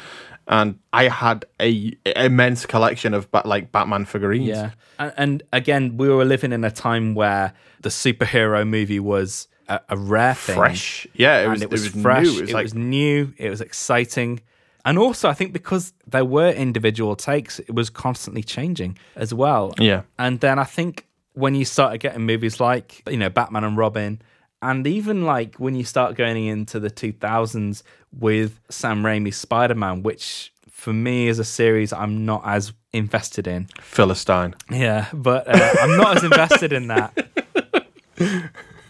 and 0.48 0.78
I 0.92 1.08
had 1.08 1.44
a 1.60 1.94
immense 2.16 2.66
collection 2.66 3.14
of 3.14 3.28
like 3.44 3.70
Batman 3.70 4.06
figurines. 4.06 4.48
Yeah. 4.48 4.70
And, 4.98 5.12
and 5.16 5.42
again, 5.52 5.96
we 5.96 6.08
were 6.08 6.24
living 6.24 6.52
in 6.52 6.64
a 6.64 6.70
time 6.70 7.14
where 7.14 7.52
the 7.80 7.90
superhero 7.90 8.66
movie 8.66 8.98
was 8.98 9.46
a, 9.68 9.80
a 9.90 9.96
rare 9.96 10.34
thing. 10.34 10.56
fresh. 10.56 11.06
Yeah, 11.14 11.40
it 11.40 11.48
was. 11.48 11.62
it 11.62 11.70
was, 11.70 11.86
it 11.86 11.94
was 11.94 12.02
fresh. 12.02 12.24
New. 12.24 12.32
It 12.32 12.38
It 12.38 12.40
was 12.42 12.52
like 12.52 12.64
was 12.64 12.74
new. 12.74 13.34
It 13.36 13.50
was 13.50 13.60
exciting. 13.60 14.40
And 14.84 14.98
also, 14.98 15.28
I 15.28 15.34
think 15.34 15.52
because 15.52 15.92
there 16.06 16.24
were 16.24 16.50
individual 16.50 17.14
takes, 17.14 17.58
it 17.58 17.74
was 17.74 17.90
constantly 17.90 18.42
changing 18.42 18.96
as 19.16 19.34
well. 19.34 19.74
Yeah. 19.78 20.02
And 20.18 20.40
then 20.40 20.58
I 20.58 20.64
think 20.64 21.06
when 21.34 21.54
you 21.54 21.66
started 21.66 21.98
getting 21.98 22.22
movies 22.22 22.58
like, 22.58 23.02
you 23.08 23.18
know, 23.18 23.28
Batman 23.28 23.64
and 23.64 23.76
Robin, 23.76 24.22
and 24.62 24.86
even 24.86 25.24
like 25.24 25.56
when 25.56 25.74
you 25.74 25.84
start 25.84 26.16
going 26.16 26.46
into 26.46 26.80
the 26.80 26.90
2000s 26.90 27.82
with 28.18 28.60
Sam 28.68 29.02
Raimi's 29.02 29.36
Spider 29.36 29.74
Man, 29.74 30.02
which 30.02 30.52
for 30.70 30.92
me 30.92 31.28
is 31.28 31.38
a 31.38 31.44
series 31.44 31.92
I'm 31.92 32.24
not 32.24 32.42
as 32.44 32.72
invested 32.92 33.46
in. 33.46 33.68
Philistine. 33.80 34.54
Yeah, 34.70 35.08
but 35.12 35.46
uh, 35.48 35.74
I'm 35.80 35.96
not 35.96 36.16
as 36.16 36.24
invested 36.24 36.72
in 36.72 36.88
that. 36.88 37.28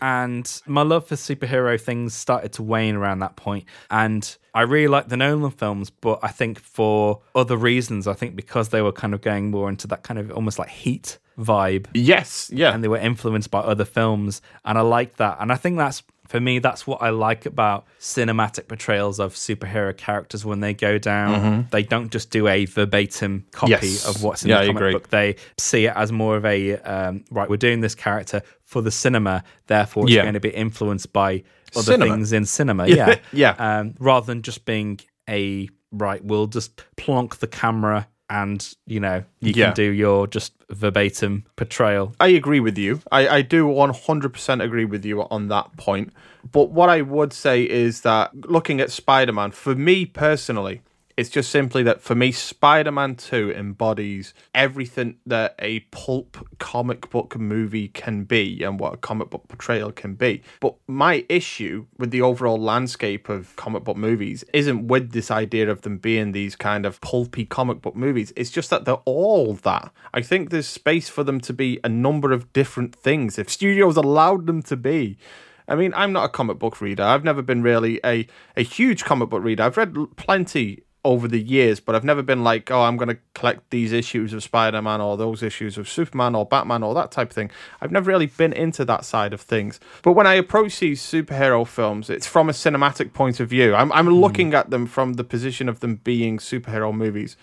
And 0.00 0.62
my 0.66 0.82
love 0.82 1.06
for 1.06 1.16
superhero 1.16 1.80
things 1.80 2.14
started 2.14 2.52
to 2.54 2.62
wane 2.62 2.94
around 2.94 3.20
that 3.20 3.36
point. 3.36 3.64
And 3.90 4.36
I 4.54 4.62
really 4.62 4.88
like 4.88 5.08
the 5.08 5.16
Nolan 5.16 5.50
films, 5.50 5.90
but 5.90 6.20
I 6.22 6.28
think 6.28 6.60
for 6.60 7.20
other 7.34 7.56
reasons. 7.56 8.06
I 8.06 8.12
think 8.14 8.36
because 8.36 8.68
they 8.68 8.82
were 8.82 8.92
kind 8.92 9.14
of 9.14 9.20
going 9.20 9.50
more 9.50 9.68
into 9.68 9.86
that 9.88 10.02
kind 10.02 10.20
of 10.20 10.30
almost 10.30 10.58
like 10.58 10.68
heat 10.68 11.18
vibe 11.38 11.86
Yes. 11.94 12.50
Yeah. 12.52 12.74
and 12.74 12.82
they 12.82 12.88
were 12.88 12.98
influenced 12.98 13.50
by 13.50 13.60
other 13.60 13.84
films 13.84 14.42
and 14.64 14.76
i 14.76 14.80
like 14.80 15.16
that 15.16 15.36
and 15.40 15.52
i 15.52 15.56
think 15.56 15.76
that's 15.78 16.02
for 16.28 16.40
me 16.40 16.58
that's 16.58 16.86
what 16.86 17.00
i 17.00 17.10
like 17.10 17.46
about 17.46 17.86
cinematic 18.00 18.66
portrayals 18.68 19.18
of 19.20 19.34
superhero 19.34 19.96
characters 19.96 20.44
when 20.44 20.60
they 20.60 20.74
go 20.74 20.98
down 20.98 21.68
they 21.70 21.82
don't 21.82 22.10
just 22.10 22.30
do 22.30 22.46
a 22.48 22.64
verbatim 22.66 23.46
copy 23.52 23.72
Mm-hmm. 23.72 23.84
Yes. 23.84 24.08
of 24.08 24.22
what's 24.22 24.42
in 24.42 24.50
Yeah, 24.50 24.60
the 24.62 24.66
comic 24.68 24.80
agree. 24.80 24.92
book 24.92 25.08
they 25.10 25.36
see 25.58 25.86
it 25.86 25.92
as 25.96 26.10
more 26.12 26.36
of 26.36 26.44
a 26.44 26.76
um, 26.78 27.24
right 27.30 27.48
we're 27.48 27.56
doing 27.56 27.80
this 27.80 27.94
character 27.94 28.42
for 28.64 28.82
the 28.82 28.90
cinema 28.90 29.44
therefore 29.68 30.04
it's 30.04 30.12
Yeah. 30.12 30.22
going 30.22 30.34
to 30.34 30.40
be 30.40 30.50
influenced 30.50 31.12
by 31.12 31.44
other 31.76 31.82
Cinema. 31.92 32.12
things 32.14 32.32
in 32.32 32.44
cinema 32.46 32.86
Yeah, 32.88 33.08
yeah 33.08 33.16
yeah. 33.32 33.78
um, 33.78 33.94
rather 34.00 34.26
than 34.26 34.42
just 34.42 34.64
being 34.64 34.98
a 35.28 35.68
right 35.92 36.22
we'll 36.24 36.46
just 36.48 36.82
plonk 36.96 37.36
the 37.38 37.46
camera 37.46 38.06
and 38.30 38.74
you 38.86 39.00
know 39.00 39.24
you 39.40 39.52
Yeah. 39.54 39.66
can 39.66 39.74
do 39.74 39.90
your 39.90 40.26
just 40.26 40.52
verbatim 40.70 41.44
portrayal 41.56 42.14
I 42.20 42.28
agree 42.28 42.60
with 42.60 42.76
you. 42.76 43.00
I, 43.10 43.28
I 43.28 43.42
do 43.42 43.66
100% 43.66 44.62
agree 44.62 44.84
with 44.84 45.04
you 45.04 45.22
on 45.22 45.48
that 45.48 45.76
point. 45.76 46.12
But 46.52 46.70
what 46.70 46.88
I 46.90 47.00
would 47.02 47.32
say 47.32 47.62
is 47.62 48.02
that 48.02 48.30
looking 48.50 48.80
at 48.80 48.90
Spider 48.90 49.32
Man, 49.32 49.50
for 49.50 49.74
me 49.74 50.04
personally, 50.06 50.82
it's 51.18 51.30
just 51.30 51.50
simply 51.50 51.82
that 51.82 52.00
for 52.00 52.14
me, 52.14 52.30
Spider 52.30 52.92
Man 52.92 53.16
2 53.16 53.50
embodies 53.50 54.34
everything 54.54 55.16
that 55.26 55.56
a 55.58 55.80
pulp 55.90 56.46
comic 56.60 57.10
book 57.10 57.36
movie 57.36 57.88
can 57.88 58.22
be 58.22 58.62
and 58.62 58.78
what 58.78 58.94
a 58.94 58.98
comic 58.98 59.28
book 59.28 59.48
portrayal 59.48 59.90
can 59.90 60.14
be. 60.14 60.44
But 60.60 60.76
my 60.86 61.26
issue 61.28 61.86
with 61.98 62.12
the 62.12 62.22
overall 62.22 62.56
landscape 62.56 63.28
of 63.28 63.56
comic 63.56 63.82
book 63.82 63.96
movies 63.96 64.44
isn't 64.52 64.86
with 64.86 65.10
this 65.10 65.28
idea 65.28 65.68
of 65.68 65.82
them 65.82 65.98
being 65.98 66.30
these 66.30 66.54
kind 66.54 66.86
of 66.86 67.00
pulpy 67.00 67.44
comic 67.44 67.82
book 67.82 67.96
movies. 67.96 68.32
It's 68.36 68.52
just 68.52 68.70
that 68.70 68.84
they're 68.84 69.02
all 69.04 69.54
that. 69.54 69.90
I 70.14 70.22
think 70.22 70.50
there's 70.50 70.68
space 70.68 71.08
for 71.08 71.24
them 71.24 71.40
to 71.40 71.52
be 71.52 71.80
a 71.82 71.88
number 71.88 72.30
of 72.30 72.52
different 72.52 72.94
things 72.94 73.40
if 73.40 73.50
studios 73.50 73.96
allowed 73.96 74.46
them 74.46 74.62
to 74.62 74.76
be. 74.76 75.18
I 75.66 75.74
mean, 75.74 75.92
I'm 75.96 76.12
not 76.12 76.24
a 76.26 76.28
comic 76.28 76.60
book 76.60 76.80
reader. 76.80 77.02
I've 77.02 77.24
never 77.24 77.42
been 77.42 77.62
really 77.62 78.00
a, 78.04 78.26
a 78.56 78.62
huge 78.62 79.04
comic 79.04 79.30
book 79.30 79.42
reader. 79.42 79.64
I've 79.64 79.76
read 79.76 79.96
plenty 80.16 80.84
over 81.04 81.28
the 81.28 81.40
years, 81.40 81.80
but 81.80 81.94
I've 81.94 82.04
never 82.04 82.22
been 82.22 82.42
like, 82.42 82.70
oh, 82.70 82.82
I'm 82.82 82.96
going 82.96 83.08
to 83.08 83.18
collect 83.34 83.70
these 83.70 83.92
issues 83.92 84.32
of 84.32 84.42
Spider 84.42 84.82
Man 84.82 85.00
or 85.00 85.16
those 85.16 85.42
issues 85.42 85.78
of 85.78 85.88
Superman 85.88 86.34
or 86.34 86.44
Batman 86.44 86.82
or 86.82 86.94
that 86.94 87.10
type 87.10 87.30
of 87.30 87.34
thing. 87.34 87.50
I've 87.80 87.92
never 87.92 88.10
really 88.10 88.26
been 88.26 88.52
into 88.52 88.84
that 88.86 89.04
side 89.04 89.32
of 89.32 89.40
things. 89.40 89.78
But 90.02 90.12
when 90.12 90.26
I 90.26 90.34
approach 90.34 90.80
these 90.80 91.00
superhero 91.00 91.66
films, 91.66 92.10
it's 92.10 92.26
from 92.26 92.48
a 92.48 92.52
cinematic 92.52 93.12
point 93.12 93.40
of 93.40 93.48
view. 93.48 93.74
I'm, 93.74 93.92
I'm 93.92 94.06
mm-hmm. 94.06 94.14
looking 94.14 94.54
at 94.54 94.70
them 94.70 94.86
from 94.86 95.14
the 95.14 95.24
position 95.24 95.68
of 95.68 95.80
them 95.80 95.96
being 95.96 96.38
superhero 96.38 96.94
movies. 96.94 97.36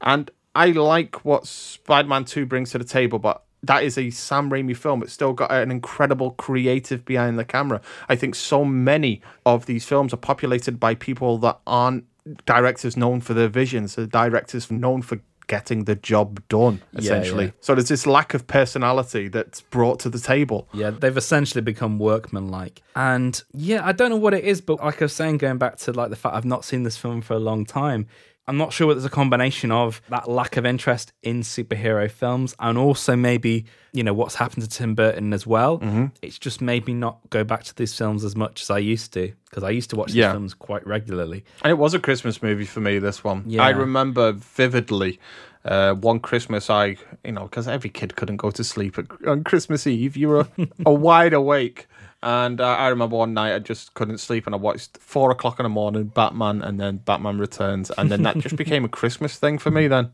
And 0.00 0.30
I 0.54 0.66
like 0.70 1.24
what 1.24 1.46
Spider 1.46 2.08
Man 2.08 2.24
2 2.24 2.46
brings 2.46 2.70
to 2.70 2.78
the 2.78 2.84
table, 2.84 3.18
but 3.18 3.44
that 3.62 3.82
is 3.84 3.98
a 3.98 4.10
Sam 4.10 4.50
Raimi 4.50 4.76
film. 4.76 5.02
It's 5.02 5.12
still 5.12 5.32
got 5.32 5.52
an 5.52 5.70
incredible 5.70 6.32
creative 6.32 7.04
behind 7.04 7.38
the 7.38 7.44
camera. 7.44 7.80
I 8.08 8.16
think 8.16 8.34
so 8.34 8.64
many 8.64 9.20
of 9.44 9.66
these 9.66 9.84
films 9.84 10.14
are 10.14 10.18
populated 10.18 10.80
by 10.80 10.94
people 10.94 11.38
that 11.38 11.60
aren't 11.66 12.04
directors 12.46 12.96
known 12.96 13.20
for 13.20 13.34
their 13.34 13.48
visions, 13.48 13.94
the 13.94 14.06
directors 14.06 14.70
known 14.70 15.02
for 15.02 15.20
getting 15.50 15.82
the 15.84 15.96
job 15.96 16.40
done, 16.48 16.80
essentially. 16.94 17.46
yeah. 17.46 17.50
So 17.60 17.74
there's 17.74 17.88
this 17.88 18.06
lack 18.06 18.34
of 18.34 18.46
personality 18.46 19.26
that's 19.26 19.62
brought 19.62 19.98
to 20.00 20.08
the 20.08 20.20
table. 20.20 20.68
Yeah, 20.72 20.90
they've 20.90 21.16
essentially 21.16 21.60
become 21.60 21.98
workmanlike. 21.98 22.80
And 22.94 23.42
yeah, 23.52 23.84
I 23.84 23.90
don't 23.90 24.10
know 24.10 24.16
what 24.16 24.32
it 24.32 24.44
is, 24.44 24.60
but 24.60 24.78
like 24.78 25.02
I 25.02 25.06
was 25.06 25.12
saying, 25.12 25.38
going 25.38 25.58
back 25.58 25.76
to 25.78 25.92
like 25.92 26.10
the 26.10 26.16
fact 26.16 26.36
I've 26.36 26.44
not 26.44 26.64
seen 26.64 26.84
this 26.84 26.96
film 26.96 27.20
for 27.20 27.34
a 27.34 27.40
long 27.40 27.64
time, 27.64 28.06
I'm 28.50 28.56
not 28.56 28.72
sure 28.72 28.88
whether 28.88 28.98
it's 28.98 29.06
a 29.06 29.10
combination 29.10 29.70
of 29.70 30.02
that 30.08 30.28
lack 30.28 30.56
of 30.56 30.66
interest 30.66 31.12
in 31.22 31.42
superhero 31.42 32.10
films 32.10 32.52
and 32.58 32.76
also 32.76 33.14
maybe, 33.14 33.64
you 33.92 34.02
know, 34.02 34.12
what's 34.12 34.34
happened 34.34 34.64
to 34.64 34.68
Tim 34.68 34.96
Burton 34.96 35.32
as 35.32 35.46
well. 35.46 35.78
Mm-hmm. 35.78 36.06
It's 36.20 36.36
just 36.36 36.60
made 36.60 36.84
me 36.88 36.94
not 36.94 37.18
go 37.30 37.44
back 37.44 37.62
to 37.62 37.74
these 37.76 37.96
films 37.96 38.24
as 38.24 38.34
much 38.34 38.62
as 38.62 38.68
I 38.68 38.78
used 38.78 39.12
to 39.12 39.32
because 39.48 39.62
I 39.62 39.70
used 39.70 39.88
to 39.90 39.96
watch 39.96 40.08
these 40.08 40.16
Yeah. 40.16 40.32
films 40.32 40.52
quite 40.54 40.84
regularly. 40.84 41.44
And 41.62 41.70
it 41.70 41.78
was 41.78 41.94
a 41.94 42.00
Christmas 42.00 42.42
movie 42.42 42.64
for 42.64 42.80
me, 42.80 42.98
this 42.98 43.22
one. 43.22 43.44
Yeah. 43.46 43.62
I 43.62 43.70
remember 43.70 44.32
vividly 44.32 45.20
uh, 45.64 45.94
one 45.94 46.20
Christmas, 46.20 46.70
I, 46.70 46.96
you 47.24 47.32
know, 47.32 47.44
because 47.44 47.68
every 47.68 47.90
kid 47.90 48.16
couldn't 48.16 48.38
go 48.38 48.50
to 48.50 48.64
sleep 48.64 48.98
at, 48.98 49.06
on 49.26 49.44
Christmas 49.44 49.86
Eve. 49.86 50.16
You 50.16 50.28
were 50.28 50.48
a 50.86 50.92
wide 50.92 51.32
awake. 51.32 51.86
And 52.22 52.60
uh, 52.60 52.66
I 52.66 52.88
remember 52.88 53.16
one 53.16 53.32
night 53.32 53.54
I 53.54 53.58
just 53.60 53.94
couldn't 53.94 54.18
sleep 54.18 54.46
and 54.46 54.54
I 54.54 54.58
watched 54.58 54.98
four 54.98 55.30
o'clock 55.30 55.58
in 55.58 55.64
the 55.64 55.70
morning 55.70 56.04
Batman 56.04 56.60
and 56.60 56.78
then 56.78 56.98
Batman 56.98 57.38
Returns. 57.38 57.90
And 57.96 58.10
then 58.10 58.22
that 58.24 58.38
just 58.38 58.56
became 58.64 58.84
a 58.84 58.88
Christmas 58.88 59.38
thing 59.38 59.58
for 59.58 59.70
me 59.70 59.88
then. 59.88 60.12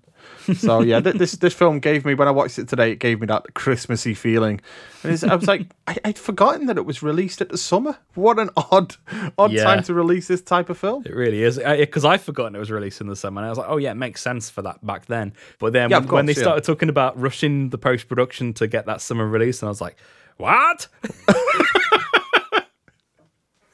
So 0.54 0.80
yeah, 0.80 1.00
th- 1.00 1.16
this 1.16 1.32
this 1.32 1.54
film 1.54 1.80
gave 1.80 2.04
me 2.04 2.14
when 2.14 2.28
I 2.28 2.30
watched 2.30 2.58
it 2.60 2.68
today, 2.68 2.92
it 2.92 3.00
gave 3.00 3.20
me 3.20 3.26
that 3.26 3.54
Christmassy 3.54 4.14
feeling. 4.14 4.60
And 5.02 5.24
I 5.24 5.34
was 5.34 5.48
like, 5.48 5.66
I, 5.88 5.96
I'd 6.04 6.18
forgotten 6.18 6.66
that 6.66 6.76
it 6.76 6.86
was 6.86 7.02
released 7.02 7.40
at 7.40 7.48
the 7.48 7.58
summer. 7.58 7.96
What 8.14 8.38
an 8.38 8.50
odd, 8.56 8.94
odd 9.38 9.50
Yeah. 9.50 9.64
time 9.64 9.82
to 9.84 9.94
release 9.94 10.28
this 10.28 10.42
type 10.42 10.70
of 10.70 10.78
film. 10.78 11.02
It 11.04 11.14
really 11.16 11.42
is 11.42 11.58
because 11.58 12.04
I've 12.04 12.22
forgotten 12.22 12.54
it 12.54 12.60
was 12.60 12.70
released 12.70 13.00
in 13.00 13.08
the 13.08 13.16
summer, 13.16 13.40
and 13.40 13.46
I 13.46 13.48
was 13.50 13.58
like, 13.58 13.68
"Oh 13.68 13.76
yeah, 13.78 13.90
it 13.90 13.96
makes 13.96 14.20
sense 14.22 14.48
for 14.48 14.62
that 14.62 14.86
back 14.86 15.06
then." 15.06 15.32
But 15.58 15.72
then 15.72 15.90
Yeah, 15.90 15.96
when, 15.98 16.04
of 16.04 16.12
when 16.12 16.26
they 16.26 16.34
yeah. 16.34 16.42
started 16.42 16.62
talking 16.64 16.88
about 16.90 17.20
rushing 17.20 17.70
the 17.70 17.78
post 17.78 18.08
production 18.08 18.52
to 18.54 18.68
get 18.68 18.86
that 18.86 19.00
summer 19.00 19.26
release, 19.26 19.62
and 19.62 19.66
I 19.66 19.70
was 19.70 19.80
like, 19.80 19.96
"What?" 20.36 20.86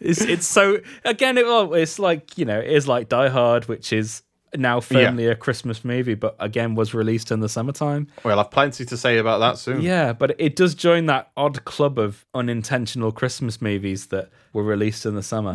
it's 0.00 0.20
it's 0.22 0.46
so 0.46 0.78
again, 1.04 1.38
it, 1.38 1.44
well, 1.44 1.74
it's 1.74 1.98
like 1.98 2.36
you 2.38 2.44
know, 2.44 2.58
it 2.58 2.70
is 2.70 2.88
like 2.88 3.08
Die 3.08 3.28
Hard, 3.28 3.68
which 3.68 3.92
is 3.92 4.22
now 4.54 4.80
firmly 4.80 5.26
a 5.26 5.34
Christmas 5.34 5.84
movie, 5.84 6.14
but 6.14 6.36
again 6.38 6.74
was 6.74 6.92
released 6.94 7.30
in 7.30 7.40
the 7.40 7.48
summertime. 7.48 8.08
Well, 8.24 8.38
I've 8.38 8.50
plenty 8.50 8.84
to 8.84 8.96
say 8.96 9.18
about 9.18 9.38
that 9.38 9.58
soon. 9.58 9.80
Yeah, 9.82 10.12
but 10.12 10.34
it 10.38 10.56
does 10.56 10.74
join 10.74 11.06
that 11.06 11.30
odd 11.36 11.64
club 11.64 11.98
of 11.98 12.24
unintentional 12.34 13.12
Christmas 13.12 13.60
movies 13.62 14.06
that 14.08 14.28
were 14.52 14.62
released 14.62 15.06
in 15.06 15.14
the 15.14 15.22
summer. 15.22 15.54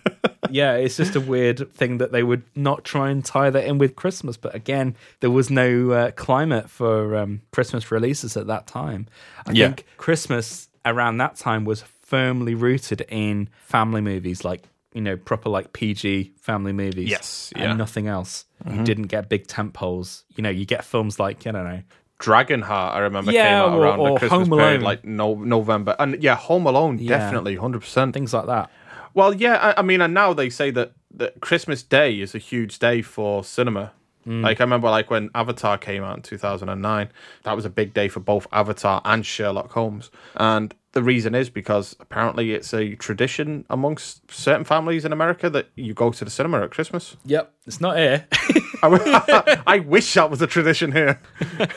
yeah, 0.50 0.74
it's 0.74 0.96
just 0.96 1.16
a 1.16 1.20
weird 1.20 1.72
thing 1.72 1.98
that 1.98 2.12
they 2.12 2.22
would 2.22 2.42
not 2.54 2.84
try 2.84 3.10
and 3.10 3.24
tie 3.24 3.50
that 3.50 3.64
in 3.64 3.78
with 3.78 3.96
Christmas. 3.96 4.36
But 4.36 4.54
again, 4.54 4.94
there 5.20 5.30
was 5.30 5.50
no 5.50 5.90
uh, 5.90 6.10
climate 6.12 6.70
for 6.70 7.16
um, 7.16 7.42
Christmas 7.52 7.90
releases 7.90 8.36
at 8.36 8.46
that 8.46 8.66
time. 8.66 9.08
I 9.46 9.52
Yeah. 9.52 9.66
think 9.68 9.86
Christmas 9.96 10.68
around 10.84 11.16
that 11.18 11.36
time 11.36 11.64
was 11.64 11.82
firmly 11.82 12.54
rooted 12.54 13.00
in 13.08 13.48
family 13.64 14.00
movies, 14.00 14.44
like 14.44 14.62
you 14.96 15.02
know, 15.02 15.16
proper 15.16 15.48
like 15.50 15.72
PG 15.72 16.32
family 16.40 16.72
movies. 16.72 17.08
Yes, 17.10 17.52
and 17.54 17.62
yeah. 17.62 17.68
Mm-hmm. 17.68 17.78
nothing 17.78 18.08
else. 18.08 18.46
You 18.68 18.82
didn't 18.82 19.08
get 19.08 19.28
big 19.28 19.46
tent 19.46 19.74
poles. 19.74 20.24
You 20.34 20.42
know, 20.42 20.50
you 20.50 20.64
get 20.64 20.84
films 20.84 21.20
like 21.20 21.46
I 21.46 21.52
don't 21.52 21.64
know. 21.64 21.82
Dragonheart, 22.18 22.92
I 22.94 22.98
remember, 23.00 23.30
Yeah, 23.30 23.44
came 23.44 23.54
out 23.58 23.72
or- 23.78 23.82
around 23.82 24.00
or 24.00 24.08
the 24.12 24.18
Christmas 24.20 24.48
Home 24.48 24.58
period, 24.58 24.82
like 24.82 25.04
no 25.04 25.34
November, 25.34 25.94
and 25.98 26.22
yeah, 26.22 26.34
Home 26.36 26.66
Alone, 26.66 26.98
Yeah. 26.98 27.18
definitely, 27.18 27.56
hundred 27.56 27.80
percent. 27.80 28.14
Things 28.14 28.32
like 28.32 28.46
that. 28.46 28.70
Well, 29.14 29.34
yeah, 29.34 29.56
I, 29.76 29.80
I 29.80 29.82
mean, 29.82 30.00
and 30.00 30.14
now 30.14 30.32
they 30.32 30.48
say 30.48 30.70
that 30.72 30.92
that 31.14 31.40
Christmas 31.40 31.82
Day 31.82 32.18
is 32.20 32.34
a 32.34 32.38
huge 32.38 32.78
day 32.78 33.02
for 33.02 33.44
cinema. 33.44 33.92
Mm. 34.26 34.42
Like 34.42 34.60
I 34.60 34.64
remember, 34.64 34.90
like 34.90 35.08
when 35.10 35.30
Avatar 35.34 35.78
came 35.78 36.02
out 36.02 36.16
in 36.16 36.22
two 36.22 36.38
thousand 36.38 36.68
and 36.70 36.80
nine, 36.82 37.10
that 37.44 37.54
was 37.54 37.64
a 37.66 37.70
big 37.70 37.92
day 37.94 38.08
for 38.08 38.20
both 38.20 38.46
Avatar 38.50 39.00
and 39.04 39.24
Sherlock 39.24 39.72
Holmes, 39.72 40.10
and 40.36 40.74
the 40.96 41.02
reason 41.02 41.34
is 41.34 41.50
because 41.50 41.94
apparently 42.00 42.54
it's 42.54 42.72
a 42.72 42.94
tradition 42.94 43.66
amongst 43.68 44.30
certain 44.32 44.64
families 44.64 45.04
in 45.04 45.12
America 45.12 45.50
that 45.50 45.68
you 45.76 45.92
go 45.92 46.10
to 46.10 46.24
the 46.24 46.30
cinema 46.30 46.62
at 46.62 46.70
Christmas. 46.70 47.18
Yep, 47.26 47.52
it's 47.66 47.82
not 47.82 47.98
here. 47.98 48.26
I 48.82 49.84
wish 49.86 50.14
that 50.14 50.30
was 50.30 50.40
a 50.40 50.46
tradition 50.46 50.92
here. 50.92 51.20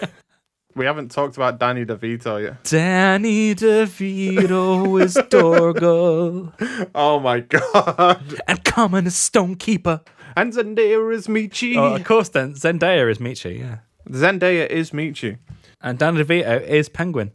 we 0.76 0.86
haven't 0.86 1.12
talked 1.12 1.36
about 1.36 1.60
Danny 1.60 1.84
DeVito 1.84 2.42
yet. 2.42 2.64
Danny 2.64 3.54
DeVito 3.56 5.02
is 5.04 5.16
Dorgle, 5.16 6.54
Oh 6.96 7.20
my 7.20 7.42
god! 7.42 8.40
and 8.48 8.64
Common 8.64 9.06
is 9.06 9.16
Stonekeeper. 9.16 10.00
And 10.38 10.54
Zendaya 10.54 11.14
is 11.14 11.28
Meechee. 11.28 11.76
Oh, 11.76 11.96
of 11.96 12.06
course, 12.06 12.30
then 12.30 12.54
Zendaya 12.54 13.12
is 13.12 13.18
Meechee, 13.18 13.60
yeah, 13.60 13.80
Zendaya 14.10 14.66
is 14.66 14.92
Meechee. 14.92 15.40
and 15.82 16.00
Danny 16.00 16.24
DeVito 16.24 16.62
is 16.66 16.88
Penguin. 16.88 17.34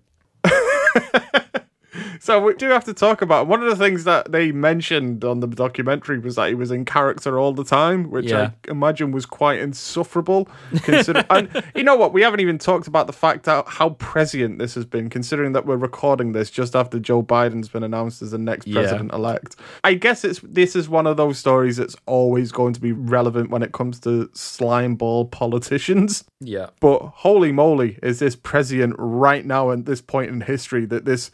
So 2.25 2.41
we 2.41 2.55
do 2.55 2.71
have 2.71 2.85
to 2.85 2.95
talk 2.95 3.21
about 3.21 3.49
one 3.49 3.63
of 3.63 3.69
the 3.69 3.77
things 3.77 4.05
that 4.05 4.33
they 4.33 4.51
mentioned 4.51 5.27
on 5.27 5.41
the 5.41 5.47
documentary 5.47 6.19
was 6.19 6.37
that 6.37 6.49
he 6.49 6.55
was 6.55 6.71
in 6.71 6.87
character 6.87 7.39
all 7.39 7.53
the 7.53 7.65
time, 7.65 8.09
which 8.11 8.31
Yeah. 8.31 8.53
I 8.67 8.71
imagine 8.71 9.13
was 9.13 9.27
quite 9.27 9.59
insufferable. 9.61 10.49
Consider- 10.85 11.27
and 11.31 11.51
you 11.75 11.83
know 11.83 11.97
what? 11.97 12.15
We 12.15 12.23
haven't 12.23 12.41
even 12.41 12.57
talked 12.57 12.87
about 12.87 13.09
the 13.09 13.13
fact 13.13 13.45
that 13.45 13.67
how 13.69 13.91
prescient 13.91 14.59
this 14.59 14.75
has 14.75 14.87
been, 14.87 15.11
considering 15.11 15.53
that 15.53 15.67
we're 15.67 15.77
recording 15.77 16.33
this 16.33 16.49
just 16.51 16.75
after 16.75 16.99
Joe 16.99 17.23
Biden's 17.23 17.69
been 17.69 17.83
announced 17.85 18.23
as 18.23 18.31
the 18.31 18.39
next 18.39 18.67
Yeah. 18.67 18.81
president 18.81 19.13
elect. 19.13 19.57
I 19.85 19.93
guess 19.93 20.25
it's 20.25 20.41
this 20.43 20.75
is 20.75 20.89
one 20.89 21.07
of 21.07 21.19
those 21.19 21.39
stories 21.39 21.77
that's 21.77 21.95
always 22.07 22.53
going 22.53 22.73
to 22.73 22.81
be 22.81 22.93
relevant 22.93 23.51
when 23.51 23.63
it 23.63 23.73
comes 23.73 24.01
to 24.01 24.31
slime 24.33 24.95
ball 24.95 25.27
politicians. 25.27 26.25
Yeah, 26.41 26.69
But 26.81 27.01
holy 27.17 27.53
moly, 27.53 27.99
is 28.03 28.19
this 28.19 28.35
prescient 28.35 28.95
right 28.97 29.45
now 29.45 29.71
at 29.73 29.85
this 29.85 30.01
point 30.01 30.31
in 30.31 30.41
history 30.41 30.87
that 30.87 31.05
this 31.05 31.31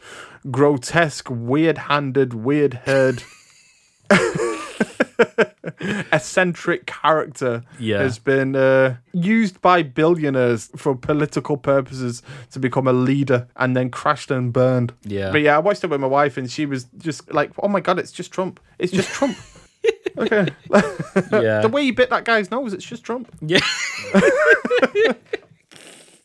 grotesque, 0.49 1.29
weird 1.29 1.77
handed, 1.77 2.33
weird 2.33 2.73
haired, 2.85 3.23
eccentric 6.11 6.85
character 6.85 7.63
Yeah. 7.79 7.99
has 7.99 8.19
been 8.19 8.55
uh, 8.55 8.97
used 9.13 9.61
by 9.61 9.83
billionaires 9.83 10.69
for 10.75 10.95
political 10.95 11.57
purposes 11.57 12.21
to 12.51 12.59
become 12.59 12.87
a 12.87 12.93
leader 12.93 13.47
and 13.55 13.75
then 13.75 13.89
crashed 13.89 14.31
and 14.31 14.51
burned. 14.53 14.93
Yeah. 15.03 15.31
But 15.31 15.41
yeah, 15.41 15.55
I 15.55 15.59
watched 15.59 15.83
it 15.83 15.87
with 15.89 16.01
my 16.01 16.07
wife 16.07 16.37
and 16.37 16.49
she 16.49 16.65
was 16.65 16.85
just 16.97 17.31
like, 17.33 17.51
oh 17.61 17.67
my 17.67 17.79
God, 17.79 17.99
it's 17.99 18.11
just 18.11 18.31
Trump. 18.31 18.59
It's 18.79 18.91
just 18.91 19.09
Trump. 19.09 19.37
okay. 20.17 20.47
yeah, 21.31 21.61
the 21.61 21.69
way 21.71 21.83
he 21.83 21.91
bit 21.91 22.09
that 22.09 22.25
guy's 22.25 22.51
nose, 22.51 22.73
it's 22.73 22.85
just 22.85 23.03
Trump. 23.03 23.31
yeah. 23.41 23.59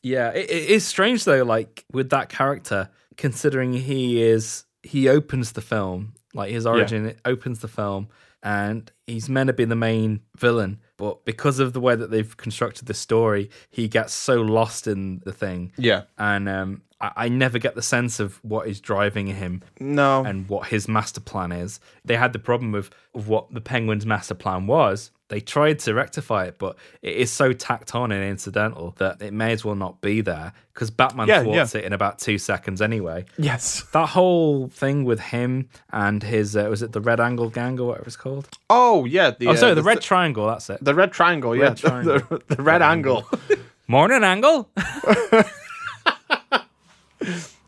yeah, 0.02 0.30
it, 0.30 0.50
it 0.50 0.70
is 0.70 0.86
strange 0.86 1.24
though. 1.24 1.42
Like 1.44 1.84
with 1.92 2.10
that 2.10 2.28
character, 2.28 2.88
considering 3.16 3.72
he 3.72 4.22
is 4.22 4.64
he 4.82 5.08
opens 5.08 5.52
the 5.52 5.60
film, 5.60 6.14
like 6.34 6.50
his 6.50 6.66
origin 6.66 7.06
it 7.06 7.18
opens 7.24 7.60
the 7.60 7.68
film, 7.68 8.08
and 8.42 8.90
he's 9.06 9.28
meant 9.28 9.46
to 9.48 9.52
be 9.52 9.64
the 9.64 9.76
main 9.76 10.20
villain. 10.36 10.80
But 10.96 11.24
because 11.24 11.58
of 11.58 11.72
the 11.74 11.80
way 11.80 11.94
that 11.94 12.10
they've 12.10 12.36
constructed 12.36 12.86
the 12.86 12.94
story, 12.94 13.50
he 13.70 13.86
gets 13.88 14.12
so 14.14 14.40
lost 14.40 14.86
in 14.86 15.20
the 15.24 15.32
thing. 15.32 15.72
Yeah. 15.76 16.02
and 16.18 16.48
um, 16.48 16.82
I, 17.00 17.12
I 17.16 17.28
never 17.28 17.58
get 17.58 17.74
the 17.74 17.82
sense 17.82 18.18
of 18.18 18.42
what 18.42 18.66
is 18.66 18.80
driving 18.80 19.26
him 19.26 19.62
No. 19.78 20.24
and 20.24 20.48
what 20.48 20.68
his 20.68 20.88
master 20.88 21.20
plan 21.20 21.52
is. 21.52 21.80
They 22.04 22.16
had 22.16 22.32
the 22.32 22.38
problem 22.38 22.74
of, 22.74 22.90
of 23.14 23.28
what 23.28 23.52
the 23.52 23.60
Penguin's 23.60 24.06
master 24.06 24.34
plan 24.34 24.66
was. 24.66 25.10
They 25.28 25.40
tried 25.40 25.80
to 25.80 25.92
rectify 25.92 26.44
it, 26.44 26.56
but 26.56 26.76
it 27.02 27.16
is 27.16 27.32
so 27.32 27.52
tacked 27.52 27.96
on 27.96 28.12
and 28.12 28.22
incidental 28.22 28.94
that 28.98 29.20
it 29.20 29.32
may 29.32 29.50
as 29.50 29.64
well 29.64 29.74
not 29.74 30.00
be 30.00 30.20
there 30.20 30.52
because 30.72 30.88
Batman 30.92 31.26
Yeah, 31.26 31.42
thwarts 31.42 31.74
it 31.74 31.82
in 31.84 31.92
about 31.92 32.20
two 32.20 32.38
seconds 32.38 32.80
anyway. 32.80 33.24
yes. 33.36 33.82
That 33.92 34.10
whole 34.10 34.68
thing 34.68 35.04
with 35.04 35.18
him 35.18 35.68
and 35.90 36.22
his 36.22 36.56
uh, 36.56 36.68
was 36.70 36.80
it 36.80 36.92
the 36.92 37.00
Red 37.00 37.18
Angle 37.18 37.50
Gang 37.50 37.78
or 37.80 37.88
whatever 37.88 38.06
it's 38.06 38.14
called? 38.16 38.48
Oh, 38.70 38.95
yeah. 39.04 39.30
The, 39.38 39.48
Oh, 39.48 39.50
uh, 39.52 39.56
sorry, 39.56 39.74
the 39.74 39.82
Red 39.82 40.00
Triangle. 40.00 40.46
That's 40.46 40.70
it. 40.70 40.82
The 40.82 40.94
red 40.94 41.12
triangle, 41.12 41.54
yeah. 41.54 41.62
Red 41.68 41.76
triangle. 41.76 42.18
The, 42.18 42.42
the 42.56 42.62
red 42.62 42.82
angle. 42.82 43.26
Morning 43.88 44.24
Angle. 44.24 44.68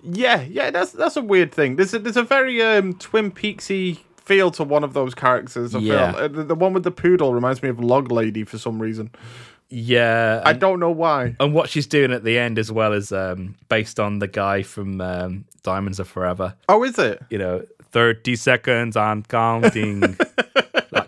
yeah, 0.02 0.42
yeah, 0.42 0.70
that's 0.70 0.92
that's 0.92 1.16
a 1.16 1.22
weird 1.22 1.52
thing. 1.52 1.76
There's 1.76 1.94
a, 1.94 1.98
there's 1.98 2.16
a 2.16 2.22
very 2.22 2.62
um, 2.62 2.94
Twin 2.94 3.30
Peaksy 3.30 3.98
feel 4.24 4.50
to 4.52 4.64
one 4.64 4.84
of 4.84 4.92
those 4.94 5.14
characters. 5.14 5.74
I 5.74 5.78
Yeah. 5.78 6.12
feel. 6.12 6.20
Uh, 6.24 6.28
the, 6.28 6.44
the 6.44 6.54
one 6.54 6.72
with 6.72 6.84
the 6.84 6.90
poodle 6.90 7.34
reminds 7.34 7.62
me 7.62 7.68
of 7.68 7.80
Log 7.80 8.10
Lady 8.12 8.44
for 8.44 8.58
some 8.58 8.80
reason. 8.80 9.10
yeah, 9.70 10.42
I 10.44 10.52
don't 10.54 10.80
know 10.80 10.90
why. 10.90 11.36
and 11.40 11.54
what 11.54 11.68
she's 11.70 11.86
doing 11.86 12.12
at 12.12 12.24
the 12.24 12.38
end 12.38 12.58
as 12.58 12.70
well 12.72 12.92
is 12.92 13.12
um, 13.12 13.54
based 13.68 13.98
on 14.00 14.18
the 14.18 14.28
guy 14.28 14.62
from 14.62 15.00
um, 15.00 15.44
Diamonds 15.62 16.00
Are 16.00 16.04
Forever. 16.04 16.54
Oh, 16.68 16.82
is 16.84 16.98
it? 16.98 17.22
you 17.30 17.38
know, 17.38 17.64
30 17.92 18.36
seconds 18.36 18.96
on 18.96 19.22
counting, 19.24 20.16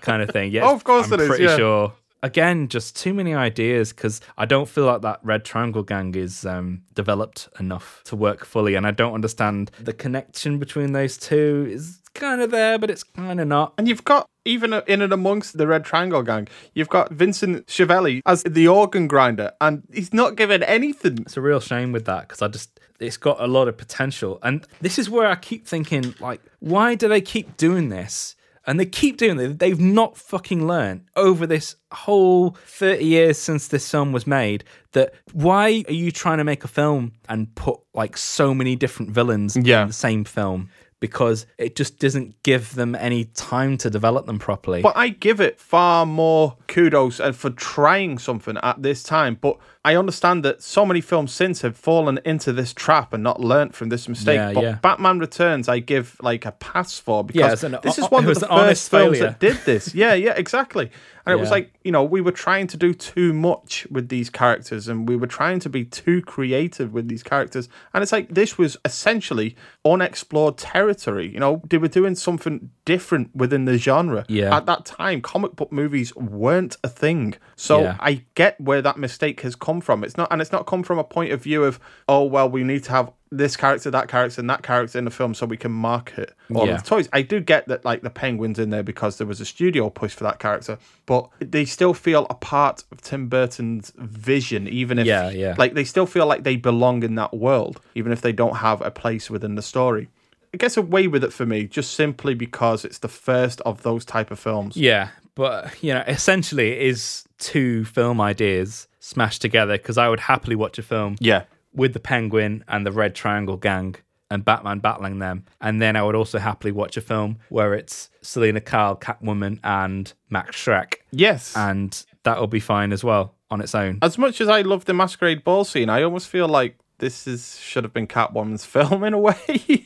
that 0.01 0.07
kind 0.07 0.23
of 0.23 0.31
thing. 0.31 0.51
Yeah, 0.53 0.65
Oh, 0.67 0.75
of 0.75 0.85
course 0.85 1.07
I'm 1.09 1.15
it 1.15 1.21
is, 1.23 1.29
pretty 1.29 1.45
yeah. 1.45 1.57
sure. 1.57 1.93
Again, 2.23 2.69
just 2.69 2.97
too 2.97 3.15
many 3.15 3.35
ideas 3.35 3.93
because 3.95 4.21
I 4.37 4.45
don't 4.45 4.69
feel 4.69 4.85
like 4.85 5.01
that 5.03 5.21
Red 5.23 5.43
Triangle 5.45 5.83
Gang 5.83 6.15
is 6.15 6.45
um, 6.45 6.83
developed 6.95 7.49
enough 7.59 8.03
to 8.05 8.17
work 8.17 8.45
fully, 8.45 8.75
and 8.75 8.87
I 8.87 8.91
don't 8.91 9.15
understand 9.15 9.71
the 9.81 9.95
connection 9.95 10.59
between 10.59 10.93
those 10.93 11.17
two. 11.17 11.67
Is 11.71 11.99
kind 12.15 12.43
of 12.43 12.51
there, 12.51 12.79
but 12.79 12.91
it's 12.91 13.05
kind 13.05 13.41
of 13.41 13.49
not. 13.49 13.73
And 13.79 13.89
you've 13.89 14.05
got 14.05 14.29
even 14.45 14.75
in 14.87 15.01
and 15.01 15.13
amongst 15.15 15.57
the 15.57 15.67
Red 15.67 15.83
Triangle 15.85 16.23
gang, 16.23 16.47
you've 16.75 16.91
got 16.91 17.11
Vincent 17.11 17.67
Schiavelli 17.69 18.21
as 18.27 18.43
the 18.43 18.69
organ 18.69 19.07
grinder, 19.07 19.53
and 19.63 19.83
he's 19.91 20.13
not 20.13 20.37
given 20.37 20.63
anything. 20.65 21.21
It's 21.21 21.39
a 21.39 21.41
real 21.41 21.61
shame 21.61 21.91
with 21.91 22.05
that 22.05 22.29
because 22.29 22.43
I 22.43 22.49
just 22.49 22.79
it's 22.99 23.17
got 23.17 23.41
a 23.41 23.47
lot 23.47 23.67
of 23.67 23.79
potential, 23.79 24.39
and 24.43 24.67
this 24.83 24.99
is 24.99 25.09
where 25.09 25.27
I 25.27 25.37
keep 25.37 25.67
thinking 25.67 26.15
like, 26.21 26.43
why 26.59 26.97
do 26.97 27.09
they 27.09 27.23
keep 27.23 27.57
doing 27.57 27.89
this? 27.89 28.37
And 28.67 28.79
they 28.79 28.85
keep 28.87 29.17
doing 29.17 29.39
it. 29.41 29.59
They've 29.59 29.81
not 29.81 30.17
fucking 30.19 30.67
learned 30.67 31.07
over 31.17 31.47
this 31.47 31.77
whole 31.93 32.51
30 32.67 33.05
years 33.05 33.39
since 33.39 33.69
this 33.69 33.91
film 33.91 34.13
was 34.13 34.27
made 34.27 34.65
that 34.93 35.15
why 35.33 35.83
are 35.89 35.93
you 35.93 36.11
trying 36.13 36.39
to 36.39 36.45
make 36.45 36.63
a 36.63 36.69
film 36.69 37.13
and 37.29 37.53
put 37.55 37.81
like 37.95 38.17
so 38.17 38.53
many 38.55 38.77
different 38.77 39.13
villains 39.13 39.57
Yeah. 39.57 39.83
in 39.83 39.89
the 39.89 39.95
same 39.95 40.25
film? 40.25 40.69
Because 41.01 41.47
it 41.57 41.77
just 41.77 41.99
doesn't 41.99 42.43
give 42.43 42.75
them 42.75 42.95
any 42.95 43.25
time 43.25 43.79
to 43.79 43.89
develop 43.89 44.27
them 44.27 44.39
properly. 44.39 44.83
But 44.83 44.97
I 44.99 45.09
give 45.09 45.41
it 45.41 45.59
far 45.59 46.05
more 46.05 46.59
kudos 46.69 47.19
and 47.21 47.35
for 47.35 47.49
trying 47.51 48.19
something 48.19 48.59
at 48.63 48.83
this 48.83 49.03
time. 49.03 49.39
But 49.41 49.57
I 49.83 49.97
understand 49.97 50.45
that 50.45 50.63
so 50.63 50.85
many 50.85 51.01
films 51.01 51.33
since 51.33 51.63
have 51.63 51.75
fallen 51.75 52.21
into 52.27 52.53
this 52.53 52.75
trap 52.75 53.15
and 53.15 53.23
not 53.23 53.41
learnt 53.41 53.75
from 53.75 53.89
this 53.89 54.09
mistake. 54.09 54.37
Yeah, 54.37 54.53
but 54.53 54.63
yeah. 54.63 54.73
Batman 54.83 55.19
Returns, 55.19 55.69
I 55.71 55.79
give 55.79 56.17
like 56.21 56.45
a 56.45 56.53
pass 56.53 56.99
for 56.99 57.25
because 57.25 57.55
it's 57.55 57.63
an- 57.63 57.79
this 57.83 57.97
is 57.97 58.05
one 58.11 58.29
of 58.29 58.35
the 58.39 58.47
first 58.47 58.91
films 58.91 59.17
failure. 59.19 59.31
that 59.31 59.41
did 59.41 59.57
this. 59.65 59.95
Yeah, 60.01 60.13
yeah, 60.13 60.35
exactly. 60.37 60.91
And 61.27 61.33
it 61.33 61.41
was 61.41 61.51
like 61.51 61.73
you 61.85 61.93
know 61.93 62.03
we 62.03 62.21
were 62.21 62.33
trying 62.33 62.67
to 62.69 62.77
do 62.77 62.95
too 62.95 63.33
much 63.33 63.87
with 63.91 64.09
these 64.09 64.31
characters, 64.31 64.89
and 64.89 65.09
we 65.09 65.17
were 65.17 65.27
trying 65.27 65.61
to 65.61 65.69
be 65.69 65.85
too 65.85 66.23
creative 66.23 66.93
with 66.93 67.09
these 67.09 67.23
characters. 67.23 67.69
And 67.93 68.03
it's 68.03 68.13
like 68.13 68.29
this 68.35 68.57
was 68.59 68.77
essentially 68.85 69.57
unexplored 69.85 70.57
territory. 70.57 71.29
You 71.33 71.41
know, 71.41 71.63
they 71.69 71.79
were 71.79 71.89
doing 71.89 72.15
something 72.15 72.71
different 72.85 73.35
within 73.35 73.65
the 73.65 73.79
genre. 73.79 74.25
Yeah. 74.29 74.57
At 74.57 74.67
that 74.67 74.85
time, 74.85 75.21
comic 75.21 75.57
book 75.57 75.73
movies 75.73 76.15
weren't 76.17 76.77
a 76.83 76.89
thing. 76.89 77.35
So 77.57 77.83
Yeah. 77.83 77.97
I 78.01 78.25
get 78.35 78.61
where 78.61 78.83
that 78.83 78.99
mistake 78.99 79.41
has 79.43 79.55
come 79.55 79.81
from. 79.81 80.05
It's 80.05 80.17
not, 80.17 80.29
and 80.31 80.41
it's 80.41 80.53
not 80.53 80.67
come 80.67 80.83
from 80.83 80.99
a 80.99 81.05
point 81.05 81.33
of 81.33 81.43
view 81.43 81.65
of, 81.65 81.81
oh 82.09 82.25
well, 82.25 82.49
we 82.49 82.65
need 82.65 82.85
to 82.85 82.91
have 82.93 83.13
this 83.33 83.57
character, 83.57 83.91
that 83.93 84.09
character, 84.09 84.41
and 84.41 84.51
that 84.51 84.63
character 84.65 84.99
in 84.99 85.05
the 85.05 85.11
film 85.11 85.35
so 85.35 85.47
we 85.47 85.57
can 85.57 85.71
market 85.71 86.35
all 86.53 86.67
Yeah. 86.67 86.75
of 86.75 86.83
the 86.83 86.89
toys. 86.89 87.09
I 87.13 87.23
do 87.23 87.39
get 87.41 87.69
that, 87.69 87.85
like 87.85 88.03
the 88.03 88.11
penguins 88.11 88.59
in 88.59 88.71
there 88.71 88.83
because 88.83 89.19
there 89.19 89.27
was 89.27 89.41
a 89.41 89.45
studio 89.45 89.89
push 89.89 90.13
for 90.15 90.25
that 90.25 90.39
character, 90.41 90.79
but 91.07 91.29
they 91.39 91.65
still 91.65 91.95
feel 91.95 92.27
a 92.29 92.35
part 92.35 92.83
of 92.91 93.01
Tim 93.03 93.29
Burton's 93.29 93.93
vision, 93.97 94.67
even 94.69 94.99
if, 94.99 95.07
Yeah, 95.07 95.31
yeah. 95.31 95.55
like 95.59 95.75
they 95.75 95.85
still 95.85 96.07
feel 96.07 96.27
like 96.27 96.43
they 96.43 96.57
belong 96.57 97.03
in 97.05 97.15
that 97.15 97.33
world, 97.33 97.81
even 97.95 98.11
if 98.11 98.21
they 98.21 98.33
don't 98.33 98.57
have 98.57 98.81
a 98.83 98.91
place 98.91 99.31
within 99.31 99.55
the 99.55 99.63
story. 99.63 100.09
It 100.53 100.59
gets 100.59 100.77
away 100.77 101.07
with 101.07 101.23
it 101.23 101.33
for 101.33 101.47
me 101.47 101.65
just 101.69 101.95
simply 101.95 102.35
because 102.35 102.85
it's 102.85 102.99
the 102.99 103.09
first 103.09 103.61
of 103.61 103.83
those 103.83 104.05
type 104.05 104.33
of 104.33 104.41
films. 104.41 104.77
Yeah, 104.77 105.11
but 105.37 105.81
you 105.81 105.95
know, 105.95 106.03
essentially, 106.09 106.73
it 106.73 106.83
is 106.83 107.25
two 107.39 107.85
film 107.85 108.21
ideas 108.21 108.89
smashed 108.99 109.41
together. 109.41 109.75
Because 109.79 109.97
I 109.97 110.09
would 110.09 110.19
happily 110.19 110.57
watch 110.57 110.77
a 110.79 110.83
film, 110.83 111.15
Yeah. 111.21 111.45
With 111.75 111.93
the 111.93 112.01
Penguin 112.01 112.65
and 112.69 112.85
the 112.85 112.93
Red 112.93 113.15
Triangle 113.15 113.57
Gang 113.57 113.97
and 114.31 114.45
Batman 114.45 114.79
battling 114.79 115.19
them, 115.19 115.45
and 115.61 115.81
then 115.83 115.97
I 115.97 116.03
would 116.03 116.15
also 116.15 116.39
happily 116.39 116.73
watch 116.73 116.97
a 116.97 117.01
film 117.01 117.39
where 117.49 117.75
it's 117.75 118.11
Selina 118.23 118.61
Kyle, 118.61 118.97
Catwoman, 118.97 119.59
and 119.65 120.13
Max 120.29 120.57
Schreck, 120.57 120.95
Yes. 121.11 121.57
and 121.57 122.05
that'll 122.23 122.47
be 122.47 122.61
fine 122.61 122.93
as 122.93 123.03
well 123.03 123.35
on 123.51 123.61
its 123.61 123.75
own. 123.75 123.99
as 124.03 124.17
much 124.19 124.41
as 124.41 124.49
I 124.49 124.63
love 124.63 124.85
the 124.85 124.95
masquerade 124.95 125.43
ball 125.43 125.65
scene, 125.65 125.89
I 125.89 126.03
almost 126.03 126.29
feel 126.29 126.47
like 126.49 126.77
this 126.99 127.27
is 127.27 127.59
should 127.59 127.83
have 127.83 127.93
been 127.93 128.07
Catwoman's 128.07 128.65
film 128.77 129.03
in 129.05 129.15
a 129.15 129.19
way. 129.19 129.35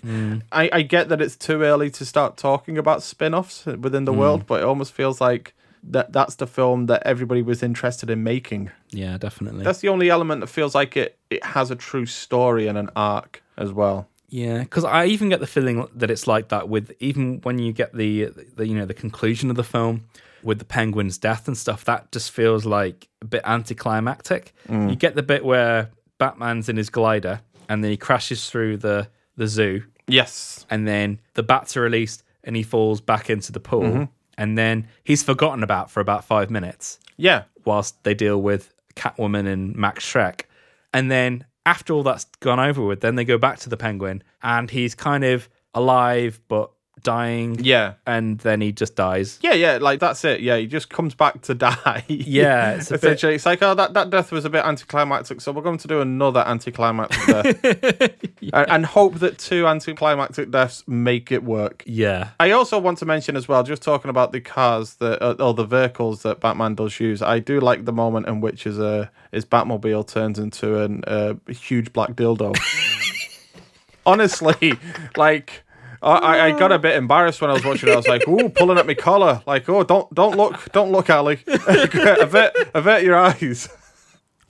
Mm. 0.05 0.43
I, 0.53 0.69
I 0.73 0.83
get 0.83 1.09
that 1.09 1.23
it's 1.23 1.37
too 1.37 1.63
early 1.63 1.91
to 1.93 2.05
start 2.05 2.37
talking 2.37 2.77
about 2.77 3.03
spin-offs 3.03 3.65
within 3.65 4.05
the 4.05 4.13
mm. 4.13 4.19
world, 4.19 4.47
but 4.47 4.61
it 4.61 4.65
almost 4.67 4.93
feels 4.93 5.21
like 5.21 5.55
that 5.91 6.13
that's 6.13 6.37
the 6.37 6.47
film 6.47 6.87
that 6.87 7.03
everybody 7.05 7.43
was 7.43 7.63
interested 7.63 8.11
in 8.11 8.23
making. 8.23 8.71
Yeah, 8.91 9.19
definitely. 9.19 9.65
That's 9.65 9.81
the 9.81 9.89
only 9.89 10.11
element 10.11 10.41
that 10.41 10.49
feels 10.49 10.75
like 10.75 10.97
it 10.97 11.19
it 11.31 11.45
has 11.45 11.71
a 11.71 11.77
true 11.77 12.07
story 12.07 12.67
and 12.67 12.79
an 12.79 12.91
arc 12.97 13.43
as 13.57 13.73
well. 13.73 14.09
Yeah, 14.29 14.61
because 14.61 14.85
I 14.85 15.05
even 15.07 15.29
get 15.29 15.41
the 15.41 15.47
feeling 15.47 15.87
that 15.95 16.11
it's 16.11 16.27
like 16.27 16.49
that 16.49 16.69
with 16.69 16.93
even 16.99 17.41
when 17.43 17.59
you 17.59 17.73
get 17.73 17.95
the, 17.95 18.27
the 18.57 18.67
you 18.67 18.75
know 18.75 18.87
the 18.87 18.95
conclusion 18.95 19.51
of 19.51 19.57
the 19.57 19.65
film 19.65 20.05
with 20.43 20.59
the 20.59 20.65
penguin's 20.65 21.19
death 21.19 21.47
and 21.47 21.57
stuff. 21.57 21.85
That 21.85 22.11
just 22.13 22.31
feels 22.31 22.65
like 22.67 23.09
a 23.23 23.27
bit 23.27 23.43
anticlimactic. 23.45 24.53
Mm. 24.69 24.91
You 24.91 24.97
get 24.97 25.15
the 25.15 25.23
bit 25.23 25.45
where 25.45 25.91
Batman's 26.19 26.69
in 26.69 26.77
his 26.77 26.91
glider 26.91 27.41
and 27.69 27.83
then 27.83 27.91
he 27.91 27.97
crashes 27.97 28.51
through 28.51 28.79
the 28.79 29.09
the 29.37 29.47
zoo, 29.49 29.83
Yes. 30.07 30.65
and 30.71 30.87
then 30.87 31.21
the 31.35 31.43
bats 31.43 31.77
are 31.77 31.81
released 31.81 32.23
and 32.45 32.55
he 32.55 32.63
falls 32.63 33.01
back 33.01 33.29
into 33.31 33.51
the 33.53 33.59
pool, 33.59 33.83
mm-hmm. 33.83 34.05
And 34.37 34.57
then 34.59 34.89
he's 35.05 35.23
forgotten 35.23 35.63
about 35.63 35.91
for 35.91 36.01
about 36.01 36.25
five 36.25 36.51
minutes 36.51 36.99
Yeah. 37.17 37.45
whilst 37.65 38.03
they 38.05 38.15
deal 38.15 38.41
with 38.43 38.73
Catwoman 38.97 39.47
and 39.47 39.75
Max 39.75 40.05
Schreck. 40.05 40.43
And 40.93 41.11
then 41.11 41.45
after 41.67 41.93
all 41.93 42.03
that's 42.03 42.25
gone 42.41 42.61
over 42.61 42.83
with, 42.85 43.01
then 43.01 43.15
they 43.17 43.25
go 43.25 43.39
back 43.39 43.59
to 43.61 43.69
the 43.69 43.77
Penguin 43.77 44.23
and 44.43 44.71
he's 44.71 44.95
kind 44.95 45.25
of 45.25 45.49
alive 45.75 46.41
but 46.49 46.71
dying. 47.05 47.57
Yeah. 47.63 47.95
And 48.07 48.39
then 48.41 48.61
he 48.61 48.73
just 48.73 48.97
dies. 48.97 49.39
Yeah, 49.43 49.55
yeah, 49.55 49.79
like 49.81 50.01
that's 50.01 50.25
it. 50.25 50.41
Yeah, 50.41 50.57
he 50.57 50.67
just 50.67 50.91
comes 50.91 51.15
back 51.15 51.43
to 51.43 51.55
die. 51.55 52.05
Yeah, 52.09 52.73
it's 52.73 52.91
a 52.91 52.95
bit- 52.95 53.05
essentially, 53.05 53.35
it's 53.37 53.47
like, 53.47 53.63
oh, 53.63 53.75
that, 53.77 53.95
that 53.95 54.11
death 54.11 54.33
was 54.33 54.45
a 54.45 54.51
bit 54.51 54.65
anticlimactic, 54.65 55.41
so 55.41 55.53
we're 55.53 55.63
going 55.63 55.79
to 55.79 55.87
do 55.89 56.01
another 56.01 56.41
anticlimactic 56.41 57.27
death, 57.63 57.65
and, 58.53 58.71
and 58.71 58.87
hope 58.87 59.15
that 59.21 59.39
two 59.39 59.67
anticlimactic 59.69 60.51
deaths 60.51 60.83
make 60.89 61.31
it 61.31 61.45
work. 61.45 61.85
Yeah. 61.87 62.31
I 62.41 62.51
also 62.51 62.79
want 62.79 62.99
to 62.99 63.07
mention 63.07 63.37
as 63.37 63.47
well, 63.47 63.63
just 63.63 63.83
talking 63.83 64.09
about 64.09 64.33
the 64.33 64.41
cars 64.41 64.95
that 64.97 65.23
uh, 65.23 65.37
or 65.39 65.55
the 65.55 65.65
vehicles 65.65 66.23
that 66.23 66.41
Batman 66.41 66.75
does 66.75 66.99
use. 66.99 67.23
I 67.23 67.39
do 67.39 67.61
like 67.61 67.85
the 67.85 67.93
moment 67.93 68.27
in 68.27 68.41
which 68.41 68.65
his 68.65 68.81
uh, 68.81 69.09
his 69.31 69.45
Batmobile 69.45 70.07
turns 70.09 70.39
into 70.39 70.81
an, 70.81 71.05
uh, 71.07 71.35
a 71.47 71.53
huge 71.53 71.93
black 71.93 72.15
dildo. 72.15 72.57
Honestly, 74.07 74.75
like. 75.17 75.64
I, 76.05 76.17
I- 76.17 76.47
I 76.47 76.51
got 76.59 76.71
a 76.73 76.79
bit 76.79 76.97
embarrassed 76.97 77.41
when 77.41 77.51
I 77.51 77.55
was 77.55 77.65
watching 77.65 77.89
it. 77.89 77.93
I 77.93 77.97
was 77.97 78.07
like, 78.09 78.27
"Ooh, 78.29 78.49
pulling 78.49 78.79
at 78.79 78.87
my 78.87 78.95
collar!" 78.95 79.43
Like, 79.47 79.69
"Oh, 79.69 79.83
don't, 79.85 80.13
don't 80.15 80.37
look, 80.37 80.71
don't 80.73 80.93
look, 80.93 81.09
Ali. 81.11 81.41
avert, 81.67 82.53
avert 82.75 83.03
your 83.03 83.17
eyes." 83.17 83.69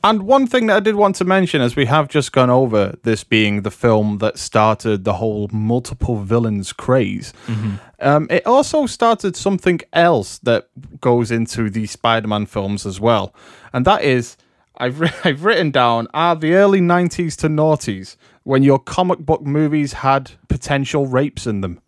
And 0.03 0.25
one 0.25 0.47
thing 0.47 0.67
that 0.67 0.77
I 0.77 0.81
did 0.81 0.97
want 0.97 1.17
to 1.17 1.25
mention, 1.25 1.63
as 1.63 1.77
we 1.77 1.87
have 1.87 2.09
just 2.09 2.33
gone 2.33 2.51
over 2.51 2.95
this 3.05 3.25
being 3.25 3.63
the 3.63 3.71
film 3.71 4.19
that 4.19 4.37
started 4.39 5.05
the 5.05 5.15
whole 5.15 5.49
multiple 5.51 6.17
villains 6.19 6.75
craze, 6.75 7.33
um, 8.01 8.27
it 8.29 8.47
also 8.47 8.85
started 8.85 9.35
something 9.35 9.81
else 9.95 10.37
that 10.41 10.69
goes 11.01 11.31
into 11.31 11.71
the 11.71 11.87
Spider 11.87 12.29
Man 12.29 12.45
films 12.45 12.85
as 12.85 13.01
well. 13.01 13.35
And 13.73 13.87
that 13.87 14.03
is, 14.05 14.37
I've, 14.77 15.01
ri- 15.01 15.09
I've 15.25 15.43
written 15.43 15.71
down, 15.71 16.07
are 16.13 16.37
the 16.37 16.53
early 16.53 16.81
90s 16.81 17.35
to 17.39 17.49
noughties 17.49 18.17
when 18.45 18.63
your 18.63 18.79
comic 18.79 19.19
book 19.19 19.43
movies 19.43 19.93
had 19.95 20.31
potential 20.49 21.07
rapes 21.07 21.47
in 21.47 21.61
them. 21.61 21.81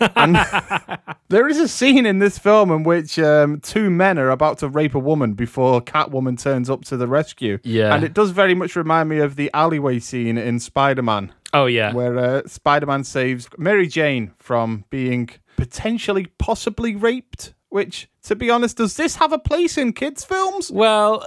And 0.00 0.36
there 1.28 1.48
is 1.48 1.58
a 1.58 1.66
scene 1.68 2.06
in 2.06 2.20
this 2.20 2.38
film 2.38 2.70
in 2.70 2.84
which 2.84 3.18
um, 3.18 3.60
two 3.60 3.90
men 3.90 4.16
are 4.18 4.30
about 4.30 4.58
to 4.58 4.68
rape 4.68 4.94
a 4.94 4.98
woman 5.00 5.34
before 5.34 5.80
Catwoman 5.82 6.40
turns 6.40 6.70
up 6.70 6.84
to 6.86 6.96
the 6.96 7.08
rescue. 7.08 7.58
Yeah. 7.64 7.94
And 7.94 8.04
it 8.04 8.14
does 8.14 8.30
very 8.30 8.54
much 8.54 8.76
remind 8.76 9.08
me 9.08 9.18
of 9.18 9.34
the 9.36 9.50
alleyway 9.52 9.98
scene 9.98 10.38
in 10.38 10.60
Spider 10.60 11.02
Man, 11.02 11.32
Oh, 11.52 11.66
yeah. 11.66 11.92
where 11.92 12.16
uh, 12.16 12.42
Spider 12.46 12.86
Man 12.86 13.02
saves 13.02 13.48
Mary 13.58 13.88
Jane 13.88 14.32
from 14.38 14.84
being 14.90 15.30
potentially, 15.56 16.26
possibly 16.38 16.94
raped. 16.94 17.54
Which, 17.70 18.08
to 18.22 18.34
be 18.36 18.48
honest, 18.48 18.78
does 18.78 18.96
this 18.96 19.16
have 19.16 19.32
a 19.32 19.38
place 19.38 19.76
in 19.76 19.92
kids' 19.92 20.24
films? 20.24 20.70
Well, 20.70 21.22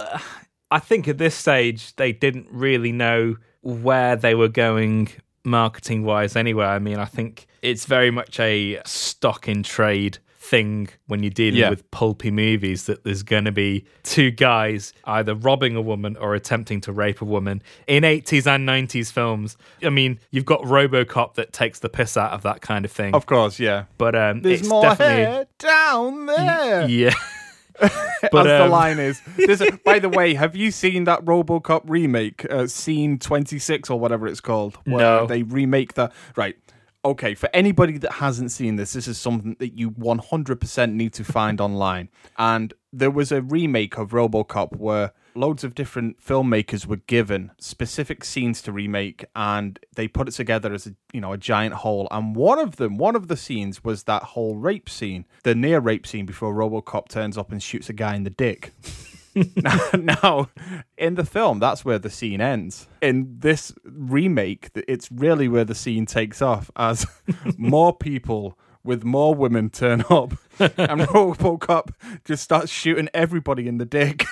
I 0.72 0.80
think 0.80 1.06
at 1.06 1.18
this 1.18 1.36
stage 1.36 1.94
they 1.96 2.12
didn't 2.12 2.48
really 2.50 2.90
know 2.90 3.36
where 3.62 4.16
they 4.16 4.34
were 4.34 4.48
going 4.48 5.08
marketing 5.44 6.04
wise 6.04 6.36
anyway. 6.36 6.66
I 6.66 6.78
mean, 6.78 6.98
I 6.98 7.04
think 7.06 7.46
it's 7.62 7.84
very 7.86 8.10
much 8.10 8.38
a 8.38 8.80
stock 8.84 9.48
in 9.48 9.62
trade 9.62 10.18
thing 10.38 10.88
when 11.06 11.22
you're 11.22 11.30
dealing 11.30 11.60
Yeah. 11.60 11.70
with 11.70 11.88
pulpy 11.92 12.30
movies 12.32 12.86
that 12.86 13.04
there's 13.04 13.22
going 13.22 13.44
to 13.44 13.52
be 13.52 13.84
two 14.02 14.30
guys 14.32 14.92
either 15.04 15.34
robbing 15.36 15.76
a 15.76 15.80
woman 15.80 16.16
or 16.16 16.34
attempting 16.34 16.80
to 16.82 16.92
rape 16.92 17.22
a 17.22 17.24
woman 17.24 17.62
in 17.86 18.02
80s 18.02 18.46
and 18.48 18.68
90s 18.68 19.12
films. 19.12 19.56
I 19.84 19.90
mean, 19.90 20.18
you've 20.32 20.44
got 20.44 20.60
RoboCop 20.62 21.34
that 21.34 21.52
takes 21.52 21.78
the 21.78 21.88
piss 21.88 22.16
out 22.16 22.32
of 22.32 22.42
that 22.42 22.60
kind 22.60 22.84
of 22.84 22.90
thing. 22.90 23.14
Of 23.14 23.26
course, 23.26 23.60
yeah. 23.60 23.84
but 23.98 24.16
um, 24.16 24.42
There's 24.42 24.60
it's 24.60 24.68
more 24.68 24.82
definitely 24.82 25.24
hair 25.24 25.46
down 25.58 26.26
there. 26.26 26.88
yeah. 26.88 27.14
as 28.22 28.28
But, 28.30 28.44
the 28.44 28.64
um, 28.64 28.70
line 28.70 28.98
is. 28.98 29.20
A- 29.38 29.78
by 29.84 29.98
the 29.98 30.08
way, 30.18 30.34
have 30.34 30.54
you 30.56 30.70
seen 30.70 31.04
that 31.04 31.24
RoboCop 31.24 31.82
remake, 31.86 32.50
uh, 32.50 32.66
Scene 32.66 33.18
26 33.18 33.90
or 33.90 33.98
whatever 33.98 34.26
it's 34.26 34.40
called? 34.40 34.78
Where 34.84 34.98
No. 34.98 35.26
They 35.26 35.42
remake 35.42 35.94
the 35.94 36.10
right. 36.36 36.56
Okay, 37.04 37.34
for 37.34 37.48
anybody 37.52 37.98
that 37.98 38.12
hasn't 38.12 38.52
seen 38.52 38.76
this, 38.76 38.92
this 38.92 39.08
is 39.08 39.18
something 39.18 39.56
that 39.58 39.76
you 39.76 39.90
100% 39.90 40.92
need 40.92 41.12
to 41.14 41.24
find 41.24 41.60
online. 41.60 42.08
And 42.38 42.72
there 42.92 43.10
was 43.10 43.32
a 43.32 43.42
remake 43.42 43.98
of 43.98 44.10
RoboCop 44.10 44.76
where 44.76 45.12
loads 45.34 45.64
of 45.64 45.74
different 45.74 46.20
filmmakers 46.20 46.86
were 46.86 46.96
given 46.96 47.50
specific 47.58 48.24
scenes 48.24 48.62
to 48.62 48.72
remake 48.72 49.24
and 49.34 49.78
they 49.94 50.08
put 50.08 50.28
it 50.28 50.32
together 50.32 50.72
as 50.72 50.86
a 50.86 50.94
you 51.12 51.20
know 51.20 51.32
a 51.32 51.38
giant 51.38 51.74
whole 51.74 52.08
and 52.10 52.36
one 52.36 52.58
of 52.58 52.76
them 52.76 52.96
one 52.96 53.16
of 53.16 53.28
the 53.28 53.36
scenes 53.36 53.82
was 53.82 54.04
that 54.04 54.22
whole 54.22 54.56
rape 54.56 54.88
scene 54.88 55.24
the 55.44 55.54
near 55.54 55.80
rape 55.80 56.06
scene 56.06 56.26
before 56.26 56.54
RoboCop 56.54 57.08
turns 57.08 57.38
up 57.38 57.50
and 57.52 57.62
shoots 57.62 57.88
a 57.88 57.92
guy 57.92 58.14
in 58.14 58.24
the 58.24 58.30
dick 58.30 58.72
now, 59.34 59.78
now, 59.98 60.48
in 60.96 61.14
the 61.14 61.24
film, 61.24 61.58
that's 61.58 61.84
where 61.84 61.98
the 61.98 62.10
scene 62.10 62.40
ends. 62.40 62.86
In 63.00 63.36
this 63.38 63.72
remake, 63.84 64.70
it's 64.74 65.10
really 65.10 65.48
where 65.48 65.64
the 65.64 65.74
scene 65.74 66.06
takes 66.06 66.42
off 66.42 66.70
as 66.76 67.06
more 67.56 67.96
people 67.96 68.58
with 68.84 69.04
more 69.04 69.34
women 69.34 69.70
turn 69.70 70.00
up, 70.10 70.32
and 70.58 71.02
RoboCop 71.02 71.90
just 72.24 72.42
starts 72.42 72.70
shooting 72.70 73.08
everybody 73.14 73.68
in 73.68 73.78
the 73.78 73.84
dick. 73.84 74.24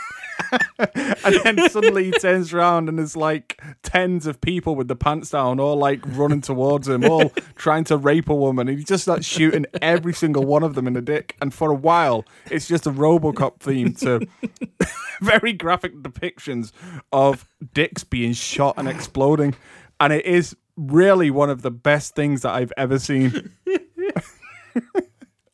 and 0.79 1.35
then 1.45 1.69
suddenly 1.71 2.05
he 2.05 2.11
turns 2.13 2.53
around 2.53 2.89
and 2.89 2.99
there's 2.99 3.17
like 3.17 3.61
tens 3.83 4.27
of 4.27 4.41
people 4.41 4.75
with 4.75 4.89
the 4.89 4.97
pants 4.97 5.31
down, 5.31 5.61
all 5.61 5.77
like 5.77 6.01
running 6.07 6.41
towards 6.41 6.89
him, 6.89 7.05
all 7.05 7.31
trying 7.57 7.85
to 7.85 7.97
rape 7.97 8.29
a 8.29 8.35
woman. 8.35 8.69
And 8.69 8.79
he 8.79 8.85
just 8.85 9.05
starts 9.05 9.27
shooting 9.27 9.67
every 9.81 10.13
single 10.13 10.45
one 10.45 10.63
of 10.63 10.75
them 10.75 10.87
in 10.87 10.95
the 10.95 11.03
dick. 11.03 11.37
And 11.41 11.53
for 11.53 11.71
a 11.71 11.75
while, 11.75 12.25
it's 12.51 12.69
just 12.69 12.87
a 12.87 12.91
Robocop 12.91 13.61
theme 13.61 13.95
to 13.95 14.27
very 15.21 15.53
graphic 15.53 15.97
depictions 15.97 16.73
of 17.13 17.47
dicks 17.75 18.05
being 18.05 18.33
shot 18.33 18.75
and 18.77 18.89
exploding. 18.89 19.55
And 19.99 20.13
it 20.13 20.25
is 20.25 20.57
really 20.77 21.31
one 21.31 21.51
of 21.51 21.63
the 21.63 21.71
best 21.71 22.15
things 22.15 22.43
that 22.43 22.55
I've 22.55 22.73
ever 22.77 22.99
seen. 22.99 23.53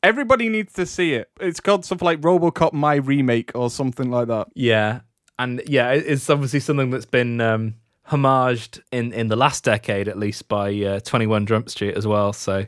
Everybody 0.07 0.49
needs 0.49 0.73
to 0.75 0.87
see 0.87 1.15
it. 1.15 1.29
It's 1.41 1.59
called 1.59 1.85
something 1.85 2.07
like 2.07 2.21
Robocop 2.21 2.73
My 2.73 2.95
Remake 2.95 3.51
or 3.57 3.71
something 3.71 4.09
like 4.09 4.29
that. 4.29 4.47
Yeah, 4.55 5.01
and 5.37 5.61
yeah, 5.67 5.91
it's 5.91 6.31
obviously 6.31 6.61
something 6.61 6.91
that's 6.91 7.07
been 7.07 7.41
um, 7.41 7.75
homaged 8.09 8.81
in 8.93 9.13
in 9.13 9.27
the 9.27 9.35
last 9.35 9.65
decade, 9.65 10.07
at 10.07 10.17
least 10.17 10.47
by 10.47 10.73
uh, 10.81 11.01
Twenty 11.01 11.27
One 11.27 11.45
Jump 11.45 11.69
Street 11.69 11.97
as 11.97 12.07
well. 12.07 12.33
So 12.33 12.67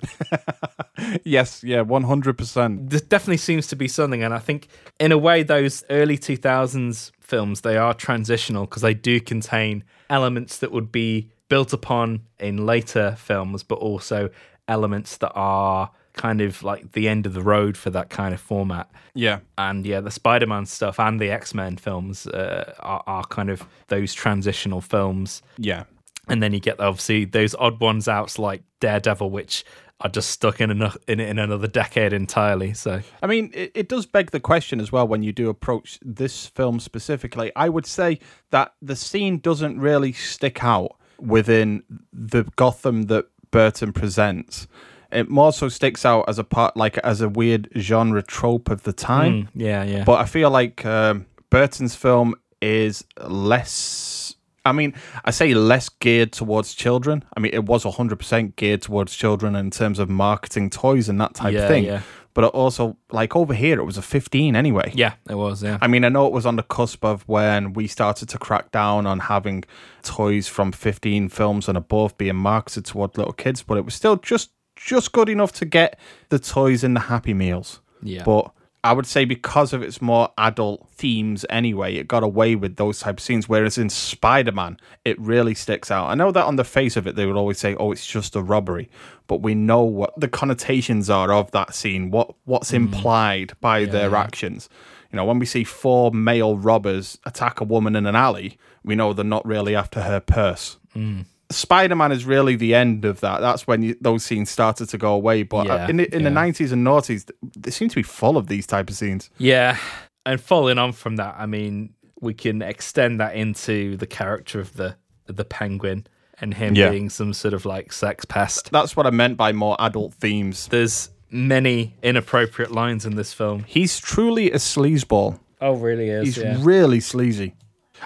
Yes, 1.24 1.62
yeah, 1.62 1.85
100%. 1.85 2.90
there 2.90 3.01
definitely 3.01 3.36
seems 3.36 3.69
to 3.69 3.77
be 3.77 3.86
something, 3.86 4.24
and 4.24 4.35
I 4.35 4.40
think 4.40 4.66
in 4.98 5.12
a 5.12 5.19
way 5.19 5.44
those 5.44 5.85
early 5.90 6.19
two 6.19 6.36
thousands 6.36 7.12
films 7.20 7.60
they 7.60 7.77
are 7.77 7.94
transitional 7.94 8.65
because 8.65 8.82
they 8.82 8.94
do 8.94 9.20
contain 9.20 9.85
elements 10.10 10.59
that 10.59 10.73
would 10.73 10.90
be 10.90 11.31
built 11.48 11.73
upon 11.73 12.23
in 12.40 12.66
later 12.66 13.15
films, 13.16 13.62
but 13.62 13.77
also 13.77 14.28
elements 14.66 15.19
that 15.19 15.32
are 15.36 15.93
kind 16.19 16.43
of 16.43 16.62
like 16.62 16.93
the 16.93 17.09
end 17.09 17.24
of 17.24 17.32
the 17.32 17.40
road 17.43 17.78
for 17.78 17.89
that 17.90 18.11
kind 18.11 18.35
of 18.35 18.40
format. 18.40 18.90
Yeah. 19.15 19.39
and 19.57 19.86
yeah, 19.86 20.01
the 20.01 20.11
Spider-Man 20.11 20.66
stuff 20.66 21.01
and 21.01 21.19
the 21.19 21.31
X-Men 21.31 21.78
films 21.78 22.27
uh, 22.27 22.74
are, 22.81 23.03
are 23.07 23.24
kind 23.24 23.49
of 23.49 23.66
those 23.86 24.12
transitional 24.12 24.82
films. 24.82 25.43
Yeah. 25.57 25.85
And 26.28 26.43
then 26.43 26.53
you 26.53 26.61
get 26.61 26.78
obviously 26.78 27.24
those 27.24 27.55
odd 27.55 27.81
ones 27.81 28.07
out 28.07 28.39
like 28.39 28.62
Daredevil, 28.81 29.31
which 29.31 29.65
are 30.01 30.11
just 30.11 30.31
stuck 30.31 30.61
in 30.61 30.70
another 30.70 30.99
in, 31.09 31.20
in 31.20 31.39
another 31.39 31.66
decade 31.66 32.12
entirely. 32.12 32.73
So 32.74 33.01
I 33.23 33.27
mean, 33.27 33.51
it, 33.55 33.73
it 33.74 33.89
does 33.89 34.07
beg 34.07 34.31
the 34.31 34.40
question 34.40 34.81
as 34.81 34.93
well 34.93 35.09
when 35.09 35.23
you 35.23 35.32
do 35.32 35.49
approach 35.49 35.99
this 36.03 36.47
film 36.47 36.81
specifically. 36.81 37.51
I 37.57 37.69
would 37.69 37.86
say 37.86 38.20
that 38.51 38.74
the 38.81 38.95
scene 38.95 39.39
doesn't 39.39 39.81
really 39.81 40.12
stick 40.12 40.62
out 40.62 40.97
within 41.19 41.82
the 42.12 42.45
Gotham 42.57 43.05
that 43.05 43.27
Burton 43.51 43.93
presents. 43.93 44.69
It 45.10 45.28
more 45.30 45.52
so 45.52 45.68
sticks 45.68 46.05
out 46.05 46.24
as 46.28 46.39
a 46.39 46.44
part, 46.44 46.76
like 46.76 46.98
as 46.98 47.20
a 47.20 47.28
weird 47.28 47.68
genre 47.78 48.22
trope 48.22 48.68
of 48.70 48.82
the 48.82 48.93
time. 48.93 49.48
yeah, 49.55 49.82
yeah, 49.82 50.05
But 50.05 50.20
I 50.20 50.26
feel 50.26 50.51
like 50.51 50.85
um, 50.85 51.24
Burton's 51.51 51.94
film 51.94 52.35
is 52.60 53.05
less. 53.52 54.35
I 54.64 54.72
mean, 54.72 54.93
I 55.24 55.30
say 55.30 55.55
less 55.55 55.89
geared 55.89 56.32
towards 56.32 56.74
children. 56.74 57.24
I 57.35 57.40
mean, 57.40 57.52
it 57.55 57.64
was 57.64 57.85
100% 57.85 58.56
geared 58.56 58.82
towards 58.82 59.14
children 59.14 59.56
in 59.56 59.70
terms 59.70 59.98
of 59.98 60.10
marketing 60.10 60.68
toys 60.68 61.09
and 61.09 61.18
that 61.22 61.32
type 61.35 61.55
Yeah, 61.55 61.60
of 61.60 61.68
thing. 61.68 61.85
yeah. 61.85 62.02
But 62.35 62.44
it 62.44 62.48
also, 62.48 62.97
like 63.10 63.35
over 63.35 63.55
here, 63.55 63.80
it 63.80 63.85
was 63.85 63.97
a 63.97 64.02
15 64.02 64.55
anyway. 64.55 64.93
yeah, 64.94 65.14
it 65.28 65.35
was. 65.36 65.62
Yeah, 65.62 65.78
I 65.80 65.86
mean, 65.89 66.05
I 66.05 66.09
know 66.10 66.26
it 66.26 66.32
was 66.32 66.44
on 66.47 66.56
the 66.56 66.62
cusp 66.62 67.02
of 67.05 67.22
when 67.26 67.72
we 67.72 67.86
started 67.86 68.28
to 68.28 68.39
crack 68.39 68.70
down 68.70 69.06
on 69.06 69.20
having 69.20 69.64
toys 70.02 70.47
from 70.47 70.70
15 70.70 71.30
films 71.30 71.66
and 71.68 71.76
above 71.78 72.16
being 72.18 72.36
marketed 72.36 72.85
toward 72.85 73.16
little 73.16 73.32
kids, 73.32 73.62
but 73.62 73.78
it 73.78 73.85
was 73.85 73.94
still 73.94 74.16
just 74.16 74.51
just 74.79 75.13
good 75.13 75.29
enough 75.29 75.53
to 75.53 75.65
get 75.65 75.99
the 76.29 76.39
toys 76.39 76.85
in 76.85 76.95
the 76.95 77.01
Happy 77.01 77.35
Meals. 77.35 77.81
Yeah. 78.03 78.23
But 78.25 78.53
I 78.85 78.93
would 78.93 79.07
say 79.07 79.25
because 79.25 79.73
of 79.73 79.83
its 79.83 80.01
more 80.01 80.31
adult 80.39 80.89
themes 80.91 81.45
anyway, 81.51 81.97
it 81.97 82.07
got 82.07 82.23
away 82.23 82.55
with 82.55 82.77
those 82.77 83.01
type 83.01 83.19
of 83.19 83.21
scenes. 83.21 83.49
Whereas 83.49 83.77
in 83.77 83.91
Spider 83.91 84.53
Man, 84.53 84.79
it 85.05 85.21
really 85.21 85.55
sticks 85.55 85.91
out. 85.91 86.09
I 86.09 86.15
know 86.15 86.31
that 86.31 86.45
on 86.45 86.57
the 86.57 86.65
face 86.65 86.97
of 86.97 87.07
it, 87.07 87.17
they 87.17 87.27
would 87.27 87.37
always 87.37 87.59
say, 87.59 87.75
"Oh, 87.75 87.91
it's 87.91 88.07
just 88.07 88.37
a 88.37 88.43
robbery," 88.43 88.89
but 89.27 89.43
we 89.43 89.55
know 89.55 89.83
what 89.83 90.19
the 90.19 90.29
connotations 90.29 91.11
are 91.11 91.33
of 91.33 91.51
that 91.51 91.75
scene. 91.75 92.11
What 92.11 92.35
what's 92.45 92.71
mm. 92.71 92.77
implied 92.77 93.53
by 93.61 93.85
their 93.85 94.15
actions. 94.15 94.69
You 95.11 95.17
know, 95.17 95.25
when 95.25 95.39
we 95.39 95.47
see 95.47 95.65
four 95.65 96.11
male 96.13 96.57
robbers 96.57 97.19
attack 97.25 97.61
a 97.61 97.65
woman 97.65 97.97
in 97.97 98.07
an 98.07 98.15
alley, 98.15 98.59
we 98.85 98.95
know 98.95 99.13
they're 99.13 99.25
not 99.25 99.45
really 99.47 99.75
after 99.75 100.03
her 100.03 100.21
purse. 100.21 100.77
Mm. 100.95 101.25
Spider 101.51 101.97
Man 101.97 102.12
is 102.12 102.25
really 102.25 102.57
the 102.57 102.75
end 102.75 103.05
of 103.05 103.20
that. 103.20 103.41
That's 103.41 103.66
when 103.66 103.83
you, 103.83 103.97
those 104.01 104.23
scenes 104.25 104.51
started 104.51 104.89
to 104.91 104.99
go 104.99 105.15
away. 105.15 105.43
But 105.45 105.70
uh, 105.70 105.75
Yeah, 105.75 105.89
in 105.89 105.97
the, 105.97 106.15
in 106.15 106.23
the 106.25 106.31
nineties 106.31 106.73
and 106.73 106.87
noughties, 106.87 107.31
they 107.57 107.70
seem 107.70 107.89
to 107.89 107.97
be 107.97 108.03
full 108.03 108.37
of 108.37 108.49
these 108.49 108.66
type 108.66 108.91
of 108.91 108.97
scenes. 108.97 109.31
yeah. 109.39 109.79
And 110.27 110.39
following 110.39 110.77
on 110.77 110.93
from 110.93 111.16
that, 111.16 111.37
I 111.39 111.47
mean, 111.47 111.95
we 112.20 112.35
can 112.35 112.61
extend 112.61 113.19
that 113.20 113.35
into 113.35 113.97
the 113.97 114.07
character 114.07 114.61
of 114.61 114.75
the 114.75 114.97
the 115.27 115.45
Penguin 115.45 116.07
and 116.41 116.53
him 116.55 116.75
Yeah. 116.75 116.91
being 116.91 117.09
some 117.09 117.33
sort 117.33 117.55
of 117.55 117.65
like 117.65 117.93
sex 117.93 118.25
pest. 118.27 118.70
That's 118.70 118.95
what 118.97 119.07
I 119.07 119.11
meant 119.11 119.37
by 119.39 119.53
more 119.53 119.77
adult 119.79 120.12
themes. 120.15 120.69
There's 120.69 121.09
many 121.31 121.97
inappropriate 122.03 122.73
lines 122.73 123.07
in 123.07 123.16
this 123.16 123.33
film. 123.33 123.65
He's 123.66 123.99
truly 123.99 124.51
a 124.51 124.57
sleazeball. 124.57 125.41
Oh, 125.61 125.73
really 125.75 126.09
is. 126.11 126.37
He's 126.37 126.59
really 126.59 127.01
sleazy. 127.01 127.55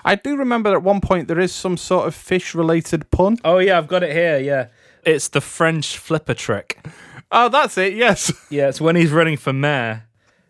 I 0.05 0.15
do 0.15 0.37
remember 0.37 0.73
at 0.73 0.83
one 0.83 1.01
point 1.01 1.29
there 1.29 1.41
is 1.41 1.53
some 1.53 1.77
sort 1.77 2.07
of 2.07 2.15
fish 2.15 2.55
related 2.55 3.11
pun. 3.11 3.39
Oh 3.45 3.59
yeah, 3.59 3.79
I've 3.79 3.89
got 3.89 4.03
it 4.03 4.13
here. 4.13 4.39
Yeah, 4.39 4.69
it's 5.05 5.29
the 5.29 5.41
French 5.41 5.97
flipper 5.99 6.35
trick. 6.35 6.85
Oh, 7.31 7.49
that's 7.49 7.79
it. 7.79 7.95
Yes. 7.95 8.33
Yeah, 8.51 8.69
it's 8.69 8.81
when 8.81 8.97
he's 8.97 9.11
running 9.11 9.39
for 9.39 9.53
mayor, 9.53 10.05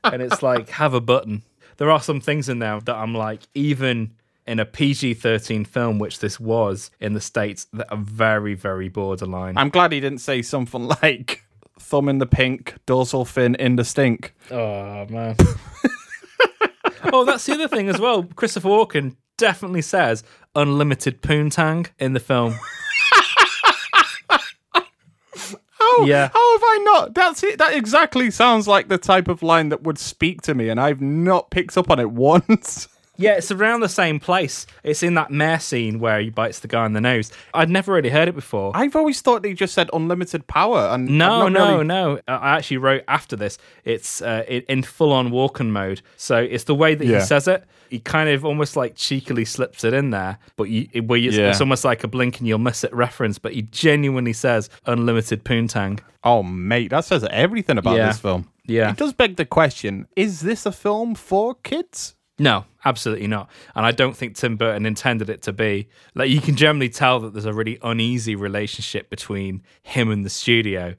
and 0.04 0.20
it's 0.20 0.42
like 0.42 0.70
have 0.70 0.94
a 0.94 1.00
button. 1.00 1.42
There 1.76 1.90
are 1.90 2.00
some 2.00 2.20
things 2.20 2.48
in 2.48 2.58
there 2.58 2.80
that 2.80 2.94
I'm 2.96 3.14
like, 3.14 3.42
even 3.54 4.14
in 4.46 4.58
a 4.58 4.64
PG-13 4.64 5.66
film, 5.66 5.98
which 6.00 6.18
this 6.18 6.40
was 6.40 6.90
in 7.00 7.12
the 7.14 7.20
states, 7.20 7.66
that 7.72 7.90
are 7.92 7.96
very, 7.96 8.54
very 8.54 8.88
borderline. 8.88 9.56
I'm 9.56 9.70
glad 9.70 9.92
he 9.92 10.00
didn't 10.00 10.18
say 10.20 10.42
something 10.42 10.88
like 11.02 11.44
thumb 11.78 12.08
in 12.08 12.18
the 12.18 12.26
pink, 12.26 12.74
dorsal 12.86 13.24
fin 13.24 13.54
in 13.54 13.76
the 13.76 13.84
stink. 13.84 14.34
oh 14.50 15.06
man. 15.06 15.36
oh, 17.12 17.24
that's 17.24 17.46
the 17.46 17.54
other 17.54 17.68
thing 17.68 17.88
as 17.88 18.00
well. 18.00 18.24
Christopher 18.24 18.68
Walken 18.68 19.16
definitely 19.38 19.82
says 19.82 20.22
unlimited 20.54 21.22
poontang 21.22 21.88
in 21.98 22.12
the 22.12 22.20
film. 22.20 22.58
Oh, 25.84 26.04
Yeah. 26.06 26.28
How 26.32 26.52
have 26.58 26.62
I 26.64 26.78
not? 26.84 27.14
That's 27.14 27.42
it. 27.42 27.58
That 27.58 27.74
exactly 27.74 28.30
sounds 28.30 28.68
like 28.68 28.88
the 28.88 28.98
type 28.98 29.28
of 29.28 29.42
line 29.42 29.68
that 29.70 29.82
would 29.82 29.98
speak 29.98 30.40
to 30.42 30.54
me, 30.54 30.68
and 30.68 30.80
I've 30.80 31.00
not 31.00 31.50
picked 31.50 31.76
up 31.76 31.90
on 31.90 31.98
it 31.98 32.10
once. 32.12 32.88
Yeah, 33.18 33.34
it's 33.36 33.50
around 33.50 33.80
the 33.80 33.88
same 33.90 34.18
place. 34.18 34.66
It's 34.82 35.02
in 35.02 35.14
that 35.14 35.30
mare 35.30 35.60
scene 35.60 36.00
where 36.00 36.18
he 36.20 36.30
bites 36.30 36.60
the 36.60 36.68
guy 36.68 36.86
in 36.86 36.94
the 36.94 37.00
nose. 37.00 37.30
I'd 37.52 37.68
never 37.68 37.92
really 37.92 38.08
heard 38.08 38.26
it 38.28 38.34
before. 38.34 38.72
I've 38.74 38.96
always 38.96 39.20
thought 39.20 39.42
they 39.42 39.52
just 39.52 39.74
said 39.74 39.90
unlimited 39.92 40.46
power, 40.46 40.88
and 40.90 41.08
No, 41.18 41.48
no, 41.48 41.72
really- 41.74 41.84
no. 41.84 42.20
I 42.26 42.56
actually 42.56 42.78
wrote 42.78 43.02
after 43.08 43.36
this. 43.36 43.58
It's 43.84 44.22
uh, 44.22 44.44
in, 44.48 44.82
full-on 44.82 45.30
Walken 45.30 45.68
mode. 45.70 46.00
So 46.16 46.38
it's 46.38 46.64
the 46.64 46.74
way 46.74 46.94
that 46.94 47.04
Yeah. 47.06 47.20
he 47.20 47.24
says 47.26 47.46
it. 47.48 47.64
He 47.90 47.98
kind 47.98 48.30
of 48.30 48.46
almost 48.46 48.74
like 48.76 48.94
cheekily 48.96 49.44
slips 49.44 49.84
it 49.84 49.92
in 49.92 50.08
there, 50.10 50.38
but 50.56 50.64
you, 50.70 50.88
it- 50.92 51.06
where 51.06 51.18
you, 51.18 51.30
Yeah. 51.32 51.50
it's 51.50 51.60
almost 51.60 51.84
like 51.84 52.02
a 52.04 52.08
blink 52.08 52.38
and 52.38 52.48
you'll 52.48 52.58
miss 52.58 52.82
it 52.82 52.94
reference. 52.94 53.38
But 53.38 53.52
he 53.52 53.62
genuinely 53.62 54.32
says 54.32 54.70
unlimited 54.86 55.44
poontang. 55.44 56.00
Oh, 56.24 56.42
mate, 56.42 56.88
that 56.90 57.04
says 57.04 57.26
everything 57.30 57.76
about 57.76 57.96
Yeah. 57.96 58.06
this 58.06 58.18
film. 58.20 58.48
Yeah. 58.64 58.90
It 58.92 58.96
does 58.96 59.12
beg 59.12 59.36
the 59.36 59.44
question: 59.44 60.06
Is 60.16 60.40
this 60.40 60.64
a 60.64 60.72
film 60.72 61.14
for 61.14 61.54
kids? 61.56 62.14
No, 62.38 62.64
absolutely 62.84 63.26
not. 63.26 63.50
And 63.74 63.84
I 63.84 63.92
don't 63.92 64.16
think 64.16 64.36
Tim 64.36 64.56
Burton 64.56 64.86
intended 64.86 65.28
it 65.28 65.42
to 65.42 65.52
be. 65.52 65.88
Like 66.14 66.30
you 66.30 66.40
can 66.40 66.56
generally 66.56 66.88
tell 66.88 67.20
that 67.20 67.32
there's 67.32 67.44
a 67.44 67.52
really 67.52 67.78
uneasy 67.82 68.34
relationship 68.34 69.10
between 69.10 69.62
him 69.82 70.10
and 70.10 70.24
the 70.24 70.30
studio. 70.30 70.94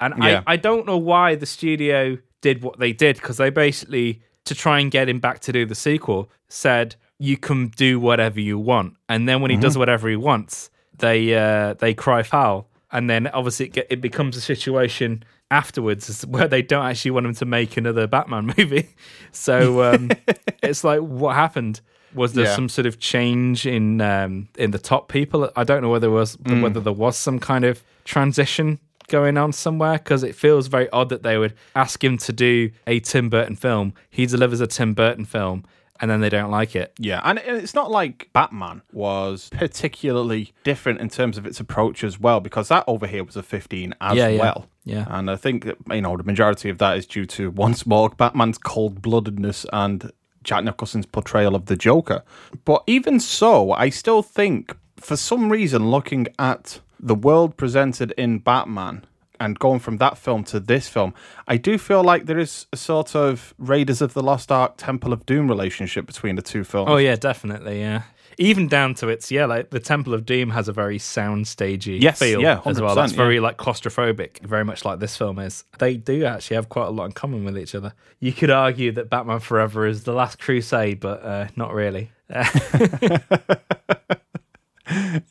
And 0.00 0.14
Yeah. 0.22 0.42
I, 0.46 0.54
I 0.54 0.56
don't 0.56 0.86
know 0.86 0.98
why 0.98 1.34
the 1.34 1.46
studio 1.46 2.18
did 2.42 2.62
what 2.62 2.78
they 2.78 2.92
did 2.92 3.16
because 3.16 3.38
they 3.38 3.50
basically 3.50 4.22
to 4.44 4.54
try 4.54 4.78
and 4.78 4.90
get 4.90 5.08
him 5.08 5.18
back 5.18 5.40
to 5.40 5.52
do 5.52 5.64
the 5.64 5.74
sequel 5.74 6.30
said 6.48 6.96
you 7.18 7.36
can 7.38 7.68
do 7.68 7.98
whatever 7.98 8.38
you 8.40 8.58
want. 8.58 8.96
And 9.08 9.26
then 9.28 9.40
when 9.40 9.50
he 9.50 9.56
does 9.56 9.78
whatever 9.78 10.08
he 10.08 10.16
wants, 10.16 10.70
they 10.98 11.34
uh, 11.34 11.74
they 11.74 11.94
cry 11.94 12.22
foul. 12.22 12.68
And 12.92 13.08
then 13.08 13.26
obviously 13.28 13.66
it, 13.66 13.72
get, 13.72 13.86
it 13.90 14.00
becomes 14.00 14.36
a 14.36 14.40
situation 14.40 15.24
afterwards 15.54 16.26
where 16.26 16.48
they 16.48 16.62
don't 16.62 16.84
actually 16.84 17.12
want 17.12 17.26
him 17.26 17.34
to 17.34 17.44
make 17.44 17.76
another 17.76 18.06
Batman 18.06 18.52
movie. 18.58 18.90
So 19.32 19.82
um, 19.82 20.10
it's 20.62 20.84
like, 20.84 21.00
what 21.00 21.34
happened? 21.34 21.80
Was 22.14 22.34
there 22.34 22.44
Yeah. 22.44 22.54
some 22.54 22.68
sort 22.68 22.86
of 22.86 22.98
change 23.00 23.66
in 23.66 24.00
um, 24.00 24.48
in 24.56 24.70
the 24.70 24.78
top 24.78 25.08
people? 25.08 25.50
I 25.56 25.64
don't 25.64 25.82
know 25.82 25.88
whether 25.90 26.02
there 26.08 26.10
was 26.10 26.38
whether 26.40 26.80
there 26.80 26.92
was 26.92 27.16
some 27.16 27.38
kind 27.38 27.64
of 27.64 27.82
transition 28.04 28.78
going 29.08 29.36
on 29.36 29.52
somewhere 29.52 29.98
because 29.98 30.22
it 30.22 30.34
feels 30.34 30.66
very 30.68 30.88
odd 30.90 31.08
that 31.10 31.22
they 31.22 31.36
would 31.38 31.54
ask 31.74 32.02
him 32.02 32.16
to 32.18 32.32
do 32.32 32.70
a 32.86 33.00
Tim 33.00 33.28
Burton 33.28 33.56
film. 33.56 33.94
He 34.10 34.26
delivers 34.26 34.60
a 34.60 34.66
Tim 34.68 34.94
Burton 34.94 35.24
film, 35.24 35.64
and 36.00 36.08
then 36.10 36.20
they 36.20 36.28
don't 36.28 36.50
like 36.52 36.76
it. 36.76 36.92
Yeah, 36.98 37.20
and 37.24 37.38
it's 37.40 37.74
not 37.74 37.90
like 37.90 38.28
Batman 38.32 38.82
was 38.92 39.50
particularly 39.50 40.52
different 40.62 41.00
in 41.00 41.08
terms 41.08 41.36
of 41.36 41.44
its 41.46 41.58
approach 41.58 42.04
as 42.04 42.20
well, 42.20 42.38
because 42.40 42.68
that 42.68 42.84
over 42.86 43.06
here 43.08 43.24
was 43.24 43.34
a 43.36 43.42
15 43.42 43.92
as 44.00 44.16
Yeah, 44.16 44.28
yeah. 44.28 44.40
well. 44.40 44.68
Yeah. 44.84 45.06
And 45.08 45.30
I 45.30 45.36
think, 45.36 45.66
you 45.90 46.00
know, 46.00 46.16
the 46.16 46.22
majority 46.22 46.68
of 46.68 46.78
that 46.78 46.98
is 46.98 47.06
due 47.06 47.26
to, 47.26 47.50
once 47.50 47.86
more, 47.86 48.10
Batman's 48.10 48.58
cold 48.58 49.00
bloodedness 49.00 49.64
and 49.72 50.12
Jack 50.42 50.62
Nicholson's 50.64 51.06
portrayal 51.06 51.54
of 51.54 51.66
the 51.66 51.76
Joker. 51.76 52.22
But 52.64 52.82
even 52.86 53.18
so, 53.18 53.72
I 53.72 53.88
still 53.88 54.22
think, 54.22 54.76
for 54.96 55.16
some 55.16 55.50
reason, 55.50 55.90
looking 55.90 56.26
at 56.38 56.80
the 57.00 57.14
world 57.14 57.56
presented 57.56 58.12
in 58.12 58.38
Batman 58.38 59.04
and 59.40 59.58
going 59.58 59.80
from 59.80 59.96
that 59.98 60.16
film 60.16 60.44
to 60.44 60.60
this 60.60 60.88
film, 60.88 61.12
I 61.48 61.56
do 61.56 61.76
feel 61.78 62.04
like 62.04 62.26
there 62.26 62.38
is 62.38 62.66
a 62.72 62.76
sort 62.76 63.16
of 63.16 63.52
Raiders 63.58 64.00
of 64.00 64.14
the 64.14 64.22
Lost 64.22 64.52
Ark, 64.52 64.74
Temple 64.76 65.12
of 65.12 65.26
Doom 65.26 65.48
relationship 65.48 66.06
between 66.06 66.36
the 66.36 66.42
two 66.42 66.62
films. 66.62 66.88
Oh 66.90 66.98
yeah, 66.98 67.16
definitely, 67.16 67.80
yeah. 67.80 68.02
Even 68.38 68.68
down 68.68 68.94
to 68.94 69.08
its 69.08 69.30
yeah, 69.30 69.46
like 69.46 69.70
the 69.70 69.80
Temple 69.80 70.14
of 70.14 70.26
Doom 70.26 70.50
has 70.50 70.68
a 70.68 70.72
very 70.72 70.98
soundstagey 70.98 72.00
Yes, 72.00 72.18
feel 72.18 72.40
yeah, 72.40 72.60
as 72.64 72.80
well. 72.80 72.94
That's 72.94 73.12
very 73.12 73.36
yeah. 73.36 73.42
like 73.42 73.56
claustrophobic, 73.56 74.40
very 74.40 74.64
much 74.64 74.84
like 74.84 74.98
this 74.98 75.16
film 75.16 75.38
is. 75.38 75.64
They 75.78 75.96
do 75.96 76.24
actually 76.24 76.56
have 76.56 76.68
quite 76.68 76.86
a 76.86 76.90
lot 76.90 77.06
in 77.06 77.12
common 77.12 77.44
with 77.44 77.58
each 77.58 77.74
other. 77.74 77.92
You 78.20 78.32
could 78.32 78.50
argue 78.50 78.92
that 78.92 79.10
Batman 79.10 79.40
Forever 79.40 79.86
is 79.86 80.04
the 80.04 80.12
last 80.12 80.38
crusade, 80.38 81.00
but 81.00 81.22
uh, 81.22 81.48
not 81.56 81.74
really. 81.74 82.10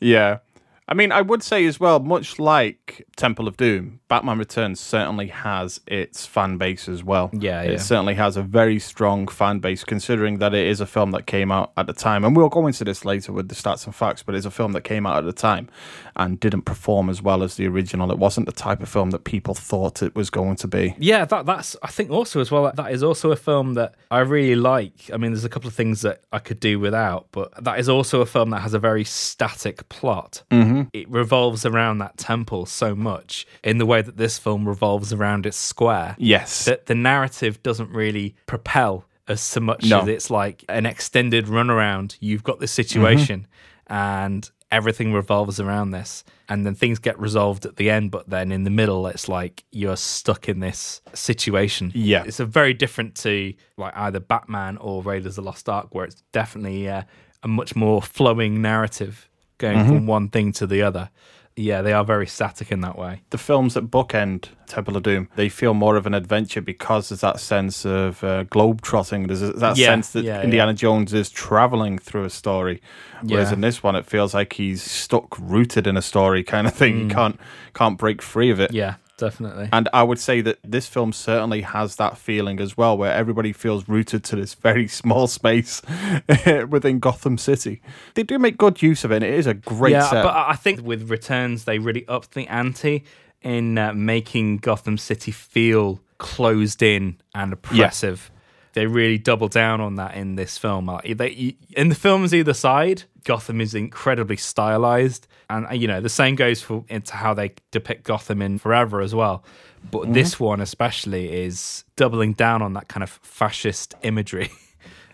Yeah. 0.00 0.38
I 0.86 0.94
mean, 0.94 1.12
I 1.12 1.22
would 1.22 1.42
say 1.42 1.64
as 1.64 1.80
well, 1.80 1.98
much 1.98 2.38
like 2.38 3.06
Temple 3.16 3.48
of 3.48 3.56
Doom, 3.56 4.00
Batman 4.08 4.38
Returns 4.38 4.80
certainly 4.80 5.28
has 5.28 5.80
its 5.86 6.26
fan 6.26 6.58
base 6.58 6.88
as 6.88 7.02
well. 7.02 7.30
Yeah, 7.32 7.62
It 7.62 7.80
certainly 7.80 8.14
has 8.14 8.36
a 8.36 8.42
very 8.42 8.78
strong 8.78 9.26
fan 9.28 9.60
base, 9.60 9.82
considering 9.82 10.38
that 10.38 10.52
it 10.52 10.66
is 10.66 10.80
a 10.80 10.86
film 10.86 11.12
that 11.12 11.26
came 11.26 11.50
out 11.50 11.72
at 11.78 11.86
the 11.86 11.94
time. 11.94 12.22
And 12.22 12.36
we'll 12.36 12.50
go 12.50 12.66
into 12.66 12.84
this 12.84 13.04
later 13.04 13.32
with 13.32 13.48
the 13.48 13.54
stats 13.54 13.86
and 13.86 13.94
facts, 13.94 14.22
but 14.22 14.34
it's 14.34 14.44
a 14.44 14.50
film 14.50 14.72
that 14.72 14.82
came 14.82 15.06
out 15.06 15.16
at 15.16 15.24
the 15.24 15.32
time 15.32 15.70
and 16.16 16.38
didn't 16.38 16.62
perform 16.62 17.08
as 17.08 17.22
well 17.22 17.42
as 17.42 17.56
the 17.56 17.66
original. 17.66 18.10
It 18.10 18.18
wasn't 18.18 18.46
the 18.46 18.52
type 18.52 18.82
of 18.82 18.88
film 18.88 19.10
that 19.10 19.24
people 19.24 19.54
thought 19.54 20.02
it 20.02 20.14
was 20.14 20.28
going 20.28 20.56
to 20.56 20.68
be. 20.68 20.94
Yeah, 20.98 21.24
that 21.24 21.46
that's 21.46 21.76
I 21.82 21.88
think 21.88 22.10
also 22.10 22.40
as 22.40 22.50
well 22.50 22.70
that 22.74 22.92
is 22.92 23.02
also 23.02 23.32
a 23.32 23.36
film 23.36 23.74
that 23.74 23.94
I 24.10 24.20
really 24.20 24.54
like. 24.54 25.10
I 25.12 25.16
mean, 25.16 25.32
there's 25.32 25.44
a 25.44 25.48
couple 25.48 25.68
of 25.68 25.74
things 25.74 26.02
that 26.02 26.20
I 26.30 26.38
could 26.40 26.60
do 26.60 26.78
without, 26.78 27.28
but 27.32 27.64
that 27.64 27.78
is 27.78 27.88
also 27.88 28.20
a 28.20 28.26
film 28.26 28.50
that 28.50 28.60
has 28.60 28.74
a 28.74 28.78
very 28.78 29.04
static 29.04 29.88
plot. 29.88 30.42
Mm-hmm. 30.50 30.73
It 30.92 31.08
revolves 31.10 31.64
around 31.66 31.98
that 31.98 32.16
temple 32.16 32.66
so 32.66 32.94
much 32.94 33.46
in 33.62 33.78
the 33.78 33.86
way 33.86 34.02
that 34.02 34.16
this 34.16 34.38
film 34.38 34.66
revolves 34.68 35.12
around 35.12 35.46
its 35.46 35.56
square. 35.56 36.16
Yes. 36.18 36.64
that 36.66 36.86
the 36.86 36.94
narrative 36.94 37.62
doesn't 37.62 37.90
really 37.90 38.34
propel 38.46 39.04
as 39.28 39.40
so 39.40 39.60
much 39.60 39.84
No. 39.86 40.00
as 40.02 40.08
it's 40.08 40.30
like 40.30 40.64
an 40.68 40.86
extended 40.86 41.46
runaround. 41.46 42.16
You've 42.20 42.44
got 42.44 42.60
this 42.60 42.72
situation 42.72 43.46
Mm-hmm. 43.90 43.92
and 43.94 44.50
everything 44.72 45.12
revolves 45.12 45.60
around 45.60 45.90
this. 45.92 46.24
And 46.48 46.66
then 46.66 46.74
things 46.74 46.98
get 46.98 47.18
resolved 47.18 47.64
at 47.64 47.76
the 47.76 47.88
end, 47.88 48.10
but 48.10 48.28
then 48.28 48.52
in 48.52 48.64
the 48.64 48.70
middle, 48.70 49.06
it's 49.06 49.28
like 49.28 49.64
you're 49.72 49.96
stuck 49.96 50.46
in 50.48 50.60
this 50.60 51.00
situation. 51.14 51.90
Yeah. 51.94 52.24
It's 52.26 52.40
a 52.40 52.44
very 52.44 52.74
different 52.74 53.14
to 53.16 53.54
like 53.78 53.96
either 53.96 54.20
Batman 54.20 54.76
or 54.78 55.02
Raiders 55.02 55.38
of 55.38 55.44
the 55.44 55.48
Lost 55.50 55.68
Ark, 55.70 55.94
where 55.94 56.04
it's 56.04 56.22
definitely 56.32 56.88
uh, 56.88 57.02
a 57.42 57.48
much 57.48 57.74
more 57.74 58.02
flowing 58.02 58.60
narrative 58.60 59.30
going 59.58 59.78
Mm-hmm. 59.78 59.88
from 59.88 60.06
one 60.06 60.28
thing 60.28 60.52
to 60.52 60.66
the 60.66 60.82
other. 60.82 61.10
Yeah, 61.56 61.82
they 61.82 61.92
are 61.92 62.04
very 62.04 62.26
static 62.26 62.72
in 62.72 62.80
that 62.80 62.98
way. 62.98 63.22
the 63.30 63.38
films 63.38 63.74
that 63.74 63.88
bookend 63.88 64.48
Temple 64.66 64.96
of 64.96 65.04
Doom, 65.04 65.28
they 65.36 65.48
feel 65.48 65.72
more 65.72 65.94
of 65.94 66.04
an 66.04 66.12
adventure 66.12 66.60
because 66.60 67.10
there's 67.10 67.20
that 67.20 67.38
sense 67.38 67.86
of 67.86 68.24
uh, 68.24 68.42
globe 68.44 68.80
trotting. 68.82 69.28
There's 69.28 69.38
that 69.40 69.76
Yeah, 69.76 69.86
sense 69.86 70.10
that 70.14 70.24
yeah, 70.24 70.42
Indiana 70.42 70.74
Jones 70.74 71.14
is 71.14 71.30
traveling 71.30 71.96
through 72.00 72.24
a 72.24 72.30
story. 72.30 72.82
Whereas 73.22 73.50
Yeah. 73.50 73.54
in 73.54 73.60
this 73.60 73.84
one, 73.84 73.94
it 73.94 74.04
feels 74.04 74.34
like 74.34 74.54
he's 74.54 74.82
stuck, 74.82 75.38
rooted 75.38 75.86
in 75.86 75.96
a 75.96 76.02
story 76.02 76.42
kind 76.42 76.66
of 76.66 76.74
thing. 76.74 76.94
Mm. 76.96 77.02
He 77.08 77.14
can't 77.14 77.40
can't 77.72 77.98
break 77.98 78.20
free 78.20 78.50
of 78.50 78.58
it. 78.58 78.72
Yeah, 78.72 78.94
definitely. 79.24 79.68
And 79.72 79.88
I 79.92 80.02
would 80.02 80.18
say 80.18 80.40
that 80.42 80.58
this 80.62 80.86
film 80.86 81.12
certainly 81.12 81.62
has 81.62 81.96
that 81.96 82.18
feeling 82.18 82.60
as 82.60 82.76
well, 82.76 82.96
where 82.96 83.12
everybody 83.12 83.52
feels 83.52 83.88
rooted 83.88 84.24
to 84.24 84.36
this 84.36 84.54
very 84.54 84.88
small 84.88 85.26
space 85.26 85.82
within 86.68 86.98
Gotham 86.98 87.38
City. 87.38 87.80
They 88.14 88.22
do 88.22 88.38
make 88.38 88.56
good 88.56 88.82
use 88.82 89.04
of 89.04 89.12
it. 89.12 89.16
And 89.16 89.24
it 89.24 89.34
is 89.34 89.46
a 89.46 89.54
great 89.54 89.92
yeah, 89.92 90.08
set. 90.08 90.24
but 90.24 90.34
I 90.34 90.54
think 90.54 90.82
with 90.82 91.10
Returns, 91.10 91.64
they 91.64 91.78
really 91.78 92.06
upped 92.08 92.34
the 92.34 92.46
ante 92.48 93.04
in 93.42 93.78
uh, 93.78 93.92
making 93.92 94.58
Gotham 94.58 94.98
City 94.98 95.30
feel 95.30 96.00
closed 96.18 96.82
in 96.82 97.18
and 97.34 97.52
oppressive. 97.52 98.30
They 98.74 98.86
really 98.86 99.18
double 99.18 99.48
down 99.48 99.80
on 99.80 99.94
that 99.96 100.14
in 100.16 100.36
this 100.36 100.58
film. 100.58 100.86
Like, 100.86 101.16
they, 101.16 101.56
in 101.76 101.88
the 101.88 101.94
films 101.94 102.34
either 102.34 102.54
side, 102.54 103.04
Gotham 103.24 103.60
is 103.60 103.74
incredibly 103.74 104.36
stylized, 104.36 105.26
and 105.48 105.66
you 105.80 105.88
know 105.88 106.00
the 106.00 106.08
same 106.08 106.34
goes 106.34 106.60
for 106.60 106.84
into 106.88 107.14
how 107.14 107.34
they 107.34 107.54
depict 107.70 108.04
Gotham 108.04 108.42
in 108.42 108.58
Forever 108.58 109.00
as 109.00 109.14
well. 109.14 109.44
But 109.90 110.02
Mm-hmm. 110.02 110.12
this 110.12 110.40
one 110.40 110.60
especially 110.60 111.32
is 111.32 111.84
doubling 111.96 112.32
down 112.32 112.62
on 112.62 112.72
that 112.74 112.88
kind 112.88 113.02
of 113.02 113.10
fascist 113.22 113.94
imagery. 114.02 114.50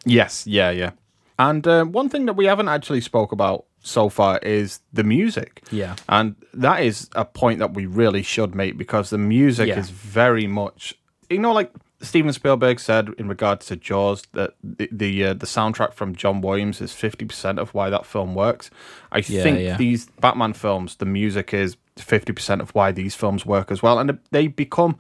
Yes, 0.07 0.47
yeah, 0.47 0.71
yeah. 0.71 0.93
And 1.39 1.67
uh, 1.67 1.85
one 1.85 2.09
thing 2.09 2.25
that 2.27 2.33
we 2.33 2.47
haven't 2.47 2.69
actually 2.69 3.03
spoke 3.03 3.33
about 3.33 3.67
so 3.83 4.09
far 4.09 4.39
is 4.39 4.81
the 4.95 5.05
music. 5.05 5.63
Yeah. 5.71 5.97
And 6.09 6.37
that 6.55 6.83
is 6.83 7.11
a 7.15 7.27
point 7.27 7.59
that 7.59 7.75
we 7.75 7.85
really 7.85 8.23
should 8.23 8.55
make 8.55 8.79
because 8.79 9.11
the 9.11 9.19
music 9.19 9.69
Yeah. 9.69 9.79
is 9.79 9.91
very 9.91 10.47
much, 10.47 10.95
you 11.29 11.39
know, 11.39 11.53
like 11.53 11.71
Steven 12.03 12.33
Spielberg 12.33 12.81
said 12.81 13.11
in 13.19 13.29
regards 13.29 13.67
to 13.67 13.77
Jaws 13.77 14.23
that 14.33 14.55
the 14.63 14.89
the, 14.91 15.25
uh, 15.27 15.35
the 15.35 15.47
soundtrack 15.47 15.93
from 15.93 16.15
John 16.15 16.41
Williams 16.41 16.81
is 16.81 16.93
fifty 16.93 17.25
percent 17.25 17.59
of 17.59 17.75
why 17.75 17.91
that 17.91 18.07
film 18.07 18.35
works. 18.35 18.71
I 19.13 19.19
Yeah, 19.19 19.43
think 19.43 19.61
yeah. 19.61 19.77
these 19.77 20.07
Batman 20.21 20.55
films, 20.55 20.97
the 20.97 21.07
music 21.07 21.53
is 21.53 21.77
fifty 21.97 22.33
percent 22.33 22.63
of 22.63 22.71
why 22.75 22.93
these 22.93 23.15
films 23.15 23.45
work 23.45 23.71
as 23.71 23.83
well, 23.83 23.99
and 23.99 24.19
they 24.31 24.47
become 24.47 24.97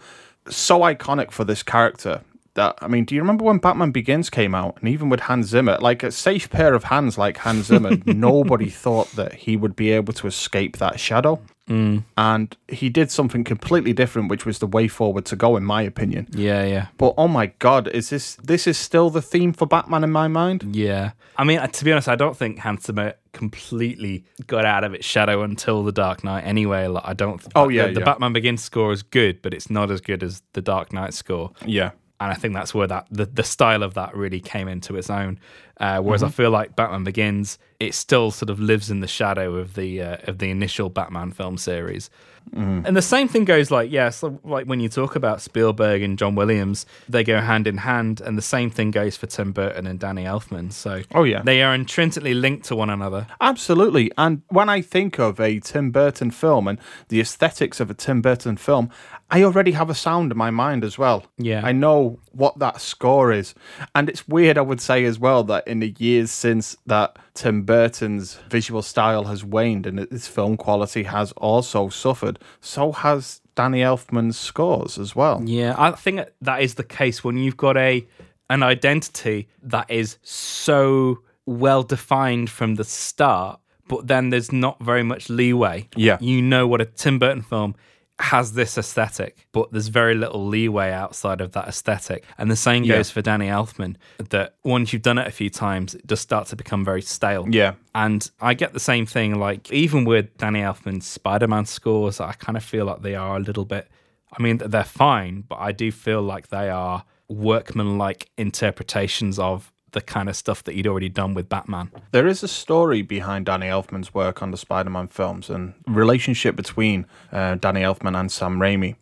so 0.48 0.80
iconic 0.80 1.30
for 1.30 1.44
this 1.44 1.62
character. 1.62 2.22
That 2.54 2.76
I 2.82 2.88
mean, 2.88 3.04
do 3.04 3.14
you 3.14 3.20
remember 3.20 3.44
when 3.44 3.58
Batman 3.58 3.92
Begins 3.92 4.28
came 4.28 4.54
out, 4.54 4.76
and 4.80 4.88
even 4.88 5.08
with 5.08 5.20
Hans 5.20 5.46
Zimmer, 5.46 5.78
like 5.80 6.02
a 6.02 6.10
safe 6.10 6.50
pair 6.50 6.74
of 6.74 6.84
hands 6.84 7.16
like 7.16 7.38
Hans 7.38 7.66
Zimmer, 7.66 7.92
nobody 8.06 8.68
thought 8.68 9.10
that 9.12 9.34
he 9.34 9.56
would 9.56 9.76
be 9.76 9.92
able 9.92 10.12
to 10.14 10.26
escape 10.26 10.78
that 10.78 10.98
shadow, 10.98 11.40
mm. 11.70 12.04
and 12.18 12.56
he 12.68 12.90
did 12.90 13.10
something 13.10 13.44
completely 13.44 13.94
different, 13.94 14.28
which 14.28 14.44
was 14.44 14.58
the 14.58 14.66
way 14.66 14.88
forward 14.88 15.24
to 15.26 15.36
go, 15.36 15.56
in 15.56 15.64
my 15.64 15.80
opinion. 15.80 16.26
yeah, 16.32 16.64
yeah. 16.64 16.86
But 16.98 17.14
oh 17.16 17.28
my 17.28 17.46
god, 17.60 17.88
is 17.88 18.10
this 18.10 18.34
this 18.36 18.66
is 18.66 18.76
still 18.76 19.08
the 19.08 19.22
theme 19.22 19.54
for 19.54 19.66
Batman 19.66 20.04
in 20.04 20.10
my 20.10 20.28
mind? 20.28 20.76
Yeah. 20.76 21.12
I 21.36 21.44
mean, 21.44 21.58
uh, 21.58 21.68
to 21.68 21.84
be 21.84 21.92
honest, 21.92 22.08
I 22.08 22.16
don't 22.16 22.36
think 22.36 22.58
Hans 22.58 22.84
Zimmer 22.84 23.14
completely 23.32 24.24
got 24.46 24.66
out 24.66 24.84
of 24.84 24.92
its 24.92 25.06
shadow 25.06 25.42
until 25.42 25.82
The 25.82 25.92
Dark 25.92 26.22
Knight 26.22 26.42
anyway. 26.42 26.86
Like, 26.86 27.04
I 27.06 27.14
don't. 27.14 27.40
Oh, 27.54 27.68
yeah, 27.68 27.86
The, 27.86 27.94
the 27.94 28.00
yeah. 28.00 28.04
Batman 28.04 28.34
Begins 28.34 28.62
score 28.62 28.92
is 28.92 29.02
good, 29.02 29.40
but 29.40 29.54
it's 29.54 29.70
not 29.70 29.90
as 29.90 30.02
good 30.02 30.22
as 30.22 30.42
The 30.52 30.60
Dark 30.60 30.92
Knight 30.92 31.14
score. 31.14 31.52
Yeah, 31.64 31.92
And 32.20 32.30
I 32.30 32.34
think 32.34 32.52
that's 32.52 32.74
where 32.74 32.86
that 32.88 33.06
the, 33.10 33.24
the 33.24 33.42
style 33.42 33.82
of 33.82 33.94
that 33.94 34.14
really 34.14 34.40
came 34.40 34.68
into 34.68 34.96
its 34.96 35.08
own. 35.08 35.38
Uh, 35.80 36.00
whereas 36.00 36.20
Mm-hmm. 36.20 36.28
I 36.28 36.32
feel 36.32 36.50
like 36.50 36.76
Batman 36.76 37.04
Begins, 37.04 37.58
it 37.80 37.94
still 37.94 38.30
sort 38.30 38.50
of 38.50 38.60
lives 38.60 38.90
in 38.90 39.00
the 39.00 39.08
shadow 39.08 39.56
of 39.56 39.74
the 39.74 40.02
uh, 40.02 40.16
of 40.28 40.38
the 40.38 40.50
initial 40.50 40.90
Batman 40.90 41.32
film 41.32 41.56
series. 41.56 42.10
Mm-hmm. 42.54 42.86
And 42.86 42.96
the 42.96 43.02
same 43.02 43.28
thing 43.28 43.44
goes 43.44 43.70
like 43.70 43.90
yeah, 43.90 44.10
so 44.10 44.40
like 44.44 44.66
when 44.66 44.80
you 44.80 44.88
talk 44.88 45.14
about 45.16 45.40
Spielberg 45.40 46.02
and 46.02 46.18
John 46.18 46.34
Williams, 46.34 46.84
they 47.08 47.22
go 47.24 47.40
hand 47.40 47.66
in 47.66 47.78
hand, 47.78 48.20
and 48.20 48.36
the 48.36 48.42
same 48.42 48.70
thing 48.70 48.90
goes 48.90 49.16
for 49.16 49.26
Tim 49.26 49.52
Burton 49.52 49.86
and 49.86 49.98
Danny 49.98 50.24
Elfman. 50.24 50.72
So 50.72 51.02
Oh, 51.14 51.22
yeah. 51.24 51.42
they 51.42 51.62
are 51.62 51.74
intrinsically 51.74 52.34
linked 52.34 52.66
to 52.66 52.76
one 52.76 52.90
another. 52.90 53.26
Absolutely. 53.40 54.10
And 54.18 54.42
when 54.48 54.68
I 54.68 54.80
think 54.82 55.18
of 55.18 55.38
a 55.40 55.60
Tim 55.60 55.90
Burton 55.90 56.30
film 56.30 56.66
and 56.68 56.78
the 57.08 57.20
aesthetics 57.20 57.78
of 57.80 57.90
a 57.90 57.94
Tim 57.94 58.20
Burton 58.22 58.56
film, 58.56 58.90
I 59.30 59.42
already 59.44 59.72
have 59.72 59.90
a 59.90 59.94
sound 59.94 60.32
in 60.32 60.38
my 60.38 60.50
mind 60.50 60.82
as 60.84 60.98
well. 60.98 61.24
Yeah. 61.38 61.60
I 61.64 61.72
know 61.72 62.18
what 62.32 62.58
that 62.58 62.80
score 62.80 63.32
is. 63.32 63.54
And 63.94 64.08
it's 64.08 64.26
weird, 64.28 64.58
I 64.58 64.62
would 64.62 64.80
say, 64.80 65.04
as 65.04 65.18
well, 65.18 65.44
that 65.44 65.66
in 65.66 65.80
the 65.80 65.94
years 65.98 66.30
since 66.30 66.76
that 66.86 67.18
Tim 67.34 67.62
Burton's 67.62 68.34
visual 68.48 68.82
style 68.82 69.24
has 69.24 69.44
waned 69.44 69.86
and 69.86 69.98
its 69.98 70.28
film 70.28 70.56
quality 70.56 71.04
has 71.04 71.32
also 71.32 71.88
suffered, 71.88 72.38
so 72.60 72.92
has 72.92 73.40
Danny 73.54 73.80
Elfman's 73.80 74.38
scores 74.38 74.98
as 74.98 75.14
well. 75.14 75.42
Yeah, 75.44 75.74
I 75.76 75.92
think 75.92 76.28
that 76.40 76.62
is 76.62 76.74
the 76.74 76.84
case 76.84 77.22
when 77.22 77.36
you've 77.36 77.56
got 77.56 77.76
a 77.76 78.06
an 78.48 78.64
identity 78.64 79.48
that 79.62 79.88
is 79.88 80.18
so 80.22 81.20
well 81.46 81.82
defined 81.82 82.50
from 82.50 82.74
the 82.74 82.84
start, 82.84 83.60
but 83.86 84.08
then 84.08 84.30
there's 84.30 84.52
not 84.52 84.82
very 84.82 85.02
much 85.02 85.30
leeway. 85.30 85.88
Yeah. 85.96 86.18
You 86.20 86.42
know 86.42 86.66
what 86.66 86.80
a 86.80 86.84
Tim 86.84 87.18
Burton 87.18 87.42
film 87.42 87.76
has 88.20 88.52
this 88.52 88.76
aesthetic, 88.78 89.46
but 89.52 89.72
there's 89.72 89.88
very 89.88 90.14
little 90.14 90.46
leeway 90.46 90.90
outside 90.92 91.40
of 91.40 91.52
that 91.52 91.68
aesthetic. 91.68 92.24
And 92.38 92.50
the 92.50 92.56
same 92.56 92.84
Yeah. 92.84 92.96
goes 92.96 93.10
for 93.10 93.22
Danny 93.22 93.46
Elfman, 93.48 93.96
that 94.30 94.54
once 94.64 94.92
you've 94.92 95.02
done 95.02 95.18
it 95.18 95.26
a 95.26 95.30
few 95.30 95.50
times, 95.50 95.94
it 95.94 96.06
does 96.06 96.20
start 96.20 96.46
to 96.48 96.56
become 96.56 96.84
very 96.84 97.02
stale. 97.02 97.46
Yeah. 97.48 97.74
And 97.94 98.30
I 98.40 98.54
get 98.54 98.72
the 98.72 98.80
same 98.80 99.06
thing, 99.06 99.38
like, 99.38 99.70
even 99.72 100.04
with 100.04 100.36
Danny 100.38 100.60
Elfman's 100.60 101.06
Spider 101.06 101.48
Man 101.48 101.66
scores, 101.66 102.20
I 102.20 102.32
kind 102.32 102.56
of 102.56 102.64
feel 102.64 102.84
like 102.84 103.02
they 103.02 103.14
are 103.14 103.36
a 103.36 103.40
little 103.40 103.64
bit. 103.64 103.88
I 104.36 104.42
mean, 104.42 104.58
they're 104.58 104.84
fine, 104.84 105.44
but 105.48 105.58
I 105.58 105.72
do 105.72 105.90
feel 105.90 106.22
like 106.22 106.48
they 106.48 106.70
are 106.70 107.04
workman 107.28 107.96
like 107.98 108.28
interpretations 108.36 109.38
of 109.38 109.72
the 109.92 110.00
kind 110.00 110.28
of 110.28 110.36
stuff 110.36 110.62
that 110.64 110.74
he'd 110.74 110.86
already 110.86 111.08
done 111.08 111.34
with 111.34 111.48
Batman. 111.48 111.90
There 112.12 112.26
is 112.26 112.42
a 112.42 112.48
story 112.48 113.02
behind 113.02 113.46
Danny 113.46 113.66
Elfman's 113.66 114.14
work 114.14 114.42
on 114.42 114.50
the 114.50 114.56
Spider-Man 114.56 115.08
films 115.08 115.50
and 115.50 115.74
relationship 115.86 116.56
between 116.56 117.06
uh, 117.32 117.56
Danny 117.56 117.80
Elfman 117.80 118.18
and 118.18 118.30
Sam 118.30 118.58
Raimi. 118.58 118.96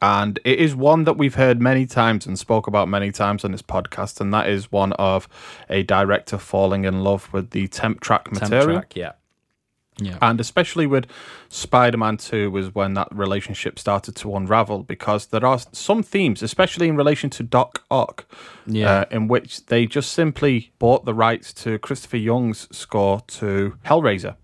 And 0.00 0.38
it 0.44 0.58
is 0.58 0.74
one 0.74 1.04
that 1.04 1.14
we've 1.14 1.34
heard 1.34 1.60
many 1.60 1.86
times 1.86 2.26
and 2.26 2.38
spoke 2.38 2.66
about 2.66 2.88
many 2.88 3.12
times 3.12 3.44
on 3.44 3.52
this 3.52 3.62
podcast, 3.62 4.20
and 4.20 4.32
that 4.32 4.48
is 4.48 4.70
one 4.70 4.92
of 4.94 5.28
a 5.68 5.82
director 5.82 6.38
falling 6.38 6.84
in 6.84 7.02
love 7.02 7.32
with 7.32 7.50
the 7.50 7.68
temp 7.68 8.00
track 8.00 8.24
Temp 8.24 8.40
material. 8.40 8.78
track, 8.78 8.96
yeah. 8.96 9.12
Yeah. 9.98 10.16
And 10.22 10.40
especially 10.40 10.86
with 10.86 11.06
Spider 11.48 11.98
Man 11.98 12.16
2 12.16 12.50
was 12.50 12.74
when 12.74 12.94
that 12.94 13.08
relationship 13.14 13.78
started 13.78 14.16
to 14.16 14.34
unravel 14.34 14.82
because 14.84 15.26
there 15.26 15.44
are 15.44 15.58
some 15.72 16.02
themes, 16.02 16.42
especially 16.42 16.88
in 16.88 16.96
relation 16.96 17.28
to 17.30 17.42
Doc 17.42 17.84
Ock, 17.90 18.24
Yeah. 18.66 18.90
uh, 19.00 19.04
in 19.10 19.28
which 19.28 19.66
they 19.66 19.86
just 19.86 20.12
simply 20.12 20.72
bought 20.78 21.04
the 21.04 21.14
rights 21.14 21.52
to 21.54 21.78
Christopher 21.78 22.16
Young's 22.16 22.68
score 22.76 23.20
to 23.28 23.74
Hellraiser. 23.84 24.36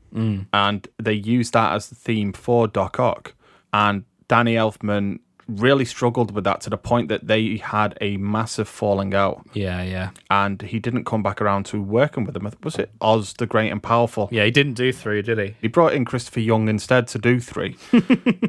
And 0.52 0.88
they 0.98 1.12
used 1.12 1.52
that 1.52 1.72
as 1.74 1.88
the 1.90 1.94
theme 1.94 2.32
for 2.32 2.66
Doc 2.66 2.98
Ock. 2.98 3.34
And 3.72 4.04
Danny 4.26 4.54
Elfman 4.54 5.20
really 5.48 5.84
struggled 5.86 6.30
with 6.34 6.44
that 6.44 6.60
to 6.60 6.70
the 6.70 6.76
point 6.76 7.08
that 7.08 7.26
they 7.26 7.56
had 7.56 7.96
a 8.02 8.18
massive 8.18 8.68
falling 8.68 9.14
out 9.14 9.46
yeah, 9.54 9.82
yeah. 9.82 10.10
and 10.30 10.60
he 10.60 10.78
didn't 10.78 11.04
come 11.04 11.22
back 11.22 11.40
around 11.40 11.64
to 11.64 11.82
working 11.82 12.24
with 12.24 12.34
them. 12.34 12.48
Was 12.62 12.76
it 12.76 12.90
Oz 13.00 13.32
the 13.32 13.46
Great 13.46 13.70
and 13.72 13.82
Powerful? 13.82 14.28
Yeah, 14.30 14.44
he 14.44 14.50
didn't 14.50 14.74
do 14.74 14.92
three, 14.92 15.22
did 15.22 15.38
he? 15.38 15.54
He 15.60 15.68
brought 15.68 15.94
in 15.94 16.04
Christopher 16.04 16.40
Young 16.40 16.68
instead 16.68 17.08
to 17.08 17.18
do 17.18 17.40
three, 17.40 17.76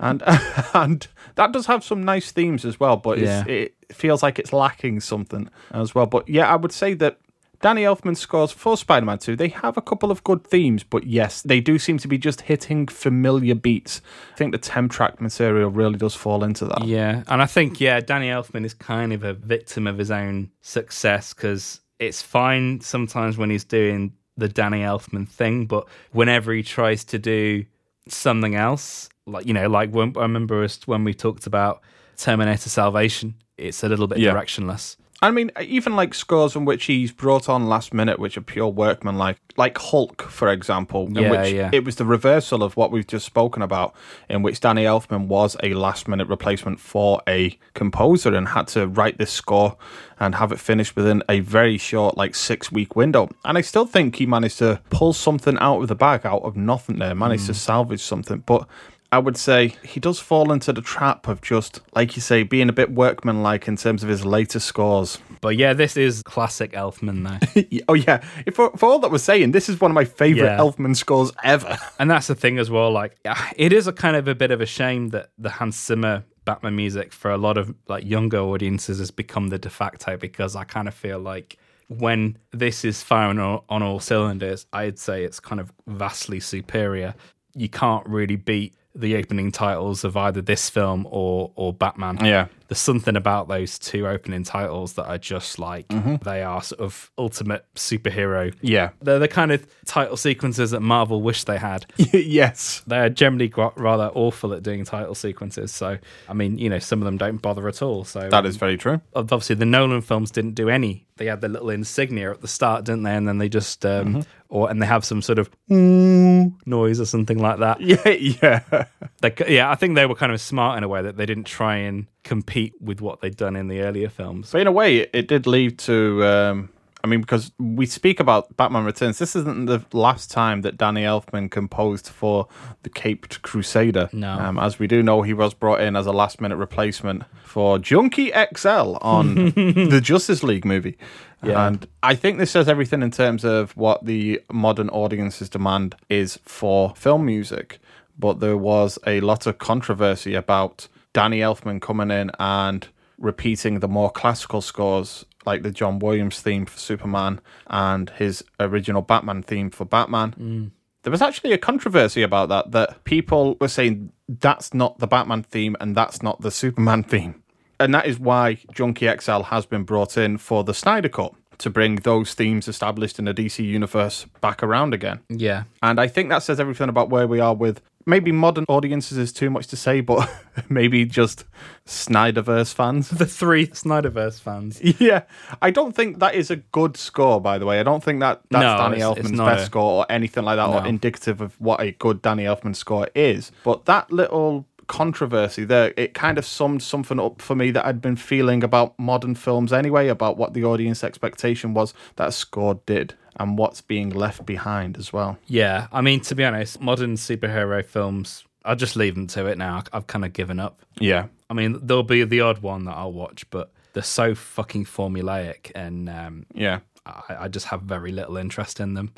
and 0.01 0.21
and 0.73 1.07
that 1.35 1.51
does 1.53 1.65
have 1.67 1.83
some 1.83 2.03
nice 2.03 2.31
themes 2.31 2.65
as 2.65 2.79
well. 2.79 2.97
But 2.97 3.19
Yeah. 3.19 3.43
it's, 3.47 3.73
it 3.89 3.95
feels 3.95 4.21
like 4.21 4.37
it's 4.37 4.51
lacking 4.53 4.99
something 4.99 5.49
as 5.71 5.95
well. 5.95 6.05
But 6.05 6.27
yeah, 6.27 6.51
I 6.51 6.57
would 6.57 6.71
say 6.73 6.93
that 6.95 7.17
Danny 7.61 7.81
Elfman 7.83 8.15
scores 8.15 8.51
for 8.51 8.77
Spider-Man 8.77 9.17
Two 9.19 9.35
they 9.35 9.49
have 9.49 9.75
a 9.77 9.81
couple 9.81 10.11
of 10.11 10.23
good 10.23 10.45
themes, 10.45 10.83
but 10.83 11.05
yes, 11.05 11.41
they 11.41 11.59
do 11.59 11.77
seem 11.77 11.97
to 11.99 12.07
be 12.07 12.17
just 12.17 12.41
hitting 12.41 12.87
familiar 12.87 13.55
beats. 13.55 14.01
I 14.33 14.37
think 14.37 14.51
the 14.53 14.57
temp 14.57 14.91
track 14.91 15.19
material 15.19 15.69
really 15.69 15.97
does 15.97 16.15
fall 16.15 16.43
into 16.43 16.65
that. 16.65 16.85
Yeah, 16.85 17.23
and 17.27 17.41
I 17.41 17.45
think 17.45 17.81
yeah, 17.81 17.99
Danny 17.99 18.27
Elfman 18.29 18.63
is 18.65 18.73
kind 18.73 19.11
of 19.13 19.23
a 19.23 19.33
victim 19.33 19.87
of 19.87 19.97
his 19.97 20.09
own 20.11 20.51
success 20.61 21.33
because 21.33 21.81
it's 21.99 22.21
fine 22.21 22.79
sometimes 22.81 23.37
when 23.37 23.49
he's 23.49 23.65
doing 23.65 24.13
the 24.37 24.47
Danny 24.47 24.79
Elfman 24.81 25.27
thing, 25.27 25.65
but 25.65 25.85
whenever 26.11 26.53
he 26.53 26.63
tries 26.63 27.03
to 27.05 27.19
do 27.19 27.65
something 28.07 28.55
else, 28.55 29.09
like 29.25 29.45
you 29.45 29.53
know, 29.53 29.67
like 29.67 29.91
when 29.91 30.13
I 30.17 30.21
remember 30.21 30.63
us 30.63 30.79
when 30.87 31.03
we 31.03 31.13
talked 31.13 31.45
about 31.45 31.81
Terminator 32.15 32.69
Salvation, 32.69 33.35
it's 33.57 33.83
a 33.83 33.89
little 33.89 34.07
bit 34.07 34.19
Yeah. 34.19 34.33
directionless. 34.33 34.95
I 35.21 35.31
mean, 35.31 35.51
even 35.61 35.95
like 35.97 36.13
scores 36.13 36.55
in 36.55 36.63
which 36.63 36.85
he's 36.85 37.11
brought 37.11 37.49
on 37.49 37.67
last 37.67 37.93
minute, 37.93 38.19
which 38.19 38.37
are 38.37 38.41
pure 38.41 38.69
workman, 38.69 39.17
like 39.17 39.37
like 39.57 39.77
Hulk, 39.77 40.21
for 40.23 40.47
example, 40.49 41.07
in 41.07 41.15
Yeah, 41.15 41.31
which 41.31 41.53
yeah. 41.53 41.69
it 41.73 41.83
was 41.83 41.97
the 41.97 42.05
reversal 42.05 42.63
of 42.63 42.77
what 42.77 42.91
we've 42.91 43.05
just 43.05 43.25
spoken 43.25 43.61
about, 43.61 43.93
in 44.29 44.41
which 44.43 44.61
Danny 44.61 44.83
Elfman 44.83 45.27
was 45.27 45.57
a 45.61 45.73
last 45.73 46.07
minute 46.07 46.29
replacement 46.29 46.79
for 46.79 47.21
a 47.27 47.57
composer 47.73 48.33
and 48.33 48.47
had 48.47 48.69
to 48.69 48.87
write 48.87 49.17
this 49.17 49.31
score 49.31 49.75
and 50.21 50.35
have 50.35 50.53
it 50.53 50.59
finished 50.59 50.95
within 50.95 51.21
a 51.27 51.41
very 51.41 51.77
short, 51.77 52.15
like 52.15 52.33
six 52.35 52.71
week 52.71 52.95
window. 52.95 53.29
And 53.43 53.57
I 53.57 53.61
still 53.61 53.85
think 53.85 54.15
he 54.15 54.25
managed 54.25 54.59
to 54.59 54.79
pull 54.89 55.11
something 55.11 55.57
out 55.59 55.81
of 55.81 55.89
the 55.89 55.95
bag, 55.95 56.25
out 56.25 56.43
of 56.43 56.55
nothing 56.55 56.99
there, 56.99 57.13
managed 57.13 57.43
Mm. 57.43 57.47
to 57.47 57.53
salvage 57.55 58.01
something. 58.01 58.43
But 58.45 58.67
I 59.11 59.17
would 59.19 59.37
say 59.37 59.75
he 59.83 59.99
does 59.99 60.19
fall 60.19 60.51
into 60.51 60.71
the 60.71 60.81
trap 60.81 61.27
of 61.27 61.41
just, 61.41 61.79
like 61.95 62.15
you 62.15 62.21
say, 62.21 62.43
being 62.43 62.69
a 62.69 62.73
bit 62.73 62.91
workmanlike 62.91 63.67
in 63.67 63.75
terms 63.75 64.03
of 64.03 64.09
his 64.09 64.23
later 64.23 64.59
scores. 64.59 65.17
But 65.41 65.57
yeah, 65.57 65.73
this 65.73 65.97
is 65.97 66.21
classic 66.21 66.73
Elfman 66.73 67.23
though. 67.27 67.61
Oh 67.87 67.93
yeah, 67.95 68.17
for, 68.53 68.69
for 68.77 68.85
all 68.87 68.99
that 68.99 69.11
we're 69.11 69.17
saying, 69.17 69.51
this 69.51 69.67
is 69.69 69.81
one 69.81 69.89
of 69.89 69.95
my 69.95 70.05
favorite 70.05 70.45
Yeah. 70.45 70.57
Elfman 70.57 70.95
scores 70.95 71.31
ever. 71.43 71.77
And 71.97 72.11
that's 72.11 72.27
the 72.27 72.35
thing 72.35 72.59
as 72.59 72.69
well. 72.69 72.91
Like, 72.91 73.17
it 73.55 73.73
is 73.73 73.87
a 73.87 73.93
kind 73.93 74.15
of 74.15 74.27
a 74.27 74.35
bit 74.35 74.51
of 74.51 74.61
a 74.61 74.65
shame 74.67 75.09
that 75.09 75.31
the 75.37 75.49
Hans 75.49 75.75
Zimmer 75.83 76.23
Batman 76.45 76.75
music 76.75 77.11
for 77.13 77.31
a 77.31 77.37
lot 77.37 77.57
of 77.57 77.73
like 77.87 78.05
younger 78.05 78.39
audiences 78.39 78.99
has 78.99 79.11
become 79.11 79.47
the 79.47 79.57
de 79.57 79.69
facto 79.69 80.17
because 80.17 80.55
I 80.55 80.63
kind 80.65 80.87
of 80.87 80.93
feel 80.93 81.19
like 81.19 81.57
when 81.87 82.37
this 82.51 82.85
is 82.85 83.01
firing 83.01 83.39
on, 83.39 83.61
on 83.69 83.81
all 83.81 83.99
cylinders, 83.99 84.67
I'd 84.71 84.99
say 84.99 85.23
it's 85.23 85.39
kind 85.39 85.59
of 85.59 85.71
vastly 85.87 86.39
superior. 86.39 87.15
You 87.55 87.69
can't 87.69 88.05
really 88.07 88.35
beat 88.35 88.75
the 88.95 89.15
opening 89.15 89.51
titles 89.51 90.03
of 90.03 90.17
either 90.17 90.41
this 90.41 90.69
film 90.69 91.07
or 91.09 91.51
or 91.55 91.73
Batman. 91.73 92.23
Yeah. 92.23 92.47
There's 92.67 92.79
something 92.79 93.15
about 93.15 93.47
those 93.47 93.79
two 93.79 94.07
opening 94.07 94.43
titles 94.43 94.93
that 94.93 95.05
are 95.05 95.17
just 95.17 95.57
like 95.57 95.87
mm-hmm. 95.87 96.17
they 96.17 96.43
are 96.43 96.61
sort 96.61 96.81
of 96.81 97.09
ultimate 97.17 97.65
superhero. 97.75 98.53
Yeah. 98.61 98.89
They're 99.01 99.19
the 99.19 99.27
kind 99.27 99.51
of 99.51 99.65
title 99.85 100.17
sequences 100.17 100.71
that 100.71 100.81
Marvel 100.81 101.21
wish 101.21 101.45
they 101.45 101.57
had 101.57 101.85
yes. 101.97 102.83
they're 102.85 103.09
generally 103.09 103.51
rather 103.75 104.11
awful 104.13 104.53
at 104.53 104.61
doing 104.61 104.85
title 104.85 105.15
sequences. 105.15 105.71
So, 105.71 105.97
I 106.27 106.33
mean, 106.33 106.57
you 106.57 106.69
know, 106.69 106.79
some 106.79 107.01
of 107.01 107.05
them 107.05 107.17
don't 107.17 107.41
bother 107.41 107.67
at 107.67 107.81
all. 107.81 108.03
So 108.03 108.29
That 108.29 108.45
is 108.45 108.55
um, 108.55 108.59
very 108.59 108.77
true. 108.77 109.01
obviously 109.15 109.55
the 109.55 109.65
Nolan 109.65 110.01
films 110.01 110.31
didn't 110.31 110.53
do 110.53 110.69
any. 110.69 111.07
They 111.19 111.25
had 111.25 111.41
the 111.41 111.49
little 111.49 111.69
insignia 111.69 112.31
at 112.31 112.41
the 112.41 112.47
start, 112.47 112.85
didn't 112.85 113.03
they? 113.03 113.13
And 113.13 113.27
then 113.27 113.37
they 113.37 113.49
just 113.49 113.85
um, 113.85 114.25
or 114.47 114.69
and 114.69 114.81
they 114.81 114.85
have 114.85 115.03
some 115.03 115.21
sort 115.21 115.37
of 115.37 115.49
noise 115.69 116.99
or 116.99 117.05
something 117.05 117.37
like 117.37 117.59
that. 117.59 117.81
Yeah, 117.81 118.09
yeah. 118.09 118.85
They, 119.21 119.33
yeah, 119.49 119.69
I 119.69 119.75
think 119.75 119.95
they 119.95 120.05
were 120.05 120.15
kind 120.15 120.31
of 120.31 120.39
smart 120.39 120.77
in 120.77 120.83
a 120.83 120.87
way 120.87 121.01
that 121.01 121.17
they 121.17 121.25
didn't 121.25 121.43
try 121.43 121.75
and 121.75 122.07
compete 122.23 122.73
with 122.81 123.01
what 123.01 123.19
they'd 123.19 123.35
done 123.35 123.55
in 123.57 123.67
the 123.67 123.81
earlier 123.81 124.07
films. 124.09 124.51
But 124.51 124.61
in 124.61 124.67
a 124.67 124.71
way, 124.71 124.97
it, 124.99 125.09
it 125.13 125.27
did 125.27 125.45
lead 125.45 125.77
to. 125.79 126.25
Um, 126.25 126.69
I 127.01 127.07
mean, 127.07 127.21
because 127.21 127.51
we 127.57 127.85
speak 127.85 128.19
about 128.19 128.55
Batman 128.57 128.83
Returns, 128.83 129.19
this 129.19 129.35
isn't 129.35 129.67
the 129.67 129.83
last 129.93 130.29
time 130.29 130.61
that 130.61 130.77
Danny 130.77 131.03
Elfman 131.03 131.49
composed 131.49 132.09
for 132.09 132.47
the 132.83 132.89
Caped 132.89 133.41
Crusader. 133.41 134.09
No. 134.11 134.33
Um, 134.33 134.59
as 134.59 134.79
we 134.79 134.87
do 134.87 135.01
know, 135.01 135.21
he 135.21 135.33
was 135.33 135.53
brought 135.53 135.79
in 135.81 135.95
as 135.95 136.05
a 136.07 136.11
last 136.11 136.41
minute 136.41 136.57
replacement 136.57 137.23
for 137.43 137.79
Junkie 137.79 138.31
XL 138.31 138.97
on 139.01 139.35
the 139.55 140.01
Justice 140.03 140.43
League 140.43 140.65
movie. 140.65 140.97
Yeah. 141.41 141.67
And 141.67 141.87
I 142.03 142.15
think 142.15 142.37
this 142.37 142.51
says 142.51 142.67
everything 142.67 143.01
in 143.01 143.11
terms 143.11 143.45
of 143.45 143.75
what 143.77 144.05
the 144.05 144.41
modern 144.51 144.89
audience's 144.89 145.47
demand 145.47 145.95
is 146.09 146.37
for 146.43 146.93
film 146.95 147.25
music. 147.25 147.79
But 148.17 148.41
there 148.41 148.57
was 148.57 148.99
a 149.07 149.21
lot 149.21 149.47
of 149.47 149.57
controversy 149.57 150.35
about 150.35 150.89
Danny 151.13 151.39
Elfman 151.39 151.81
coming 151.81 152.11
in 152.11 152.31
and 152.39 152.85
repeating 153.17 153.79
the 153.79 153.87
more 153.87 154.09
classical 154.09 154.61
scores, 154.61 155.25
like 155.49 155.63
the 155.63 155.71
John 155.71 155.97
Williams 155.97 156.39
theme 156.41 156.67
for 156.67 156.77
Superman 156.77 157.41
and 157.67 158.11
his 158.11 158.43
original 158.59 159.01
Batman 159.01 159.41
theme 159.41 159.71
for 159.71 159.83
Batman. 159.83 160.35
Mm. 160.39 160.71
There 161.01 161.11
was 161.11 161.23
actually 161.23 161.53
a 161.53 161.57
controversy 161.57 162.21
about 162.21 162.49
that, 162.49 162.71
that 162.71 163.03
people 163.03 163.57
were 163.59 163.67
saying 163.67 164.11
that's 164.27 164.75
not 164.75 164.99
the 164.99 165.07
Batman 165.07 165.41
theme 165.41 165.75
and 165.79 165.95
that's 165.95 166.21
not 166.21 166.41
the 166.41 166.51
Superman 166.51 167.01
theme. 167.13 167.41
And 167.79 167.95
that 167.95 168.05
is 168.05 168.19
why 168.19 168.59
Junkie 168.71 169.09
XL 169.19 169.41
has 169.43 169.65
been 169.65 169.85
brought 169.85 170.17
in 170.17 170.37
for 170.37 170.63
the 170.63 170.73
Snyder 170.73 171.09
Cut 171.09 171.33
to 171.59 171.69
bring 171.69 171.95
those 171.97 172.35
themes 172.35 172.67
established 172.67 173.17
in 173.17 173.25
the 173.25 173.33
DC 173.33 173.65
universe 173.65 174.27
back 174.41 174.61
around 174.61 174.93
again. 174.93 175.19
Yeah. 175.29 175.63
And 175.81 175.99
I 175.99 176.07
think 176.07 176.29
that 176.29 176.43
says 176.43 176.59
everything 176.59 176.89
about 176.89 177.09
where 177.09 177.27
we 177.27 177.39
are 177.39 177.55
with 177.55 177.81
maybe 178.09 178.31
modern 178.31 178.65
audiences 178.67 179.17
is 179.17 179.31
too 179.31 179.49
much 179.49 179.67
to 179.67 179.75
say, 179.77 180.01
but 180.01 180.29
maybe 180.69 181.05
just 181.05 181.45
Snyderverse 181.85 182.73
fans. 182.73 183.09
The 183.09 183.25
three 183.25 183.67
Snyderverse 183.67 184.39
fans. 184.39 184.79
Yeah, 184.99 185.23
I 185.61 185.71
don't 185.71 185.95
think 185.95 186.19
that 186.19 186.35
is 186.35 186.51
a 186.51 186.57
good 186.57 186.97
score, 186.97 187.39
by 187.39 187.57
the 187.57 187.65
way. 187.65 187.79
I 187.79 187.83
don't 187.83 188.03
think 188.03 188.19
that 188.19 188.41
that's 188.49 188.61
No, 188.61 188.77
Danny 188.77 188.97
it's- 188.97 189.17
it's 189.17 189.27
Elfman's 189.29 189.37
not 189.37 189.45
best 189.45 189.63
a- 189.63 189.65
score 189.67 189.91
or 190.03 190.05
anything 190.11 190.43
like 190.43 190.57
that, 190.57 190.67
or 190.67 190.85
indicative 190.85 191.41
of 191.41 191.59
what 191.61 191.79
a 191.81 191.91
good 191.91 192.21
Danny 192.21 192.43
Elfman 192.43 192.75
score 192.75 193.07
is. 193.15 193.51
But 193.63 193.85
that 193.85 194.11
little 194.11 194.65
controversy 194.87 195.63
there, 195.65 195.93
it 195.97 196.13
kind 196.15 196.37
of 196.39 196.45
summed 196.45 196.81
something 196.81 197.19
up 197.19 197.41
for 197.41 197.55
me 197.55 197.69
that 197.71 197.85
I'd 197.85 198.01
been 198.01 198.15
feeling 198.15 198.63
about 198.63 198.97
modern 198.99 199.35
films 199.35 199.71
anyway, 199.71 200.07
about 200.07 200.35
what 200.37 200.53
the 200.55 200.63
audience 200.63 201.03
expectation 201.03 201.73
was 201.75 201.93
that 202.15 202.27
a 202.29 202.31
score 202.31 202.81
did 202.87 203.13
and 203.39 203.57
what's 203.57 203.81
being 203.81 204.09
left 204.09 204.45
behind 204.45 204.97
as 204.97 205.11
well. 205.13 205.37
Yeah. 205.47 205.87
I 205.91 206.01
mean, 206.01 206.19
to 206.21 206.35
be 206.35 206.43
honest, 206.43 206.79
modern 206.81 207.15
superhero 207.15 207.83
films, 207.85 208.43
I'll 208.65 208.75
just 208.75 208.95
leave 208.95 209.15
them 209.15 209.27
to 209.27 209.45
it 209.47 209.57
now. 209.57 209.83
I've 209.93 210.07
kind 210.07 210.25
of 210.25 210.33
given 210.33 210.59
up. 210.59 210.81
Yeah. 210.99 211.27
I 211.49 211.53
mean, 211.53 211.79
there'll 211.81 212.03
be 212.03 212.23
the 212.25 212.41
odd 212.41 212.59
one 212.59 212.85
that 212.85 212.95
I'll 212.95 213.13
watch, 213.13 213.49
but 213.49 213.71
they're 213.93 214.03
so 214.03 214.35
fucking 214.35 214.85
formulaic 214.85 215.71
and 215.73 216.09
um, 216.09 216.45
Yeah. 216.53 216.79
I, 217.05 217.45
I 217.45 217.47
just 217.47 217.67
have 217.67 217.81
very 217.81 218.11
little 218.11 218.37
interest 218.37 218.79
in 218.79 218.93
them. 218.93 219.13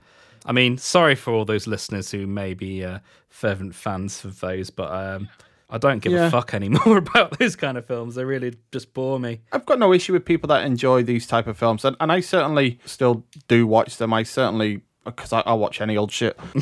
I 0.45 0.53
mean, 0.53 0.77
sorry 0.77 1.15
for 1.15 1.33
all 1.33 1.45
those 1.45 1.67
listeners 1.67 2.09
who 2.11 2.25
may 2.25 2.53
be 2.53 2.85
uh, 2.85 2.99
fervent 3.29 3.75
fans 3.75 4.23
of 4.23 4.39
those, 4.39 4.69
but 4.69 4.91
um, 4.91 5.29
I 5.71 5.77
don't 5.77 5.99
give 5.99 6.11
Yeah. 6.11 6.27
a 6.27 6.29
fuck 6.31 6.53
anymore 6.53 6.97
about 7.05 7.39
those 7.39 7.55
kind 7.55 7.77
of 7.77 7.85
films. 7.85 8.15
They 8.15 8.25
really 8.25 8.55
just 8.71 8.93
bore 8.93 9.19
me. 9.19 9.39
I've 9.51 9.65
got 9.65 9.79
no 9.79 9.93
issue 9.93 10.13
with 10.13 10.25
people 10.25 10.47
that 10.49 10.65
enjoy 10.65 11.03
these 11.03 11.25
type 11.25 11.47
of 11.47 11.57
films, 11.57 11.85
and, 11.85 11.95
and 11.99 12.11
I 12.11 12.19
certainly 12.19 12.79
still 12.85 13.25
do 13.47 13.65
watch 13.65 13.97
them. 13.97 14.13
I 14.13 14.23
certainly 14.23 14.81
because 15.05 15.33
I, 15.33 15.39
I 15.41 15.53
watch 15.53 15.81
any 15.81 15.97
old 15.97 16.11
shit. 16.11 16.37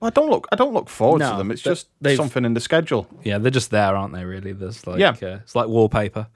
I 0.00 0.10
don't 0.10 0.30
look. 0.30 0.46
I 0.52 0.56
don't 0.56 0.72
look 0.72 0.88
forward 0.88 1.18
to 1.20 1.36
them. 1.36 1.50
It's 1.50 1.62
just 1.62 1.88
something 2.14 2.44
in 2.44 2.54
the 2.54 2.60
schedule. 2.60 3.08
Yeah, 3.24 3.38
they're 3.38 3.50
just 3.50 3.70
there, 3.72 3.96
aren't 3.96 4.12
they? 4.14 4.24
Really, 4.24 4.52
there's 4.52 4.86
like 4.86 5.00
Yeah. 5.00 5.10
uh, 5.20 5.38
it's 5.42 5.54
like 5.56 5.66
wallpaper. 5.68 6.28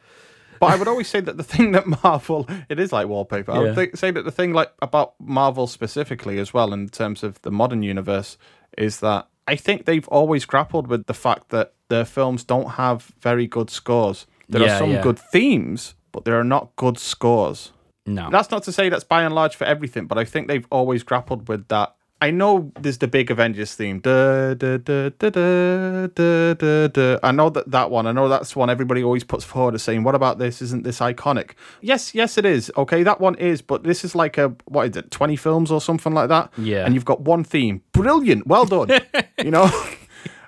But 0.58 0.66
I 0.72 0.76
would 0.76 0.88
always 0.92 1.06
say 1.08 1.20
that 1.20 1.36
the 1.36 1.44
thing 1.44 1.72
that 1.72 1.86
Marvel, 2.02 2.48
it 2.68 2.80
is 2.80 2.92
like 2.92 3.06
wallpaper. 3.06 3.52
I 3.52 3.58
would 3.60 3.74
think, 3.76 3.96
say 3.96 4.10
that 4.10 4.24
the 4.24 4.32
thing 4.32 4.52
like 4.52 4.72
about 4.82 5.14
Marvel 5.20 5.66
specifically 5.66 6.38
as 6.38 6.52
well 6.52 6.72
in 6.72 6.88
terms 6.88 7.22
of 7.22 7.40
the 7.42 7.50
modern 7.52 7.82
universe 7.82 8.36
is 8.76 9.00
that 9.00 9.28
I 9.46 9.54
think 9.56 9.84
they've 9.84 10.06
always 10.08 10.44
grappled 10.44 10.88
with 10.88 11.06
the 11.06 11.14
fact 11.14 11.50
that 11.50 11.74
their 11.90 12.06
films 12.06 12.42
don't 12.44 12.70
have 12.70 13.12
very 13.20 13.46
good 13.46 13.68
scores. 13.68 14.26
There 14.48 14.62
Yeah, 14.62 14.76
are 14.76 14.78
some 14.78 14.90
yeah. 14.92 15.02
good 15.02 15.18
themes, 15.18 15.94
but 16.12 16.24
there 16.24 16.38
are 16.40 16.44
not 16.44 16.74
good 16.76 16.98
scores. 16.98 17.72
No. 18.06 18.30
That's 18.30 18.50
not 18.50 18.62
to 18.64 18.72
say 18.72 18.88
that's 18.88 19.04
by 19.04 19.22
and 19.22 19.34
large 19.34 19.54
for 19.56 19.64
everything, 19.64 20.06
but 20.06 20.16
I 20.18 20.24
think 20.24 20.48
they've 20.48 20.66
always 20.70 21.02
grappled 21.02 21.48
with 21.48 21.68
that. 21.68 21.94
I 22.22 22.30
know 22.30 22.70
there's 22.78 22.98
the 22.98 23.08
big 23.08 23.30
Avengers 23.30 23.74
theme. 23.74 24.00
Da, 24.00 24.52
da, 24.52 24.76
da, 24.76 25.08
da, 25.08 25.30
da, 25.30 26.06
da, 26.08 26.52
da, 26.54 26.86
da. 26.88 27.18
I 27.22 27.32
know 27.32 27.48
that 27.48 27.70
that 27.70 27.90
one. 27.90 28.06
I 28.06 28.12
know 28.12 28.28
that's 28.28 28.54
one 28.54 28.68
everybody 28.68 29.02
always 29.02 29.24
puts 29.24 29.42
forward 29.42 29.74
as 29.74 29.82
saying, 29.82 30.02
"What 30.02 30.14
about 30.14 30.38
this? 30.38 30.60
Isn't 30.60 30.84
this 30.84 30.98
iconic?" 31.00 31.52
Yes, 31.80 32.14
yes, 32.14 32.36
it 32.36 32.44
is. 32.44 32.70
Okay, 32.76 33.02
that 33.04 33.20
one 33.22 33.36
is, 33.36 33.62
but 33.62 33.84
this 33.84 34.04
is 34.04 34.14
like 34.14 34.36
a 34.36 34.54
what 34.66 34.90
is 34.90 34.96
it, 34.98 35.10
twenty 35.10 35.36
films 35.36 35.70
or 35.70 35.80
something 35.80 36.12
like 36.12 36.28
that? 36.28 36.50
Yeah. 36.58 36.84
and 36.84 36.92
you've 36.94 37.06
got 37.06 37.22
one 37.22 37.42
theme. 37.42 37.80
Brilliant, 37.92 38.46
well 38.46 38.66
done. 38.66 38.90
you 39.42 39.50
know. 39.50 39.70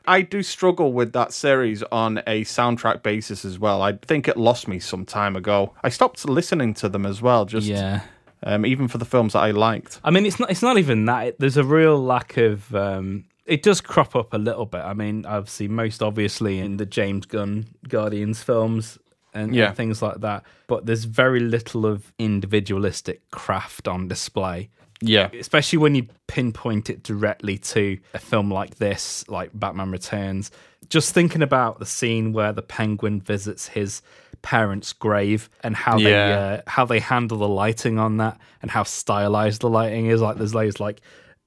I 0.06 0.22
do 0.22 0.42
struggle 0.42 0.92
with 0.92 1.12
that 1.12 1.32
series 1.32 1.82
on 1.84 2.18
a 2.26 2.42
soundtrack 2.44 3.02
basis 3.02 3.44
as 3.44 3.58
well. 3.58 3.82
I 3.82 3.92
think 3.92 4.28
it 4.28 4.36
lost 4.36 4.68
me 4.68 4.78
some 4.78 5.04
time 5.04 5.36
ago. 5.36 5.72
I 5.82 5.88
stopped 5.88 6.24
listening 6.28 6.74
to 6.74 6.88
them 6.88 7.06
as 7.06 7.22
well, 7.22 7.44
just 7.44 7.66
yeah. 7.66 8.00
um, 8.42 8.66
even 8.66 8.88
for 8.88 8.98
the 8.98 9.04
films 9.04 9.32
that 9.34 9.40
I 9.40 9.50
liked. 9.52 10.00
I 10.04 10.10
mean, 10.10 10.26
it's 10.26 10.40
not. 10.40 10.50
It's 10.50 10.62
not 10.62 10.78
even 10.78 11.04
that. 11.06 11.26
It- 11.26 11.38
There's 11.38 11.56
a 11.56 11.64
real 11.64 12.02
lack 12.02 12.36
of. 12.36 12.74
Um, 12.74 13.24
it 13.46 13.62
does 13.62 13.80
crop 13.80 14.14
up 14.16 14.32
a 14.34 14.38
little 14.38 14.66
bit. 14.66 14.82
I 14.82 14.94
mean, 14.94 15.26
obviously, 15.26 15.68
most 15.68 16.02
obviously 16.02 16.58
in 16.60 16.76
the 16.76 16.86
James 16.86 17.26
Gunn 17.26 17.66
Guardians 17.88 18.42
films 18.42 18.98
and, 19.34 19.54
Yeah. 19.54 19.68
and 19.68 19.76
things 19.76 20.00
like 20.00 20.20
that. 20.20 20.44
But 20.68 20.86
there's 20.86 21.04
very 21.04 21.40
little 21.40 21.84
of 21.84 22.12
individualistic 22.18 23.28
craft 23.30 23.88
on 23.88 24.06
display. 24.08 24.70
Yeah, 25.02 25.30
especially 25.32 25.78
when 25.78 25.94
you 25.94 26.06
pinpoint 26.26 26.90
it 26.90 27.02
directly 27.02 27.58
to 27.58 27.98
a 28.14 28.18
film 28.18 28.50
like 28.50 28.76
this, 28.76 29.28
like 29.28 29.50
Batman 29.54 29.90
Returns. 29.90 30.50
Just 30.88 31.14
thinking 31.14 31.42
about 31.42 31.78
the 31.78 31.86
scene 31.86 32.32
where 32.32 32.52
the 32.52 32.62
Penguin 32.62 33.20
visits 33.20 33.68
his 33.68 34.02
parents' 34.42 34.92
grave 34.92 35.48
and 35.62 35.76
how 35.76 35.98
they 35.98 36.32
uh, 36.32 36.62
how 36.66 36.84
they 36.84 36.98
handle 36.98 37.38
the 37.38 37.48
lighting 37.48 37.98
on 37.98 38.18
that 38.18 38.38
and 38.60 38.70
how 38.70 38.82
stylized 38.82 39.62
the 39.62 39.68
lighting 39.68 40.06
is. 40.06 40.20
Like 40.20 40.36
there's 40.36 40.54
loads 40.54 40.80
like 40.80 41.00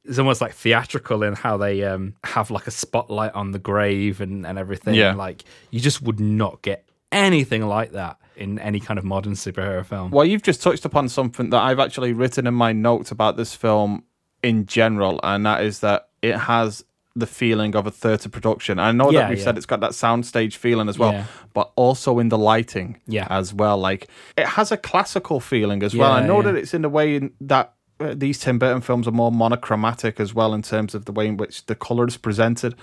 it's 0.03 0.19
almost 0.19 0.41
like 0.41 0.53
theatrical 0.53 1.23
in 1.23 1.34
how 1.34 1.57
they 1.57 1.84
um, 1.84 2.14
have 2.23 2.52
like 2.52 2.68
a 2.68 2.72
spotlight 2.72 3.34
on 3.34 3.52
the 3.52 3.60
grave 3.60 4.22
and, 4.22 4.45
and 4.45 4.57
everything. 4.57 4.95
Yeah. 4.95 5.15
Like 5.15 5.44
you 5.72 5.80
just 5.80 6.02
would 6.02 6.19
not 6.19 6.61
get 6.61 6.88
anything 7.11 7.65
like 7.65 7.91
that 7.91 8.18
in 8.38 8.60
any 8.60 8.80
kind 8.80 8.98
of 8.98 9.06
modern 9.06 9.34
superhero 9.34 9.86
film. 9.86 10.12
Well, 10.12 10.26
you've 10.26 10.44
just 10.44 10.62
touched 10.62 10.86
upon 10.86 11.10
something 11.10 11.49
that 11.52 11.62
I've 11.62 11.80
actually 11.80 12.14
written 12.14 12.48
in 12.48 12.53
my 12.53 12.74
notes 12.74 13.12
about 13.12 13.38
this 13.38 13.53
film 13.56 14.03
in 14.44 14.66
general, 14.66 15.20
and 15.24 15.45
that 15.45 15.64
is 15.64 15.80
that 15.80 16.10
it 16.22 16.36
has 16.38 16.84
the 17.18 17.26
feeling 17.28 17.76
of 17.78 17.88
a 17.88 17.91
theatre 17.91 18.28
production. 18.28 18.78
I 18.78 18.91
know 18.91 19.10
Yeah, 19.10 19.22
that 19.22 19.30
we've 19.30 19.38
yeah. 19.38 19.44
said 19.45 19.57
it's 19.57 19.66
got 19.66 19.80
that 19.80 19.91
soundstage 19.91 20.56
feeling 20.56 20.90
as 20.90 20.99
well, 20.99 21.14
Yeah. 21.14 21.26
but 21.53 21.72
also 21.78 22.20
in 22.20 22.28
the 22.28 22.38
lighting 22.38 22.99
as 23.30 23.53
well. 23.53 23.78
Like 23.78 24.10
it 24.38 24.45
has 24.45 24.72
a 24.72 24.78
classical 24.78 25.40
feeling 25.40 25.82
as 25.82 25.95
well. 25.95 26.12
I 26.12 26.28
know 26.28 26.41
that 26.41 26.56
it's 26.56 26.74
in 26.74 26.82
the 26.82 26.90
way 26.90 27.16
in 27.16 27.32
that 27.40 27.74
uh, 28.02 28.14
these 28.14 28.38
Tim 28.40 28.60
Burton 28.60 28.82
films 28.82 29.07
are 29.07 29.12
more 29.12 29.32
monochromatic 29.32 30.20
as 30.20 30.34
well 30.34 30.53
in 30.53 30.62
terms 30.62 30.94
of 30.94 31.06
the 31.06 31.14
way 31.14 31.28
in 31.28 31.38
which 31.38 31.66
the 31.68 31.76
colour 31.76 32.06
is 32.06 32.18
presented. 32.18 32.76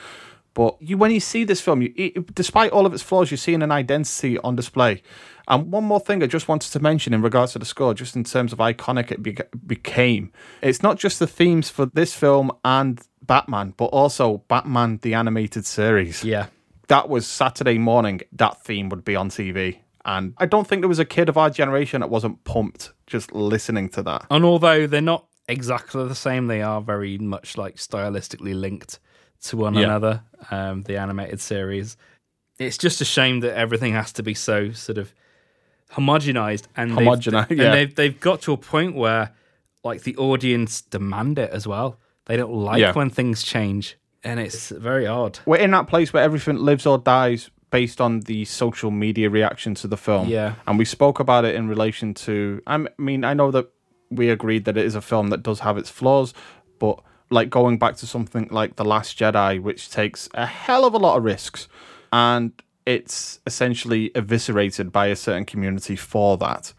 But 0.55 0.77
you, 0.81 0.97
when 0.97 1.11
you 1.11 1.21
see 1.21 1.45
this 1.45 1.61
film, 1.61 1.83
you, 1.83 1.93
it, 1.97 2.35
despite 2.35 2.73
all 2.73 2.87
of 2.87 2.95
its 2.95 3.03
flaws, 3.03 3.31
you're 3.31 3.39
seeing 3.39 3.63
an 3.63 3.71
identity 3.73 4.39
on 4.39 4.57
display. 4.57 5.03
And 5.49 5.73
one 5.73 5.85
more 5.85 6.01
thing 6.01 6.23
I 6.23 6.27
just 6.27 6.49
wanted 6.49 6.71
to 6.73 6.81
mention 6.81 7.13
in 7.15 7.23
regards 7.23 7.53
to 7.53 7.59
the 7.59 7.65
score, 7.65 7.95
just 7.95 8.15
in 8.17 8.25
terms 8.25 8.53
of 8.53 8.59
iconic 8.59 9.11
it 9.11 9.23
beca- 9.23 9.49
became, 9.67 10.33
it's 10.63 10.83
not 10.83 10.99
just 10.99 11.19
the 11.19 11.27
themes 11.27 11.69
for 11.69 11.87
this 11.87 12.15
film 12.15 12.53
and 12.65 13.01
Batman, 13.23 13.75
but 13.77 13.87
also 13.87 14.39
Batman 14.49 14.99
the 15.03 15.15
animated 15.15 15.67
series. 15.67 16.23
Yeah. 16.25 16.47
That 16.89 17.09
was 17.09 17.27
Saturday 17.27 17.79
morning, 17.79 18.21
that 18.33 18.63
theme 18.63 18.89
would 18.91 19.05
be 19.05 19.17
on 19.17 19.31
TV. 19.31 19.79
And 20.05 20.35
I 20.39 20.47
don't 20.47 20.67
think 20.67 20.83
there 20.83 20.89
was 20.89 20.99
a 20.99 21.05
kid 21.05 21.29
of 21.29 21.39
our 21.39 21.49
generation 21.51 22.01
that 22.01 22.11
wasn't 22.11 22.43
pumped 22.45 22.93
just 23.07 23.33
listening 23.33 23.89
to 23.91 24.03
that. 24.03 24.27
And 24.31 24.45
although 24.45 24.87
they're 24.87 25.01
not 25.01 25.27
exactly 25.49 26.07
the 26.09 26.15
same, 26.15 26.47
they 26.49 26.61
are 26.63 26.81
very 26.81 27.19
much 27.19 27.57
like 27.57 27.77
stylistically 27.77 28.55
linked 28.55 28.99
to 29.45 29.57
one 29.57 29.75
Yeah. 29.75 29.85
another. 29.85 30.23
Um, 30.51 30.83
the 30.83 30.97
animated 30.99 31.41
series. 31.41 31.97
It's 32.59 32.79
just 32.79 33.01
a 33.01 33.05
shame 33.05 33.41
that 33.41 33.57
everything 33.57 33.93
has 33.93 34.13
to 34.15 34.23
be 34.23 34.35
so 34.35 34.73
sort 34.73 34.99
of 34.99 35.13
homogenized 35.95 36.65
and 36.77 36.97
they've- 36.97 37.07
Homogenized, 37.07 37.51
and 37.51 37.61
they've 37.61 37.95
they've 37.95 38.19
got 38.21 38.43
to 38.43 38.53
a 38.53 38.57
point 38.57 38.95
where 38.97 39.33
like 39.85 40.03
the 40.03 40.17
audience 40.17 40.81
demand 40.81 41.39
it 41.39 41.51
as 41.51 41.67
well. 41.67 41.99
They 42.27 42.37
don't 42.37 42.53
like 42.53 42.81
Yeah. 42.81 42.93
when 42.93 43.11
things 43.11 43.43
change, 43.43 43.97
and 44.23 44.39
it's 44.39 44.71
very 44.71 45.07
odd. 45.07 45.41
We're 45.47 45.57
in 45.57 45.73
that 45.73 45.89
place 45.89 46.13
where 46.13 46.23
everything 46.23 46.57
lives 46.59 46.87
or 46.87 46.99
dies 46.99 47.51
based 47.71 48.01
on 48.01 48.21
the 48.21 48.45
social 48.45 48.91
media 48.91 49.29
reaction 49.31 49.75
to 49.75 49.89
the 49.89 49.97
film. 49.97 50.29
Yeah. 50.29 50.55
And 50.67 50.79
we 50.79 50.85
spoke 50.85 51.19
about 51.21 51.45
it 51.47 51.55
in 51.55 51.69
relation 51.69 52.13
to, 52.15 52.61
I 52.67 52.85
mean, 52.99 53.25
I 53.25 53.33
know 53.33 53.51
that 53.51 53.71
we 54.11 54.29
agreed 54.29 54.67
that 54.67 54.77
it 54.77 54.85
is 54.85 54.95
a 54.95 55.01
film 55.01 55.29
that 55.31 55.43
does 55.43 55.61
have 55.61 55.79
its 55.79 55.89
flaws, 55.89 56.35
but 56.79 57.01
like 57.31 57.49
going 57.49 57.79
back 57.79 57.97
to 57.97 58.07
something 58.07 58.47
like 58.51 58.77
The 58.77 58.85
Last 58.85 59.19
Jedi, 59.19 59.59
which 59.61 59.91
takes 59.91 60.29
a 60.35 60.45
hell 60.45 60.85
of 60.85 60.93
a 60.93 60.99
lot 60.99 61.17
of 61.17 61.25
risks, 61.25 61.67
and 62.13 62.53
it's 62.87 63.41
essentially 63.47 64.11
eviscerated 64.15 64.93
by 64.93 65.07
a 65.07 65.17
certain 65.17 65.45
community 65.45 65.97
for 65.97 66.37
that. 66.39 66.73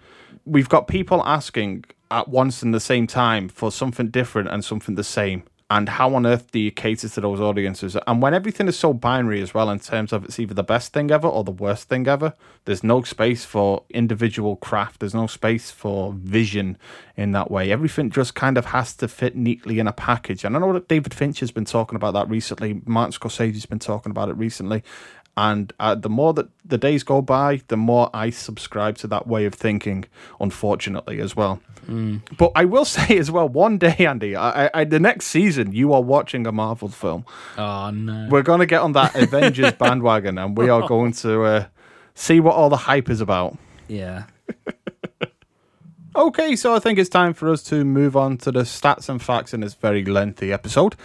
We've 0.46 0.70
got 0.70 0.88
people 0.88 1.24
asking 1.26 1.86
at 2.12 2.28
once 2.28 2.62
and 2.62 2.74
the 2.74 2.80
same 2.80 3.08
time 3.08 3.50
for 3.50 3.72
something 3.72 4.10
different 4.10 4.50
and 4.50 4.64
something 4.64 4.96
the 4.96 5.04
same. 5.04 5.44
And 5.70 5.90
how 5.90 6.14
on 6.14 6.28
earth 6.28 6.52
do 6.52 6.60
you 6.60 6.70
cater 6.70 7.10
to 7.10 7.22
those 7.22 7.40
audiences? 7.40 7.98
And 8.06 8.22
when 8.22 8.36
everything 8.36 8.68
is 8.68 8.78
so 8.78 8.94
binary 8.94 9.42
as 9.42 9.56
well, 9.56 9.72
in 9.72 9.80
terms 9.80 10.14
of 10.14 10.24
it's 10.24 10.38
either 10.38 10.54
the 10.54 10.62
best 10.62 10.94
thing 10.94 11.10
ever 11.10 11.28
or 11.28 11.44
the 11.44 11.52
worst 11.52 11.90
thing 11.90 12.08
ever, 12.08 12.36
there's 12.66 12.84
no 12.84 13.02
space 13.02 13.44
for 13.44 13.84
individual 13.90 14.58
craft. 14.58 15.00
There's 15.00 15.16
no 15.16 15.26
space 15.26 15.72
for 15.72 16.14
vision 16.14 16.78
in 17.16 17.32
that 17.32 17.50
way. 17.50 17.72
Everything 17.72 18.12
just 18.12 18.36
kind 18.36 18.58
of 18.58 18.66
has 18.66 18.94
to 18.98 19.08
fit 19.08 19.36
neatly 19.36 19.80
in 19.80 19.88
a 19.88 19.94
package. 19.94 20.44
And 20.44 20.56
I 20.56 20.60
know 20.60 20.74
that 20.74 20.90
David 20.90 21.14
Finch 21.14 21.40
has 21.40 21.50
been 21.50 21.66
talking 21.66 21.96
about 21.96 22.14
that 22.14 22.30
recently. 22.30 22.82
Martin 22.86 23.14
Scorsese's 23.14 23.66
been 23.66 23.80
talking 23.80 24.12
about 24.12 24.30
it 24.30 24.38
recently. 24.38 24.84
And 25.36 25.74
uh, 25.80 25.96
the 25.96 26.10
more 26.10 26.34
that 26.34 26.48
the 26.64 26.78
days 26.78 27.04
go 27.04 27.22
by, 27.22 27.62
the 27.68 27.78
more 27.78 28.10
I 28.14 28.30
subscribe 28.30 28.98
to 29.00 29.08
that 29.08 29.26
way 29.26 29.46
of 29.46 29.56
thinking, 29.56 30.06
unfortunately, 30.40 31.20
as 31.20 31.36
well. 31.36 31.60
But 32.38 32.52
I 32.56 32.66
will 32.66 32.86
say 32.98 33.18
as 33.18 33.32
well, 33.32 33.50
one 33.50 33.78
day, 33.78 33.96
Andy, 34.06 34.36
I, 34.36 34.70
I, 34.74 34.84
the 34.84 35.00
next 35.00 35.28
season, 35.28 35.74
you 35.74 35.92
are 35.94 36.02
watching 36.02 36.46
a 36.46 36.52
Marvel 36.52 36.88
film. 36.88 37.26
Oh 37.58 37.90
no! 37.90 38.28
We're 38.30 38.44
going 38.44 38.60
to 38.60 38.66
get 38.66 38.82
on 38.82 38.94
that 38.94 39.16
Avengers 39.22 39.74
bandwagon 39.74 40.38
and 40.38 40.58
we 40.58 40.70
are 40.70 40.88
going 40.88 41.14
to 41.14 41.44
uh, 41.44 41.66
see 42.14 42.40
what 42.40 42.56
all 42.56 42.70
the 42.70 42.78
hype 42.78 43.10
is 43.10 43.22
about. 43.22 43.58
Yeah. 43.88 44.26
Okay, 46.16 46.56
so 46.56 46.76
I 46.76 46.80
think 46.80 47.00
it's 47.00 47.10
time 47.10 47.34
for 47.34 47.50
us 47.50 47.64
to 47.64 47.84
move 47.84 48.16
on 48.16 48.38
to 48.40 48.52
the 48.52 48.62
stats 48.62 49.10
and 49.10 49.20
facts 49.20 49.52
in 49.52 49.62
this 49.62 49.74
very 49.74 50.06
lengthy 50.06 50.54
episode. 50.54 50.96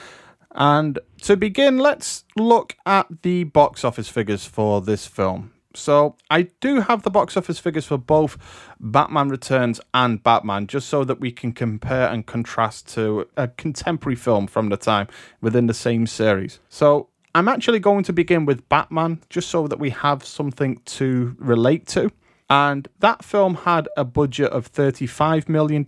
And 0.59 0.99
to 1.23 1.37
begin, 1.37 1.79
let's 1.79 2.25
look 2.37 2.77
at 2.85 3.07
the 3.23 3.45
box 3.45 3.85
office 3.85 4.09
figures 4.09 4.45
for 4.45 4.81
this 4.83 5.07
film. 5.07 5.53
So, 5.75 6.17
I 6.31 6.49
do 6.61 6.81
have 6.81 7.03
the 7.05 7.11
box 7.11 7.37
office 7.37 7.61
figures 7.61 7.87
for 7.87 7.97
both 7.97 8.37
Batman 8.81 9.29
Returns 9.29 9.81
and 9.95 10.21
Batman, 10.21 10.67
just 10.67 10.89
so 10.89 11.05
that 11.05 11.21
we 11.21 11.31
can 11.31 11.53
compare 11.53 12.09
and 12.09 12.27
contrast 12.27 12.89
to 12.95 13.29
a 13.37 13.47
contemporary 13.47 14.17
film 14.17 14.49
from 14.49 14.71
the 14.71 14.77
time 14.77 15.07
within 15.41 15.67
the 15.67 15.75
same 15.75 16.09
series. 16.09 16.59
So, 16.69 17.11
I'm 17.35 17.47
actually 17.47 17.79
going 17.79 18.03
to 18.05 18.13
begin 18.13 18.45
with 18.45 18.69
Batman, 18.69 19.21
just 19.31 19.51
so 19.51 19.69
that 19.69 19.79
we 19.79 19.91
have 19.91 20.25
something 20.25 20.81
to 20.87 21.37
relate 21.39 21.87
to. 21.89 22.11
And 22.51 22.89
that 22.99 23.25
film 23.25 23.55
had 23.55 23.89
a 23.97 24.05
budget 24.05 24.51
of 24.51 24.73
$35 24.73 25.49
million. 25.49 25.85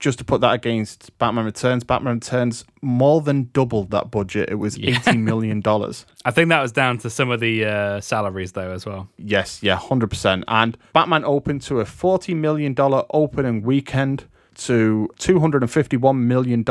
Just 0.00 0.18
to 0.18 0.24
put 0.24 0.40
that 0.40 0.54
against 0.54 1.16
Batman 1.18 1.44
Returns, 1.44 1.84
Batman 1.84 2.14
Returns 2.14 2.64
more 2.80 3.20
than 3.20 3.50
doubled 3.52 3.90
that 3.90 4.10
budget. 4.10 4.48
It 4.48 4.54
was 4.54 4.78
$80 4.78 5.20
million. 5.20 5.62
I 6.24 6.30
think 6.30 6.48
that 6.48 6.62
was 6.62 6.72
down 6.72 6.98
to 6.98 7.10
some 7.10 7.30
of 7.30 7.40
the 7.40 7.66
uh, 7.66 8.00
salaries 8.00 8.52
though 8.52 8.72
as 8.72 8.86
well. 8.86 9.08
Yes, 9.18 9.62
yeah, 9.62 9.76
100%. 9.76 10.44
And 10.48 10.78
Batman 10.94 11.24
opened 11.24 11.62
to 11.62 11.80
a 11.80 11.84
$40 11.84 12.34
million 12.34 12.74
opening 12.78 13.62
weekend 13.62 14.24
to 14.54 15.08
$251 15.18 16.18
million 16.18 16.64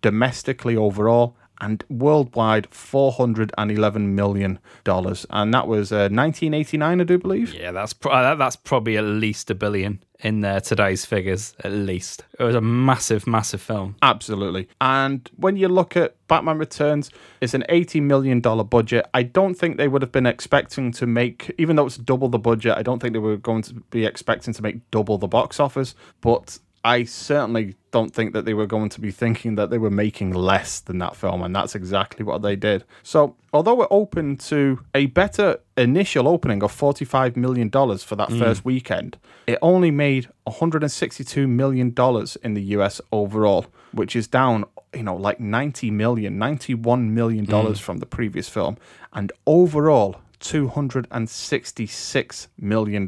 domestically 0.00 0.76
overall 0.76 1.36
and 1.60 1.84
worldwide 1.88 2.68
$411 2.70 4.00
million. 4.08 4.58
And 4.84 5.54
that 5.54 5.68
was 5.68 5.92
uh, 5.92 6.10
1989, 6.10 7.00
I 7.00 7.04
do 7.04 7.18
believe. 7.18 7.54
Yeah, 7.54 7.70
that's 7.70 7.92
pro- 7.92 8.12
uh, 8.12 8.34
that's 8.34 8.56
probably 8.56 8.98
at 8.98 9.04
least 9.04 9.50
a 9.50 9.54
billion 9.54 10.02
in 10.22 10.44
uh, 10.44 10.60
today's 10.60 11.04
figures, 11.04 11.54
at 11.64 11.72
least. 11.72 12.24
It 12.38 12.44
was 12.44 12.54
a 12.54 12.60
massive, 12.60 13.26
massive 13.26 13.60
film. 13.60 13.96
Absolutely. 14.02 14.68
And 14.80 15.28
when 15.36 15.56
you 15.56 15.68
look 15.68 15.96
at 15.96 16.16
Batman 16.28 16.58
Returns, 16.58 17.10
it's 17.40 17.54
an 17.54 17.64
$80 17.68 18.02
million 18.02 18.40
budget. 18.40 19.06
I 19.12 19.24
don't 19.24 19.54
think 19.54 19.76
they 19.76 19.88
would 19.88 20.02
have 20.02 20.12
been 20.12 20.26
expecting 20.26 20.92
to 20.92 21.06
make, 21.06 21.52
even 21.58 21.76
though 21.76 21.86
it's 21.86 21.96
double 21.96 22.28
the 22.28 22.38
budget, 22.38 22.76
I 22.76 22.82
don't 22.82 23.00
think 23.00 23.12
they 23.12 23.18
were 23.18 23.36
going 23.36 23.62
to 23.62 23.74
be 23.90 24.06
expecting 24.06 24.54
to 24.54 24.62
make 24.62 24.88
double 24.90 25.18
the 25.18 25.28
box 25.28 25.58
office. 25.58 25.94
But 26.20 26.58
I 26.84 27.04
certainly 27.04 27.76
don't 27.92 28.12
think 28.12 28.32
that 28.32 28.44
they 28.44 28.54
were 28.54 28.66
going 28.66 28.88
to 28.88 29.00
be 29.00 29.12
thinking 29.12 29.54
that 29.54 29.70
they 29.70 29.78
were 29.78 29.90
making 29.90 30.32
less 30.32 30.80
than 30.80 30.98
that 30.98 31.14
film, 31.14 31.42
and 31.42 31.54
that's 31.54 31.76
exactly 31.76 32.24
what 32.24 32.42
they 32.42 32.56
did. 32.56 32.84
So, 33.04 33.36
although 33.52 33.74
we're 33.74 33.86
open 33.90 34.36
to 34.38 34.80
a 34.94 35.06
better 35.06 35.60
initial 35.76 36.26
opening 36.26 36.62
of 36.62 36.76
$45 36.76 37.36
million 37.36 37.70
for 37.70 38.16
that 38.16 38.30
hmm. 38.30 38.38
first 38.38 38.64
weekend, 38.64 39.16
it 39.46 39.58
only 39.62 39.92
made 39.92 40.28
$162 40.48 41.48
million 41.48 41.94
in 42.42 42.54
the 42.54 42.62
US 42.76 43.00
overall, 43.12 43.66
which 43.92 44.16
is 44.16 44.26
down, 44.26 44.64
you 44.92 45.04
know, 45.04 45.16
like 45.16 45.38
$90 45.38 45.92
million, 45.92 46.38
$91 46.38 47.10
million 47.10 47.44
hmm. 47.44 47.72
from 47.74 47.98
the 47.98 48.06
previous 48.06 48.48
film, 48.48 48.76
and 49.12 49.30
overall, 49.46 50.16
$266 50.40 52.48
million 52.58 53.06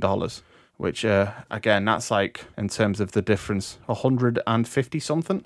which 0.84 1.04
uh, 1.04 1.32
again 1.50 1.84
that's 1.84 2.10
like 2.10 2.44
in 2.56 2.68
terms 2.68 3.00
of 3.00 3.12
the 3.12 3.22
difference 3.22 3.78
150 3.86 5.00
something 5.00 5.44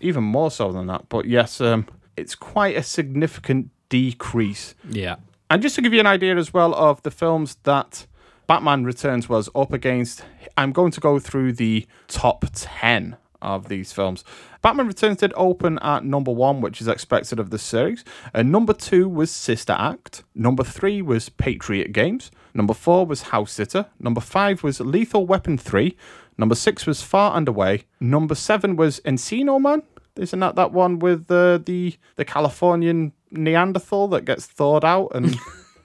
even 0.00 0.24
more 0.24 0.50
so 0.50 0.72
than 0.72 0.86
that 0.88 1.08
but 1.08 1.24
yes 1.24 1.60
um, 1.60 1.86
it's 2.16 2.34
quite 2.34 2.76
a 2.76 2.82
significant 2.82 3.70
decrease 3.88 4.74
Yeah. 4.88 5.16
and 5.50 5.62
just 5.62 5.74
to 5.76 5.82
give 5.82 5.92
you 5.94 6.00
an 6.00 6.06
idea 6.06 6.36
as 6.36 6.52
well 6.52 6.74
of 6.74 7.02
the 7.02 7.10
films 7.10 7.56
that 7.62 8.06
Batman 8.46 8.84
Returns 8.84 9.28
was 9.28 9.48
up 9.54 9.72
against, 9.72 10.24
I'm 10.58 10.72
going 10.72 10.90
to 10.90 11.00
go 11.00 11.20
through 11.20 11.52
the 11.52 11.86
top 12.08 12.44
10 12.52 13.16
of 13.40 13.68
these 13.68 13.92
films. 13.92 14.24
Batman 14.60 14.88
Returns 14.88 15.18
did 15.18 15.32
open 15.36 15.78
at 15.78 16.04
number 16.04 16.32
one, 16.32 16.60
which 16.60 16.80
is 16.80 16.88
expected 16.88 17.38
of 17.38 17.50
the 17.50 17.58
series. 17.60 18.04
And 18.34 18.50
number 18.50 18.72
two 18.72 19.08
was 19.08 19.30
Sister 19.30 19.74
Act. 19.78 20.24
Number 20.34 20.64
three 20.64 21.00
was 21.00 21.28
Patriot 21.28 21.92
Games. 21.92 22.32
Number 22.54 22.74
four 22.74 23.06
was 23.06 23.22
House 23.22 23.52
Sitter. 23.52 23.86
Number 23.98 24.20
five 24.20 24.62
was 24.62 24.80
Lethal 24.80 25.26
Weapon 25.26 25.56
3. 25.58 25.96
Number 26.38 26.54
six 26.54 26.86
was 26.86 27.02
Far 27.02 27.36
and 27.36 27.46
Away. 27.48 27.84
Number 28.00 28.34
seven 28.34 28.76
was 28.76 29.00
Encino 29.00 29.60
Man. 29.60 29.82
Isn't 30.16 30.40
that 30.40 30.56
that 30.56 30.72
one 30.72 30.98
with 30.98 31.30
uh, 31.30 31.58
the 31.58 31.96
the 32.16 32.24
Californian 32.24 33.12
Neanderthal 33.30 34.08
that 34.08 34.24
gets 34.24 34.46
thawed 34.46 34.84
out 34.84 35.08
and 35.14 35.36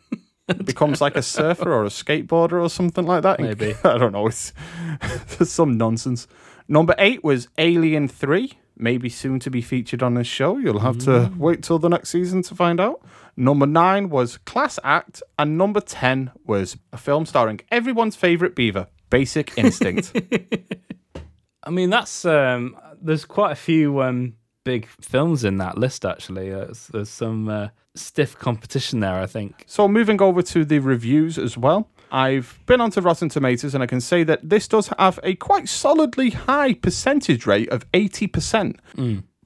becomes 0.65 0.99
like 1.01 1.15
a 1.15 1.21
surfer 1.21 1.71
or 1.71 1.85
a 1.85 1.89
skateboarder 1.89 2.61
or 2.61 2.69
something 2.69 3.05
like 3.05 3.23
that? 3.23 3.39
Maybe. 3.39 3.75
I 3.83 3.97
don't 3.97 4.11
know. 4.13 4.29
It's 5.39 5.51
some 5.51 5.77
nonsense. 5.77 6.27
Number 6.67 6.95
eight 6.97 7.23
was 7.23 7.47
Alien 7.59 8.07
3, 8.07 8.51
maybe 8.77 9.09
soon 9.09 9.39
to 9.41 9.51
be 9.51 9.61
featured 9.61 10.01
on 10.01 10.15
this 10.15 10.25
show. 10.27 10.57
You'll 10.57 10.79
have 10.79 10.97
to 10.99 11.31
wait 11.37 11.61
till 11.61 11.77
the 11.77 11.89
next 11.89 12.09
season 12.09 12.41
to 12.43 12.55
find 12.55 12.79
out. 12.79 13.01
Number 13.37 13.65
nine 13.65 14.09
was 14.09 14.37
Class 14.37 14.79
Act. 14.83 15.21
And 15.37 15.57
number 15.57 15.81
10 15.81 16.31
was 16.45 16.77
a 16.93 16.97
film 16.97 17.25
starring 17.25 17.61
everyone's 17.71 18.15
favourite 18.15 18.55
beaver, 18.55 18.87
Basic 19.09 19.57
Instinct. 19.57 20.11
I 21.63 21.69
mean, 21.69 21.89
that's 21.89 22.25
um, 22.25 22.77
there's 23.01 23.25
quite 23.25 23.51
a 23.51 23.55
few 23.55 24.01
um, 24.01 24.35
big 24.63 24.87
films 25.01 25.43
in 25.43 25.57
that 25.57 25.77
list. 25.77 26.05
Actually, 26.05 26.53
uh, 26.53 26.67
there's, 26.91 27.09
some 27.09 27.49
uh, 27.49 27.69
stiff 27.95 28.37
competition 28.37 28.99
there. 28.99 29.19
I 29.19 29.25
think. 29.25 29.63
So 29.67 29.87
moving 29.87 30.21
over 30.21 30.41
to 30.43 30.63
the 30.63 30.79
reviews 30.79 31.37
as 31.37 31.57
well. 31.57 31.89
I've 32.11 32.59
been 32.65 32.81
onto 32.81 33.01
Rotten 33.01 33.29
Tomatoes 33.29 33.73
and 33.73 33.83
I 33.83 33.87
can 33.87 33.99
say 33.99 34.23
that 34.23 34.47
this 34.47 34.67
does 34.67 34.89
have 34.99 35.19
a 35.23 35.35
quite 35.35 35.67
solidly 35.67 36.29
high 36.29 36.73
percentage 36.73 37.45
rate 37.45 37.67
of 37.69 37.89
80%. 37.91 38.77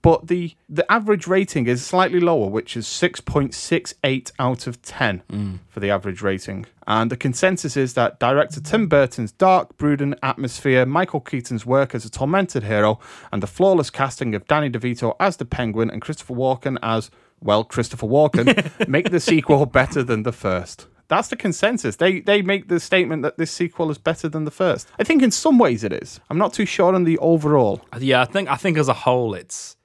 But 0.01 0.27
the 0.27 0.55
the 0.69 0.89
average 0.91 1.27
rating 1.27 1.67
is 1.67 1.85
slightly 1.85 2.19
lower, 2.19 2.47
which 2.47 2.77
is 2.77 2.85
6.68 2.85 4.31
out 4.39 4.67
of 4.67 4.81
10 4.81 5.23
mm. 5.30 5.59
for 5.67 5.80
the 5.80 5.89
average 5.89 6.21
rating. 6.21 6.65
And 6.88 7.11
the 7.11 7.17
consensus 7.17 7.76
is 7.76 7.93
that 7.95 8.19
director 8.19 8.61
Tim 8.61 8.88
Burton's 8.88 9.31
dark, 9.31 9.77
brooding 9.77 10.15
atmosphere, 10.23 10.85
Michael 10.85 11.19
Keaton's 11.19 11.65
work 11.65 11.93
as 11.93 12.05
a 12.05 12.09
tormented 12.09 12.63
hero, 12.63 12.99
and 13.31 13.43
the 13.43 13.47
flawless 13.47 13.89
casting 13.89 14.34
of 14.35 14.47
Danny 14.47 14.69
DeVito 14.69 15.15
as 15.19 15.38
the 15.38 15.45
Penguin 15.45 15.89
and 15.89 16.01
Christopher 16.01 16.34
Walken 16.34 16.77
as, 16.81 17.11
well, 17.41 17.63
Christopher 17.63 18.07
Walken, 18.07 18.88
make 18.88 19.11
the 19.11 19.19
sequel 19.19 19.65
better 19.65 20.01
than 20.01 20.23
the 20.23 20.31
first. 20.31 20.88
That's 21.09 21.27
the 21.27 21.35
consensus. 21.35 21.95
They 21.95 22.21
they 22.21 22.41
make 22.43 22.67
the 22.67 22.80
statement 22.80 23.23
that 23.23 23.38
this 23.38 23.51
sequel 23.51 23.89
is 23.89 23.97
better 23.97 24.30
than 24.30 24.45
the 24.45 24.51
first. 24.51 24.88
I 24.99 25.03
think 25.03 25.23
in 25.23 25.31
some 25.31 25.57
ways 25.57 25.84
it 25.84 25.91
is. 25.91 26.19
I'm 26.30 26.38
not 26.38 26.53
too 26.53 26.67
sure 26.67 26.93
on 26.93 27.03
the 27.03 27.17
overall. 27.17 27.81
Yeah, 27.97 28.21
I 28.21 28.26
think 28.26 28.47
I 28.47 28.55
think 28.55 28.77
as 28.77 28.88
a 28.88 28.93
whole, 28.93 29.34
it's 29.34 29.76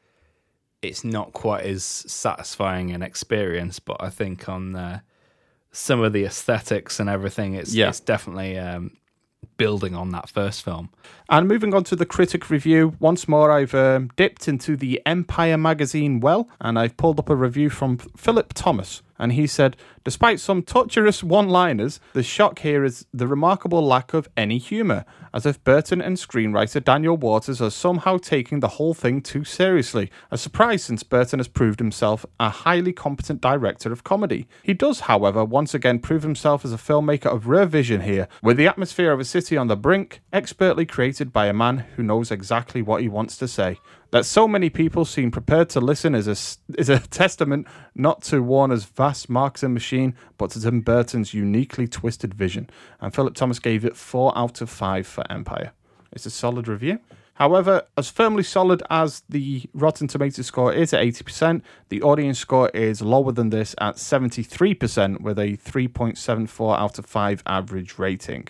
it's 0.89 1.05
not 1.05 1.33
quite 1.33 1.65
as 1.65 1.83
satisfying 1.85 2.91
an 2.91 3.03
experience. 3.03 3.79
But 3.79 3.97
I 4.01 4.11
think 4.11 4.49
on 4.49 4.77
uh, 4.77 5.01
some 5.73 6.01
of 6.03 6.13
the 6.13 6.25
aesthetics 6.25 7.01
and 7.01 7.09
everything, 7.09 7.55
it's 7.55 7.75
Yeah. 7.75 7.89
it's 7.89 8.01
definitely 8.01 8.59
um, 8.59 8.97
building 9.57 9.95
on 9.95 10.11
that 10.11 10.29
first 10.29 10.63
film. 10.65 10.91
And 11.29 11.49
moving 11.49 11.75
on 11.75 11.85
to 11.85 11.97
the 11.97 12.07
critic 12.07 12.51
review, 12.51 12.95
once 13.01 13.29
more 13.29 13.51
I've 13.53 13.75
um, 13.75 14.11
dipped 14.17 14.49
into 14.49 14.77
the 14.77 15.01
Empire 15.07 15.57
magazine 15.59 16.21
well, 16.21 16.49
and 16.61 16.79
I've 16.79 16.97
pulled 16.97 17.19
up 17.19 17.29
a 17.31 17.37
review 17.37 17.71
from 17.71 17.99
Philip 18.17 18.53
Thomas. 18.55 19.03
And 19.19 19.33
he 19.33 19.47
said, 19.47 19.77
Despite 20.05 20.39
some 20.39 20.63
torturous 20.63 21.23
one 21.23 21.49
liners, 21.49 21.99
the 22.13 22.23
shock 22.23 22.59
here 22.59 22.85
is 22.85 23.07
the 23.13 23.27
remarkable 23.27 23.83
lack 23.83 24.13
of 24.13 24.29
any 24.37 24.59
humour, 24.59 25.05
as 25.33 25.47
if 25.47 25.63
Burton 25.65 26.03
and 26.03 26.17
screenwriter 26.17 26.85
Daniel 26.85 27.17
Waters 27.17 27.63
are 27.63 27.71
somehow 27.71 28.19
taking 28.19 28.61
the 28.61 28.69
whole 28.69 28.93
thing 28.93 29.23
too 29.23 29.45
seriously. 29.45 30.11
A 30.31 30.37
surprise 30.37 30.85
since 30.85 31.03
Burton 31.03 31.39
has 31.39 31.49
proved 31.49 31.79
himself 31.79 32.27
a 32.39 32.51
highly 32.51 32.93
competent 32.93 33.41
director 33.41 33.93
of 33.93 34.05
comedy. 34.05 34.47
He 34.63 34.75
does, 34.75 35.01
however, 35.01 35.45
once 35.45 35.75
again 35.75 36.01
prove 36.01 36.23
himself 36.23 36.65
as 36.65 36.73
a 36.73 36.77
filmmaker 36.77 37.27
of 37.27 37.47
rare 37.47 37.67
vision 37.67 38.03
here, 38.03 38.29
with 38.43 38.57
the 38.57 38.69
atmosphere 38.69 39.13
of 39.13 39.21
a 39.21 39.25
city 39.25 39.57
on 39.57 39.69
the 39.69 39.77
brink, 39.77 40.21
expertly 40.33 40.85
created 40.85 41.33
by 41.33 41.47
a 41.47 41.53
man 41.55 41.79
who 41.97 42.03
knows 42.03 42.31
exactly 42.31 42.83
what 42.83 43.01
he 43.01 43.09
wants 43.09 43.39
to 43.39 43.49
say. 43.49 43.79
That 44.15 44.25
so 44.25 44.47
many 44.47 44.71
people 44.71 45.05
seem 45.05 45.33
prepared 45.33 45.71
to 45.71 45.81
listen 45.81 46.15
is 46.15 46.29
a, 46.29 46.79
is 46.79 46.89
a 46.89 47.01
testament 47.11 47.67
not 47.97 48.23
to 48.23 48.45
Warner's 48.45 48.85
vast 48.85 49.29
marketing 49.29 49.75
machine, 49.75 50.15
but 50.39 50.53
to 50.53 50.61
Tim 50.61 50.83
Burton's 50.83 51.35
uniquely 51.35 51.89
twisted 51.89 52.33
vision. 52.33 52.71
And 53.01 53.13
Philip 53.13 53.35
Thomas 53.35 53.59
gave 53.59 53.85
it 53.85 53.97
4 53.97 54.39
out 54.39 54.61
of 54.61 54.71
5 54.71 55.05
for 55.05 55.25
Empire. 55.29 55.73
It's 56.13 56.27
a 56.27 56.31
solid 56.31 56.69
review. 56.69 57.01
However, 57.35 57.83
as 57.99 58.09
firmly 58.09 58.45
solid 58.45 58.85
as 58.89 59.25
the 59.29 59.65
Rotten 59.75 60.07
Tomatoes 60.07 60.47
score 60.47 60.73
is 60.73 60.95
at 60.95 61.03
80%, 61.03 61.63
the 61.89 62.01
audience 62.03 62.39
score 62.39 62.69
is 62.69 63.03
lower 63.03 63.33
than 63.33 63.51
this 63.51 63.75
at 63.81 63.97
73% 63.97 65.23
with 65.23 65.41
a 65.41 65.57
3.74 65.57 66.79
out 66.79 67.01
of 67.01 67.07
5 67.07 67.43
average 67.47 67.99
rating. 67.99 68.47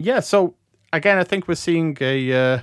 Yeah, 0.00 0.18
so 0.18 0.56
again, 0.92 1.18
I 1.18 1.22
think 1.22 1.46
we're 1.46 1.54
seeing 1.54 1.96
a 2.00 2.32
uh, 2.32 2.60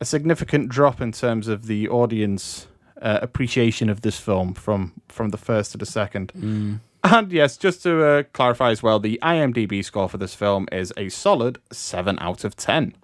a 0.00 0.04
significant 0.04 0.68
drop 0.68 1.00
in 1.00 1.12
terms 1.12 1.48
of 1.48 1.66
the 1.66 1.88
audience 1.88 2.66
uh, 3.02 3.18
appreciation 3.22 3.88
of 3.88 4.00
this 4.02 4.18
film 4.18 4.54
from 4.54 4.92
from 5.08 5.30
the 5.30 5.38
first 5.38 5.72
to 5.72 5.78
the 5.78 5.86
second. 5.86 6.32
And 7.04 7.32
yes, 7.32 7.56
just 7.56 7.82
to 7.84 8.04
uh, 8.04 8.22
clarify 8.32 8.70
as 8.70 8.82
well, 8.82 8.98
the 8.98 9.20
IMDb 9.22 9.84
score 9.84 10.08
for 10.08 10.18
this 10.18 10.34
film 10.34 10.66
is 10.72 10.92
a 10.96 11.08
solid 11.08 11.58
seven 11.72 12.18
out 12.20 12.44
of 12.44 12.56
ten. 12.56 12.94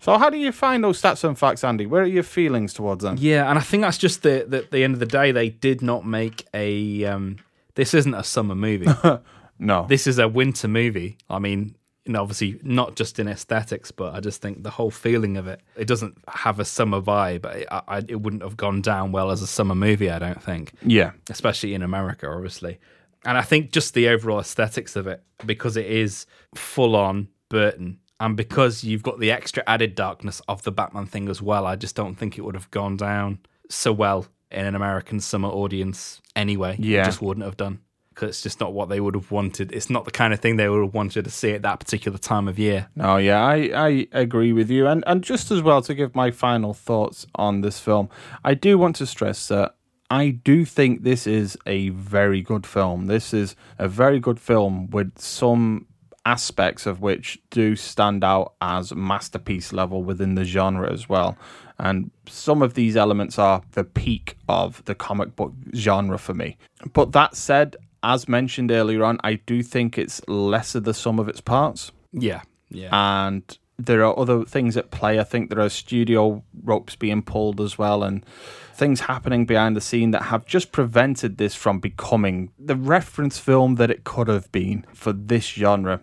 So, 0.00 0.18
how 0.18 0.28
do 0.28 0.36
you 0.36 0.50
find 0.52 0.82
those 0.82 1.00
stats 1.00 1.24
and 1.24 1.38
facts, 1.38 1.62
Andy? 1.64 1.86
Where 1.86 2.02
are 2.02 2.06
your 2.06 2.24
feelings 2.24 2.74
towards 2.74 3.04
them? 3.04 3.16
Yeah, 3.18 3.48
and 3.48 3.58
I 3.58 3.62
think 3.62 3.82
that's 3.82 3.96
just 3.96 4.22
the 4.22 4.44
the, 4.46 4.66
the 4.70 4.82
end 4.84 4.94
of 4.94 5.00
the 5.00 5.06
day. 5.06 5.32
They 5.32 5.50
did 5.50 5.82
not 5.82 6.04
make 6.04 6.46
a. 6.52 7.04
Um, 7.04 7.38
this 7.76 7.94
isn't 7.94 8.14
a 8.14 8.24
summer 8.24 8.54
movie. 8.54 8.88
No, 9.58 9.86
this 9.88 10.08
is 10.08 10.18
a 10.18 10.26
winter 10.26 10.66
movie. 10.66 11.16
I 11.30 11.38
mean, 11.38 11.76
you 12.04 12.12
know, 12.12 12.22
obviously 12.22 12.60
not 12.62 12.96
just 12.96 13.18
in 13.18 13.28
aesthetics, 13.28 13.90
but 13.90 14.14
I 14.14 14.20
just 14.20 14.42
think 14.42 14.62
the 14.62 14.70
whole 14.70 14.90
feeling 14.90 15.36
of 15.36 15.46
it. 15.46 15.60
It 15.76 15.86
doesn't 15.86 16.18
have 16.28 16.60
a 16.60 16.64
summer 16.64 17.00
vibe. 17.00 17.46
It, 17.46 17.66
I, 17.70 18.02
it 18.06 18.20
wouldn't 18.20 18.42
have 18.42 18.56
gone 18.56 18.82
down 18.82 19.10
well 19.12 19.30
as 19.30 19.40
a 19.42 19.46
summer 19.46 19.74
movie. 19.74 20.10
I 20.10 20.18
don't 20.18 20.42
think. 20.42 20.72
yeah, 20.82 21.12
especially 21.30 21.74
in 21.74 21.82
America, 21.82 22.28
obviously. 22.28 22.78
And 23.24 23.38
I 23.38 23.42
think 23.42 23.72
just 23.72 23.94
the 23.94 24.08
overall 24.08 24.38
aesthetics 24.40 24.96
of 24.96 25.06
it, 25.06 25.22
because 25.46 25.78
it 25.78 25.86
is 25.86 26.26
full 26.54 26.94
on 26.94 27.28
Burton, 27.48 28.00
and 28.20 28.36
because 28.36 28.84
you've 28.84 29.02
got 29.02 29.18
the 29.18 29.30
extra 29.30 29.62
added 29.66 29.94
darkness 29.94 30.42
of 30.46 30.62
the 30.62 30.72
Batman 30.72 31.06
thing 31.06 31.28
as 31.28 31.40
well, 31.40 31.66
I 31.66 31.76
just 31.76 31.96
don't 31.96 32.16
think 32.16 32.36
it 32.36 32.42
would 32.42 32.54
have 32.54 32.70
gone 32.70 32.96
down 32.96 33.38
so 33.70 33.92
well 33.92 34.26
in 34.50 34.66
an 34.66 34.74
American 34.74 35.20
summer 35.20 35.48
audience 35.48 36.20
anyway. 36.36 36.76
Yeah. 36.78 37.02
It 37.02 37.06
just 37.06 37.22
wouldn't 37.22 37.44
have 37.44 37.56
done. 37.56 37.80
Because 38.14 38.28
it's 38.30 38.42
just 38.42 38.60
not 38.60 38.72
what 38.72 38.88
they 38.88 39.00
would 39.00 39.14
have 39.14 39.30
wanted. 39.30 39.72
It's 39.72 39.90
not 39.90 40.04
the 40.04 40.10
kind 40.10 40.32
of 40.32 40.40
thing 40.40 40.56
they 40.56 40.68
would 40.68 40.82
have 40.82 40.94
wanted 40.94 41.24
to 41.24 41.30
see 41.30 41.52
at 41.52 41.62
that 41.62 41.80
particular 41.80 42.16
time 42.18 42.46
of 42.46 42.58
year. 42.58 42.88
No, 42.94 43.16
yeah, 43.16 43.44
I, 43.44 43.70
I 43.74 44.08
agree 44.12 44.52
with 44.52 44.70
you. 44.70 44.86
And 44.86 45.02
and 45.06 45.22
just 45.22 45.50
as 45.50 45.62
well 45.62 45.82
to 45.82 45.94
give 45.94 46.14
my 46.14 46.30
final 46.30 46.74
thoughts 46.74 47.26
on 47.34 47.60
this 47.62 47.80
film, 47.80 48.08
I 48.44 48.54
do 48.54 48.78
want 48.78 48.96
to 48.96 49.06
stress 49.06 49.48
that 49.48 49.74
I 50.10 50.30
do 50.30 50.64
think 50.64 51.02
this 51.02 51.26
is 51.26 51.58
a 51.66 51.88
very 51.88 52.42
good 52.42 52.66
film. 52.66 53.06
This 53.06 53.34
is 53.34 53.56
a 53.78 53.88
very 53.88 54.20
good 54.20 54.38
film 54.38 54.90
with 54.90 55.18
some 55.18 55.86
aspects 56.26 56.86
of 56.86 57.00
which 57.00 57.38
do 57.50 57.76
stand 57.76 58.24
out 58.24 58.54
as 58.60 58.94
masterpiece 58.94 59.72
level 59.72 60.02
within 60.02 60.34
the 60.34 60.44
genre 60.44 60.90
as 60.90 61.08
well. 61.08 61.36
And 61.78 62.10
some 62.28 62.62
of 62.62 62.74
these 62.74 62.96
elements 62.96 63.38
are 63.38 63.62
the 63.72 63.84
peak 63.84 64.36
of 64.48 64.84
the 64.84 64.94
comic 64.94 65.34
book 65.34 65.52
genre 65.74 66.18
for 66.18 66.32
me. 66.32 66.56
But 66.92 67.12
that 67.12 67.34
said, 67.34 67.76
as 68.04 68.28
mentioned 68.28 68.70
earlier 68.70 69.02
on, 69.04 69.18
I 69.24 69.34
do 69.34 69.62
think 69.62 69.98
it's 69.98 70.20
lesser 70.28 70.80
the 70.80 70.94
sum 70.94 71.18
of 71.18 71.28
its 71.28 71.40
parts. 71.40 71.90
Yeah, 72.12 72.42
yeah. 72.70 72.90
And 72.92 73.58
there 73.78 74.04
are 74.04 74.16
other 74.16 74.44
things 74.44 74.76
at 74.76 74.90
play. 74.90 75.18
I 75.18 75.24
think 75.24 75.50
there 75.50 75.60
are 75.60 75.68
studio 75.68 76.44
ropes 76.62 76.94
being 76.94 77.22
pulled 77.22 77.60
as 77.60 77.76
well, 77.76 78.04
and 78.04 78.24
things 78.74 79.00
happening 79.00 79.46
behind 79.46 79.74
the 79.76 79.80
scene 79.80 80.10
that 80.12 80.24
have 80.24 80.46
just 80.46 80.70
prevented 80.70 81.38
this 81.38 81.54
from 81.54 81.80
becoming 81.80 82.50
the 82.58 82.76
reference 82.76 83.38
film 83.38 83.76
that 83.76 83.90
it 83.90 84.04
could 84.04 84.28
have 84.28 84.52
been 84.52 84.84
for 84.92 85.12
this 85.12 85.46
genre. 85.46 86.00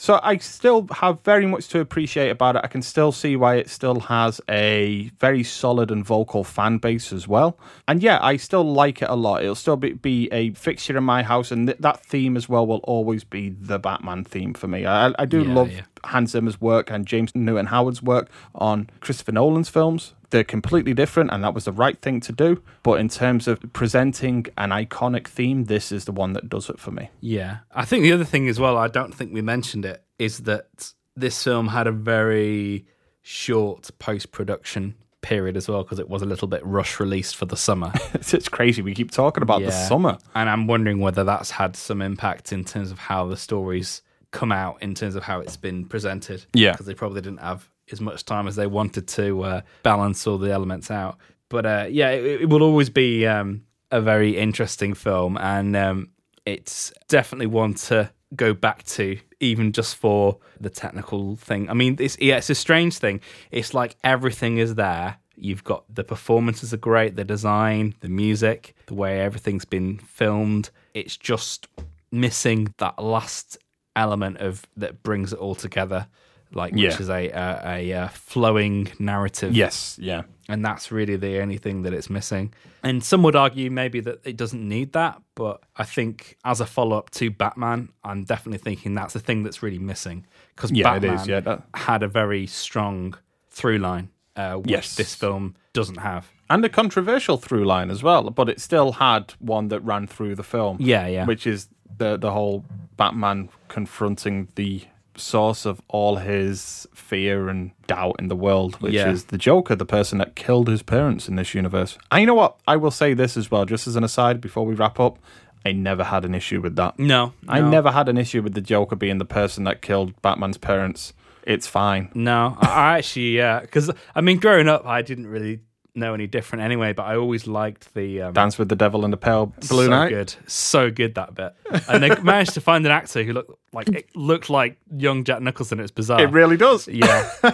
So 0.00 0.18
I 0.22 0.38
still 0.38 0.86
have 0.92 1.20
very 1.24 1.44
much 1.44 1.68
to 1.68 1.80
appreciate 1.80 2.30
about 2.30 2.56
it. 2.56 2.62
I 2.64 2.68
can 2.68 2.80
still 2.80 3.12
see 3.12 3.36
why 3.36 3.56
it 3.56 3.68
still 3.68 4.00
has 4.00 4.40
a 4.48 5.10
very 5.20 5.42
solid 5.44 5.90
and 5.90 6.02
vocal 6.02 6.42
fan 6.42 6.78
base 6.78 7.12
as 7.12 7.28
well. 7.28 7.58
And 7.86 8.02
yeah, 8.02 8.18
I 8.22 8.38
still 8.38 8.64
like 8.64 9.02
it 9.02 9.10
a 9.10 9.14
lot. 9.14 9.42
It'll 9.42 9.54
still 9.54 9.76
be, 9.76 9.92
be 9.92 10.30
a 10.32 10.54
fixture 10.54 10.96
in 10.96 11.04
my 11.04 11.22
house, 11.22 11.50
and 11.50 11.66
th- 11.66 11.80
that 11.80 12.02
theme 12.06 12.38
as 12.38 12.48
well 12.48 12.66
will 12.66 12.78
always 12.84 13.24
be 13.24 13.50
the 13.50 13.78
Batman 13.78 14.24
theme 14.24 14.54
for 14.54 14.68
me. 14.68 14.86
I, 14.86 15.12
I 15.18 15.26
do 15.26 15.44
Yeah, 15.44 15.54
love 15.54 15.70
yeah. 15.70 15.82
Hans 16.04 16.32
Zimmer's 16.32 16.60
work 16.60 16.90
and 16.90 17.06
James 17.06 17.34
Newton 17.34 17.66
Howard's 17.66 18.02
work 18.02 18.30
on 18.54 18.88
Christopher 19.00 19.32
Nolan's 19.32 19.68
films. 19.68 20.14
They're 20.30 20.44
completely 20.44 20.94
different, 20.94 21.30
and 21.32 21.42
that 21.42 21.54
was 21.54 21.64
the 21.64 21.72
right 21.72 22.00
thing 22.00 22.20
to 22.20 22.32
do. 22.32 22.62
But 22.84 23.00
in 23.00 23.08
terms 23.08 23.48
of 23.48 23.60
presenting 23.72 24.46
an 24.56 24.70
iconic 24.70 25.26
theme, 25.26 25.64
this 25.64 25.90
is 25.90 26.04
the 26.04 26.12
one 26.12 26.34
that 26.34 26.48
does 26.48 26.70
it 26.70 26.78
for 26.78 26.92
me. 26.92 27.10
Yeah. 27.20 27.58
I 27.72 27.84
think 27.84 28.02
the 28.02 28.12
other 28.12 28.24
thing 28.24 28.48
as 28.48 28.60
well, 28.60 28.76
I 28.76 28.88
don't 28.88 29.12
think 29.14 29.32
we 29.34 29.42
mentioned 29.42 29.84
it, 29.84 30.04
is 30.18 30.40
that 30.40 30.92
this 31.16 31.42
film 31.42 31.68
had 31.68 31.86
a 31.88 31.92
very 31.92 32.86
short 33.22 33.90
post 33.98 34.30
production 34.30 34.94
period 35.20 35.56
as 35.56 35.68
well, 35.68 35.82
because 35.82 35.98
it 35.98 36.08
was 36.08 36.22
a 36.22 36.26
little 36.26 36.48
bit 36.48 36.64
rush 36.64 37.00
released 37.00 37.36
for 37.36 37.46
the 37.46 37.56
summer. 37.56 37.92
It's, 38.14 38.34
it's 38.34 38.48
crazy. 38.48 38.82
We 38.82 38.94
keep 38.94 39.10
talking 39.10 39.42
about 39.42 39.62
the 39.62 39.72
summer. 39.72 40.18
And 40.34 40.48
I'm 40.48 40.66
wondering 40.66 41.00
whether 41.00 41.24
that's 41.24 41.50
had 41.50 41.74
some 41.74 42.02
impact 42.02 42.52
in 42.52 42.64
terms 42.64 42.90
of 42.90 42.98
how 42.98 43.26
the 43.26 43.36
stories 43.36 44.02
come 44.30 44.52
out, 44.52 44.82
in 44.82 44.94
terms 44.94 45.16
of 45.16 45.22
how 45.22 45.40
it's 45.40 45.56
been 45.56 45.84
presented. 45.84 46.44
Yeah. 46.54 46.72
Because 46.72 46.86
they 46.86 46.94
probably 46.94 47.20
didn't 47.20 47.40
have 47.40 47.68
as 47.92 48.00
much 48.00 48.24
time 48.24 48.46
as 48.46 48.56
they 48.56 48.66
wanted 48.66 49.08
to 49.08 49.42
uh, 49.42 49.60
balance 49.82 50.26
all 50.26 50.38
the 50.38 50.52
elements 50.52 50.90
out. 50.90 51.18
But 51.48 51.66
uh, 51.66 51.86
yeah, 51.90 52.10
it, 52.10 52.42
it 52.42 52.48
will 52.48 52.62
always 52.62 52.90
be 52.90 53.26
um, 53.26 53.64
a 53.90 54.00
very 54.00 54.36
interesting 54.36 54.94
film. 54.94 55.36
And 55.38 55.74
um, 55.74 56.10
it's 56.46 56.92
definitely 57.08 57.46
one 57.46 57.74
to 57.74 58.10
go 58.36 58.54
back 58.54 58.84
to, 58.84 59.18
even 59.40 59.72
just 59.72 59.96
for 59.96 60.38
the 60.60 60.70
technical 60.70 61.34
thing. 61.36 61.68
I 61.68 61.74
mean, 61.74 61.96
it's, 61.98 62.16
yeah, 62.20 62.36
it's 62.36 62.50
a 62.50 62.54
strange 62.54 62.98
thing. 62.98 63.20
It's 63.50 63.74
like 63.74 63.96
everything 64.04 64.58
is 64.58 64.76
there. 64.76 65.16
You've 65.34 65.64
got 65.64 65.84
the 65.92 66.04
performances 66.04 66.72
are 66.74 66.76
great, 66.76 67.16
the 67.16 67.24
design, 67.24 67.94
the 68.00 68.08
music, 68.08 68.74
the 68.86 68.94
way 68.94 69.20
everything's 69.20 69.64
been 69.64 69.98
filmed. 69.98 70.70
It's 70.94 71.16
just 71.16 71.66
missing 72.12 72.74
that 72.78 73.02
last 73.02 73.58
element 74.00 74.38
of 74.38 74.52
that 74.76 75.02
brings 75.02 75.32
it 75.32 75.38
all 75.38 75.54
together, 75.54 76.06
like 76.52 76.72
Yeah. 76.74 76.88
which 76.90 77.00
is 77.00 77.08
a 77.10 77.22
a, 77.28 77.48
a, 77.76 77.92
uh 78.00 78.08
flowing 78.08 78.88
narrative 78.98 79.52
Yes, 79.54 79.98
yeah. 80.00 80.22
and 80.48 80.64
that's 80.64 80.90
really 80.90 81.16
the 81.16 81.40
only 81.42 81.58
thing 81.58 81.82
that 81.84 81.92
it's 81.92 82.08
missing. 82.10 82.52
And 82.82 83.04
some 83.04 83.22
would 83.24 83.36
argue 83.36 83.70
maybe 83.70 84.00
that 84.00 84.18
it 84.24 84.36
doesn't 84.42 84.66
need 84.76 84.92
that, 84.94 85.20
but 85.34 85.56
I 85.76 85.84
think 85.84 86.36
as 86.44 86.60
a 86.60 86.66
follow 86.66 86.96
up 86.96 87.10
to 87.20 87.30
Batman, 87.30 87.90
I'm 88.02 88.24
definitely 88.24 88.58
thinking 88.68 88.94
that's 88.94 89.12
the 89.12 89.20
thing 89.20 89.42
that's 89.44 89.62
really 89.62 89.78
missing 89.92 90.26
because 90.56 90.70
Yeah, 90.72 90.84
Batman 90.98 91.14
is, 91.18 91.26
yeah, 91.28 91.40
that- 91.40 91.62
had 91.74 92.02
a 92.02 92.08
very 92.08 92.46
strong 92.46 93.14
through 93.50 93.78
line, 93.78 94.08
uh, 94.36 94.54
which 94.54 94.70
Yes. 94.70 94.94
this 94.96 95.14
film 95.14 95.54
doesn't 95.72 95.98
have. 95.98 96.24
And 96.48 96.64
a 96.64 96.68
controversial 96.68 97.36
through 97.36 97.64
line 97.64 97.90
as 97.90 98.02
well, 98.02 98.22
but 98.30 98.48
it 98.48 98.60
still 98.60 98.92
had 98.92 99.22
one 99.38 99.68
that 99.68 99.80
ran 99.84 100.06
through 100.08 100.34
the 100.34 100.42
film. 100.42 100.78
Yeah, 100.80 101.06
yeah. 101.06 101.24
Which 101.26 101.46
is 101.46 101.68
the 101.98 102.16
the 102.16 102.30
whole 102.30 102.64
Batman 102.96 103.48
confronting 103.68 104.48
the 104.54 104.82
source 105.16 105.66
of 105.66 105.80
all 105.88 106.16
his 106.16 106.86
fear 106.94 107.48
and 107.48 107.72
doubt 107.86 108.16
in 108.18 108.28
the 108.28 108.36
world, 108.36 108.76
which 108.80 108.94
Yeah. 108.94 109.10
is 109.10 109.24
the 109.24 109.36
Joker, 109.36 109.74
the 109.74 109.84
person 109.84 110.18
that 110.18 110.34
killed 110.34 110.68
his 110.68 110.82
parents 110.82 111.28
in 111.28 111.36
this 111.36 111.54
universe. 111.54 111.98
And 112.10 112.20
you 112.20 112.26
know 112.26 112.34
what? 112.34 112.56
I 112.66 112.76
will 112.76 112.90
say 112.92 113.12
this 113.14 113.36
as 113.36 113.50
well, 113.50 113.64
just 113.66 113.86
as 113.86 113.96
an 113.96 114.04
aside 114.04 114.40
before 114.40 114.64
we 114.64 114.74
wrap 114.74 114.98
up. 115.00 115.18
I 115.66 115.72
never 115.72 116.04
had 116.04 116.24
an 116.24 116.34
issue 116.34 116.60
with 116.62 116.76
that. 116.76 116.98
No, 116.98 117.34
I 117.46 117.60
never 117.60 117.90
had 117.90 118.08
an 118.08 118.16
issue 118.16 118.40
with 118.40 118.54
the 118.54 118.62
Joker 118.62 118.96
being 118.96 119.18
the 119.18 119.26
person 119.26 119.64
that 119.64 119.82
killed 119.82 120.14
Batman's 120.22 120.56
parents. 120.56 121.12
It's 121.46 121.66
fine. 121.66 122.08
No, 122.14 122.56
I 122.60 122.66
I 122.66 122.98
actually, 122.98 123.36
yeah, 123.36 123.60
because 123.60 123.90
I 124.14 124.20
mean, 124.22 124.38
growing 124.38 124.68
up, 124.68 124.86
I 124.86 125.02
didn't 125.02 125.26
really 125.26 125.60
know 126.00 126.14
any 126.14 126.26
different 126.26 126.64
anyway, 126.64 126.92
but 126.92 127.04
I 127.04 127.16
always 127.16 127.46
liked 127.46 127.94
the 127.94 128.22
um, 128.22 128.32
Dance 128.32 128.58
with 128.58 128.68
the 128.68 128.76
Devil 128.76 129.04
in 129.04 129.10
the 129.10 129.16
Pale 129.16 129.46
Blue 129.68 129.84
so 129.84 129.90
Night. 129.90 130.08
good, 130.08 130.34
so 130.46 130.90
good 130.90 131.14
that 131.14 131.34
bit. 131.34 131.54
And 131.88 132.02
they 132.02 132.08
managed 132.22 132.54
to 132.54 132.60
find 132.60 132.84
an 132.84 132.92
actor 132.92 133.22
who 133.22 133.32
looked 133.32 133.52
like 133.72 133.88
it 133.88 134.08
looked 134.16 134.50
like 134.50 134.76
young 134.96 135.22
Jack 135.24 135.40
Nicholson. 135.42 135.78
It's 135.80 135.90
bizarre. 135.92 136.20
It 136.20 136.30
really 136.30 136.56
does. 136.56 136.88
yeah. 136.88 137.30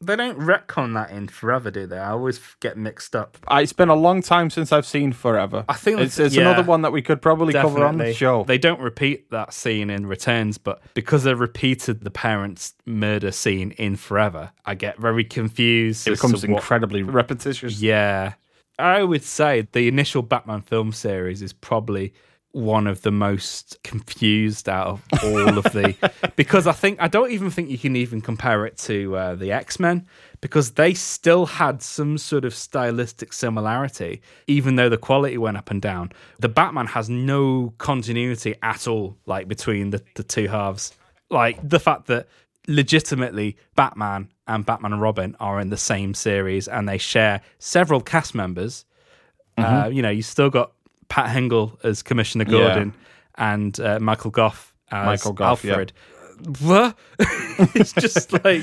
they 0.00 0.16
don't 0.16 0.38
retcon 0.38 0.94
that 0.94 1.10
in 1.10 1.28
Forever, 1.28 1.70
do 1.70 1.86
they? 1.86 1.98
I 1.98 2.10
always 2.10 2.40
get 2.60 2.76
mixed 2.76 3.16
up. 3.16 3.38
Uh, 3.50 3.60
It's 3.62 3.72
been 3.72 3.88
a 3.88 3.94
long 3.94 4.22
time 4.22 4.50
since 4.50 4.72
I've 4.72 4.86
seen 4.86 5.12
Forever. 5.12 5.64
I 5.68 5.74
think 5.74 6.00
it's, 6.00 6.18
it's 6.18 6.34
yeah. 6.34 6.42
another 6.42 6.62
one 6.62 6.82
that 6.82 6.92
we 6.92 7.02
could 7.02 7.22
probably 7.22 7.52
cover 7.52 7.84
on 7.84 7.98
the 7.98 8.12
show. 8.12 8.44
They 8.44 8.58
don't 8.58 8.80
repeat 8.80 9.30
that 9.30 9.52
scene 9.54 9.90
in 9.90 10.06
Returns, 10.06 10.58
but 10.58 10.80
because 10.94 11.24
they 11.24 11.34
repeated 11.34 12.02
the 12.02 12.10
parents' 12.10 12.74
murder 12.84 13.32
scene 13.32 13.72
in 13.72 13.96
Forever, 13.96 14.50
I 14.64 14.74
get 14.74 14.98
very 14.98 15.24
confused. 15.24 16.06
it 16.06 16.12
becomes 16.12 16.46
what- 16.46 16.50
incredibly 16.50 17.02
repetitious. 17.02 17.80
Yeah. 17.80 18.34
I 18.78 19.02
would 19.02 19.24
say 19.24 19.66
the 19.72 19.88
initial 19.88 20.20
Batman 20.20 20.60
film 20.60 20.92
series 20.92 21.40
is 21.40 21.54
probably 21.54 22.12
one 22.56 22.86
of 22.86 23.02
the 23.02 23.12
most 23.12 23.76
confused 23.84 24.66
out 24.66 24.98
of 25.12 25.24
all 25.24 25.58
of 25.58 25.64
the 25.64 25.94
because 26.36 26.66
I 26.66 26.72
think 26.72 26.98
I 27.02 27.06
don't 27.06 27.30
even 27.30 27.50
think 27.50 27.68
you 27.68 27.76
can 27.76 27.94
even 27.96 28.22
compare 28.22 28.64
it 28.64 28.78
to 28.78 29.14
uh, 29.14 29.34
the 29.34 29.52
X-Men 29.52 30.06
because 30.40 30.70
they 30.70 30.94
still 30.94 31.44
had 31.44 31.82
some 31.82 32.16
sort 32.16 32.46
of 32.46 32.54
stylistic 32.54 33.34
similarity 33.34 34.22
even 34.46 34.76
though 34.76 34.88
the 34.88 34.96
quality 34.96 35.36
went 35.36 35.58
up 35.58 35.70
and 35.70 35.82
down. 35.82 36.12
The 36.38 36.48
Batman 36.48 36.86
has 36.86 37.10
no 37.10 37.74
continuity 37.76 38.54
at 38.62 38.88
all 38.88 39.18
like 39.26 39.48
between 39.48 39.90
the, 39.90 40.02
the 40.14 40.22
two 40.22 40.48
halves. 40.48 40.94
Like 41.28 41.58
the 41.62 41.78
fact 41.78 42.06
that 42.06 42.26
legitimately 42.68 43.58
Batman 43.74 44.32
and 44.48 44.64
Batman 44.64 44.94
and 44.94 45.02
Robin 45.02 45.36
are 45.40 45.60
in 45.60 45.68
the 45.68 45.76
same 45.76 46.14
series 46.14 46.68
and 46.68 46.88
they 46.88 46.96
share 46.96 47.42
several 47.58 48.00
cast 48.00 48.34
members. 48.34 48.86
Uh, 49.58 49.90
you 49.92 50.00
know, 50.00 50.10
you 50.10 50.22
still 50.22 50.50
got 50.50 50.72
Pat 51.08 51.34
Hingle 51.34 51.78
as 51.84 52.02
Commissioner 52.02 52.44
Gordon 52.44 52.94
and 53.36 53.78
uh, 53.80 53.98
Michael 54.00 54.30
Gough 54.30 54.74
as 54.90 55.06
Michael 55.06 55.32
Gough. 55.32 55.64
Alfred. 55.64 55.92
What? 56.60 56.96
it's 57.74 57.92
just 57.92 58.32
like 58.44 58.62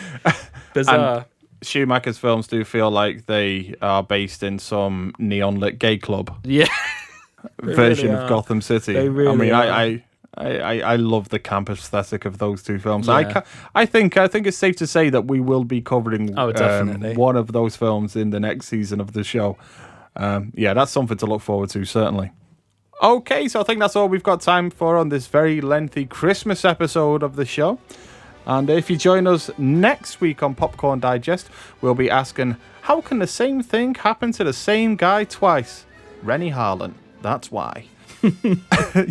bizarre. 0.74 1.26
Schumacher's 1.62 2.18
films 2.18 2.48
do 2.48 2.64
feel 2.66 2.92
like 2.92 3.26
they 3.26 3.74
are 3.82 4.04
based 4.04 4.44
in 4.44 4.60
some 4.60 5.14
neon 5.18 5.60
lit 5.60 5.80
gay 5.80 5.98
club 5.98 6.38
yeah. 6.44 6.68
version 7.62 8.10
really 8.12 8.22
of. 8.24 8.30
Gotham 8.30 8.62
City. 8.62 8.94
They 8.94 9.08
I 9.08 9.36
mean, 9.36 9.52
are. 9.54 9.64
I, 9.64 9.84
I, 9.84 10.04
I, 10.36 10.58
I 10.58 10.80
I 10.94 10.96
love 10.98 11.30
the 11.30 11.40
camp 11.40 11.70
aesthetic 11.70 12.26
of 12.26 12.38
those 12.40 12.64
two 12.64 12.80
films. 12.80 13.08
I, 13.08 13.22
Yeah. 13.22 13.34
ca- 13.34 13.44
I 13.76 13.86
think 13.86 14.18
I 14.18 14.28
think 14.28 14.46
it's 14.48 14.58
safe 14.58 14.76
to 14.78 14.88
say 14.88 15.10
that 15.10 15.26
we 15.26 15.40
will 15.40 15.64
be 15.64 15.80
covering 15.82 16.38
Oh, 16.38 16.52
um, 16.54 17.02
one 17.16 17.38
of 17.38 17.54
those 17.54 17.76
films 17.76 18.16
in 18.16 18.32
the 18.32 18.40
next 18.40 18.68
season 18.68 19.00
of 19.00 19.14
the 19.14 19.24
show. 19.24 19.58
Um, 20.16 20.54
yeah, 20.56 20.74
that's 20.74 20.92
something 20.92 21.18
to 21.18 21.26
look 21.26 21.42
forward 21.42 21.70
to, 21.72 21.86
certainly. 21.86 22.32
Okay, 23.02 23.48
so 23.48 23.60
I 23.60 23.64
think 23.64 23.80
that's 23.80 23.96
all 23.96 24.08
we've 24.08 24.24
got 24.24 24.42
time 24.42 24.70
for 24.70 24.98
on 24.98 25.10
this 25.10 25.28
very 25.28 25.60
lengthy 25.60 26.06
Christmas 26.06 26.64
episode 26.64 27.24
of 27.24 27.36
the 27.36 27.46
show. 27.46 27.80
And 28.46 28.70
if 28.70 28.90
you 28.90 28.98
join 28.98 29.28
us 29.28 29.50
next 29.58 30.22
week 30.22 30.44
on 30.44 30.56
Popcorn 30.56 31.00
Digest, 31.00 31.50
we'll 31.82 31.96
be 31.96 32.10
asking 32.10 32.58
how 32.82 33.02
can 33.02 33.20
the 33.20 33.28
same 33.28 33.64
thing 33.64 33.96
happen 33.96 34.32
to 34.34 34.44
the 34.44 34.54
same 34.54 34.96
guy 34.96 35.24
twice? 35.24 35.86
Renny 36.22 36.52
Harlin. 36.52 36.94
That's 37.22 37.52
why. 37.52 37.86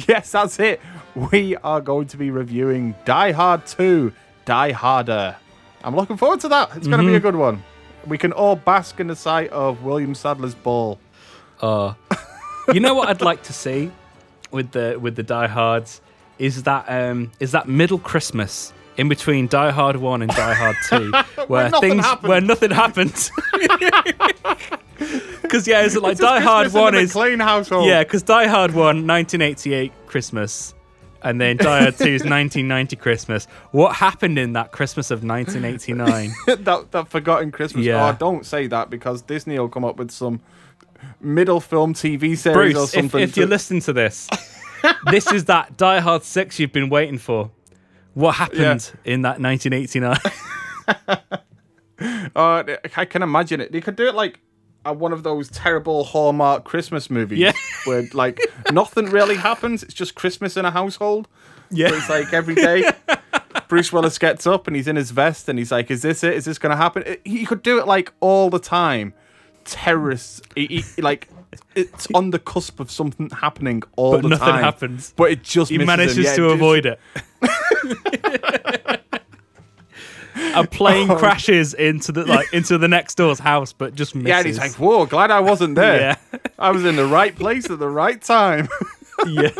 yes, 0.08 0.32
that's 0.32 0.58
it. 0.60 0.80
We 1.14 1.56
are 1.56 1.80
going 1.80 2.08
to 2.08 2.16
be 2.16 2.30
reviewing 2.30 2.94
Die 3.04 3.32
Hard 3.32 3.66
2, 3.66 4.12
Die 4.44 4.72
Harder. 4.72 5.36
I'm 5.84 5.96
looking 5.96 6.16
forward 6.16 6.40
to 6.40 6.48
that. 6.48 6.76
It's 6.76 6.86
going 6.86 7.00
to 7.00 7.06
be 7.06 7.14
a 7.14 7.20
good 7.20 7.36
one. 7.36 7.62
We 8.06 8.18
can 8.18 8.32
all 8.32 8.56
bask 8.56 9.00
in 9.00 9.06
the 9.06 9.16
sight 9.16 9.50
of 9.50 9.82
William 9.82 10.14
Sadler's 10.14 10.54
ball. 10.54 10.98
Uh, 11.60 11.94
you 12.72 12.80
know 12.80 12.94
what 12.94 13.08
I'd 13.08 13.20
like 13.22 13.42
to 13.44 13.52
see 13.52 13.90
with 14.50 14.72
the 14.72 14.98
with 15.00 15.16
the 15.16 15.22
Die 15.22 15.46
Hards 15.46 16.00
is 16.38 16.64
that 16.64 16.84
um 16.88 17.30
is 17.40 17.52
that 17.52 17.68
middle 17.68 17.98
Christmas 17.98 18.72
in 18.96 19.08
between 19.08 19.46
Die 19.46 19.70
Hard 19.70 19.96
One 19.96 20.22
and 20.22 20.30
Die 20.30 20.54
Hard 20.54 20.76
Two, 20.88 21.12
where, 21.46 21.70
nothing 21.70 21.90
things 21.90 22.04
happens. 22.04 22.28
where 22.28 22.40
nothing 22.40 22.70
happens. 22.70 23.30
Because 25.42 25.66
yeah, 25.66 25.82
is 25.82 25.96
it 25.96 26.02
like 26.02 26.12
It's 26.12 26.20
Die 26.20 26.40
Hard 26.40 26.64
Christmas 26.70 26.80
One 26.80 26.94
is 26.94 27.12
McClane 27.12 27.42
household. 27.42 27.86
yeah, 27.86 28.02
because 28.04 28.22
Die 28.22 28.46
Hard 28.46 28.70
One 28.72 29.06
1988 29.06 29.92
Christmas 30.06 30.74
and 31.22 31.40
then 31.40 31.56
Die 31.56 31.80
Hard 31.80 31.94
2's 31.94 32.24
1990 32.24 32.96
Christmas. 32.96 33.46
What 33.70 33.96
happened 33.96 34.38
in 34.38 34.52
that 34.54 34.72
Christmas 34.72 35.10
of 35.10 35.24
1989? 35.24 36.32
that 36.64 36.90
that 36.90 37.08
forgotten 37.08 37.50
Christmas. 37.50 37.84
Yeah. 37.84 38.08
Oh, 38.08 38.16
don't 38.18 38.44
say 38.44 38.66
that 38.66 38.90
because 38.90 39.22
Disney 39.22 39.58
will 39.58 39.68
come 39.68 39.84
up 39.84 39.96
with 39.96 40.10
some 40.10 40.40
middle 41.20 41.60
film 41.60 41.94
TV 41.94 42.36
series 42.36 42.40
or 42.46 42.52
Bruce, 42.54 42.94
if, 42.94 43.00
something. 43.00 43.20
if 43.20 43.34
to- 43.34 43.40
you 43.40 43.46
listen 43.46 43.80
to 43.80 43.92
this, 43.92 44.28
this 45.10 45.30
is 45.32 45.46
that 45.46 45.76
Die 45.76 46.00
Hard 46.00 46.24
6 46.24 46.58
you've 46.58 46.72
been 46.72 46.88
waiting 46.90 47.18
for. 47.18 47.50
What 48.14 48.34
happened 48.34 48.92
in 49.04 49.22
that 49.22 49.40
1989? 49.40 50.18
Uh, 52.34 52.76
I 52.96 53.04
can 53.06 53.22
imagine 53.22 53.60
it. 53.60 53.72
They 53.72 53.80
could 53.80 53.96
do 53.96 54.06
it 54.06 54.14
like 54.14 54.40
one 54.84 55.12
of 55.12 55.22
those 55.22 55.48
terrible 55.50 56.04
Hallmark 56.04 56.64
Christmas 56.64 57.08
movies, 57.10 57.38
Yeah. 57.38 57.52
where 57.84 58.04
like 58.14 58.40
nothing 58.72 59.06
really 59.06 59.36
happens. 59.36 59.82
It's 59.82 59.94
just 59.94 60.14
Christmas 60.14 60.56
in 60.56 60.64
a 60.64 60.70
household. 60.70 61.28
Yeah. 61.70 61.88
So 61.88 61.94
it's 61.96 62.08
like 62.10 62.32
every 62.32 62.54
day, 62.54 62.90
Bruce 63.68 63.92
Willis 63.92 64.18
gets 64.18 64.46
up 64.46 64.66
and 64.66 64.74
he's 64.76 64.88
in 64.88 64.96
his 64.96 65.10
vest 65.10 65.48
and 65.48 65.58
he's 65.58 65.70
like, 65.72 65.90
"Is 65.90 66.02
this 66.02 66.22
it? 66.24 66.34
Is 66.34 66.44
this 66.44 66.58
going 66.58 66.70
to 66.70 66.76
happen?" 66.76 67.02
It- 67.06 67.20
he 67.24 67.46
could 67.46 67.62
do 67.62 67.78
it 67.78 67.86
like 67.86 68.12
all 68.20 68.50
the 68.50 68.58
time. 68.58 69.14
Terrorists, 69.64 70.40
he, 70.56 70.82
he- 70.96 71.00
like 71.02 71.28
it's 71.76 72.08
on 72.14 72.30
the 72.30 72.38
cusp 72.38 72.80
of 72.80 72.90
something 72.90 73.30
happening 73.30 73.82
all 73.96 74.12
But 74.12 74.22
the 74.22 74.28
nothing 74.30 74.46
time. 74.48 74.62
happens. 74.64 75.12
But 75.16 75.30
it 75.30 75.42
just 75.44 75.70
he 75.70 75.78
manages 75.78 76.16
Yeah, 76.18 76.34
to 76.36 76.42
just- 76.48 76.54
avoid 76.54 76.86
it. 76.86 76.98
A 80.54 80.66
plane 80.66 81.10
Oh. 81.10 81.16
crashes 81.16 81.74
into 81.74 82.12
the 82.12 82.24
like 82.24 82.52
into 82.52 82.78
the 82.78 82.88
next 82.88 83.14
door's 83.16 83.38
house, 83.38 83.72
but 83.72 83.94
just 83.94 84.14
misses. 84.14 84.28
Yeah, 84.28 84.38
and 84.38 84.46
he's 84.46 84.58
like, 84.58 84.72
"Whoa, 84.72 85.06
glad 85.06 85.30
I 85.30 85.40
wasn't 85.40 85.74
there. 85.76 86.16
Yeah. 86.32 86.38
I 86.58 86.70
was 86.70 86.84
in 86.84 86.96
the 86.96 87.06
right 87.06 87.34
place 87.34 87.68
at 87.70 87.78
the 87.78 87.88
right 87.88 88.20
time." 88.20 88.68
yeah. 89.26 89.50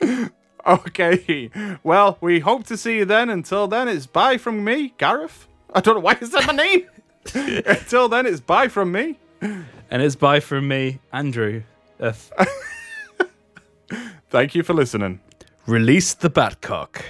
Okay. 0.66 1.48
Well, 1.84 2.18
we 2.20 2.40
hope 2.40 2.64
to 2.66 2.76
see 2.76 2.96
you 2.96 3.04
then. 3.04 3.30
Until 3.30 3.68
then, 3.68 3.86
it's 3.86 4.06
bye 4.06 4.36
from 4.36 4.64
me, 4.64 4.94
Gareth. 4.98 5.46
I 5.72 5.80
don't 5.80 5.94
know 5.94 6.00
why 6.00 6.18
is 6.20 6.30
that 6.32 6.44
my 6.48 6.54
name. 6.54 6.86
Until 7.34 8.08
then, 8.08 8.26
it's 8.26 8.40
bye 8.40 8.66
from 8.66 8.90
me. 8.90 9.16
And 9.40 10.02
it's 10.02 10.16
bye 10.16 10.40
from 10.40 10.66
me, 10.66 10.98
Andrew. 11.12 11.62
F. 12.00 12.32
Thank 14.30 14.56
you 14.56 14.64
for 14.64 14.74
listening. 14.74 15.20
Release 15.66 16.14
the 16.14 16.30
Batcock. 16.30 17.02